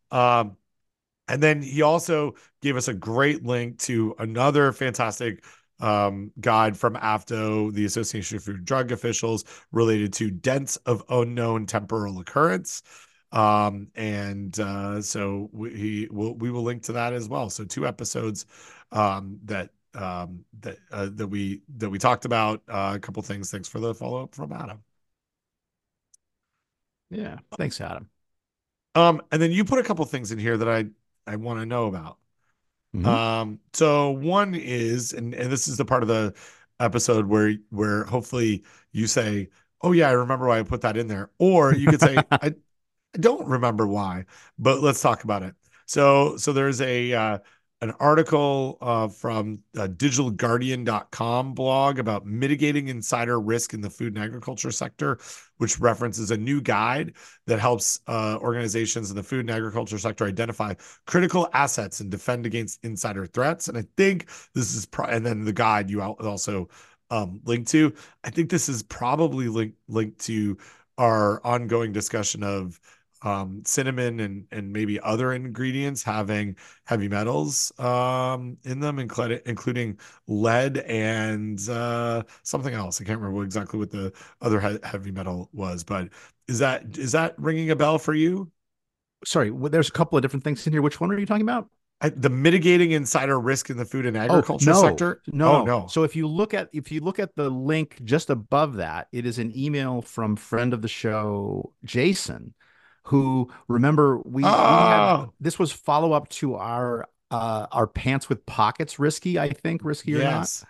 Um, 0.10 0.58
And 1.32 1.42
then 1.42 1.62
he 1.62 1.82
also 1.82 2.36
gave 2.62 2.76
us 2.76 2.90
a 2.90 2.94
great 2.94 3.46
link 3.46 3.80
to 3.80 4.14
another 4.20 4.74
fantastic 4.74 5.46
um, 5.80 6.32
guide 6.42 6.76
from 6.76 6.96
AFDO, 6.96 7.74
the 7.74 7.86
Association 7.86 8.36
of 8.36 8.44
Food 8.44 8.66
Drug 8.66 8.92
Officials, 8.92 9.46
related 9.72 10.12
to 10.14 10.30
dents 10.30 10.76
of 10.86 11.04
unknown 11.08 11.68
temporal 11.68 12.20
occurrence. 12.20 12.84
Um, 13.32 13.88
and 13.96 14.60
uh, 14.60 15.02
so 15.02 15.50
we 15.54 15.70
he 15.70 16.08
will 16.12 16.36
we 16.36 16.52
will 16.52 16.64
link 16.64 16.84
to 16.84 16.92
that 16.94 17.14
as 17.14 17.30
well. 17.30 17.50
So 17.50 17.64
two 17.64 17.88
episodes 17.88 18.46
um, 18.92 19.40
that 19.46 19.70
um, 19.96 20.44
that 20.60 20.80
uh, 20.92 21.10
that 21.14 21.28
we 21.28 21.62
that 21.78 21.90
we 21.90 21.98
talked 21.98 22.26
about. 22.26 22.62
Uh, 22.68 22.92
a 22.96 23.00
couple 23.00 23.24
things. 23.24 23.50
Thanks 23.50 23.70
for 23.70 23.80
the 23.80 23.96
follow 23.96 24.24
up 24.24 24.36
from 24.36 24.52
Adam. 24.52 24.84
Yeah, 27.10 27.40
thanks, 27.58 27.80
Adam. 27.80 28.10
Um, 28.96 29.22
and 29.32 29.42
then 29.42 29.52
you 29.52 29.64
put 29.64 29.80
a 29.80 29.84
couple 29.84 30.04
things 30.04 30.34
in 30.34 30.40
here 30.40 30.58
that 30.58 30.68
I 30.68 30.88
I 31.28 31.36
want 31.38 31.60
to 31.60 31.66
know 31.66 31.88
about. 31.88 32.18
Mhm. 32.94 33.06
Um, 33.08 33.60
so 33.74 34.12
one 34.12 34.56
is, 34.56 35.14
and, 35.14 35.34
and 35.34 35.52
this 35.52 35.68
is 35.68 35.78
the 35.78 35.86
part 35.86 36.04
of 36.04 36.10
the 36.10 36.34
episode 36.80 37.26
where 37.28 37.56
where 37.70 38.04
hopefully 38.06 38.64
you 38.92 39.08
say, 39.08 39.50
Oh 39.82 39.92
yeah, 39.94 40.10
I 40.10 40.14
remember 40.14 40.48
why 40.48 40.60
I 40.60 40.64
put 40.64 40.82
that 40.82 40.98
in 40.98 41.08
there. 41.08 41.32
Or 41.40 41.74
you 41.74 41.90
could 41.90 42.02
say, 42.02 42.26
I, 42.42 42.48
I 43.16 43.18
don't 43.20 43.48
remember 43.48 43.88
why, 43.88 44.26
but 44.60 44.82
let's 44.82 45.02
talk 45.02 45.24
about 45.24 45.44
it. 45.44 45.56
So 45.88 46.38
so 46.38 46.54
there's 46.54 46.82
a 46.82 47.14
uh 47.14 47.40
an 47.82 47.92
article 48.00 48.78
uh, 48.82 49.08
from 49.08 49.60
digitalguardian.com 49.76 51.54
blog 51.54 51.98
about 51.98 52.28
mitigating 52.28 52.90
insider 52.90 53.40
risk 53.40 53.74
in 53.74 53.82
the 53.82 53.90
food 53.90 54.16
and 54.16 54.24
agriculture 54.24 54.70
sector, 54.72 55.18
which 55.58 55.80
references 55.80 56.30
a 56.30 56.38
new 56.38 56.62
guide 56.62 57.14
that 57.48 57.60
helps 57.60 58.00
uh, 58.08 58.38
organizations 58.40 59.10
in 59.10 59.16
the 59.16 59.24
food 59.24 59.42
and 59.42 59.50
agriculture 59.50 59.98
sector 59.98 60.26
identify 60.26 60.76
critical 61.08 61.50
assets 61.54 62.02
and 62.02 62.12
defend 62.12 62.46
against 62.46 62.84
insider 62.84 63.26
threats. 63.26 63.68
And 63.68 63.78
I 63.78 63.84
think 63.98 64.28
this 64.54 64.76
is, 64.76 64.86
pro- 64.86 65.08
and 65.08 65.26
then 65.26 65.44
the 65.44 65.54
guide 65.54 65.90
you 65.90 66.02
also 66.02 66.70
um, 67.10 67.42
linked 67.46 67.72
to, 67.72 67.94
I 68.24 68.30
think 68.30 68.52
this 68.52 68.70
is 68.70 68.84
probably 68.84 69.48
linked 69.48 69.78
linked 69.88 70.20
to 70.26 70.58
our 70.98 71.44
ongoing 71.44 71.92
discussion 71.92 72.44
of 72.44 72.80
um, 73.24 73.62
cinnamon 73.66 74.20
and 74.20 74.46
and 74.52 74.72
maybe 74.72 75.00
other 75.00 75.34
ingredients 75.34 76.04
having 76.04 76.56
heavy 76.86 77.08
metals 77.08 77.72
um, 77.80 78.58
in 78.64 78.80
them, 78.80 79.00
including 79.00 79.40
including 79.46 80.00
lead 80.28 80.80
and 80.80 81.68
uh, 81.70 82.24
something 82.44 82.74
else. 82.74 83.00
I 83.00 83.04
can't 83.04 83.20
remember 83.20 83.44
exactly 83.44 83.80
what 83.80 83.92
the 83.92 84.12
other 84.42 84.60
he- 84.60 84.80
heavy 84.84 85.12
metal 85.12 85.50
was, 85.54 85.84
but 85.84 86.10
is 86.48 86.60
that 86.60 86.98
is 86.98 87.12
that 87.12 87.36
ringing 87.38 87.70
a 87.72 87.76
bell 87.76 88.00
for 88.00 88.14
you? 88.14 88.52
Sorry, 89.24 89.52
well, 89.52 89.70
there's 89.70 89.90
a 89.90 89.94
couple 89.94 90.18
of 90.18 90.24
different 90.24 90.44
things 90.44 90.66
in 90.66 90.74
here. 90.74 90.82
Which 90.82 91.00
one 91.00 91.12
are 91.12 91.20
you 91.20 91.26
talking 91.28 91.44
about? 91.44 91.70
I, 92.02 92.10
the 92.10 92.32
mitigating 92.32 92.92
insider 92.92 93.40
risk 93.40 93.70
in 93.70 93.78
the 93.78 93.86
food 93.86 94.08
and 94.08 94.18
agriculture 94.18 94.72
oh, 94.72 94.74
no, 94.74 94.82
sector? 94.82 95.22
No, 95.28 95.58
oh, 95.58 95.66
no. 95.66 95.88
So 95.88 96.02
if 96.02 96.16
you 96.16 96.28
look 96.28 96.56
at 96.56 96.70
if 96.74 96.92
you 96.92 97.02
look 97.02 97.20
at 97.20 97.36
the 97.36 97.50
link 97.50 98.00
just 98.04 98.32
above 98.32 98.78
that, 98.78 99.08
it 99.12 99.28
is 99.28 99.38
an 99.38 99.56
email 99.56 100.02
from 100.02 100.36
friend 100.36 100.74
of 100.74 100.82
the 100.82 100.88
show, 100.88 101.74
Jason, 101.84 102.56
who 103.04 103.50
remember 103.68 104.18
we, 104.20 104.44
oh. 104.44 104.48
we 104.48 104.48
had, 104.48 105.26
this 105.40 105.58
was 105.58 105.72
follow 105.72 106.14
up 106.14 106.30
to 106.30 106.56
our 106.56 107.08
uh 107.32 107.68
our 107.72 107.88
pants 107.88 108.30
with 108.30 108.46
pockets 108.46 109.00
risky 109.00 109.40
i 109.40 109.50
think 109.50 109.84
risky 109.84 110.16
or 110.16 110.20
yes. 110.20 110.62
not 110.62 110.70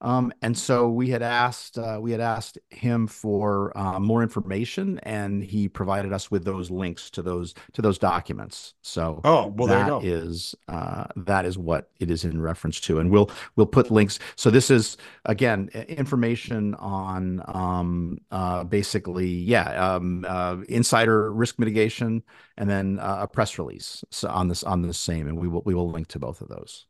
um 0.00 0.32
and 0.42 0.56
so 0.56 0.88
we 0.88 1.08
had 1.08 1.22
asked 1.22 1.78
uh, 1.78 1.98
we 2.00 2.12
had 2.12 2.20
asked 2.20 2.58
him 2.70 3.06
for 3.06 3.76
uh, 3.76 3.98
more 3.98 4.22
information 4.22 4.98
and 5.04 5.42
he 5.42 5.68
provided 5.68 6.12
us 6.12 6.30
with 6.30 6.44
those 6.44 6.70
links 6.70 7.08
to 7.10 7.22
those 7.22 7.54
to 7.72 7.80
those 7.80 7.98
documents. 7.98 8.74
So 8.82 9.20
oh 9.24 9.46
well 9.56 9.68
go. 9.86 10.00
is 10.02 10.54
uh 10.68 11.06
that 11.16 11.46
is 11.46 11.56
what 11.56 11.90
it 11.98 12.10
is 12.10 12.24
in 12.24 12.40
reference 12.40 12.78
to 12.82 12.98
and 12.98 13.10
we'll 13.10 13.30
we'll 13.56 13.66
put 13.66 13.90
links. 13.90 14.18
So 14.36 14.50
this 14.50 14.70
is 14.70 14.98
again 15.24 15.68
information 15.88 16.74
on 16.74 17.42
um 17.46 18.18
uh 18.30 18.64
basically 18.64 19.28
yeah 19.28 19.94
um 19.94 20.26
uh 20.28 20.58
insider 20.68 21.32
risk 21.32 21.58
mitigation 21.58 22.22
and 22.58 22.68
then 22.68 22.98
uh, 22.98 23.18
a 23.20 23.28
press 23.28 23.58
release 23.58 24.04
so 24.10 24.28
on 24.28 24.48
this 24.48 24.62
on 24.62 24.82
the 24.82 24.92
same 24.94 25.26
and 25.26 25.38
we 25.38 25.48
will 25.48 25.62
we 25.64 25.74
will 25.74 25.90
link 25.90 26.08
to 26.08 26.18
both 26.18 26.40
of 26.42 26.48
those. 26.48 26.86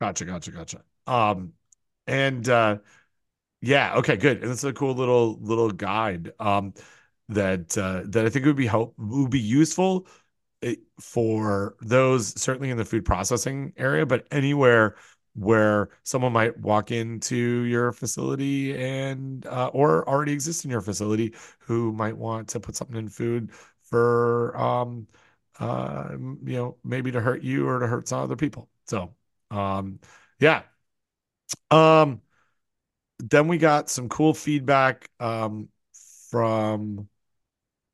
Gotcha 0.00 0.24
gotcha 0.24 0.50
gotcha. 0.52 0.82
Um 1.06 1.52
and 2.06 2.48
uh 2.48 2.78
yeah 3.60 3.94
okay 3.96 4.16
good. 4.16 4.42
And 4.42 4.52
it's 4.52 4.64
a 4.64 4.72
cool 4.72 4.94
little 4.94 5.38
little 5.40 5.70
guide 5.70 6.32
um 6.40 6.74
that 7.30 7.76
uh 7.78 8.02
that 8.06 8.26
i 8.26 8.30
think 8.30 8.44
would 8.46 8.56
be 8.56 8.66
help 8.66 8.94
would 8.98 9.30
be 9.30 9.40
useful 9.40 10.06
eh, 10.62 10.76
for 11.00 11.76
those 11.82 12.40
certainly 12.40 12.70
in 12.70 12.76
the 12.78 12.84
food 12.84 13.04
processing 13.04 13.72
area 13.76 14.06
but 14.06 14.26
anywhere 14.32 14.96
where 15.34 15.90
someone 16.04 16.32
might 16.32 16.56
walk 16.60 16.90
into 16.92 17.36
your 17.64 17.92
facility 17.92 18.76
and 18.76 19.46
uh, 19.46 19.68
or 19.74 20.08
already 20.08 20.32
exist 20.32 20.64
in 20.64 20.70
your 20.70 20.80
facility 20.82 21.34
who 21.60 21.92
might 21.92 22.16
want 22.16 22.48
to 22.48 22.60
put 22.60 22.76
something 22.76 22.96
in 22.96 23.08
food 23.08 23.50
for 23.82 24.56
um 24.56 25.06
uh 25.60 26.08
you 26.12 26.56
know 26.56 26.76
maybe 26.84 27.10
to 27.12 27.20
hurt 27.20 27.42
you 27.42 27.68
or 27.68 27.78
to 27.78 27.86
hurt 27.86 28.08
some 28.08 28.20
other 28.20 28.36
people. 28.36 28.68
So 28.86 29.14
um 29.50 30.00
yeah 30.40 30.62
um, 31.70 32.20
then 33.18 33.48
we 33.48 33.58
got 33.58 33.90
some 33.90 34.08
cool 34.08 34.34
feedback 34.34 35.08
um 35.20 35.68
from 36.30 37.08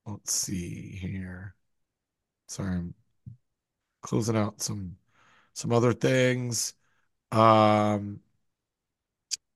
let's 0.06 0.32
see 0.32 0.96
here. 1.00 1.54
Sorry, 2.48 2.74
I'm 2.76 2.94
closing 4.02 4.36
out 4.36 4.60
some 4.60 4.96
some 5.52 5.72
other 5.72 5.92
things. 5.92 6.74
Um 7.32 8.20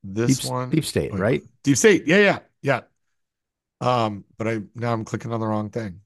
this 0.03 0.43
deep, 0.43 0.51
one 0.51 0.71
deep 0.71 0.85
state, 0.85 1.13
right? 1.13 1.43
Deep 1.63 1.77
state, 1.77 2.07
yeah, 2.07 2.19
yeah, 2.19 2.39
yeah. 2.63 2.81
Um, 3.81 4.25
but 4.37 4.49
I 4.49 4.61
now 4.75 4.93
I'm 4.93 5.05
clicking 5.05 5.33
on 5.33 5.41
the 5.41 5.47
wrong 5.47 5.71
thing. 5.71 6.01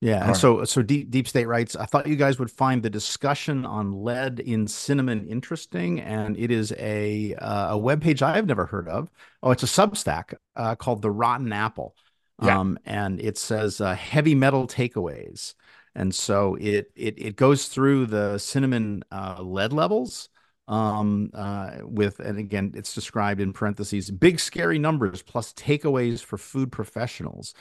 Yeah, 0.00 0.24
and 0.24 0.34
right. 0.34 0.36
so 0.36 0.64
so 0.64 0.80
deep 0.80 1.10
deep 1.10 1.28
state 1.28 1.44
writes. 1.46 1.76
I 1.76 1.84
thought 1.84 2.06
you 2.06 2.16
guys 2.16 2.38
would 2.38 2.50
find 2.50 2.82
the 2.82 2.88
discussion 2.88 3.66
on 3.66 3.92
lead 3.92 4.40
in 4.40 4.66
cinnamon 4.66 5.26
interesting, 5.26 6.00
and 6.00 6.38
it 6.38 6.50
is 6.50 6.72
a 6.78 7.34
uh, 7.34 7.74
a 7.74 7.78
web 7.78 8.00
page 8.02 8.22
I 8.22 8.36
have 8.36 8.46
never 8.46 8.64
heard 8.64 8.88
of. 8.88 9.10
Oh, 9.42 9.50
it's 9.50 9.62
a 9.62 9.66
Substack 9.66 10.34
uh, 10.56 10.74
called 10.76 11.02
the 11.02 11.10
Rotten 11.10 11.52
Apple, 11.52 11.94
Yeah. 12.40 12.60
um, 12.60 12.78
and 12.86 13.20
it 13.20 13.36
says 13.36 13.80
uh, 13.82 13.94
heavy 13.94 14.34
metal 14.34 14.66
takeaways, 14.66 15.54
and 15.94 16.14
so 16.14 16.54
it 16.54 16.90
it 16.96 17.18
it 17.18 17.36
goes 17.36 17.68
through 17.68 18.06
the 18.06 18.38
cinnamon 18.38 19.04
uh, 19.12 19.42
lead 19.42 19.72
levels. 19.74 20.30
Um, 20.68 21.30
uh, 21.34 21.78
with 21.82 22.20
and 22.20 22.38
again, 22.38 22.72
it's 22.76 22.94
described 22.94 23.40
in 23.40 23.52
parentheses, 23.52 24.10
big 24.10 24.38
scary 24.38 24.78
numbers 24.78 25.20
plus 25.20 25.52
takeaways 25.52 26.22
for 26.24 26.38
food 26.38 26.70
professionals. 26.72 27.54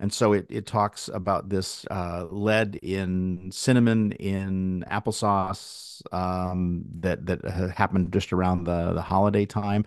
And 0.00 0.12
so 0.12 0.32
it 0.32 0.46
it 0.50 0.66
talks 0.66 1.08
about 1.08 1.48
this 1.48 1.86
uh, 1.90 2.26
lead 2.30 2.76
in 2.76 3.50
cinnamon 3.52 4.12
in 4.12 4.84
applesauce 4.90 6.02
um, 6.12 6.84
that 7.00 7.26
that 7.26 7.44
happened 7.76 8.12
just 8.12 8.32
around 8.32 8.64
the 8.64 8.92
the 8.94 9.02
holiday 9.02 9.46
time, 9.46 9.84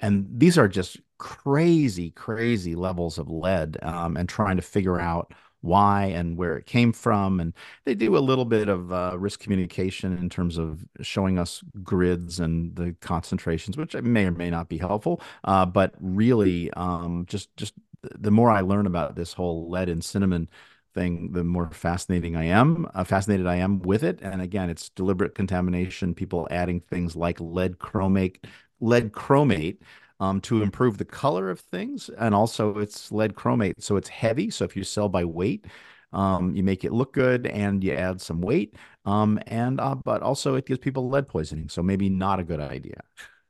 and 0.00 0.26
these 0.30 0.58
are 0.58 0.68
just 0.68 1.00
crazy 1.18 2.10
crazy 2.10 2.74
levels 2.74 3.18
of 3.18 3.30
lead, 3.30 3.78
um, 3.82 4.16
and 4.16 4.28
trying 4.28 4.56
to 4.56 4.62
figure 4.62 5.00
out 5.00 5.32
why 5.60 6.06
and 6.06 6.36
where 6.36 6.56
it 6.56 6.66
came 6.66 6.92
from. 6.92 7.40
And 7.40 7.54
they 7.84 7.94
do 7.94 8.16
a 8.16 8.18
little 8.18 8.44
bit 8.44 8.68
of 8.68 8.92
uh, 8.92 9.16
risk 9.18 9.40
communication 9.40 10.16
in 10.18 10.28
terms 10.28 10.58
of 10.58 10.84
showing 11.02 11.38
us 11.38 11.62
grids 11.82 12.40
and 12.40 12.74
the 12.76 12.94
concentrations, 13.00 13.76
which 13.76 13.94
may 13.94 14.26
or 14.26 14.32
may 14.32 14.50
not 14.50 14.68
be 14.68 14.78
helpful. 14.78 15.22
Uh, 15.44 15.64
but 15.66 15.94
really, 16.00 16.70
um, 16.72 17.24
just 17.28 17.56
just 17.56 17.74
the 18.02 18.30
more 18.30 18.50
I 18.50 18.60
learn 18.60 18.86
about 18.86 19.16
this 19.16 19.32
whole 19.32 19.70
lead 19.70 19.88
and 19.88 20.04
cinnamon 20.04 20.48
thing, 20.94 21.32
the 21.32 21.44
more 21.44 21.70
fascinating 21.70 22.36
I 22.36 22.44
am, 22.44 22.86
uh, 22.94 23.04
fascinated 23.04 23.46
I 23.46 23.56
am 23.56 23.80
with 23.80 24.02
it. 24.02 24.18
And 24.22 24.42
again, 24.42 24.70
it's 24.70 24.90
deliberate 24.90 25.34
contamination, 25.34 26.14
people 26.14 26.48
adding 26.50 26.80
things 26.80 27.16
like 27.16 27.40
lead 27.40 27.78
chromate, 27.78 28.44
lead 28.80 29.12
chromate 29.12 29.78
um, 30.20 30.40
to 30.42 30.62
improve 30.62 30.98
the 30.98 31.04
color 31.04 31.50
of 31.50 31.60
things. 31.60 32.10
And 32.18 32.34
also 32.34 32.78
it's 32.78 33.10
lead 33.10 33.34
chromate. 33.34 33.82
So 33.82 33.96
it's 33.96 34.08
heavy. 34.08 34.50
So 34.50 34.64
if 34.64 34.76
you 34.76 34.84
sell 34.84 35.08
by 35.08 35.24
weight, 35.24 35.66
um, 36.12 36.54
you 36.54 36.62
make 36.62 36.84
it 36.84 36.92
look 36.92 37.14
good 37.14 37.46
and 37.46 37.82
you 37.82 37.92
add 37.92 38.20
some 38.20 38.42
weight. 38.42 38.76
Um, 39.06 39.40
and, 39.46 39.80
uh, 39.80 39.94
but 39.94 40.22
also 40.22 40.56
it 40.56 40.66
gives 40.66 40.78
people 40.78 41.08
lead 41.08 41.26
poisoning. 41.26 41.68
So 41.70 41.82
maybe 41.82 42.10
not 42.10 42.38
a 42.38 42.44
good 42.44 42.60
idea. 42.60 43.00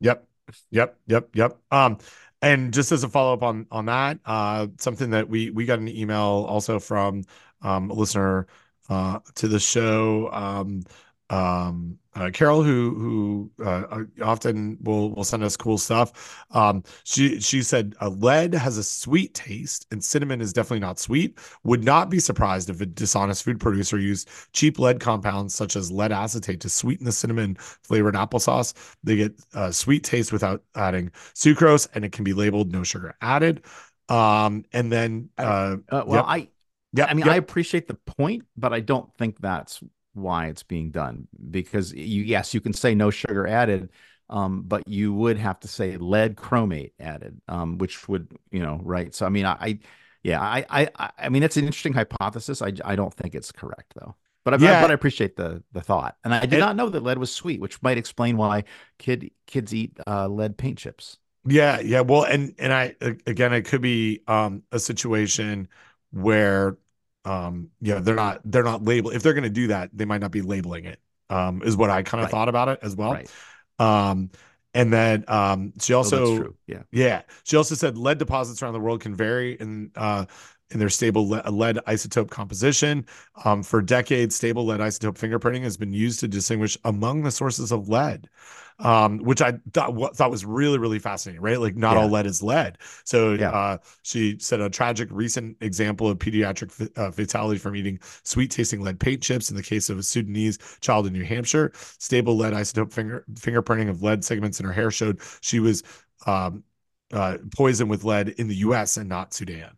Yep. 0.00 0.26
Yep. 0.70 0.98
Yep. 1.06 1.28
Yep. 1.34 1.58
Um, 1.70 1.98
and 2.42 2.74
just 2.74 2.92
as 2.92 3.04
a 3.04 3.08
follow 3.08 3.32
up 3.34 3.42
on 3.42 3.66
on 3.70 3.86
that, 3.86 4.18
uh, 4.26 4.66
something 4.78 5.10
that 5.10 5.28
we 5.28 5.50
we 5.50 5.64
got 5.64 5.78
an 5.78 5.88
email 5.88 6.46
also 6.48 6.78
from 6.78 7.24
um, 7.62 7.90
a 7.90 7.94
listener 7.94 8.46
uh, 8.88 9.20
to 9.36 9.48
the 9.48 9.60
show, 9.60 10.30
um, 10.32 10.82
um, 11.30 11.98
uh, 12.14 12.30
Carol, 12.32 12.62
who 12.62 13.50
who 13.58 13.64
uh, 13.64 14.04
often 14.22 14.76
will 14.82 15.10
will 15.14 15.24
send 15.24 15.42
us 15.42 15.56
cool 15.56 15.78
stuff. 15.78 16.44
Um, 16.50 16.82
she 17.04 17.40
she 17.40 17.62
said 17.62 17.94
uh, 18.00 18.10
lead 18.10 18.54
has 18.54 18.76
a 18.78 18.84
sweet 18.84 19.34
taste, 19.34 19.86
and 19.90 20.02
cinnamon 20.04 20.40
is 20.40 20.52
definitely 20.52 20.80
not 20.80 20.98
sweet. 20.98 21.38
Would 21.64 21.84
not 21.84 22.10
be 22.10 22.18
surprised 22.20 22.68
if 22.70 22.80
a 22.80 22.86
dishonest 22.86 23.44
food 23.44 23.60
producer 23.60 23.98
used 23.98 24.28
cheap 24.52 24.78
lead 24.78 25.00
compounds 25.00 25.54
such 25.54 25.74
as 25.76 25.90
lead 25.90 26.12
acetate 26.12 26.60
to 26.60 26.68
sweeten 26.68 27.04
the 27.06 27.12
cinnamon 27.12 27.56
flavored 27.82 28.14
applesauce. 28.14 28.74
They 29.02 29.16
get 29.16 29.40
a 29.54 29.72
sweet 29.72 30.04
taste 30.04 30.32
without 30.32 30.62
adding 30.74 31.10
sucrose, 31.34 31.88
and 31.94 32.04
it 32.04 32.12
can 32.12 32.24
be 32.24 32.32
labeled 32.34 32.72
no 32.72 32.82
sugar 32.84 33.14
added. 33.22 33.64
Um, 34.08 34.64
and 34.72 34.92
then 34.92 35.30
uh, 35.38 35.76
Uh, 35.90 36.04
well, 36.06 36.24
yep. 36.24 36.24
I 36.26 36.48
yeah, 36.92 37.06
I 37.06 37.14
mean, 37.14 37.26
yep. 37.26 37.34
I 37.34 37.36
appreciate 37.36 37.88
the 37.88 37.94
point, 37.94 38.44
but 38.56 38.72
I 38.72 38.80
don't 38.80 39.08
think 39.16 39.40
that's 39.40 39.82
why 40.14 40.46
it's 40.46 40.62
being 40.62 40.90
done. 40.90 41.28
Because 41.50 41.92
you, 41.92 42.22
yes, 42.22 42.54
you 42.54 42.60
can 42.60 42.72
say 42.72 42.94
no 42.94 43.10
sugar 43.10 43.46
added, 43.46 43.90
um, 44.30 44.62
but 44.62 44.86
you 44.86 45.12
would 45.14 45.38
have 45.38 45.60
to 45.60 45.68
say 45.68 45.96
lead 45.96 46.36
chromate 46.36 46.92
added, 47.00 47.40
um, 47.48 47.78
which 47.78 48.08
would, 48.08 48.28
you 48.50 48.60
know, 48.60 48.80
right. 48.82 49.14
So, 49.14 49.26
I 49.26 49.28
mean, 49.28 49.44
I, 49.46 49.52
I 49.60 49.78
yeah, 50.22 50.40
I, 50.40 50.64
I, 50.70 51.10
I- 51.18 51.28
mean, 51.28 51.42
it's 51.42 51.56
an 51.56 51.64
interesting 51.64 51.92
hypothesis. 51.92 52.62
I, 52.62 52.72
I 52.84 52.96
don't 52.96 53.12
think 53.14 53.34
it's 53.34 53.52
correct 53.52 53.94
though. 53.96 54.14
But 54.44 54.54
I, 54.54 54.56
Yeah. 54.58 54.80
but 54.82 54.90
I 54.90 54.94
appreciate 54.94 55.36
the 55.36 55.62
the 55.72 55.80
thought, 55.80 56.16
and 56.24 56.34
I 56.34 56.40
did 56.40 56.54
And- 56.54 56.60
not 56.60 56.76
know 56.76 56.88
that 56.88 57.02
lead 57.02 57.18
was 57.18 57.32
sweet, 57.32 57.60
which 57.60 57.80
might 57.82 57.96
explain 57.98 58.36
why 58.36 58.64
kid 58.98 59.30
kids 59.46 59.72
eat 59.72 59.96
uh, 60.06 60.26
lead 60.28 60.56
paint 60.56 60.78
chips. 60.78 61.18
Yeah, 61.44 61.80
yeah. 61.80 62.00
Well, 62.00 62.24
and 62.24 62.54
and 62.58 62.72
i 62.72 62.94
again, 63.26 63.52
it 63.52 63.62
could 63.62 63.82
be 63.82 64.22
um 64.28 64.62
a 64.72 64.78
situation 64.78 65.68
where 66.10 66.76
um 67.24 67.70
yeah 67.80 68.00
they're 68.00 68.14
not 68.16 68.40
they're 68.44 68.64
not 68.64 68.82
labeled 68.84 69.14
if 69.14 69.22
they're 69.22 69.34
going 69.34 69.44
to 69.44 69.50
do 69.50 69.68
that 69.68 69.90
they 69.92 70.04
might 70.04 70.20
not 70.20 70.32
be 70.32 70.42
labeling 70.42 70.84
it 70.86 70.98
um 71.30 71.62
is 71.62 71.76
what 71.76 71.90
I 71.90 72.02
kind 72.02 72.22
of 72.22 72.28
Right. 72.28 72.30
thought 72.30 72.48
about 72.48 72.68
it 72.68 72.80
as 72.82 72.96
well. 72.96 73.12
Right. 73.12 73.30
Um 73.78 74.30
and 74.74 74.92
then 74.92 75.24
um 75.28 75.72
she 75.80 75.94
also 75.94 76.18
that's 76.18 76.30
true. 76.30 76.56
Yeah. 76.72 76.82
yeah. 76.90 77.22
She 77.44 77.56
also 77.56 77.74
said 77.74 77.96
lead 77.98 78.18
deposits 78.18 78.62
around 78.62 78.72
the 78.74 78.80
world 78.80 79.00
can 79.00 79.14
vary 79.14 79.54
in 79.54 79.90
uh 79.96 80.24
in 80.70 80.78
their 80.78 80.88
stable 80.88 81.28
le- 81.28 81.50
lead 81.50 81.76
isotope 81.86 82.30
composition. 82.30 83.04
Um, 83.44 83.62
for 83.62 83.82
decades, 83.82 84.34
stable 84.34 84.64
lead 84.64 84.80
isotope 84.80 85.18
fingerprinting 85.18 85.62
has 85.64 85.76
been 85.76 85.92
used 85.92 86.20
to 86.20 86.28
distinguish 86.28 86.78
among 86.84 87.24
the 87.24 87.30
sources 87.30 87.72
of 87.72 87.90
lead, 87.90 88.30
um, 88.78 89.18
which 89.18 89.42
I 89.42 89.52
thought, 89.74 90.16
thought 90.16 90.30
was 90.30 90.46
really, 90.46 90.78
really 90.78 90.98
fascinating, 90.98 91.42
right? 91.42 91.60
Like 91.60 91.76
not 91.76 91.96
Yeah. 91.96 92.02
all 92.04 92.08
lead 92.08 92.24
is 92.24 92.42
lead. 92.42 92.78
So 93.04 93.34
Yeah. 93.34 93.50
uh, 93.50 93.78
she 94.02 94.38
said 94.38 94.62
a 94.62 94.70
tragic 94.70 95.08
recent 95.12 95.58
example 95.60 96.08
of 96.08 96.18
pediatric 96.18 96.88
uh, 96.96 97.10
fatality 97.10 97.58
from 97.58 97.76
eating 97.76 97.98
sweet 98.24 98.50
tasting 98.50 98.80
lead 98.80 98.98
paint 98.98 99.22
chips 99.22 99.50
in 99.50 99.56
the 99.56 99.62
case 99.62 99.90
of 99.90 99.98
a 99.98 100.02
Sudanese 100.02 100.58
child 100.80 101.06
in 101.06 101.12
New 101.12 101.24
Hampshire. 101.24 101.72
Stable 101.74 102.34
lead 102.38 102.54
isotope 102.54 102.94
finger, 102.94 103.26
fingerprinting 103.34 103.90
of 103.90 104.02
lead 104.02 104.24
segments 104.24 104.58
in 104.58 104.64
her 104.64 104.72
hair 104.72 104.90
showed 104.90 105.20
she 105.42 105.60
was 105.60 105.82
um, 106.26 106.64
uh, 107.12 107.38
poisoned 107.54 107.90
with 107.90 108.04
lead 108.04 108.30
in 108.30 108.48
the 108.48 108.56
U.S. 108.56 108.96
and 108.96 109.08
not 109.08 109.34
Sudan. 109.34 109.76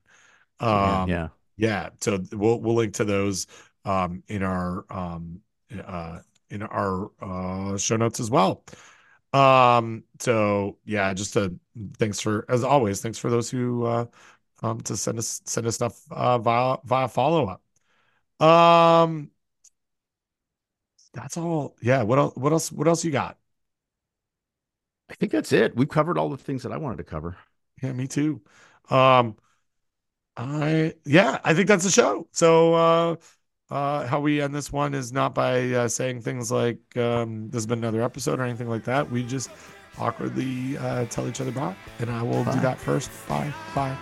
yeah. 0.60 1.02
Um, 1.02 1.08
yeah. 1.08 1.28
yeah. 1.56 1.88
So 2.00 2.22
we'll 2.32 2.60
we'll 2.60 2.74
link 2.74 2.94
to 2.94 3.04
those 3.04 3.46
um, 3.84 4.22
in 4.28 4.42
our 4.42 4.84
um, 4.90 5.40
uh, 5.84 6.20
in 6.50 6.62
our 6.62 7.10
uh, 7.20 7.76
show 7.76 7.96
notes 7.96 8.20
as 8.20 8.30
well. 8.30 8.64
Um, 9.32 10.04
so 10.20 10.78
yeah, 10.84 11.12
just 11.12 11.36
a 11.36 11.52
thanks 11.98 12.20
for 12.20 12.44
as 12.48 12.62
always, 12.62 13.00
thanks 13.00 13.18
for 13.18 13.30
those 13.30 13.50
who 13.50 13.84
uh, 13.84 14.06
um, 14.62 14.80
to 14.82 14.96
send 14.96 15.18
us 15.18 15.42
send 15.44 15.66
us 15.66 15.74
stuff 15.74 16.00
uh, 16.10 16.38
via 16.38 16.78
via 16.84 17.08
follow 17.08 17.46
up. 17.46 18.46
Um, 18.46 19.30
that's 21.12 21.36
all. 21.36 21.76
Yeah. 21.80 22.02
What 22.02 22.18
else? 22.18 22.36
What 22.36 22.52
else? 22.52 22.72
What 22.72 22.88
else 22.88 23.04
you 23.04 23.10
got? 23.10 23.38
I 25.10 25.14
think 25.14 25.32
that's 25.32 25.52
it. 25.52 25.76
We've 25.76 25.89
covered 25.89 26.18
all 26.18 26.28
the 26.28 26.36
things 26.36 26.62
that 26.62 26.72
I 26.72 26.76
wanted 26.76 26.98
to 26.98 27.05
cover. 27.05 27.36
Yeah, 27.82 27.93
me 27.93 28.06
too. 28.06 28.40
Um, 28.90 29.36
I 30.36 30.94
yeah, 31.05 31.39
I 31.44 31.55
think 31.55 31.68
that's 31.68 31.85
the 31.85 31.90
show. 31.90 32.26
So 32.32 32.74
uh 32.74 33.16
uh 33.70 34.06
how 34.06 34.20
we 34.20 34.40
end 34.40 34.55
this 34.55 34.72
one 34.72 34.94
is 34.94 35.12
not 35.12 35.35
by 35.35 35.70
uh, 35.70 35.89
saying 35.89 36.22
things 36.22 36.51
like 36.51 36.78
um 36.97 37.48
this 37.51 37.59
has 37.59 37.66
been 37.66 37.78
another 37.78 38.02
episode 38.02 38.40
or 38.40 38.43
anything 38.43 38.68
like 38.68 38.85
that. 38.85 39.10
We 39.10 39.22
just 39.22 39.51
awkwardly 39.98 40.76
uh 40.76 41.06
tell 41.06 41.28
each 41.28 41.40
other 41.40 41.52
bye. 41.52 41.76
And 42.01 42.10
I 42.10 42.22
will 42.22 42.44
Bye. 42.44 42.55
do 42.55 42.60
that 42.60 42.81
first. 42.81 43.10
Bye. 43.28 43.52
Bye. 43.74 43.97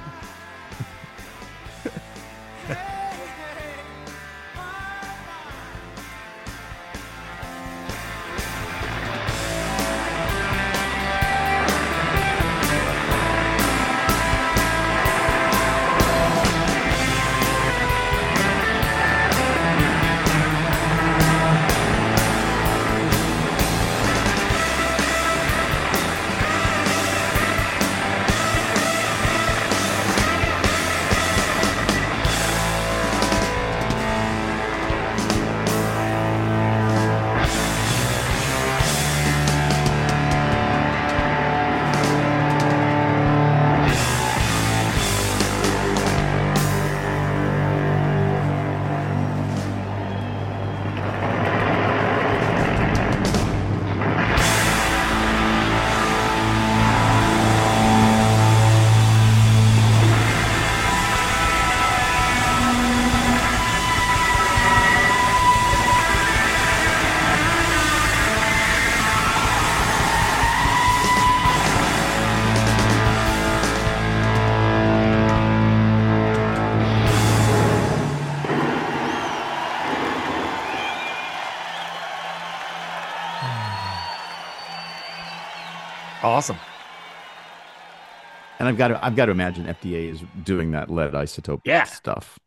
I've 88.73 88.79
got 88.79 88.89
to 88.89 89.05
I've 89.05 89.17
got 89.17 89.27
to 89.27 89.33
imagine 89.33 89.67
FDA 89.67 90.09
is 90.11 90.23
doing 90.45 90.73
that 90.73 90.91
lead 90.91 91.13
isotope 91.13 91.61
Yeah. 91.65 91.85
stuff. 91.85 92.39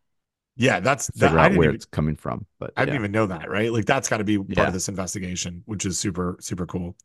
Yeah, 0.57 0.79
that's 0.79 1.07
that, 1.07 1.19
Figure 1.19 1.39
out 1.39 1.53
where 1.53 1.67
even, 1.67 1.75
it's 1.75 1.85
coming 1.85 2.15
from. 2.15 2.45
But 2.59 2.73
I 2.77 2.85
didn't 2.85 2.99
even 2.99 3.11
know 3.11 3.25
that, 3.27 3.49
right? 3.49 3.71
Like 3.71 3.85
that's 3.85 4.07
got 4.07 4.17
to 4.17 4.23
be 4.23 4.37
part 4.39 4.49
Yeah. 4.57 4.67
of 4.67 4.73
this 4.73 4.87
investigation, 4.89 5.63
which 5.65 5.85
is 5.85 5.99
super 5.99 6.37
super 6.39 6.65
cool. 6.65 6.95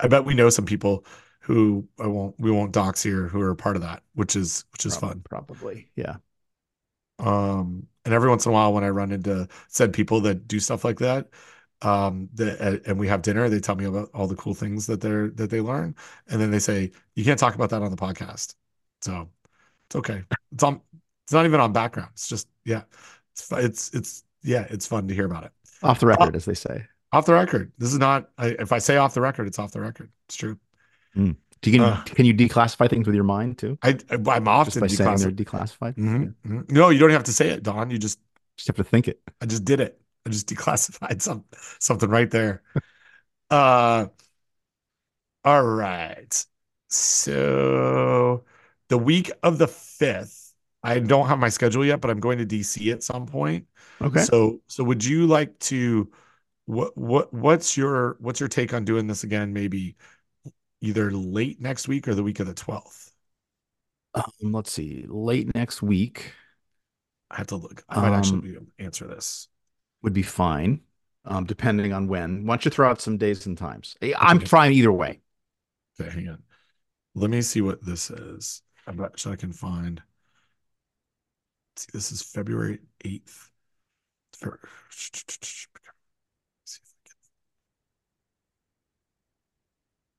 I 0.00 0.08
bet 0.08 0.24
we 0.24 0.34
know 0.34 0.50
some 0.50 0.66
people 0.66 1.04
who 1.40 1.88
I 1.98 2.06
won't 2.06 2.34
we 2.38 2.50
won't 2.50 2.72
dox 2.72 3.02
here 3.02 3.28
who 3.28 3.40
are 3.42 3.54
part 3.54 3.76
of 3.76 3.82
that, 3.82 4.02
which 4.14 4.36
is 4.36 4.64
which 4.72 4.86
is 4.86 4.96
Prob- 4.96 5.00
fun. 5.00 5.24
Probably. 5.28 5.90
Yeah. 5.96 6.16
Um, 7.18 7.86
and 8.04 8.14
every 8.14 8.28
once 8.28 8.46
in 8.46 8.50
a 8.50 8.52
while, 8.52 8.72
when 8.72 8.84
I 8.84 8.88
run 8.90 9.12
into 9.12 9.48
said 9.68 9.92
people 9.92 10.20
that 10.22 10.46
do 10.48 10.60
stuff 10.60 10.84
like 10.84 10.98
that, 11.00 11.28
um, 11.82 12.28
that 12.34 12.82
and 12.86 12.98
we 12.98 13.06
have 13.08 13.22
dinner, 13.22 13.48
they 13.48 13.60
tell 13.60 13.76
me 13.76 13.84
about 13.84 14.10
all 14.14 14.26
the 14.26 14.34
cool 14.36 14.54
things 14.54 14.86
that 14.86 15.00
they're 15.00 15.28
that 15.30 15.50
they 15.50 15.60
learn, 15.60 15.94
and 16.28 16.40
then 16.40 16.50
they 16.50 16.58
say 16.58 16.90
you 17.14 17.24
can't 17.24 17.38
talk 17.38 17.54
about 17.54 17.70
that 17.70 17.82
on 17.82 17.90
the 17.90 17.96
podcast. 17.96 18.54
So 19.02 19.28
it's 19.86 19.96
okay. 19.96 20.24
It's 20.52 20.64
on. 20.64 20.80
It's 21.24 21.32
not 21.32 21.44
even 21.44 21.60
on 21.60 21.72
background. 21.72 22.10
It's 22.14 22.28
just 22.28 22.48
yeah. 22.64 22.82
It's 23.32 23.52
it's 23.52 23.94
it's 23.94 24.24
yeah. 24.42 24.66
It's 24.70 24.86
fun 24.86 25.06
to 25.08 25.14
hear 25.14 25.26
about 25.26 25.44
it 25.44 25.52
Off 25.82 26.00
the 26.00 26.06
record, 26.06 26.34
as 26.34 26.44
they 26.46 26.54
say. 26.54 26.86
off 27.12 27.26
the 27.26 27.34
record. 27.34 27.70
This 27.78 27.92
is 27.92 27.98
not. 27.98 28.30
I, 28.38 28.48
if 28.58 28.72
I 28.72 28.78
say 28.78 28.96
off 28.96 29.14
the 29.14 29.20
record, 29.20 29.46
it's 29.46 29.58
off 29.58 29.70
the 29.72 29.80
record. 29.80 30.10
It's 30.26 30.36
true. 30.36 30.58
Do 31.60 31.70
you 31.72 31.78
can, 31.78 31.80
Uh. 31.88 32.02
can 32.04 32.24
you 32.24 32.32
declassify 32.34 32.88
things 32.88 33.06
with 33.06 33.16
your 33.16 33.24
mind 33.24 33.58
too? 33.58 33.76
I, 33.82 33.98
I'm 34.10 34.24
Just 34.24 34.46
often 34.46 34.80
by 34.80 34.86
saying 34.86 35.16
they're 35.18 35.30
declassified. 35.32 35.96
Mhm, 35.96 36.34
Yeah. 36.44 36.50
mhm. 36.50 36.70
No, 36.70 36.90
you 36.90 36.98
don't 37.00 37.10
have 37.10 37.24
to 37.24 37.32
say 37.32 37.48
it, 37.48 37.64
Don. 37.64 37.90
You 37.90 37.98
just 37.98 38.20
Just 38.56 38.68
have 38.68 38.76
to 38.76 38.84
think 38.84 39.08
it. 39.08 39.20
I 39.40 39.46
just 39.46 39.64
did 39.64 39.80
it. 39.80 40.00
I 40.28 40.30
just 40.30 40.48
declassified 40.48 41.22
some 41.22 41.44
something 41.78 42.08
right 42.10 42.30
there. 42.30 42.62
Uh 43.50 44.06
all 45.44 45.62
right. 45.62 46.46
So 46.90 48.44
the 48.88 48.98
week 48.98 49.30
of 49.42 49.58
the 49.58 49.66
5th, 49.66 50.52
I 50.82 50.98
don't 50.98 51.28
have 51.28 51.38
my 51.38 51.48
schedule 51.48 51.84
yet, 51.84 52.00
but 52.00 52.10
I'm 52.10 52.20
going 52.20 52.38
to 52.38 52.46
DC 52.46 52.90
at 52.92 53.02
some 53.02 53.26
point. 53.26 53.66
Okay. 54.00 54.20
So 54.24 54.60
so 54.66 54.84
would 54.84 55.04
you 55.04 55.26
like 55.26 55.58
to 55.60 56.10
what 56.66 56.96
what 56.96 57.32
what's 57.32 57.76
your 57.76 58.16
what's 58.20 58.40
your 58.40 58.48
take 58.48 58.74
on 58.74 58.84
doing 58.84 59.06
this 59.06 59.24
again? 59.24 59.52
Maybe 59.52 59.96
either 60.80 61.10
late 61.10 61.60
next 61.60 61.88
week 61.88 62.06
or 62.08 62.14
the 62.14 62.22
week 62.22 62.40
of 62.40 62.46
the 62.46 62.54
twelfth. 62.54 63.12
Um, 64.14 64.52
let's 64.52 64.72
see, 64.72 65.04
late 65.08 65.54
next 65.54 65.82
week. 65.82 66.32
I 67.30 67.36
have 67.36 67.48
to 67.48 67.56
look. 67.56 67.84
I 67.88 68.00
might 68.00 68.08
um, 68.08 68.14
actually 68.14 68.40
be 68.40 68.54
able 68.54 68.66
to 68.66 68.84
answer 68.84 69.06
this. 69.06 69.48
Would 70.02 70.12
be 70.12 70.22
fine, 70.22 70.82
um, 71.24 71.44
depending 71.44 71.92
on 71.92 72.08
when. 72.08 72.46
Why 72.46 72.54
don't 72.54 72.64
you 72.64 72.70
throw 72.70 72.88
out 72.88 73.00
some 73.00 73.16
days 73.16 73.46
and 73.46 73.58
times? 73.58 73.96
I'm 74.18 74.40
fine 74.40 74.72
either 74.72 74.92
way. 74.92 75.20
Okay, 76.00 76.10
hang 76.10 76.28
on. 76.28 76.42
Let 77.14 77.30
me 77.30 77.42
see 77.42 77.60
what 77.60 77.84
this 77.84 78.10
is. 78.10 78.62
I 78.86 78.92
bet 78.92 79.26
I 79.26 79.36
can 79.36 79.52
find. 79.52 80.00
See, 81.76 81.88
this 81.92 82.12
is 82.12 82.22
February 82.22 82.78
8th. 83.04 83.50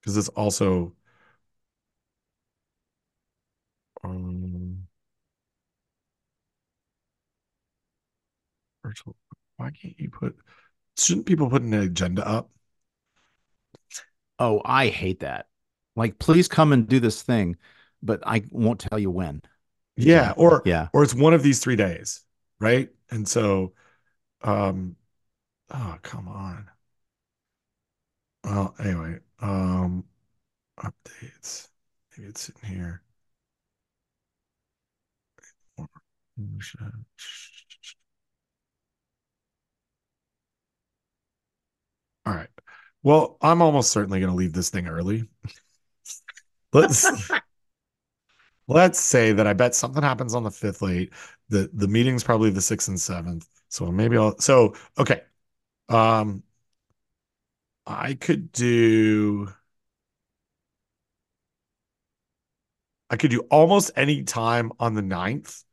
Because 0.01 0.17
it's 0.17 0.29
also 0.29 0.93
um 4.03 4.87
virtual. 8.83 9.15
Why 9.59 9.71
can't 9.71 9.99
you 9.99 10.09
put 10.09 10.37
shouldn't 10.97 11.25
people 11.25 11.49
put 11.49 11.63
an 11.63 11.73
agenda 11.73 12.25
up? 12.25 12.49
Oh, 14.39 14.61
I 14.63 14.87
hate 14.87 15.19
that. 15.19 15.47
Like, 15.97 16.17
please 16.17 16.47
come 16.47 16.71
and 16.71 16.87
do 16.87 17.01
this 17.01 17.21
thing, 17.21 17.57
but 18.01 18.21
I 18.25 18.43
won't 18.51 18.79
tell 18.79 18.97
you 18.97 19.11
when. 19.11 19.41
Yeah, 19.97 20.33
or 20.37 20.61
yeah, 20.65 20.87
or 20.93 21.03
it's 21.03 21.13
one 21.13 21.33
of 21.33 21.43
these 21.43 21.59
three 21.59 21.75
days, 21.75 22.21
right? 22.61 22.87
And 23.11 23.27
so, 23.27 23.73
um, 24.43 24.95
oh 25.71 25.97
come 26.03 26.29
on. 26.29 26.69
Well, 28.45 28.75
anyway, 28.79 29.19
um, 29.41 30.05
updates. 30.79 31.67
Maybe 32.15 32.29
it's 32.29 32.47
in 32.47 32.69
here. 32.69 33.03
All 42.29 42.35
right. 42.35 42.49
Well, 43.01 43.37
I'm 43.41 43.63
almost 43.63 43.91
certainly 43.91 44.19
going 44.19 44.29
to 44.29 44.35
leave 44.35 44.53
this 44.53 44.69
thing 44.69 44.87
early. 44.87 45.23
let's 46.73 47.31
let's 48.67 48.99
say 48.99 49.33
that 49.33 49.47
I 49.47 49.53
bet 49.53 49.73
something 49.73 50.03
happens 50.03 50.35
on 50.35 50.43
the 50.43 50.51
fifth 50.51 50.83
late. 50.83 51.11
The 51.49 51.71
the 51.73 51.87
meeting's 51.87 52.23
probably 52.23 52.51
the 52.51 52.61
sixth 52.61 52.87
and 52.87 53.01
seventh. 53.01 53.47
So 53.69 53.91
maybe 53.91 54.15
I'll 54.15 54.37
so 54.37 54.75
okay. 54.99 55.23
Um 55.87 56.43
I 57.87 58.13
could 58.13 58.51
do 58.51 59.51
I 63.09 63.17
could 63.17 63.31
do 63.31 63.39
almost 63.49 63.89
any 63.95 64.21
time 64.21 64.71
on 64.79 64.93
the 64.93 65.01
ninth. 65.01 65.63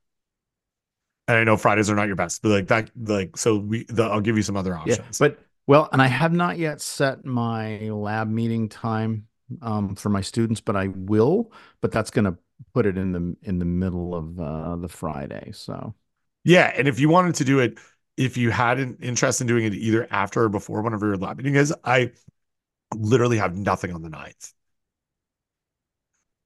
And 1.28 1.36
I 1.36 1.44
know 1.44 1.58
Fridays 1.58 1.90
are 1.90 1.94
not 1.94 2.06
your 2.06 2.16
best, 2.16 2.40
but 2.40 2.48
like 2.48 2.68
that, 2.68 2.90
like 2.96 3.36
so 3.36 3.58
we. 3.58 3.84
The, 3.88 4.04
I'll 4.04 4.22
give 4.22 4.36
you 4.36 4.42
some 4.42 4.56
other 4.56 4.74
options. 4.74 5.20
Yeah, 5.20 5.28
but 5.28 5.45
well, 5.66 5.88
and 5.93 6.01
I 6.01 6.06
have 6.06 6.32
not 6.32 6.59
yet 6.59 6.80
set 6.80 7.24
my 7.24 7.78
lab 7.90 8.28
meeting 8.28 8.68
time 8.68 9.26
um, 9.62 9.94
for 9.94 10.09
my 10.09 10.20
students, 10.20 10.60
but 10.60 10.76
I 10.76 10.88
will. 10.88 11.52
But 11.80 11.93
that's 11.93 12.10
going 12.10 12.24
to 12.26 12.36
put 12.74 12.86
it 12.86 12.97
in 12.97 13.12
the 13.12 13.36
in 13.43 13.59
the 13.59 13.64
middle 13.64 14.14
of 14.14 14.40
uh, 14.40 14.76
the 14.76 14.88
Friday. 14.88 15.51
So 15.52 15.94
yeah, 16.44 16.72
and 16.76 16.86
if 16.88 17.01
you 17.01 17.09
wanted 17.09 17.34
to 17.36 17.44
do 17.44 17.59
it, 17.59 17.78
if 18.16 18.36
you 18.36 18.51
had 18.51 18.78
an 18.78 18.97
interest 19.01 19.40
in 19.40 19.47
doing 19.47 19.64
it 19.64 19.74
either 19.74 20.06
after 20.10 20.44
or 20.44 20.48
before 20.48 20.82
one 20.82 20.94
of 20.94 21.02
your 21.02 21.16
lab 21.16 21.36
meeting 21.38 21.56
is, 21.56 21.74
I 21.84 22.12
literally 22.94 23.38
have 23.38 23.56
nothing 23.56 23.93
on 23.93 24.02
the 24.02 24.09
9th. 24.09 24.52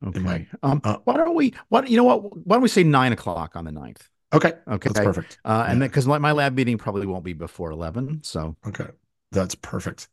Okay. 0.07 0.21
My, 0.21 0.47
um, 0.63 0.81
uh, 0.83 0.97
why 1.05 1.19
don't 1.19 1.35
we? 1.35 1.53
What 1.69 1.89
you 1.89 1.99
know? 1.99 2.05
What? 2.05 2.47
Why 2.47 2.57
don't 2.57 2.63
we 2.63 2.69
say 2.69 2.83
nine 2.83 3.13
o'clock 3.13 3.55
on 3.55 3.67
the 3.67 3.71
9th? 3.71 4.01
Okay. 4.33 4.53
Okay. 4.67 4.89
That's 4.89 5.05
perfect. 5.05 5.39
Uh, 5.45 5.67
and 5.69 5.83
then 5.83 5.89
because 5.89 6.07
my 6.07 6.33
lab 6.33 6.55
meeting 6.55 6.79
probably 6.79 7.07
won't 7.07 7.25
be 7.25 7.35
before 7.35 7.71
eleven. 7.71 8.21
So 8.23 8.57
okay. 8.67 8.87
That's 9.33 9.55
perfect. 9.57 10.09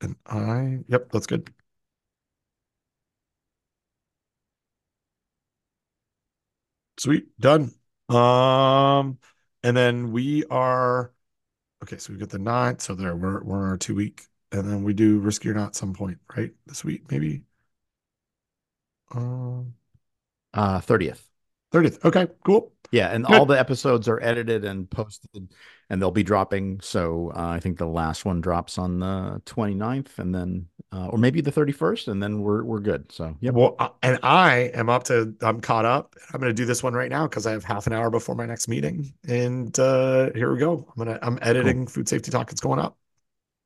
And 0.00 0.16
I, 0.26 0.80
yep, 0.88 1.10
that's 1.12 1.26
good. 1.26 1.52
Sweet, 6.98 7.26
done. 7.40 7.72
Um, 8.08 9.18
and 9.62 9.76
then 9.76 10.10
we 10.12 10.44
are 10.46 11.12
okay. 11.82 11.98
So 11.98 12.12
we've 12.12 12.20
got 12.20 12.30
the 12.30 12.38
ninth. 12.38 12.82
So 12.82 12.94
there, 12.94 13.16
we're 13.16 13.42
we're 13.44 13.58
on 13.64 13.70
our 13.70 13.76
two 13.76 13.94
week, 13.94 14.22
and 14.52 14.68
then 14.68 14.82
we 14.84 14.94
do 14.94 15.18
risky 15.20 15.48
or 15.50 15.54
not 15.54 15.76
some 15.76 15.94
point, 15.94 16.18
right? 16.36 16.52
This 16.66 16.84
week, 16.84 17.10
maybe. 17.10 17.44
Um, 19.14 19.74
uh, 20.54 20.80
thirtieth. 20.80 21.24
30th. 21.72 22.04
Okay, 22.04 22.26
cool. 22.44 22.72
Yeah, 22.92 23.08
and 23.08 23.26
Good. 23.26 23.38
all 23.38 23.46
the 23.46 23.58
episodes 23.58 24.08
are 24.08 24.20
edited 24.22 24.64
and 24.64 24.90
posted 24.90 25.52
and 25.90 26.00
they'll 26.00 26.10
be 26.10 26.22
dropping. 26.22 26.80
So 26.80 27.32
uh, 27.34 27.48
I 27.48 27.60
think 27.60 27.78
the 27.78 27.86
last 27.86 28.24
one 28.24 28.40
drops 28.40 28.78
on 28.78 28.98
the 28.98 29.40
29th 29.46 30.18
and 30.18 30.34
then 30.34 30.68
uh, 30.92 31.08
or 31.08 31.18
maybe 31.18 31.40
the 31.40 31.52
31st 31.52 32.08
and 32.08 32.22
then 32.22 32.40
we're 32.40 32.62
we're 32.64 32.80
good. 32.80 33.10
So, 33.12 33.36
yeah. 33.40 33.50
Well, 33.50 33.76
uh, 33.78 33.90
and 34.02 34.18
I 34.22 34.70
am 34.74 34.88
up 34.88 35.04
to 35.04 35.34
I'm 35.42 35.60
caught 35.60 35.84
up. 35.84 36.16
I'm 36.32 36.40
going 36.40 36.50
to 36.50 36.54
do 36.54 36.64
this 36.64 36.82
one 36.82 36.94
right 36.94 37.10
now 37.10 37.26
cuz 37.26 37.46
I 37.46 37.52
have 37.52 37.64
half 37.64 37.86
an 37.86 37.92
hour 37.92 38.10
before 38.10 38.34
my 38.34 38.46
next 38.46 38.68
meeting. 38.68 39.12
And 39.26 39.78
uh 39.78 40.30
here 40.34 40.52
we 40.52 40.58
go. 40.58 40.86
I'm 40.88 41.04
going 41.04 41.18
to 41.18 41.24
I'm 41.24 41.38
editing 41.42 41.86
cool. 41.86 41.86
food 41.86 42.08
safety 42.08 42.30
talk. 42.30 42.50
It's 42.52 42.60
going 42.60 42.80
up. 42.80 42.96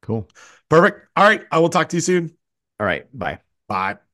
Cool. 0.03 0.29
Perfect. 0.69 1.09
All 1.17 1.25
right, 1.25 1.45
I 1.51 1.59
will 1.59 1.69
talk 1.69 1.89
to 1.91 1.97
you 1.97 2.01
soon. 2.01 2.37
All 2.81 2.87
right, 2.87 3.07
bye. 3.17 3.41
Bye. 3.69 4.12